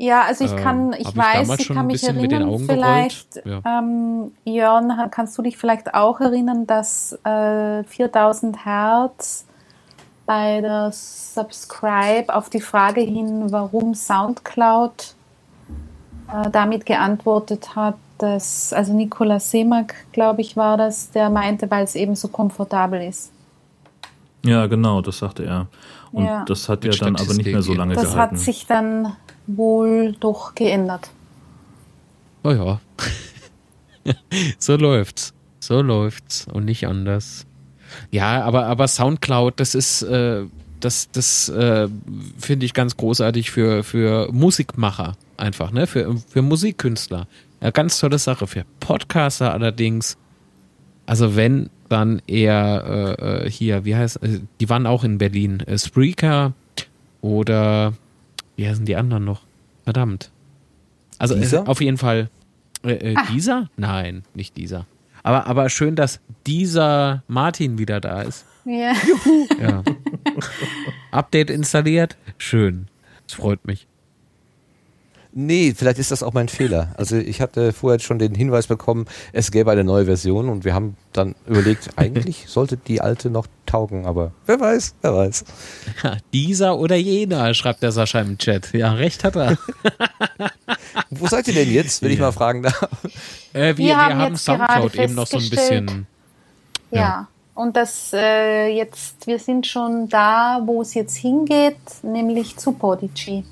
Ja, 0.02 0.22
also 0.22 0.44
ich 0.46 0.52
Ähm, 0.52 0.56
kann, 0.56 0.92
ich 0.94 1.00
ich 1.08 1.16
weiß, 1.16 1.58
ich 1.58 1.66
schon 1.66 1.76
kann 1.76 1.86
mich 1.86 2.02
erinnern, 2.02 2.58
vielleicht, 2.64 3.32
gerollt. 3.44 3.62
ähm, 3.66 4.32
Jörn, 4.46 4.90
kannst 5.10 5.36
du 5.36 5.42
dich 5.42 5.58
vielleicht 5.58 5.92
auch 5.92 6.20
erinnern, 6.20 6.66
dass 6.66 7.12
äh, 7.22 7.84
4000 7.84 8.64
Hertz 8.64 9.44
bei 10.24 10.62
der 10.62 10.90
Subscribe 10.90 12.34
auf 12.34 12.48
die 12.48 12.62
Frage 12.62 13.02
hin, 13.02 13.52
warum 13.52 13.94
Soundcloud 13.94 15.14
äh, 16.32 16.50
damit 16.50 16.86
geantwortet 16.86 17.76
hat, 17.76 17.96
dass, 18.16 18.72
also 18.72 18.94
Nikolaus 18.94 19.50
Seemack, 19.50 19.94
glaube 20.12 20.40
ich, 20.40 20.56
war 20.56 20.78
das, 20.78 21.10
der 21.10 21.28
meinte, 21.28 21.70
weil 21.70 21.84
es 21.84 21.94
eben 21.94 22.16
so 22.16 22.28
komfortabel 22.28 23.02
ist. 23.02 23.32
Ja, 24.46 24.66
genau, 24.66 25.02
das 25.02 25.18
sagte 25.18 25.44
er. 25.44 25.66
Und 26.12 26.24
Ja. 26.24 26.44
das 26.46 26.68
hat 26.68 26.82
Mit 26.82 26.94
ja 26.94 27.04
dann 27.04 27.16
aber 27.16 27.34
nicht 27.34 27.46
mehr 27.46 27.62
so 27.62 27.74
lange 27.74 27.94
Das 27.94 28.04
gehalten. 28.12 28.36
hat 28.36 28.38
sich 28.38 28.66
dann 28.66 29.14
wohl 29.46 30.14
doch 30.20 30.54
geändert. 30.54 31.10
Oh 32.42 32.50
ja. 32.50 32.80
so 34.58 34.76
läuft's. 34.76 35.34
So 35.60 35.82
läuft's 35.82 36.46
und 36.52 36.64
nicht 36.64 36.86
anders. 36.86 37.46
Ja, 38.10 38.42
aber, 38.42 38.66
aber 38.66 38.88
Soundcloud, 38.88 39.60
das 39.60 39.74
ist, 39.74 40.02
äh, 40.02 40.44
das, 40.80 41.10
das 41.10 41.48
äh, 41.48 41.88
finde 42.38 42.66
ich 42.66 42.74
ganz 42.74 42.96
großartig 42.96 43.50
für, 43.50 43.84
für 43.84 44.32
Musikmacher 44.32 45.16
einfach, 45.36 45.70
ne? 45.72 45.86
Für, 45.86 46.16
für 46.16 46.42
Musikkünstler. 46.42 47.26
Ja, 47.60 47.70
ganz 47.70 47.98
tolle 47.98 48.18
Sache. 48.18 48.46
Für 48.46 48.64
Podcaster 48.80 49.52
allerdings, 49.52 50.16
also 51.06 51.36
wenn, 51.36 51.68
dann 51.90 52.22
eher 52.26 53.16
äh, 53.18 53.46
äh, 53.46 53.50
hier, 53.50 53.84
wie 53.84 53.96
heißt, 53.96 54.22
äh, 54.22 54.40
die 54.60 54.68
waren 54.68 54.86
auch 54.86 55.04
in 55.04 55.18
Berlin, 55.18 55.60
äh, 55.60 55.76
Spreaker 55.76 56.54
oder 57.20 57.92
wie 58.60 58.68
heißen 58.68 58.84
die 58.84 58.94
anderen 58.94 59.24
noch? 59.24 59.40
Verdammt. 59.84 60.30
Also 61.18 61.34
äh, 61.34 61.40
Dieser? 61.40 61.66
auf 61.66 61.80
jeden 61.80 61.96
Fall 61.96 62.28
äh, 62.84 62.92
äh, 62.92 63.14
Ah. 63.16 63.24
dieser? 63.32 63.70
Nein, 63.78 64.22
nicht 64.34 64.56
dieser. 64.58 64.84
Aber, 65.22 65.46
aber 65.46 65.70
schön, 65.70 65.96
dass 65.96 66.20
dieser 66.46 67.22
Martin 67.26 67.78
wieder 67.78 68.00
da 68.02 68.20
ist. 68.20 68.44
Ja. 68.66 68.92
Ja. 69.60 69.82
Update 71.10 71.48
installiert. 71.50 72.16
Schön. 72.36 72.88
Das 73.26 73.36
freut 73.36 73.66
mich. 73.66 73.86
Nee, 75.32 75.72
vielleicht 75.76 75.98
ist 75.98 76.10
das 76.10 76.22
auch 76.22 76.32
mein 76.34 76.48
Fehler. 76.48 76.92
Also 76.98 77.16
ich 77.16 77.40
hatte 77.40 77.72
vorher 77.72 78.00
schon 78.00 78.18
den 78.18 78.34
Hinweis 78.34 78.66
bekommen, 78.66 79.06
es 79.32 79.50
gäbe 79.50 79.70
eine 79.70 79.84
neue 79.84 80.04
Version 80.04 80.48
und 80.48 80.64
wir 80.64 80.74
haben 80.74 80.96
dann 81.12 81.34
überlegt, 81.46 81.90
eigentlich 81.96 82.44
sollte 82.48 82.76
die 82.76 83.00
alte 83.00 83.30
noch 83.30 83.46
taugen, 83.70 84.06
aber 84.06 84.32
wer 84.46 84.58
weiß, 84.60 84.94
wer 85.02 85.14
weiß. 85.14 85.44
Dieser 86.32 86.78
oder 86.78 86.96
jener, 86.96 87.54
schreibt 87.54 87.82
der 87.82 87.92
Sascha 87.92 88.20
im 88.20 88.36
Chat. 88.38 88.72
Ja, 88.72 88.92
recht 88.92 89.24
hat 89.24 89.36
er. 89.36 89.56
Wo 91.10 91.26
seid 91.26 91.48
ihr 91.48 91.54
denn 91.54 91.70
jetzt, 91.72 92.02
wenn 92.02 92.10
ich 92.10 92.18
Ja. 92.18 92.26
mal 92.26 92.32
fragen 92.32 92.62
darf? 92.62 92.82
Äh, 93.52 93.76
wir, 93.76 93.78
Wir 93.78 93.86
wir 93.86 93.96
haben 93.96 94.18
haben, 94.18 94.32
jetzt 94.34 94.44
Soundcloud 94.44 94.92
gerade 94.92 95.04
eben 95.04 95.14
noch 95.14 95.26
so 95.26 95.36
ein 95.36 95.42
festgestellt- 95.42 95.86
bisschen. 95.86 96.06
Ja. 96.90 97.28
Und 97.54 97.76
das 97.76 98.12
äh, 98.14 98.68
jetzt, 98.68 99.26
wir 99.26 99.38
sind 99.38 99.66
schon 99.66 100.08
da, 100.08 100.62
wo 100.64 100.80
es 100.82 100.94
jetzt 100.94 101.16
hingeht, 101.16 101.76
nämlich 102.02 102.56
zu 102.56 102.72
Podigy. 102.72 103.44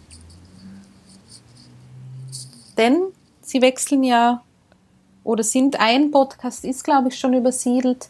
Denn 2.77 3.03
sie 3.43 3.61
wechseln 3.61 4.05
ja 4.05 4.43
oder 5.25 5.43
sind 5.43 5.79
ein 5.79 6.11
Podcast 6.11 6.65
ist, 6.65 6.85
glaube 6.85 7.09
ich, 7.09 7.19
schon 7.19 7.35
übersiedelt. 7.35 8.09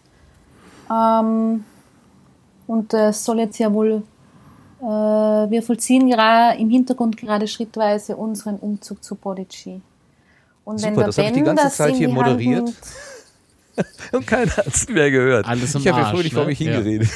Ähm, 0.90 1.64
und 2.68 2.94
es 2.94 3.24
soll 3.24 3.40
jetzt 3.40 3.58
ja 3.58 3.72
wohl, 3.72 4.02
äh, 4.80 4.84
wir 4.84 5.62
vollziehen 5.62 6.08
gerade 6.08 6.56
im 6.58 6.70
Hintergrund 6.70 7.16
gerade 7.16 7.48
schrittweise 7.48 8.14
unseren 8.16 8.56
Umzug 8.56 9.02
zu 9.02 9.16
Podigy. 9.16 9.80
Und 10.64 10.82
wenn 10.82 10.94
Super, 10.94 11.00
der 11.00 11.06
das 11.06 11.18
habe 11.18 11.26
ich 11.28 11.32
Ben 11.34 11.34
die 11.34 11.46
ganze 11.46 11.64
das 11.64 11.76
Zeit 11.76 11.94
hier 11.96 12.08
Hand 12.08 12.14
moderiert. 12.16 12.72
Und 14.12 14.26
keiner 14.26 14.56
hat 14.56 14.66
es 14.66 14.88
mehr 14.88 15.10
gehört. 15.10 15.46
Alles 15.46 15.74
im 15.74 15.80
ich 15.80 15.88
habe 15.88 15.98
ja 16.00 16.04
Arsch, 16.06 16.14
fröhlich 16.14 16.34
vor 16.34 16.42
ne? 16.42 16.48
mich 16.50 16.60
Ja. 16.60 16.72
hingeredet. 16.72 17.08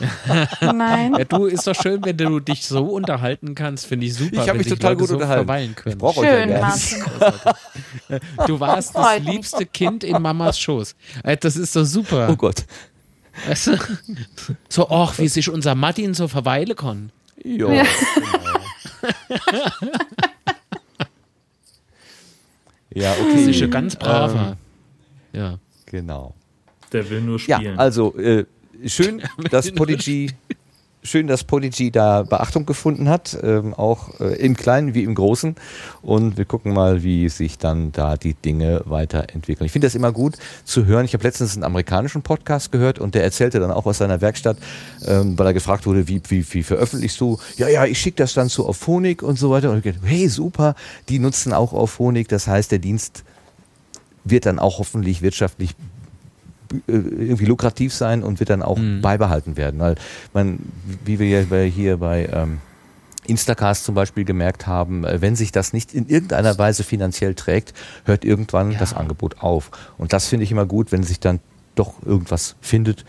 Nein. 0.74 1.14
Ja, 1.16 1.24
du, 1.24 1.46
ist 1.46 1.66
doch 1.66 1.74
schön, 1.74 2.04
wenn 2.04 2.16
du 2.16 2.40
dich 2.40 2.66
so 2.66 2.84
unterhalten 2.86 3.54
kannst, 3.54 3.86
finde 3.86 4.06
ich 4.06 4.14
super. 4.14 4.32
Ich 4.32 4.40
hab 4.40 4.48
wenn 4.48 4.56
mich 4.58 4.68
total 4.68 4.92
Leute 4.92 5.00
gut 5.00 5.08
so 5.08 5.14
unterhalten. 5.14 5.46
verweilen 5.46 5.74
können. 5.76 5.92
Ich 5.94 5.98
brauch 5.98 6.16
euch 6.16 6.26
ja 6.26 6.40
Schön, 6.40 6.48
gar 6.50 6.74
nicht. 6.74 6.96
Du 8.46 8.58
warst 8.60 8.94
das 8.96 9.18
mich. 9.18 9.28
liebste 9.28 9.66
Kind 9.66 10.02
in 10.04 10.20
Mamas 10.20 10.58
Schoß. 10.58 10.94
Äh, 11.22 11.36
Das 11.36 11.56
ist 11.56 11.76
doch 11.76 11.84
super. 11.84 12.28
Oh 12.30 12.36
Gott. 12.36 12.64
Weißt 13.46 13.66
du? 13.68 13.78
So, 14.68 14.88
ach, 14.90 15.18
wie 15.18 15.28
sich 15.28 15.48
unser 15.50 15.74
Martin 15.74 16.14
so 16.14 16.28
verweilen 16.28 16.76
kann. 16.76 17.10
Ja. 17.42 17.72
Ja. 17.72 17.84
Ja, 22.94 23.14
Das 23.14 23.20
okay. 23.20 23.50
ist 23.50 23.60
ja 23.60 23.66
ganz 23.68 23.96
braver. 23.96 24.56
Ähm, 25.32 25.40
ja. 25.40 25.58
Genau. 25.86 26.34
Der 26.92 27.08
will 27.08 27.22
nur 27.22 27.40
Ja, 27.46 27.56
spielen. 27.56 27.78
also 27.78 28.14
äh, 28.18 28.44
schön, 28.86 29.22
dass 29.50 29.72
Podigy, 29.72 30.30
schön, 31.02 31.26
dass 31.26 31.44
Podigy 31.44 31.90
da 31.90 32.22
Beachtung 32.22 32.64
gefunden 32.66 33.08
hat, 33.08 33.36
ähm, 33.42 33.74
auch 33.74 34.20
äh, 34.20 34.34
im 34.36 34.56
Kleinen 34.56 34.94
wie 34.94 35.02
im 35.02 35.14
Großen. 35.14 35.56
Und 36.00 36.36
wir 36.36 36.44
gucken 36.44 36.72
mal, 36.72 37.02
wie 37.02 37.28
sich 37.28 37.58
dann 37.58 37.92
da 37.92 38.16
die 38.16 38.34
Dinge 38.34 38.82
weiterentwickeln. 38.84 39.66
Ich 39.66 39.72
finde 39.72 39.86
das 39.86 39.94
immer 39.94 40.12
gut 40.12 40.36
zu 40.64 40.86
hören. 40.86 41.04
Ich 41.04 41.14
habe 41.14 41.24
letztens 41.24 41.54
einen 41.54 41.64
amerikanischen 41.64 42.22
Podcast 42.22 42.72
gehört 42.72 42.98
und 42.98 43.14
der 43.14 43.24
erzählte 43.24 43.58
dann 43.60 43.70
auch 43.70 43.86
aus 43.86 43.98
seiner 43.98 44.20
Werkstatt, 44.20 44.56
ähm, 45.04 45.38
weil 45.38 45.46
er 45.46 45.54
gefragt 45.54 45.86
wurde, 45.86 46.08
wie, 46.08 46.22
wie, 46.28 46.44
wie 46.52 46.62
veröffentlichst 46.62 47.20
du? 47.20 47.38
Ja, 47.56 47.68
ja, 47.68 47.84
ich 47.84 47.98
schicke 47.98 48.16
das 48.16 48.34
dann 48.34 48.48
zu 48.48 48.66
Auphonic 48.66 49.22
und 49.22 49.38
so 49.38 49.50
weiter. 49.50 49.70
Und 49.70 49.78
ich 49.78 49.84
gedacht, 49.84 50.04
hey, 50.04 50.28
super, 50.28 50.74
die 51.08 51.18
nutzen 51.18 51.52
auch 51.52 51.72
Auphonic. 51.72 52.28
Das 52.28 52.46
heißt, 52.46 52.70
der 52.70 52.78
Dienst 52.78 53.24
wird 54.24 54.46
dann 54.46 54.58
auch 54.58 54.78
hoffentlich 54.78 55.22
wirtschaftlich 55.22 55.74
irgendwie 56.86 57.46
lukrativ 57.46 57.94
sein 57.94 58.22
und 58.22 58.40
wird 58.40 58.50
dann 58.50 58.62
auch 58.62 58.78
beibehalten 59.00 59.56
werden. 59.56 59.80
Weil 59.80 59.94
man, 60.32 60.58
wie 61.04 61.18
wir 61.18 61.28
ja 61.28 61.56
hier 61.62 61.96
bei 61.98 62.28
ähm, 62.32 62.58
Instacast 63.26 63.84
zum 63.84 63.94
Beispiel 63.94 64.24
gemerkt 64.24 64.66
haben, 64.66 65.04
äh, 65.04 65.20
wenn 65.20 65.36
sich 65.36 65.52
das 65.52 65.72
nicht 65.72 65.94
in 65.94 66.08
irgendeiner 66.08 66.58
Weise 66.58 66.82
finanziell 66.82 67.34
trägt, 67.34 67.74
hört 68.04 68.24
irgendwann 68.24 68.76
das 68.78 68.94
Angebot 68.94 69.40
auf. 69.40 69.70
Und 69.98 70.12
das 70.12 70.26
finde 70.28 70.44
ich 70.44 70.52
immer 70.52 70.66
gut, 70.66 70.92
wenn 70.92 71.02
sich 71.02 71.20
dann 71.20 71.40
doch 71.74 71.94
irgendwas 72.04 72.56
findet, 72.60 73.04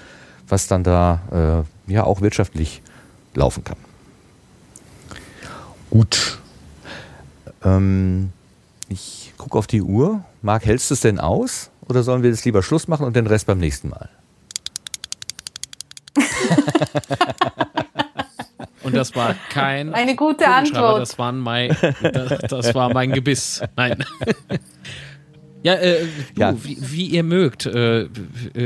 was 0.48 0.68
dann 0.68 0.84
da 0.84 1.65
äh, 1.88 1.91
ja 1.91 2.03
auch 2.03 2.22
wirtschaftlich 2.22 2.81
laufen 3.34 3.64
kann. 3.64 3.77
Gut. 5.90 6.40
Ähm, 7.64 8.31
ich 8.90 9.34
gucke 9.38 9.57
auf 9.57 9.68
die 9.68 9.81
Uhr. 9.81 10.23
Marc, 10.41 10.65
hältst 10.65 10.90
du 10.90 10.94
es 10.94 11.02
denn 11.02 11.19
aus? 11.19 11.69
Oder 11.88 12.03
sollen 12.03 12.23
wir 12.23 12.30
jetzt 12.30 12.45
lieber 12.45 12.64
Schluss 12.64 12.88
machen 12.88 13.05
und 13.05 13.15
den 13.15 13.27
Rest 13.27 13.47
beim 13.47 13.60
nächsten 13.60 13.89
Mal? 13.89 14.10
Und 18.84 18.95
das 18.95 19.15
war 19.15 19.34
kein. 19.49 19.93
Eine 19.93 20.15
gute 20.15 20.45
Antwort. 20.47 21.01
Das, 21.01 21.18
waren 21.18 21.39
mein, 21.39 21.76
das, 22.01 22.39
das 22.49 22.76
war 22.76 22.93
mein 22.93 23.14
Gebiss. 23.14 23.61
Nein. 23.76 24.03
Ja, 25.64 25.76
äh, 25.76 26.06
du, 26.35 26.41
Ja. 26.41 26.56
Wie, 26.61 26.77
wie 26.80 27.06
ihr 27.07 27.23
mögt. 27.23 27.65
Äh, 27.65 28.02
äh, 28.02 28.10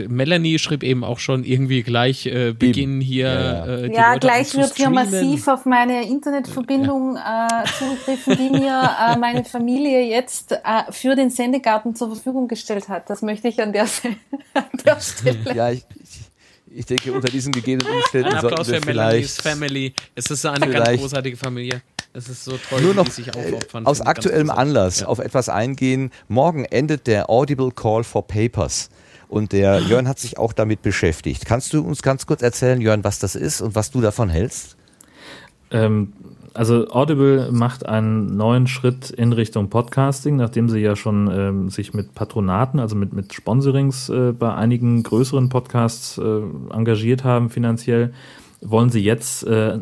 Melanie 0.09 0.57
schrieb 0.57 0.83
eben 0.83 1.03
auch 1.03 1.19
schon 1.19 1.43
irgendwie 1.43 1.83
gleich 1.83 2.25
äh, 2.25 2.53
Beginn 2.53 2.99
hier. 3.01 3.27
Ja, 3.27 3.33
ja. 3.33 3.77
Äh, 3.77 3.89
die 3.89 3.95
Ja, 3.95 4.13
Leute 4.13 4.27
gleich 4.27 4.55
wird 4.55 4.75
hier 4.75 4.89
massiv 4.89 5.47
auf 5.47 5.65
meine 5.65 6.07
Internetverbindung 6.07 7.17
äh, 7.17 7.65
zugegriffen, 7.77 8.37
die 8.37 8.49
mir 8.49 8.89
äh, 8.99 9.17
meine 9.17 9.45
Familie 9.45 10.09
jetzt 10.09 10.53
äh, 10.53 10.91
für 10.91 11.15
den 11.15 11.29
Sendegarten 11.29 11.95
zur 11.95 12.15
Verfügung 12.15 12.47
gestellt 12.47 12.89
hat. 12.89 13.09
Das 13.09 13.21
möchte 13.21 13.47
ich 13.47 13.61
an 13.61 13.73
der, 13.73 13.83
an 14.53 14.63
der 14.83 14.99
Stelle. 14.99 15.55
Ja, 15.55 15.69
ich, 15.69 15.85
ich, 16.71 16.85
denke, 16.87 17.13
unter 17.13 17.29
diesen 17.29 17.51
gegebenen 17.51 17.93
Umständen 17.93 18.29
Ein 18.29 18.43
Applaus 18.43 18.67
für 18.67 18.83
Melanies 18.83 19.37
vielleicht 19.37 19.41
Family. 19.41 19.93
Es 20.15 20.31
ist 20.31 20.43
eine 20.47 20.67
ganz 20.67 20.99
großartige 20.99 21.37
Familie. 21.37 21.83
Es 22.13 22.29
ist 22.29 22.45
so 22.45 22.57
toll, 22.69 22.81
nur 22.81 22.93
noch 22.93 23.09
sich 23.09 23.27
äh, 23.27 23.31
aufopfern. 23.31 23.85
aus 23.85 23.99
ich 23.99 24.05
ganz 24.05 24.17
aktuellem. 24.17 24.49
Anlass 24.49 25.01
Ja. 25.01 25.07
auf 25.07 25.19
etwas 25.19 25.49
eingehen. 25.49 26.11
Morgen 26.27 26.65
endet 26.65 27.07
der 27.07 27.29
Audible 27.29 27.71
Call 27.71 28.03
for 28.03 28.25
Papers. 28.25 28.89
Und 29.29 29.51
der 29.51 29.81
Jörn 29.81 30.07
hat 30.07 30.19
sich 30.19 30.37
auch 30.37 30.53
damit 30.53 30.81
beschäftigt. 30.81 31.45
Kannst 31.45 31.73
du 31.73 31.81
uns 31.81 32.01
ganz 32.01 32.25
kurz 32.25 32.41
erzählen, 32.41 32.79
Jörn, 32.79 33.03
was 33.03 33.19
das 33.19 33.35
ist 33.35 33.61
und 33.61 33.75
was 33.75 33.91
du 33.91 33.99
davon 34.01 34.29
hältst? 34.29 34.77
Ähm, 35.69 36.13
also 36.53 36.87
Audible 36.89 37.51
macht 37.51 37.85
einen 37.85 38.37
neuen 38.37 38.67
Schritt 38.67 39.09
in 39.11 39.33
Richtung 39.33 39.69
Podcasting, 39.69 40.37
nachdem 40.37 40.69
sie 40.69 40.79
ja 40.79 40.95
schon 40.95 41.29
ähm, 41.31 41.69
sich 41.69 41.93
mit 41.93 42.15
Patronaten, 42.15 42.79
also 42.79 42.95
mit, 42.95 43.13
mit 43.13 43.33
Sponsorings 43.33 44.09
äh, 44.09 44.31
bei 44.31 44.55
einigen 44.55 45.03
größeren 45.03 45.49
Podcasts 45.49 46.17
äh, 46.17 46.21
engagiert 46.73 47.23
haben 47.23 47.49
finanziell, 47.49 48.13
wollen 48.61 48.89
sie 48.89 49.01
jetzt 49.03 49.43
äh, 49.45 49.79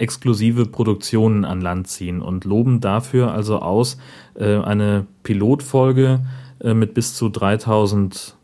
exklusive 0.00 0.66
Produktionen 0.66 1.44
an 1.44 1.60
Land 1.60 1.88
ziehen 1.88 2.22
und 2.22 2.44
loben 2.44 2.80
dafür 2.80 3.32
also 3.32 3.58
aus 3.58 3.98
äh, 4.34 4.56
eine 4.56 5.06
Pilotfolge 5.22 6.20
äh, 6.60 6.74
mit 6.74 6.94
bis 6.94 7.14
zu 7.14 7.28
3000 7.28 8.36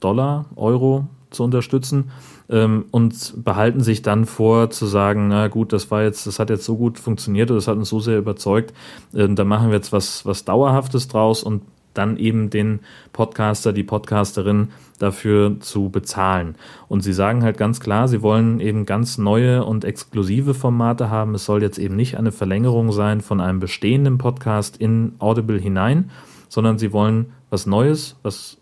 Dollar, 0.00 0.46
Euro 0.56 1.08
zu 1.30 1.44
unterstützen 1.44 2.10
ähm, 2.48 2.84
und 2.90 3.44
behalten 3.44 3.80
sich 3.80 4.02
dann 4.02 4.24
vor 4.24 4.70
zu 4.70 4.86
sagen, 4.86 5.28
na 5.28 5.48
gut, 5.48 5.72
das 5.72 5.90
war 5.90 6.02
jetzt, 6.02 6.26
das 6.26 6.38
hat 6.38 6.50
jetzt 6.50 6.64
so 6.64 6.76
gut 6.76 6.98
funktioniert 6.98 7.50
oder 7.50 7.58
das 7.58 7.68
hat 7.68 7.76
uns 7.76 7.88
so 7.88 8.00
sehr 8.00 8.18
überzeugt, 8.18 8.72
ähm, 9.14 9.34
da 9.34 9.44
machen 9.44 9.68
wir 9.68 9.76
jetzt 9.76 9.92
was, 9.92 10.24
was 10.24 10.44
Dauerhaftes 10.44 11.08
draus 11.08 11.42
und 11.42 11.62
dann 11.94 12.16
eben 12.16 12.50
den 12.50 12.80
Podcaster, 13.12 13.72
die 13.72 13.84
Podcasterin 13.84 14.68
dafür 14.98 15.60
zu 15.60 15.88
bezahlen. 15.90 16.56
Und 16.88 17.02
sie 17.02 17.12
sagen 17.12 17.42
halt 17.42 17.56
ganz 17.56 17.80
klar, 17.80 18.08
sie 18.08 18.22
wollen 18.22 18.60
eben 18.60 18.86
ganz 18.86 19.18
neue 19.18 19.64
und 19.64 19.84
exklusive 19.84 20.54
Formate 20.54 21.10
haben. 21.10 21.34
Es 21.34 21.44
soll 21.44 21.62
jetzt 21.62 21.78
eben 21.78 21.96
nicht 21.96 22.16
eine 22.16 22.32
Verlängerung 22.32 22.92
sein 22.92 23.20
von 23.20 23.40
einem 23.40 23.60
bestehenden 23.60 24.18
Podcast 24.18 24.76
in 24.76 25.14
Audible 25.18 25.58
hinein, 25.58 26.10
sondern 26.48 26.78
sie 26.78 26.92
wollen 26.92 27.32
was 27.50 27.66
Neues, 27.66 28.16
was 28.22 28.58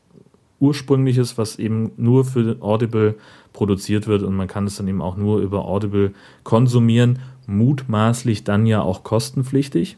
ursprüngliches, 0.61 1.37
was 1.37 1.59
eben 1.59 1.91
nur 1.97 2.25
für 2.25 2.57
Audible 2.61 3.17
produziert 3.53 4.07
wird 4.07 4.23
und 4.23 4.35
man 4.35 4.49
kann 4.49 4.67
es 4.67 4.77
dann 4.77 4.89
eben 4.89 5.03
auch 5.03 5.17
nur 5.17 5.41
über 5.41 5.65
Audible 5.65 6.13
konsumieren, 6.45 7.19
mutmaßlich 7.47 8.45
dann 8.45 8.67
ja 8.67 8.81
auch 8.81 9.03
kostenpflichtig, 9.03 9.97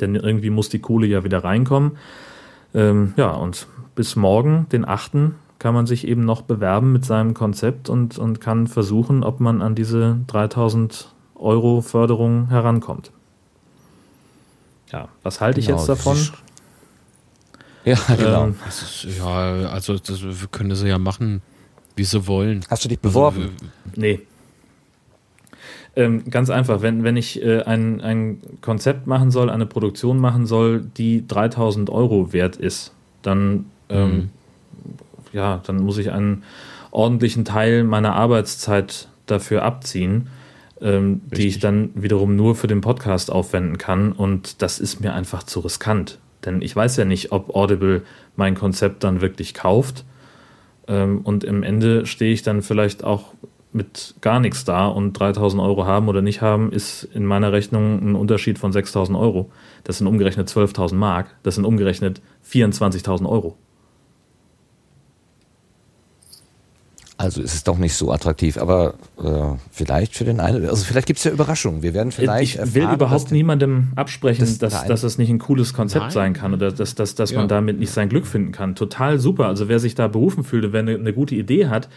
denn 0.00 0.16
irgendwie 0.16 0.50
muss 0.50 0.68
die 0.68 0.80
Kohle 0.80 1.06
ja 1.06 1.24
wieder 1.24 1.44
reinkommen. 1.44 1.92
Ähm, 2.74 3.14
ja, 3.16 3.30
und 3.30 3.66
bis 3.94 4.16
morgen, 4.16 4.66
den 4.70 4.86
8., 4.86 5.32
kann 5.58 5.74
man 5.74 5.86
sich 5.86 6.06
eben 6.06 6.24
noch 6.24 6.42
bewerben 6.42 6.92
mit 6.92 7.04
seinem 7.04 7.34
Konzept 7.34 7.88
und, 7.88 8.16
und 8.16 8.40
kann 8.40 8.68
versuchen, 8.68 9.24
ob 9.24 9.40
man 9.40 9.60
an 9.60 9.74
diese 9.74 10.18
3000 10.28 11.12
Euro 11.34 11.80
Förderung 11.80 12.48
herankommt. 12.48 13.10
Ja, 14.92 15.08
was 15.22 15.40
halte 15.40 15.60
ich 15.60 15.66
Genau, 15.66 15.78
jetzt 15.78 15.88
davon? 15.88 16.16
Ja, 17.84 17.96
genau. 18.16 18.44
Ähm, 18.44 18.56
Das 18.64 18.82
ist, 18.82 19.18
ja, 19.18 19.68
also 19.68 19.98
das 19.98 20.20
können 20.52 20.74
sie 20.74 20.88
ja 20.88 20.98
machen, 20.98 21.42
wie 21.96 22.04
sie 22.04 22.26
wollen. 22.26 22.64
Hast 22.70 22.84
du 22.84 22.88
dich 22.88 23.00
beworben? 23.00 23.42
Also, 23.42 23.52
Nee. 23.96 24.20
Ähm, 25.98 26.30
ganz 26.30 26.48
einfach, 26.48 26.80
wenn, 26.80 27.02
wenn 27.02 27.16
ich 27.16 27.42
äh, 27.42 27.62
ein, 27.62 28.00
ein 28.00 28.40
Konzept 28.60 29.08
machen 29.08 29.32
soll, 29.32 29.50
eine 29.50 29.66
Produktion 29.66 30.18
machen 30.20 30.46
soll, 30.46 30.80
die 30.96 31.26
3000 31.26 31.90
Euro 31.90 32.32
wert 32.32 32.54
ist, 32.54 32.92
dann, 33.22 33.66
ähm, 33.88 34.10
Mhm. 34.10 34.28
ja, 35.32 35.60
dann 35.66 35.78
muss 35.82 35.98
ich 35.98 36.12
einen 36.12 36.44
ordentlichen 36.92 37.44
Teil 37.44 37.82
meiner 37.82 38.14
Arbeitszeit 38.14 39.08
dafür 39.26 39.64
abziehen, 39.64 40.28
ähm, 40.80 41.20
die 41.34 41.48
ich 41.48 41.58
dann 41.58 41.90
wiederum 41.96 42.36
nur 42.36 42.54
für 42.54 42.68
den 42.68 42.80
Podcast 42.80 43.32
aufwenden 43.32 43.76
kann. 43.76 44.12
Und 44.12 44.62
das 44.62 44.78
ist 44.78 45.00
mir 45.00 45.14
einfach 45.14 45.42
zu 45.42 45.58
riskant. 45.58 46.20
Denn 46.44 46.62
ich 46.62 46.76
weiß 46.76 46.96
ja 46.96 47.04
nicht, 47.06 47.32
ob 47.32 47.56
Audible 47.56 48.02
mein 48.36 48.54
Konzept 48.54 49.02
dann 49.02 49.20
wirklich 49.20 49.52
kauft. 49.52 50.04
Ähm, 50.86 51.22
und 51.24 51.42
im 51.42 51.64
Ende 51.64 52.06
stehe 52.06 52.32
ich 52.32 52.42
dann 52.42 52.62
vielleicht 52.62 53.02
auch 53.02 53.34
mit 53.72 54.14
gar 54.22 54.40
nichts 54.40 54.64
da 54.64 54.86
und 54.86 55.12
3000 55.12 55.62
Euro 55.62 55.84
haben 55.86 56.08
oder 56.08 56.22
nicht 56.22 56.40
haben, 56.40 56.72
ist 56.72 57.04
in 57.04 57.24
meiner 57.26 57.52
Rechnung 57.52 57.98
ein 58.12 58.14
Unterschied 58.14 58.58
von 58.58 58.72
6000 58.72 59.16
Euro. 59.18 59.50
Das 59.84 59.98
sind 59.98 60.06
umgerechnet 60.06 60.48
12.000 60.48 60.94
Mark. 60.94 61.36
Das 61.42 61.56
sind 61.56 61.64
umgerechnet 61.64 62.22
24.000 62.50 63.28
Euro. 63.28 63.56
Also 67.20 67.42
ist 67.42 67.52
es 67.52 67.64
doch 67.64 67.78
nicht 67.78 67.94
so 67.94 68.12
attraktiv, 68.12 68.56
aber 68.58 68.94
äh, 69.20 69.56
vielleicht 69.72 70.14
für 70.14 70.22
den 70.24 70.38
einen, 70.38 70.68
also 70.68 70.84
vielleicht 70.84 71.08
gibt 71.08 71.18
es 71.18 71.24
ja 71.24 71.32
Überraschungen. 71.32 71.82
Wir 71.82 71.92
werden 71.92 72.12
vielleicht 72.12 72.54
ich 72.54 72.74
will 72.74 72.82
erfahren, 72.82 72.94
überhaupt 72.94 73.24
dass- 73.24 73.30
niemandem 73.32 73.88
absprechen, 73.96 74.44
das- 74.44 74.58
dass, 74.58 74.86
dass 74.86 75.02
es 75.02 75.18
nicht 75.18 75.28
ein 75.28 75.40
cooles 75.40 75.74
Konzept 75.74 76.04
Nein. 76.04 76.10
sein 76.12 76.32
kann 76.32 76.54
oder 76.54 76.70
dass, 76.70 76.94
dass, 76.94 77.16
dass 77.16 77.32
Ja. 77.32 77.40
man 77.40 77.48
damit 77.48 77.80
nicht 77.80 77.90
sein 77.90 78.08
Glück 78.08 78.24
finden 78.24 78.52
kann. 78.52 78.76
Total 78.76 79.18
super. 79.18 79.46
Also 79.46 79.68
wer 79.68 79.80
sich 79.80 79.96
da 79.96 80.06
berufen 80.06 80.44
fühlt, 80.44 80.72
wer 80.72 80.78
eine, 80.78 80.94
eine 80.94 81.12
gute 81.12 81.34
Idee 81.34 81.66
hat, 81.66 81.88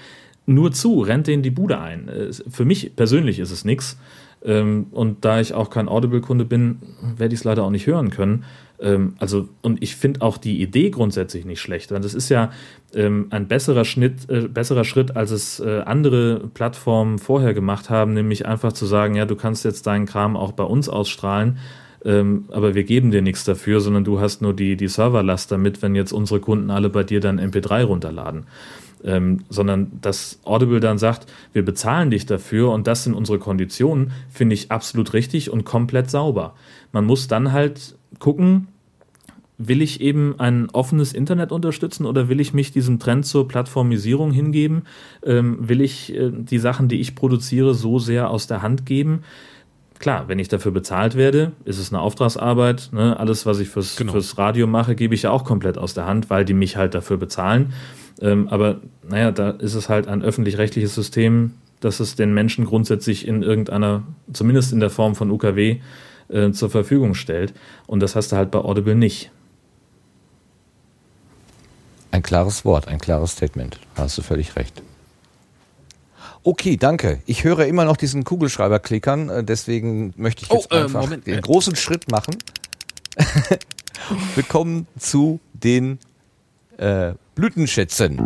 nur 0.45 0.71
zu, 0.71 1.01
rennt 1.01 1.27
denen 1.27 1.43
die 1.43 1.51
Bude 1.51 1.79
ein. 1.79 2.07
Äh, 2.07 2.31
Für 2.49 2.65
mich 2.65 2.95
persönlich 2.95 3.39
ist 3.39 3.51
es 3.51 3.65
nichts. 3.65 3.97
Ähm, 4.43 4.87
Und 4.91 5.23
da 5.23 5.39
ich 5.39 5.53
auch 5.53 5.69
kein 5.69 5.87
Audible-Kunde 5.87 6.45
bin, 6.45 6.79
werde 7.17 7.33
ich 7.33 7.41
es 7.41 7.43
leider 7.43 7.63
auch 7.63 7.69
nicht 7.69 7.85
hören 7.87 8.09
können. 8.09 8.43
Ähm, 8.79 9.13
Also, 9.19 9.49
und 9.61 9.83
ich 9.83 9.95
finde 9.95 10.21
auch 10.21 10.37
die 10.37 10.61
Idee 10.61 10.89
grundsätzlich 10.89 11.45
nicht 11.45 11.61
schlecht. 11.61 11.91
weil 11.91 12.01
Das 12.01 12.15
ist 12.15 12.29
ja 12.29 12.49
ähm, 12.95 13.27
ein 13.29 13.47
besserer 13.47 13.85
Schnitt, 13.85 14.29
äh, 14.29 14.47
besserer 14.47 14.83
Schritt, 14.83 15.15
als 15.15 15.29
es 15.31 15.59
äh, 15.59 15.81
andere 15.81 16.49
Plattformen 16.53 17.19
vorher 17.19 17.53
gemacht 17.53 17.89
haben, 17.91 18.13
nämlich 18.13 18.47
einfach 18.47 18.73
zu 18.73 18.87
sagen, 18.87 19.15
ja, 19.15 19.25
du 19.25 19.35
kannst 19.35 19.63
jetzt 19.63 19.85
deinen 19.85 20.07
Kram 20.07 20.35
auch 20.35 20.53
bei 20.53 20.63
uns 20.63 20.89
ausstrahlen. 20.89 21.57
Aber 22.03 22.73
wir 22.73 22.83
geben 22.83 23.11
dir 23.11 23.21
nichts 23.21 23.43
dafür, 23.43 23.79
sondern 23.79 24.03
du 24.03 24.19
hast 24.19 24.41
nur 24.41 24.55
die, 24.55 24.75
die 24.75 24.87
Serverlast 24.87 25.51
damit, 25.51 25.83
wenn 25.83 25.93
jetzt 25.93 26.11
unsere 26.13 26.39
Kunden 26.39 26.71
alle 26.71 26.89
bei 26.89 27.03
dir 27.03 27.19
dann 27.19 27.39
MP3 27.39 27.83
runterladen. 27.83 28.47
Ähm, 29.03 29.43
sondern 29.49 29.91
dass 30.01 30.39
Audible 30.43 30.79
dann 30.79 30.97
sagt, 30.97 31.31
wir 31.53 31.65
bezahlen 31.65 32.11
dich 32.11 32.25
dafür 32.25 32.71
und 32.71 32.85
das 32.85 33.03
sind 33.03 33.13
unsere 33.15 33.39
Konditionen, 33.39 34.11
finde 34.29 34.53
ich 34.53 34.71
absolut 34.71 35.13
richtig 35.13 35.49
und 35.49 35.63
komplett 35.63 36.11
sauber. 36.11 36.53
Man 36.91 37.05
muss 37.05 37.27
dann 37.27 37.51
halt 37.51 37.95
gucken, 38.19 38.67
will 39.67 39.81
ich 39.81 40.01
eben 40.01 40.39
ein 40.39 40.69
offenes 40.71 41.13
Internet 41.13 41.51
unterstützen 41.51 42.05
oder 42.05 42.29
will 42.29 42.39
ich 42.39 42.53
mich 42.53 42.71
diesem 42.71 42.99
Trend 42.99 43.25
zur 43.25 43.47
Plattformisierung 43.47 44.31
hingeben? 44.31 44.83
Ähm, 45.23 45.57
will 45.67 45.81
ich 45.81 46.13
äh, 46.15 46.31
die 46.31 46.59
Sachen, 46.59 46.87
die 46.87 46.99
ich 46.99 47.15
produziere, 47.15 47.73
so 47.73 47.99
sehr 47.99 48.29
aus 48.29 48.47
der 48.47 48.61
Hand 48.61 48.85
geben? 48.85 49.23
Klar, 50.01 50.27
wenn 50.27 50.39
ich 50.39 50.47
dafür 50.47 50.71
bezahlt 50.71 51.15
werde, 51.15 51.51
ist 51.63 51.77
es 51.77 51.93
eine 51.93 52.01
Auftragsarbeit. 52.01 52.89
Ne? 52.91 53.19
Alles, 53.19 53.45
was 53.45 53.59
ich 53.59 53.69
fürs, 53.69 53.93
fürs 53.93 54.35
Radio 54.35 54.65
mache, 54.65 54.95
gebe 54.95 55.13
ich 55.13 55.21
ja 55.21 55.29
auch 55.29 55.45
komplett 55.45 55.77
aus 55.77 55.93
der 55.93 56.07
Hand, 56.07 56.31
weil 56.31 56.43
die 56.43 56.55
mich 56.55 56.75
halt 56.75 56.95
dafür 56.95 57.17
bezahlen. 57.17 57.73
Ähm, 58.19 58.47
aber 58.47 58.77
naja, 59.07 59.31
da 59.31 59.51
ist 59.51 59.75
es 59.75 59.89
halt 59.89 60.07
ein 60.07 60.23
öffentlich-rechtliches 60.23 60.95
System, 60.95 61.53
das 61.81 61.99
es 61.99 62.15
den 62.15 62.33
Menschen 62.33 62.65
grundsätzlich 62.65 63.27
in 63.27 63.43
irgendeiner, 63.43 64.01
zumindest 64.33 64.73
in 64.73 64.79
der 64.79 64.89
Form 64.89 65.13
von 65.13 65.29
UKW, 65.29 65.81
äh, 66.29 66.49
zur 66.49 66.71
Verfügung 66.71 67.13
stellt. 67.13 67.53
Und 67.85 67.99
das 67.99 68.15
hast 68.15 68.31
du 68.31 68.37
halt 68.37 68.49
bei 68.49 68.57
Audible 68.57 68.95
nicht. 68.95 69.29
Ein 72.09 72.23
klares 72.23 72.65
Wort, 72.65 72.87
ein 72.87 72.97
klares 72.97 73.33
Statement. 73.33 73.79
Da 73.93 74.03
hast 74.03 74.17
du 74.17 74.23
völlig 74.23 74.55
recht. 74.55 74.81
Okay, 76.43 76.75
danke. 76.77 77.21
Ich 77.27 77.43
höre 77.43 77.65
immer 77.67 77.85
noch 77.85 77.97
diesen 77.97 78.23
Kugelschreiber 78.23 78.79
klickern, 78.79 79.29
äh, 79.29 79.43
deswegen 79.43 80.13
möchte 80.17 80.43
ich 80.43 80.49
jetzt 80.49 80.67
Oh, 80.71 80.75
äh, 80.75 80.81
einfach 80.83 81.01
Moment. 81.01 81.27
den 81.27 81.39
großen 81.41 81.75
Schritt 81.75 82.09
machen. 82.11 82.35
Wir 84.35 84.43
kommen 84.43 84.87
zu 84.97 85.39
den 85.53 85.99
äh, 86.77 87.13
Blütenschätzen. 87.35 88.17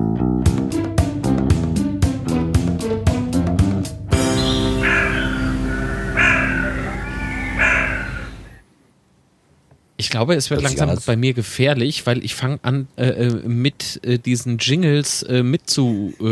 Ich 9.97 10.09
glaube, 10.09 10.35
es 10.35 10.49
wird 10.49 10.59
sich 10.67 10.77
langsam 10.77 10.99
bei 11.05 11.15
mir 11.15 11.33
gefährlich, 11.33 12.05
weil 12.05 12.23
ich 12.25 12.35
fange 12.35 12.59
an, 12.63 12.87
äh, 12.97 13.07
äh, 13.27 13.29
mit 13.47 14.01
äh, 14.05 14.19
diesen 14.19 14.57
Jingles 14.57 15.23
äh, 15.23 15.41
mit 15.41 15.69
zu, 15.69 16.13
äh, 16.19 16.23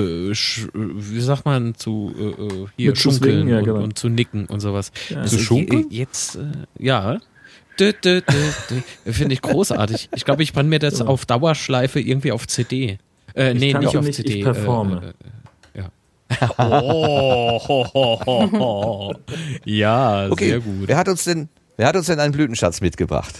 wie 0.74 1.22
sagt 1.22 1.46
man, 1.46 1.74
zu 1.76 2.14
äh, 2.18 2.68
hier 2.76 2.90
Mit 2.90 2.98
zu 2.98 3.04
schunkeln 3.12 3.34
swingen, 3.44 3.48
ja, 3.48 3.60
und, 3.60 3.64
genau. 3.66 3.80
und 3.84 3.98
zu 3.98 4.10
nicken 4.10 4.48
und 4.48 4.60
sowas. 4.60 4.92
Ja. 5.10 5.22
Also 5.22 5.38
Zu 5.38 5.44
schunkeln? 5.44 5.86
je- 5.90 6.00
Jetzt, 6.00 6.36
äh, 6.36 6.40
ja. 6.78 7.20
Finde 9.06 9.34
ich 9.34 9.42
großartig. 9.42 10.10
Ich 10.16 10.26
glaube, 10.26 10.44
ich 10.44 10.54
brenne 10.54 10.70
mir 10.70 10.80
das 10.80 11.00
Ja. 11.00 11.06
auf 11.06 11.26
Dauerschleife 11.26 12.00
irgendwie 12.00 12.32
auf 12.32 12.48
CD. 12.48 12.98
Äh, 13.36 13.54
Ich 13.54 13.60
nee, 13.60 13.72
kann 13.72 13.82
nicht 13.84 13.96
auf 13.98 14.06
nicht, 14.06 14.16
CD. 14.16 14.40
ich 14.40 14.44
performe. 14.44 15.14
Äh, 15.74 15.80
äh, 15.80 15.84
ja. 15.84 16.50
oh, 16.58 17.60
ho, 17.68 17.88
ho, 17.94 18.20
ho, 18.26 18.52
ho. 18.52 19.16
Ja, 19.66 20.28
Okay, 20.30 20.50
sehr 20.50 20.60
gut. 20.60 20.88
Wer 20.88 20.98
hat 20.98 21.08
uns 21.08 21.24
denn, 21.24 21.50
wer 21.78 21.88
hat 21.88 21.96
uns 21.96 22.08
denn 22.08 22.20
einen 22.20 22.34
Blütenschatz 22.34 22.82
mitgebracht? 22.82 23.34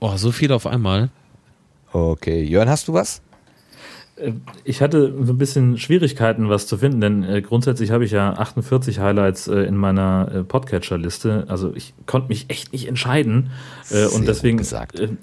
Oh, 0.00 0.16
so 0.16 0.32
viel 0.32 0.50
auf 0.52 0.66
einmal. 0.66 1.10
Okay, 1.92 2.42
Jörn, 2.42 2.68
hast 2.68 2.88
du 2.88 2.94
was? 2.94 3.20
Äh, 4.16 4.32
Ich 4.64 4.80
hatte 4.80 5.12
so 5.24 5.32
ein 5.32 5.38
bisschen 5.38 5.76
Schwierigkeiten, 5.76 6.48
was 6.48 6.66
zu 6.66 6.78
finden, 6.78 7.00
denn 7.00 7.22
äh, 7.22 7.42
grundsätzlich 7.42 7.90
habe 7.90 8.04
ich 8.04 8.12
ja 8.12 8.32
48 8.32 8.98
Highlights 8.98 9.48
äh, 9.48 9.60
in 9.62 9.76
meiner 9.76 10.44
Podcatcher-Liste. 10.48 11.44
Also 11.48 11.74
ich 11.74 11.92
konnte 12.06 12.28
mich 12.28 12.46
echt 12.48 12.72
nicht 12.72 12.88
entscheiden. 12.88 13.50
Sehr 13.84 14.12
und 14.12 14.26
deswegen 14.26 14.58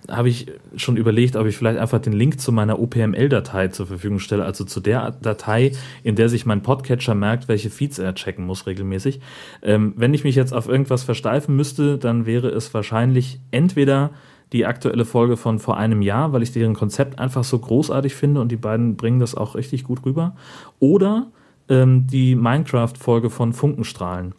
habe 0.09 0.29
ich 0.29 0.47
schon 0.75 0.97
überlegt, 0.97 1.37
ob 1.37 1.47
ich 1.47 1.57
vielleicht 1.57 1.79
einfach 1.79 1.99
den 1.99 2.13
Link 2.13 2.39
zu 2.39 2.51
meiner 2.51 2.79
OPML-Datei 2.79 3.69
zur 3.69 3.87
Verfügung 3.87 4.19
stelle, 4.19 4.45
also 4.45 4.63
zu 4.63 4.79
der 4.79 5.11
Datei, 5.21 5.71
in 6.03 6.15
der 6.15 6.29
sich 6.29 6.45
mein 6.45 6.61
Podcatcher 6.61 7.15
merkt, 7.15 7.47
welche 7.47 7.69
Feeds 7.71 7.97
er 7.97 8.13
checken 8.13 8.45
muss 8.45 8.67
regelmäßig. 8.67 9.21
Ähm, 9.63 9.93
wenn 9.95 10.13
ich 10.13 10.23
mich 10.23 10.35
jetzt 10.35 10.53
auf 10.53 10.67
irgendwas 10.67 11.03
versteifen 11.03 11.55
müsste, 11.55 11.97
dann 11.97 12.25
wäre 12.27 12.49
es 12.49 12.73
wahrscheinlich 12.73 13.39
entweder 13.51 14.11
die 14.53 14.65
aktuelle 14.65 15.05
Folge 15.05 15.37
von 15.37 15.59
vor 15.59 15.77
einem 15.77 16.01
Jahr, 16.01 16.31
weil 16.33 16.43
ich 16.43 16.51
deren 16.51 16.73
Konzept 16.73 17.19
einfach 17.19 17.43
so 17.43 17.59
großartig 17.59 18.15
finde 18.15 18.41
und 18.41 18.49
die 18.49 18.57
beiden 18.57 18.95
bringen 18.95 19.19
das 19.19 19.35
auch 19.35 19.55
richtig 19.55 19.83
gut 19.83 20.05
rüber. 20.05 20.35
Oder 20.79 21.27
ähm, 21.69 22.07
die 22.07 22.35
Minecraft-Folge 22.35 23.29
von 23.29 23.53
Funkenstrahlen, 23.53 24.33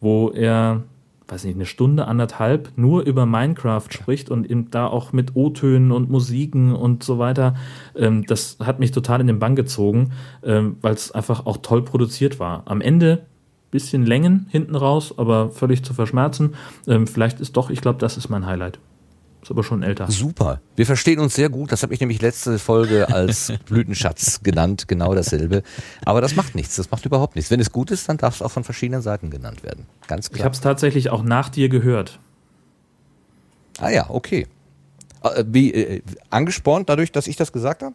wo 0.00 0.30
er, 0.30 0.82
weiß 1.26 1.44
nicht, 1.44 1.56
eine 1.56 1.66
Stunde, 1.66 2.06
anderthalb 2.06 2.70
nur 2.76 3.02
über 3.02 3.26
Minecraft 3.26 3.86
spricht 3.90 4.30
und 4.30 4.48
eben 4.48 4.70
da 4.70 4.86
auch 4.86 5.12
mit 5.12 5.34
O-Tönen 5.34 5.90
und 5.90 6.10
Musiken 6.10 6.72
und 6.72 7.02
so 7.02 7.18
weiter. 7.18 7.54
Ähm, 7.96 8.24
das 8.26 8.56
hat 8.60 8.78
mich 8.78 8.92
total 8.92 9.20
in 9.20 9.26
den 9.26 9.40
Bann 9.40 9.56
gezogen, 9.56 10.12
ähm, 10.44 10.76
weil 10.80 10.94
es 10.94 11.10
einfach 11.10 11.46
auch 11.46 11.56
toll 11.56 11.82
produziert 11.82 12.38
war. 12.38 12.62
Am 12.66 12.80
Ende 12.80 13.26
bisschen 13.70 14.04
Längen 14.04 14.46
hinten 14.50 14.74
raus, 14.74 15.14
aber 15.16 15.50
völlig 15.50 15.84
zu 15.84 15.94
verschmerzen. 15.94 16.54
Ähm, 16.86 17.06
vielleicht 17.06 17.40
ist 17.40 17.56
doch, 17.56 17.70
ich 17.70 17.80
glaube, 17.80 17.98
das 17.98 18.16
ist 18.16 18.28
mein 18.28 18.46
Highlight. 18.46 18.80
Ist 19.42 19.50
aber 19.50 19.64
schon 19.64 19.82
älter. 19.82 20.10
Super. 20.10 20.60
Wir 20.76 20.84
verstehen 20.84 21.18
uns 21.18 21.34
sehr 21.34 21.48
gut. 21.48 21.72
Das 21.72 21.82
habe 21.82 21.94
ich 21.94 22.00
nämlich 22.00 22.20
letzte 22.20 22.58
Folge 22.58 23.08
als 23.08 23.52
Blütenschatz 23.66 24.42
genannt. 24.42 24.86
Genau 24.86 25.14
dasselbe. 25.14 25.62
Aber 26.04 26.20
das 26.20 26.36
macht 26.36 26.54
nichts. 26.54 26.76
Das 26.76 26.90
macht 26.90 27.06
überhaupt 27.06 27.36
nichts. 27.36 27.50
Wenn 27.50 27.60
es 27.60 27.72
gut 27.72 27.90
ist, 27.90 28.08
dann 28.08 28.18
darf 28.18 28.34
es 28.34 28.42
auch 28.42 28.50
von 28.50 28.64
verschiedenen 28.64 29.00
Seiten 29.00 29.30
genannt 29.30 29.62
werden. 29.62 29.86
Ganz 30.08 30.26
Ich 30.26 30.32
klar. 30.34 30.44
habe 30.44 30.54
es 30.54 30.60
tatsächlich 30.60 31.08
auch 31.10 31.22
nach 31.22 31.48
dir 31.48 31.68
gehört. 31.70 32.18
ah 33.78 33.88
ja, 33.90 34.10
okay. 34.10 34.46
Äh, 35.22 35.44
Wie 35.48 35.72
äh, 35.72 36.02
angespornt 36.28 36.88
dadurch, 36.90 37.10
dass 37.12 37.26
ich 37.26 37.36
das 37.36 37.52
gesagt 37.52 37.82
habe? 37.82 37.94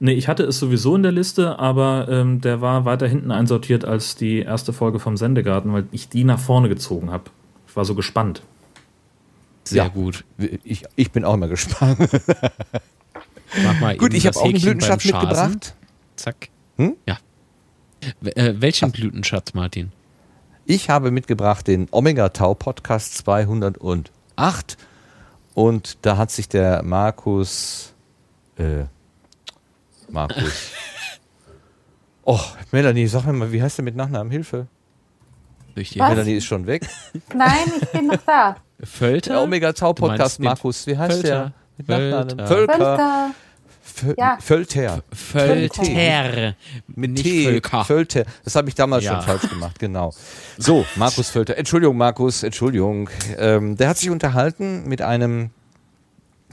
Nee, 0.00 0.12
ich 0.12 0.28
hatte 0.28 0.42
es 0.44 0.58
sowieso 0.58 0.94
in 0.96 1.02
der 1.02 1.12
Liste, 1.12 1.58
aber 1.58 2.08
ähm, 2.08 2.40
der 2.40 2.60
war 2.60 2.84
weiter 2.84 3.06
hinten 3.08 3.30
einsortiert 3.30 3.84
als 3.84 4.16
die 4.16 4.40
erste 4.40 4.72
Folge 4.72 4.98
vom 4.98 5.16
Sendegarten, 5.16 5.72
weil 5.72 5.86
ich 5.92 6.08
die 6.08 6.24
nach 6.24 6.38
vorne 6.38 6.68
gezogen 6.68 7.10
habe. 7.10 7.24
Ich 7.68 7.74
war 7.76 7.84
so 7.84 7.94
gespannt. 7.94 8.42
Sehr 9.70 9.84
Ja. 9.84 9.88
gut. 9.88 10.24
Ich, 10.64 10.84
ich 10.96 11.10
bin 11.10 11.24
auch 11.24 11.34
immer 11.34 11.48
gespannt. 11.48 11.98
Mach 13.64 13.80
mal 13.80 13.96
Gut, 13.96 14.14
ich 14.14 14.26
habe 14.26 14.36
auch 14.38 14.44
einen 14.44 14.60
Blütenschatz 14.60 15.04
mitgebracht. 15.04 15.74
Zack. 16.16 16.48
Hm? 16.76 16.96
Ja. 17.06 17.18
W- 18.20 18.30
Äh, 18.30 18.60
welchen 18.60 18.92
Blütenschatz, 18.92 19.54
Martin? 19.54 19.92
Ich 20.66 20.90
habe 20.90 21.10
mitgebracht 21.10 21.66
den 21.66 21.88
Omega 21.90 22.28
Tau 22.28 22.54
Podcast 22.54 23.14
208 23.18 24.76
und 25.54 25.98
da 26.02 26.16
hat 26.18 26.30
sich 26.30 26.48
der 26.48 26.82
Markus 26.82 27.94
äh, 28.58 28.84
Markus 30.10 30.70
Oh, 32.24 32.40
Melanie, 32.72 33.06
sag 33.06 33.24
mir 33.24 33.32
mal, 33.32 33.50
wie 33.52 33.62
heißt 33.62 33.78
der 33.78 33.84
mit 33.86 33.96
Nachnamen? 33.96 34.30
Hilfe. 34.30 34.66
Durch 35.78 35.96
Was? 35.96 36.08
Melanie 36.10 36.34
ist 36.34 36.44
schon 36.46 36.66
weg. 36.66 36.88
Nein, 37.34 37.52
ich 37.80 37.88
bin 37.90 38.08
noch 38.08 38.16
da. 38.26 38.56
Völter? 38.82 39.34
Der 39.34 39.42
Omega 39.42 39.72
Tau 39.72 39.92
Du 39.92 40.02
meinst 40.06 40.16
Podcast, 40.18 40.38
den 40.38 40.44
Markus. 40.46 40.86
Wie 40.88 40.98
heißt 40.98 41.20
Völter. 41.20 41.52
der? 41.78 41.86
Völter. 41.86 42.46
Völker. 42.48 42.74
Völker. 42.74 43.30
Völ- 43.84 44.14
Ja. 44.18 44.38
Völter. 44.40 45.02
Völter. 45.12 46.54
Mit 46.88 47.10
Nicht 47.12 47.22
T. 47.22 47.44
Völker. 47.44 47.84
Völter. 47.84 48.24
Das 48.42 48.56
habe 48.56 48.68
ich 48.68 48.74
damals 48.74 49.04
Ja. 49.04 49.12
schon 49.14 49.22
falsch 49.22 49.48
gemacht, 49.48 49.78
genau. 49.78 50.12
So, 50.56 50.84
Markus 50.96 51.30
Völter. 51.30 51.56
Entschuldigung, 51.56 51.96
Markus, 51.96 52.42
Entschuldigung. 52.42 53.08
Ähm, 53.38 53.76
der 53.76 53.88
hat 53.90 53.98
sich 53.98 54.10
unterhalten 54.10 54.82
mit 54.88 55.00
einem 55.00 55.50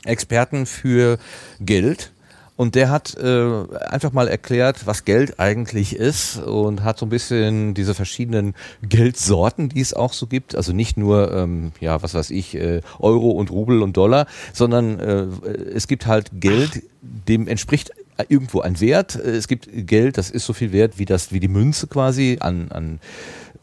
Experten 0.03 0.67
für 0.67 1.17
Geld. 1.59 2.11
Und 2.57 2.75
der 2.75 2.89
hat 2.89 3.17
äh, 3.17 3.65
einfach 3.89 4.13
mal 4.13 4.29
erklärt, 4.29 4.87
was 4.87 5.03
Geld 5.03 5.39
eigentlich 5.39 5.95
ist 5.95 6.37
und 6.37 6.83
hat 6.83 6.97
so 6.97 7.05
ein 7.05 7.09
bisschen 7.09 7.73
diese 7.73 7.93
verschiedenen 7.93 8.53
Geldsorten, 8.81 9.67
die 9.67 9.81
es 9.81 9.93
auch 9.93 10.13
so 10.13 10.25
gibt. 10.25 10.55
Also 10.55 10.71
nicht 10.71 10.95
nur, 10.95 11.33
ähm, 11.33 11.73
ja, 11.81 12.01
was 12.01 12.13
weiß 12.13 12.29
ich, 12.29 12.55
äh, 12.55 12.81
Euro 12.99 13.31
und 13.31 13.51
Rubel 13.51 13.81
und 13.81 13.97
Dollar, 13.97 14.25
sondern 14.53 14.99
äh, 14.99 15.25
es 15.73 15.87
gibt 15.87 16.05
halt 16.05 16.29
Geld, 16.33 16.83
dem 17.01 17.49
entspricht 17.49 17.91
irgendwo 18.29 18.61
ein 18.61 18.79
Wert. 18.79 19.15
Es 19.15 19.49
gibt 19.49 19.67
Geld, 19.71 20.17
das 20.17 20.29
ist 20.29 20.45
so 20.45 20.53
viel 20.53 20.71
wert, 20.71 20.97
wie 20.97 21.05
das, 21.05 21.33
wie 21.33 21.41
die 21.41 21.49
Münze 21.49 21.87
quasi 21.87 22.37
an, 22.39 22.71
an 22.71 22.99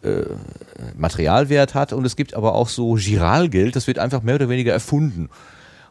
äh, 0.03 0.25
Materialwert 0.99 1.75
hat. 1.75 1.93
Und 1.95 2.05
es 2.05 2.17
gibt 2.17 2.35
aber 2.35 2.55
auch 2.55 2.69
so 2.69 2.95
Giralgeld, 2.95 3.75
das 3.75 3.87
wird 3.87 3.99
einfach 3.99 4.23
mehr 4.23 4.35
oder 4.35 4.51
weniger 4.51 4.73
erfunden. 4.73 5.31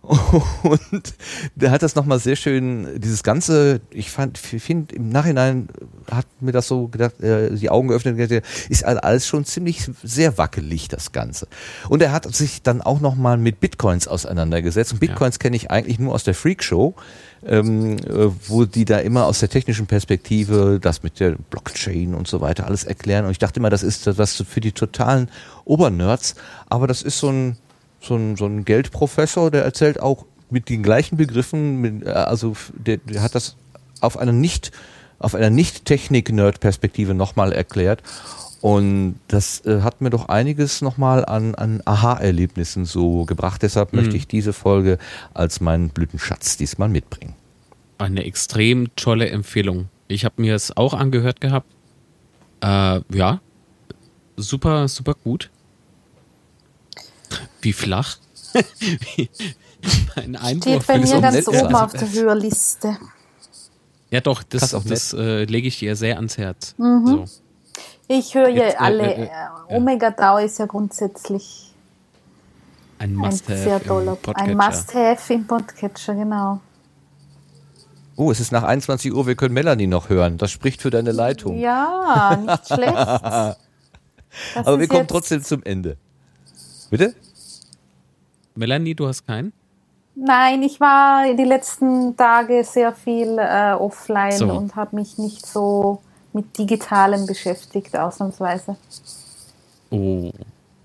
Und 0.03 1.14
der 1.56 1.69
hat 1.69 1.84
das 1.84 1.95
nochmal 1.95 2.19
sehr 2.19 2.36
schön, 2.36 2.99
dieses 2.99 3.22
ganze, 3.22 3.82
ich 3.91 4.10
fand, 4.10 4.40
finde 4.40 4.95
im 4.95 5.10
Nachhinein 5.10 5.69
hat 6.10 6.26
mir 6.40 6.52
das 6.52 6.68
so 6.68 6.88
gedacht, 6.88 7.22
äh, 7.22 7.53
die 7.53 7.69
Augen 7.69 7.90
geöffnet, 7.90 8.18
gedacht, 8.18 8.44
ist 8.69 8.84
alles 8.84 9.28
schon 9.28 9.45
ziemlich 9.45 9.90
sehr 10.02 10.40
wackelig, 10.40 10.88
das 10.88 11.11
Ganze. 11.11 11.48
Und 11.88 12.02
er 12.02 12.11
hat 12.11 12.34
sich 12.34 12.64
dann 12.64 12.82
auch 12.82 12.99
nochmal 12.99 13.38
mit 13.38 13.60
Bitcoins 13.60 14.07
auseinandergesetzt. 14.07 14.94
Und 14.94 14.99
Bitcoins 14.99 15.38
kenne 15.38 15.56
ich 15.56 15.69
eigentlich 15.69 15.99
nur 15.99 16.15
aus 16.15 16.23
der 16.23 16.34
Freak 16.34 16.64
Show, 16.64 16.95
ähm, 17.45 17.98
äh, 17.98 18.30
wo 18.48 18.65
die 18.65 18.86
da 18.86 18.98
immer 18.98 19.26
aus 19.26 19.40
der 19.40 19.49
technischen 19.49 19.86
Perspektive 19.86 20.80
das 20.82 21.03
mit 21.03 21.19
der 21.19 21.36
Blockchain 21.52 22.15
und 22.15 22.28
so 22.28 22.41
weiter 22.41 22.65
alles 22.65 22.86
erklären. 22.86 23.26
Und 23.26 23.32
ich 23.32 23.40
dachte 23.40 23.60
immer, 23.60 23.69
das 23.69 23.84
ist 23.84 24.18
was 24.18 24.44
für 24.48 24.61
die 24.61 24.72
totalen 24.72 25.30
Obernerds, 25.64 26.34
aber 26.69 26.88
das 26.88 27.03
ist 27.03 27.19
so 27.19 27.30
ein 27.30 27.57
so 28.02 28.15
ein, 28.15 28.36
so 28.36 28.45
ein 28.45 28.65
Geldprofessor, 28.65 29.52
der 29.52 29.64
erzählt 29.64 30.02
auch 30.02 30.26
mit 30.49 30.68
den 30.69 30.84
gleichen 30.84 31.18
Begriffen, 31.18 31.78
mit, 31.78 32.06
äh, 32.06 32.10
also 32.10 32.56
der, 32.73 32.98
der 32.98 33.22
hat 33.22 33.36
das 33.36 33.56
auf 34.02 34.18
einer 34.18 34.32
nicht 34.34 34.72
auf 35.19 35.36
einer 35.36 35.52
nicht 35.52 35.86
Technik-Nerd-Perspektive 35.86 37.14
nochmal 37.14 37.52
erklärt. 37.53 38.02
Und 38.60 39.19
das 39.28 39.64
äh, 39.65 39.82
hat 39.82 40.02
mir 40.02 40.10
doch 40.10 40.30
einiges 40.30 40.82
nochmal 40.82 41.26
an, 41.26 41.53
an 41.53 41.82
Aha-Erlebnissen 41.86 42.86
so 42.86 43.26
gebracht. 43.26 43.61
Deshalb 43.61 43.94
Mhm. 43.94 43.99
möchte 43.99 44.18
ich 44.18 44.28
diese 44.28 44.52
Folge 44.52 44.98
als 45.36 45.61
meinen 45.61 45.90
Blütenschatz 45.90 46.57
diesmal 46.57 46.90
mitbringen. 46.90 47.36
Eine 47.99 48.23
extrem 48.23 48.95
tolle 48.95 49.30
Empfehlung. 49.30 49.90
Ich 50.07 50.26
habe 50.26 50.41
mir 50.41 50.56
es 50.56 50.76
auch 50.76 50.95
angehört 50.95 51.40
gehabt. 51.40 51.68
Äh, 52.61 53.02
ja, 53.14 53.41
super, 54.38 54.88
super 54.88 55.15
gut. 55.23 55.52
Wie 57.62 57.74
flach. 57.74 58.18
Wie- 58.80 59.30
mein 60.16 60.36
Einwurf 60.36 60.84
Steht 60.84 60.88
bei 60.88 60.98
mir 60.99 61.22
ganz 61.22 61.36
nett 61.36 61.48
oben 61.48 61.58
sein. 61.58 61.76
auf 61.76 61.91
der 61.94 62.12
Hörliste. 62.12 62.98
Ja, 64.12 64.20
doch, 64.22 64.44
das, 64.44 64.72
das 64.86 65.14
äh, 65.14 65.45
lege 65.45 65.68
ich 65.68 65.80
dir 65.80 65.95
sehr 65.95 66.18
ans 66.18 66.38
Herz. 66.38 66.76
Mhm. 66.78 67.08
So. 67.08 67.26
Ich 68.08 68.36
höre 68.36 68.49
ja 68.49 68.64
äh, 68.66 68.76
alle. 68.76 69.14
äh, 69.16 69.24
äh, 69.24 69.30
Omega 69.70 70.12
Tau 70.12 70.38
ist 70.38 70.60
ja 70.60 70.66
grundsätzlich 70.66 71.74
Ein 72.99 73.12
ein 73.12 73.16
Must-Have. 73.16 73.58
sehr 73.64 73.78
im 73.78 73.88
toller, 73.88 74.16
Podcatcher. 74.18 74.49
ein 74.52 74.58
Must-Have 74.58 75.34
im 75.34 75.48
Podcatcher, 75.48 76.14
genau. 76.16 76.60
Oh, 78.18 78.30
es 78.30 78.40
ist 78.41 78.52
nach 78.52 78.64
21 78.64 79.14
Uhr, 79.14 79.26
wir 79.26 79.36
können 79.36 79.53
Melanie 79.53 79.88
noch 79.88 80.10
hören. 80.10 80.38
Das 80.38 80.52
spricht 80.52 80.82
für 80.82 80.90
deine 80.91 81.12
Leitung. 81.14 81.58
Ja, 81.58 82.36
nicht 82.36 82.68
schlecht. 82.68 82.94
Aber 82.95 83.56
Das 84.56 84.66
wir 84.66 84.80
ist 84.82 84.90
kommen 84.90 85.08
trotzdem 85.08 85.41
zum 85.44 85.64
Ende. 85.64 85.98
Bitte? 86.91 87.15
Melanie, 88.53 88.93
du 88.93 89.07
hast 89.07 89.26
keinen? 89.26 89.53
Nein, 90.13 90.61
ich 90.61 90.80
war 90.81 91.34
die 91.34 91.45
letzten 91.45 92.18
Tage 92.18 92.65
sehr 92.65 92.91
viel 92.93 93.38
äh, 93.39 93.72
offline 93.72 94.34
So. 94.34 94.51
und 94.51 94.76
habe 94.76 94.97
mich 94.97 95.18
nicht 95.18 95.45
so 95.45 96.01
mit 96.34 96.57
Digitalem 96.57 97.26
beschäftigt, 97.26 97.97
ausnahmsweise. 97.97 98.76
Oh, 99.89 100.31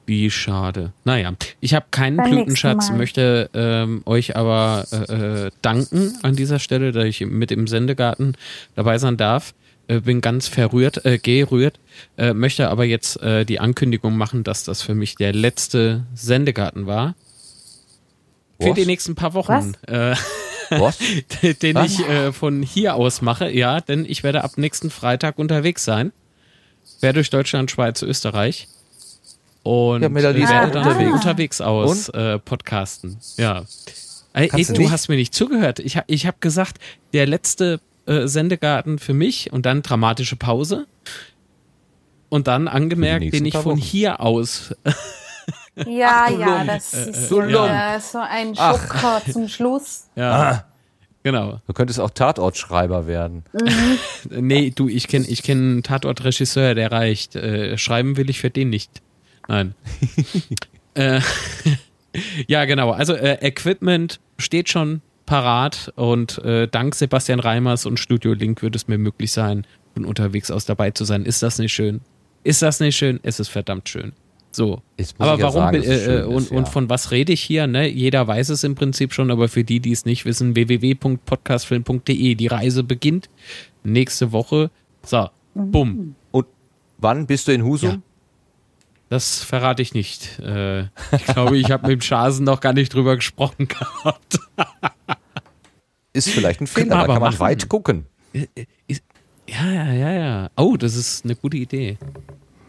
wie 0.06 0.30
schade. 0.30 0.92
Naja, 1.04 1.32
ich 1.60 1.74
habe 1.74 1.86
keinen 1.90 2.18
Beim 2.18 2.30
Blütenschatz, 2.30 2.90
möchte 2.90 3.50
ähm, 3.52 4.02
euch 4.06 4.36
aber 4.36 4.84
äh, 4.92 5.46
äh, 5.46 5.50
danken 5.60 6.16
an 6.22 6.36
dieser 6.36 6.60
Stelle, 6.60 6.92
dass 6.92 7.04
ich 7.04 7.20
mit 7.26 7.50
im 7.50 7.66
Sendegarten 7.66 8.36
dabei 8.76 8.98
sein 8.98 9.16
darf. 9.16 9.54
Äh, 9.88 10.00
bin 10.00 10.20
ganz 10.20 10.48
verrührt, 10.48 11.04
äh, 11.04 11.18
gerührt, 11.18 11.78
äh, 12.18 12.32
möchte 12.32 12.68
aber 12.68 12.84
jetzt 12.84 13.22
äh, 13.22 13.44
die 13.44 13.60
Ankündigung 13.60 14.16
machen, 14.16 14.42
dass 14.42 14.64
das 14.64 14.82
für 14.82 14.94
mich 14.94 15.14
der 15.14 15.32
letzte 15.32 16.04
Sendegarten 16.14 16.86
war. 16.86 17.14
Für 18.60 18.70
Was? 18.70 18.74
die 18.74 18.86
nächsten 18.86 19.14
paar 19.14 19.34
Wochen. 19.34 19.74
Äh, 19.86 20.16
Was? 20.70 20.98
den 21.62 21.74
Was? 21.76 21.92
ich 21.92 22.08
äh, 22.08 22.32
von 22.32 22.62
hier 22.62 22.96
aus 22.96 23.22
mache, 23.22 23.50
ja, 23.50 23.80
denn 23.80 24.04
ich 24.04 24.24
werde 24.24 24.42
ab 24.42 24.52
nächsten 24.56 24.90
Freitag 24.90 25.38
unterwegs 25.38 25.84
sein. 25.84 26.12
Quer 26.98 27.12
durch 27.12 27.30
Deutschland, 27.30 27.70
Schweiz, 27.70 28.02
Österreich. 28.02 28.68
Und 29.62 30.02
Ja, 30.02 30.08
ist 30.08 30.14
werde 30.14 30.68
auch 30.68 30.70
dann 30.72 30.86
unterwegs. 30.86 31.12
unterwegs 31.12 31.60
aus 31.60 32.08
äh, 32.08 32.38
podcasten. 32.38 33.18
Ja. 33.36 33.64
Ey, 34.32 34.50
ey, 34.52 34.64
du 34.64 34.72
nicht? 34.72 34.90
hast 34.90 35.08
mir 35.08 35.16
nicht 35.16 35.34
zugehört. 35.34 35.78
Ich, 35.78 35.98
ich 36.06 36.26
habe 36.26 36.36
gesagt, 36.40 36.78
der 37.12 37.26
letzte 37.26 37.80
äh, 38.06 38.26
Sendegarten 38.26 38.98
für 38.98 39.14
mich 39.14 39.52
und 39.52 39.66
dann 39.66 39.82
dramatische 39.82 40.36
Pause. 40.36 40.86
Und 42.28 42.48
dann 42.48 42.66
angemerkt, 42.66 43.32
den 43.32 43.44
ich 43.46 43.56
von 43.56 43.76
hier 43.76 44.20
aus. 44.20 44.74
Ja, 45.86 46.30
du 46.30 46.40
ja, 46.40 46.64
das 46.64 46.94
ist 46.94 47.30
äh, 47.30 47.36
äh, 47.36 48.00
so 48.00 48.18
ein 48.18 48.54
Ach. 48.56 48.80
Schocker 48.80 49.20
zum 49.30 49.46
Schluss. 49.46 50.08
Ja. 50.16 50.64
Genau. 51.22 51.60
Du 51.66 51.72
könntest 51.72 52.00
auch 52.00 52.10
Tatortschreiber 52.10 53.06
werden. 53.06 53.42
Mhm. 53.52 53.98
Nee, 54.46 54.70
du, 54.74 54.88
ich 54.88 55.06
kenne 55.08 55.26
ich 55.26 55.42
kenn 55.42 55.58
einen 55.58 55.82
Tatortregisseur, 55.82 56.74
der 56.74 56.92
reicht. 56.92 57.36
Äh, 57.36 57.76
schreiben 57.76 58.16
will 58.16 58.30
ich 58.30 58.40
für 58.40 58.48
den 58.48 58.70
nicht. 58.70 59.02
Nein. 59.48 59.74
äh, 60.94 61.20
ja, 62.46 62.64
genau. 62.64 62.92
Also 62.92 63.14
äh, 63.14 63.38
Equipment 63.46 64.20
steht 64.38 64.68
schon 64.68 65.02
parat 65.26 65.92
und 65.96 66.38
äh, 66.44 66.68
dank 66.68 66.94
Sebastian 66.94 67.40
Reimers 67.40 67.84
und 67.84 67.98
Studio 67.98 68.32
Link 68.32 68.62
wird 68.62 68.76
es 68.76 68.88
mir 68.88 68.98
möglich 68.98 69.32
sein, 69.32 69.66
von 69.94 70.04
unterwegs 70.04 70.50
aus 70.50 70.64
dabei 70.64 70.92
zu 70.92 71.04
sein. 71.04 71.24
Ist 71.24 71.42
das 71.42 71.58
nicht 71.58 71.72
schön? 71.72 72.00
Ist 72.44 72.62
das 72.62 72.80
nicht 72.80 72.96
schön? 72.96 73.20
Es 73.22 73.40
ist 73.40 73.48
verdammt 73.48 73.88
schön. 73.88 74.12
So. 74.52 74.80
Aber 75.18 75.38
ja 75.38 75.42
warum 75.42 75.52
sagen, 75.52 75.80
bin- 75.80 75.82
dass 75.82 75.90
es 75.90 76.06
äh, 76.06 76.20
äh, 76.20 76.24
und, 76.24 76.42
ist, 76.44 76.50
ja. 76.50 76.56
und 76.56 76.68
von 76.68 76.88
was 76.88 77.10
rede 77.10 77.32
ich 77.32 77.42
hier? 77.42 77.66
Ne? 77.66 77.88
Jeder 77.88 78.26
weiß 78.26 78.48
es 78.48 78.64
im 78.64 78.74
Prinzip 78.74 79.12
schon, 79.12 79.30
aber 79.30 79.48
für 79.48 79.64
die, 79.64 79.80
die 79.80 79.92
es 79.92 80.06
nicht 80.06 80.24
wissen, 80.24 80.54
www.podcastfilm.de. 80.54 82.34
Die 82.34 82.46
Reise 82.46 82.82
beginnt 82.82 83.28
nächste 83.84 84.32
Woche. 84.32 84.70
So, 85.04 85.28
bumm. 85.54 86.14
Und 86.30 86.46
wann 86.98 87.26
bist 87.26 87.48
du 87.48 87.52
in 87.52 87.64
Husum? 87.64 87.90
Ja. 87.90 87.98
Das 89.08 89.42
verrate 89.44 89.82
ich 89.82 89.94
nicht. 89.94 90.38
Äh, 90.40 90.84
ich 91.12 91.24
glaube, 91.26 91.58
ich 91.58 91.70
habe 91.70 91.86
mit 91.86 92.00
dem 92.00 92.00
Schasen 92.00 92.44
noch 92.44 92.60
gar 92.60 92.72
nicht 92.72 92.92
drüber 92.92 93.14
gesprochen 93.16 93.68
gehabt. 93.68 94.38
Ist 96.16 96.30
vielleicht 96.30 96.60
ein 96.60 96.66
Fehler, 96.66 96.97
aber 96.97 97.14
kann 97.14 97.22
man 97.22 97.32
machen. 97.32 97.40
weit 97.40 97.68
gucken. 97.68 98.06
Ist, 98.86 99.02
ja, 99.48 99.70
ja, 99.70 99.93
ja, 99.93 100.12
ja. 100.12 100.51
Oh, 100.56 100.76
das 100.76 100.97
ist 100.97 101.24
eine 101.24 101.36
gute 101.36 101.56
Idee. 101.56 101.98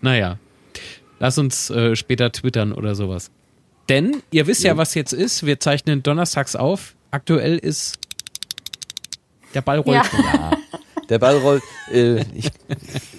Naja, 0.01 0.37
lass 1.19 1.37
uns 1.37 1.69
äh, 1.69 1.95
später 1.95 2.31
twittern 2.31 2.73
oder 2.73 2.93
sowas. 2.93 3.31
Denn 3.89 4.21
ihr 4.31 4.47
wisst 4.47 4.63
ja, 4.63 4.75
was 4.77 4.93
jetzt 4.93 5.13
ist. 5.13 5.45
Wir 5.45 5.59
zeichnen 5.59 6.03
donnerstags 6.03 6.55
auf. 6.55 6.95
Aktuell 7.09 7.57
ist 7.57 7.97
der 9.53 9.61
Ball 9.61 9.79
rollt. 9.79 10.03
Ja. 10.13 10.51
Der 11.09 11.19
Ball 11.19 11.37
rollt. 11.37 11.63
Äh, 11.91 12.25
ich, 12.33 12.51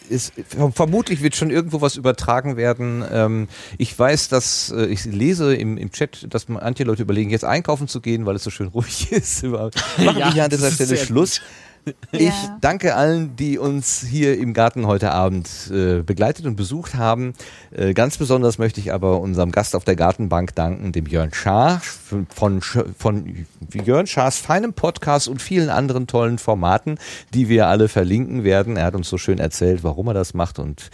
ist, 0.09 0.33
vermutlich 0.75 1.23
wird 1.23 1.37
schon 1.37 1.51
irgendwo 1.51 1.81
was 1.81 1.97
übertragen 1.97 2.57
werden. 2.57 3.05
Ähm, 3.11 3.49
ich 3.79 3.99
weiß, 3.99 4.29
dass 4.29 4.73
äh, 4.77 4.87
ich 4.87 5.05
lese 5.05 5.55
im, 5.55 5.77
im 5.79 5.91
Chat, 5.93 6.27
dass 6.33 6.49
manche 6.49 6.85
Leute 6.85 7.03
überlegen, 7.03 7.31
jetzt 7.31 7.45
einkaufen 7.45 7.89
zu 7.89 8.01
gehen, 8.01 8.27
weil 8.27 8.37
es 8.37 8.45
so 8.45 8.51
schön 8.51 8.69
ruhig 8.69 9.11
ist. 9.13 9.43
Machen 9.45 9.71
Ja, 9.99 10.17
wir 10.17 10.33
hier 10.33 10.45
an 10.45 10.51
dieser 10.51 10.71
Stelle 10.71 10.97
Schluss. 10.97 11.41
Ich 12.13 12.35
danke 12.61 12.95
allen, 12.95 13.37
die 13.37 13.59
uns 13.59 14.01
hier 14.01 14.39
im 14.39 14.55
Garten 14.55 14.87
heute 14.87 15.13
Abend 15.13 15.49
äh, 15.71 16.03
begleitet 16.03 16.47
und 16.47 16.57
besucht 16.57 16.95
haben. 16.95 17.35
Äh, 17.71 17.95
ganz 17.95 18.17
besonders 18.19 18.59
möchte 18.59 18.81
ich 18.81 18.93
aber 18.93 19.21
unserem 19.21 19.53
Gast 19.53 19.77
auf 19.77 19.85
der 19.85 19.97
Gartenbank 19.97 20.55
danken, 20.55 20.93
dem 20.93 21.07
Jörn 21.07 21.33
Schaar 21.33 21.81
von, 21.81 22.27
von, 22.29 22.61
von 22.99 23.47
Jörn 23.73 24.07
Schaars 24.07 24.39
feinem 24.39 24.73
Podcast 24.73 25.29
und 25.29 25.43
vielen 25.43 25.69
anderen 25.69 26.07
tollen 26.07 26.39
Formaten, 26.39 26.99
die 27.35 27.49
wir 27.49 27.69
alle 27.69 27.89
verlinken 27.89 28.45
werden. 28.45 28.77
Er 28.77 28.85
hat 28.85 28.95
uns 28.95 29.09
so 29.09 29.19
schön 29.19 29.39
erzählt, 29.39 29.85
warum 29.85 30.09
er 30.09 30.15
das 30.15 30.35
macht 30.35 30.59
und 30.59 30.91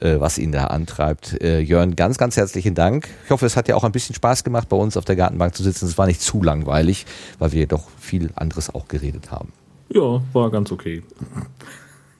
äh, 0.00 0.20
was 0.20 0.38
ihn 0.38 0.52
da 0.52 0.64
antreibt. 0.64 1.40
Äh, 1.42 1.60
Jörn, 1.60 1.96
ganz, 1.96 2.18
ganz 2.18 2.36
herzlichen 2.36 2.74
Dank. 2.74 3.08
Ich 3.24 3.30
hoffe, 3.30 3.46
es 3.46 3.56
hat 3.56 3.68
ja 3.68 3.74
auch 3.74 3.84
ein 3.84 3.92
bisschen 3.92 4.14
Spaß 4.14 4.44
gemacht, 4.44 4.68
bei 4.68 4.76
uns 4.76 4.96
auf 4.96 5.04
der 5.04 5.16
Gartenbank 5.16 5.54
zu 5.54 5.62
sitzen. 5.62 5.86
Es 5.86 5.98
war 5.98 6.06
nicht 6.06 6.20
zu 6.20 6.42
langweilig, 6.42 7.06
weil 7.38 7.52
wir 7.52 7.66
doch 7.66 7.84
viel 7.98 8.30
anderes 8.34 8.74
auch 8.74 8.88
geredet 8.88 9.30
haben. 9.30 9.52
Ja, 9.90 10.20
war 10.32 10.50
ganz 10.50 10.70
okay. 10.70 11.02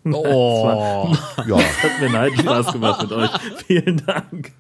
Oh. 0.05 1.15
ja. 1.47 1.59
Hat 1.83 2.01
mir 2.01 2.11
neiden 2.11 2.39
Spaß 2.39 2.73
gemacht 2.73 3.03
mit 3.03 3.13
euch. 3.13 3.31
Vielen 3.67 4.03
Dank. 4.07 4.53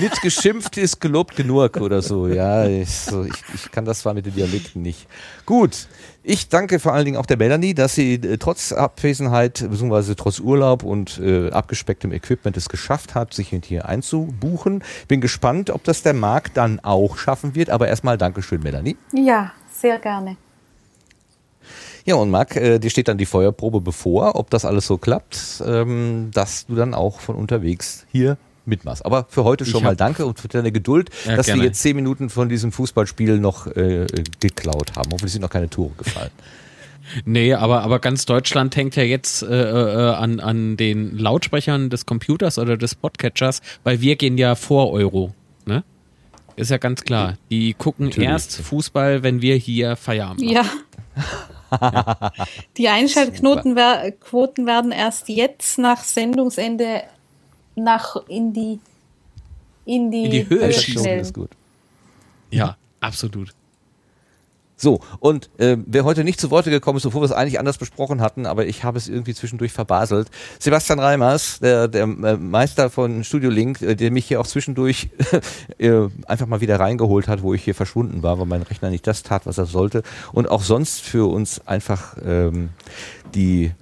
Nicht 0.00 0.20
geschimpft 0.22 0.76
ist 0.76 1.00
gelobt 1.00 1.36
genug 1.36 1.76
oder 1.78 2.02
so. 2.02 2.26
Ja, 2.26 2.66
ich, 2.66 2.90
so, 2.90 3.24
ich, 3.24 3.42
ich 3.54 3.70
kann 3.70 3.84
das 3.84 4.00
zwar 4.00 4.14
mit 4.14 4.26
den 4.26 4.34
Dialekten 4.34 4.82
nicht. 4.82 5.06
Gut. 5.44 5.88
Ich 6.28 6.48
danke 6.48 6.80
vor 6.80 6.92
allen 6.92 7.04
Dingen 7.04 7.16
auch 7.18 7.26
der 7.26 7.36
Melanie, 7.36 7.72
dass 7.72 7.94
sie 7.94 8.14
äh, 8.14 8.36
trotz 8.36 8.72
Abwesenheit 8.72 9.64
bzw. 9.70 10.14
trotz 10.16 10.40
Urlaub 10.40 10.82
und 10.82 11.20
äh, 11.20 11.50
abgespecktem 11.50 12.12
Equipment 12.12 12.56
es 12.56 12.68
geschafft 12.68 13.14
hat, 13.14 13.32
sich 13.32 13.54
hier 13.64 13.86
einzubuchen. 13.86 14.82
Bin 15.06 15.20
gespannt, 15.20 15.70
ob 15.70 15.84
das 15.84 16.02
der 16.02 16.14
Marc 16.14 16.52
dann 16.54 16.80
auch 16.80 17.16
schaffen 17.16 17.54
wird. 17.54 17.70
Aber 17.70 17.86
erstmal 17.86 18.18
Dankeschön, 18.18 18.60
Melanie. 18.62 18.96
Ja, 19.12 19.52
sehr 19.70 19.98
gerne. 19.98 20.36
Ja, 22.06 22.14
und 22.14 22.30
Marc, 22.30 22.54
äh, 22.56 22.78
dir 22.78 22.88
steht 22.88 23.08
dann 23.08 23.18
die 23.18 23.26
Feuerprobe 23.26 23.80
bevor, 23.80 24.36
ob 24.36 24.48
das 24.50 24.64
alles 24.64 24.86
so 24.86 24.96
klappt, 24.96 25.62
ähm, 25.66 26.30
dass 26.32 26.66
du 26.66 26.76
dann 26.76 26.94
auch 26.94 27.18
von 27.20 27.34
unterwegs 27.34 28.06
hier 28.12 28.38
mitmachst. 28.64 29.04
Aber 29.04 29.26
für 29.28 29.42
heute 29.42 29.64
schon 29.66 29.78
Ich 29.78 29.84
mal 29.84 29.96
danke 29.96 30.24
und 30.24 30.38
für 30.38 30.46
deine 30.46 30.70
Geduld, 30.70 31.10
Ja, 31.24 31.34
dass 31.36 31.46
gerne. 31.46 31.62
wir 31.62 31.66
jetzt 31.68 31.82
zehn 31.82 31.96
Minuten 31.96 32.30
von 32.30 32.48
diesem 32.48 32.70
Fußballspiel 32.70 33.38
noch 33.38 33.66
äh, 33.66 34.06
geklaut 34.40 34.94
haben. 34.96 35.10
Hoffentlich 35.12 35.32
sind 35.32 35.42
noch 35.42 35.50
keine 35.50 35.68
Tore 35.68 35.92
gefallen. 35.98 36.30
Nee, 37.24 37.54
aber, 37.54 37.82
aber 37.82 38.00
ganz 38.00 38.26
Deutschland 38.26 38.74
hängt 38.74 38.96
ja 38.96 39.04
jetzt 39.04 39.44
äh, 39.44 39.46
äh, 39.46 40.14
an, 40.14 40.40
an 40.40 40.76
den 40.76 41.16
Lautsprechern 41.16 41.88
des 41.88 42.04
Computers 42.04 42.58
oder 42.58 42.76
des 42.76 42.96
Podcatchers, 42.96 43.62
weil 43.84 44.00
wir 44.00 44.16
gehen 44.16 44.36
ja 44.38 44.56
vor 44.56 44.90
Euro. 44.90 45.32
Ne? 45.66 45.84
Ist 46.56 46.72
ja 46.72 46.78
ganz 46.78 47.04
klar. 47.04 47.34
Die 47.48 47.74
gucken 47.74 48.06
Natürlich. 48.06 48.28
erst 48.28 48.56
Fußball, 48.60 49.22
wenn 49.22 49.40
wir 49.40 49.54
hier 49.54 49.94
Feierabend 49.94 50.40
machen. 50.40 50.52
Ja. 50.52 50.64
Die 52.76 52.88
Einschaltquoten 52.88 53.76
wer 53.76 54.12
Quoten 54.12 54.66
werden 54.66 54.92
erst 54.92 55.28
jetzt 55.28 55.78
nach 55.78 56.04
Sendungsende 56.04 57.02
nach 57.74 58.16
in 58.28 58.52
die 58.52 58.80
in 59.84 60.10
die, 60.10 60.24
In 60.24 60.30
die 60.30 60.48
Höhe 60.48 60.72
schießen 60.72 61.02
schnellen. 61.02 61.20
ist 61.20 61.34
gut. 61.34 61.50
Ja, 62.50 62.76
absolut. 63.00 63.54
So, 64.78 65.00
und 65.20 65.48
äh, 65.58 65.78
wer 65.86 66.04
heute 66.04 66.22
nicht 66.22 66.38
zu 66.38 66.50
Worte 66.50 66.70
gekommen 66.70 66.98
ist, 66.98 67.06
obwohl 67.06 67.22
wir 67.22 67.26
es 67.26 67.32
eigentlich 67.32 67.58
anders 67.58 67.78
besprochen 67.78 68.20
hatten, 68.20 68.44
aber 68.44 68.66
ich 68.66 68.84
habe 68.84 68.98
es 68.98 69.08
irgendwie 69.08 69.32
zwischendurch 69.32 69.72
verbaselt. 69.72 70.30
Sebastian 70.58 70.98
Reimers, 70.98 71.60
der, 71.60 71.88
der 71.88 72.02
äh, 72.02 72.36
Meister 72.36 72.90
von 72.90 73.24
Studio 73.24 73.48
Link, 73.48 73.80
äh, 73.80 73.94
der 73.94 74.10
mich 74.10 74.26
hier 74.26 74.38
auch 74.38 74.46
zwischendurch 74.46 75.08
äh, 75.78 76.08
einfach 76.26 76.46
mal 76.46 76.60
wieder 76.60 76.78
reingeholt 76.78 77.26
hat, 77.26 77.42
wo 77.42 77.54
ich 77.54 77.64
hier 77.64 77.74
verschwunden 77.74 78.22
war, 78.22 78.38
weil 78.38 78.46
mein 78.46 78.62
Rechner 78.62 78.90
nicht 78.90 79.06
das 79.06 79.22
tat, 79.22 79.46
was 79.46 79.56
er 79.56 79.66
sollte. 79.66 80.02
Und 80.32 80.50
auch 80.50 80.62
sonst 80.62 81.00
für 81.00 81.30
uns 81.30 81.66
einfach 81.66 82.16
ähm, 82.22 82.68
die 83.34 83.72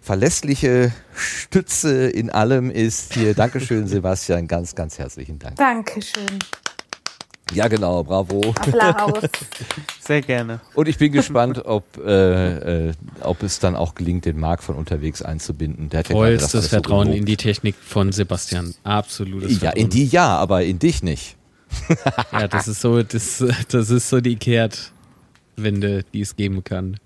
verlässliche 0.00 0.92
Stütze 1.14 2.08
in 2.08 2.30
allem 2.30 2.72
ist 2.72 3.14
hier. 3.14 3.34
Dankeschön, 3.34 3.86
Sebastian, 3.86 4.48
ganz, 4.48 4.74
ganz 4.74 4.98
herzlichen 4.98 5.38
Dank. 5.38 5.56
Dankeschön. 5.56 6.40
Ja, 7.52 7.68
genau, 7.68 8.02
bravo. 8.04 8.54
Applaus. 8.56 9.24
Sehr 10.00 10.22
gerne. 10.22 10.60
Und 10.74 10.88
ich 10.88 10.98
bin 10.98 11.12
gespannt, 11.12 11.64
ob, 11.64 11.84
äh, 11.98 12.88
äh, 12.88 12.92
ob 13.22 13.42
es 13.42 13.58
dann 13.58 13.76
auch 13.76 13.94
gelingt, 13.94 14.24
den 14.24 14.38
Marc 14.38 14.62
von 14.62 14.76
unterwegs 14.76 15.22
einzubinden. 15.22 15.88
Der 15.88 16.00
hat 16.00 16.08
ja 16.08 16.14
gerade 16.16 16.32
das 16.34 16.42
Vollstes 16.42 16.64
so 16.64 16.68
Vertrauen 16.68 17.04
gelobt. 17.06 17.18
in 17.20 17.26
die 17.26 17.36
Technik 17.36 17.74
von 17.76 18.12
Sebastian. 18.12 18.74
Absolutes 18.84 19.52
Ja, 19.54 19.58
Vertrauen. 19.70 19.82
in 19.84 19.90
die 19.90 20.06
ja, 20.06 20.36
aber 20.36 20.62
in 20.64 20.78
dich 20.78 21.02
nicht. 21.02 21.36
Ja, 22.32 22.48
das 22.48 22.66
ist 22.68 22.80
so, 22.80 23.02
das, 23.02 23.44
das 23.68 23.90
ist 23.90 24.08
so 24.08 24.20
die 24.20 24.36
Kehrtwende, 24.36 26.04
die 26.12 26.20
es 26.20 26.36
geben 26.36 26.64
kann. 26.64 26.96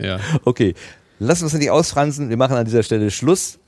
Ja. 0.00 0.18
Okay, 0.44 0.74
lass 1.18 1.42
uns 1.42 1.52
nicht 1.54 1.70
ausfransen. 1.70 2.28
Wir 2.28 2.36
machen 2.36 2.56
an 2.56 2.64
dieser 2.64 2.82
Stelle 2.82 3.10
Schluss. 3.10 3.58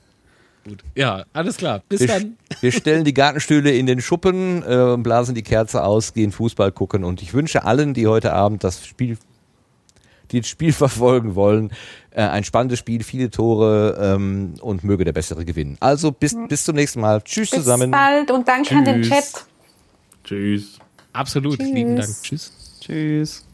Gut. 0.64 0.82
Ja, 0.94 1.24
alles 1.32 1.58
klar. 1.58 1.82
Bis 1.88 2.00
wir, 2.00 2.06
dann. 2.06 2.38
wir 2.60 2.72
stellen 2.72 3.04
die 3.04 3.12
Gartenstühle 3.12 3.70
in 3.72 3.86
den 3.86 4.00
Schuppen, 4.00 4.62
äh, 4.62 4.96
blasen 4.98 5.34
die 5.34 5.42
Kerze 5.42 5.84
aus, 5.84 6.14
gehen 6.14 6.32
Fußball 6.32 6.72
gucken 6.72 7.04
und 7.04 7.20
ich 7.20 7.34
wünsche 7.34 7.64
allen, 7.64 7.92
die 7.92 8.06
heute 8.06 8.32
Abend 8.32 8.64
das 8.64 8.86
Spiel, 8.86 9.18
die 10.30 10.40
das 10.40 10.48
Spiel 10.48 10.72
verfolgen 10.74 11.34
wollen, 11.34 11.70
äh, 12.10 12.22
ein 12.22 12.44
spannendes 12.44 12.78
Spiel, 12.78 13.04
viele 13.04 13.30
Tore 13.30 13.98
ähm, 14.00 14.54
und 14.60 14.84
möge 14.84 15.04
der 15.04 15.12
Bessere 15.12 15.44
gewinnen. 15.44 15.76
Also 15.80 16.12
bis, 16.12 16.34
bis 16.48 16.64
zum 16.64 16.76
nächsten 16.76 17.00
Mal. 17.00 17.20
Tschüss 17.22 17.50
Bis 17.50 17.60
zusammen. 17.60 17.90
bald 17.90 18.30
und 18.30 18.48
danke 18.48 18.74
an 18.74 18.84
den 18.84 19.02
Tschüss. 19.02 19.10
Chat. 19.10 19.46
Tschüss. 20.24 20.78
Absolut. 21.12 21.58
Tschüss. 21.58 21.70
Lieben 21.72 21.96
Dank. 21.96 22.10
Tschüss. 22.22 22.52
Tschüss. 22.80 23.44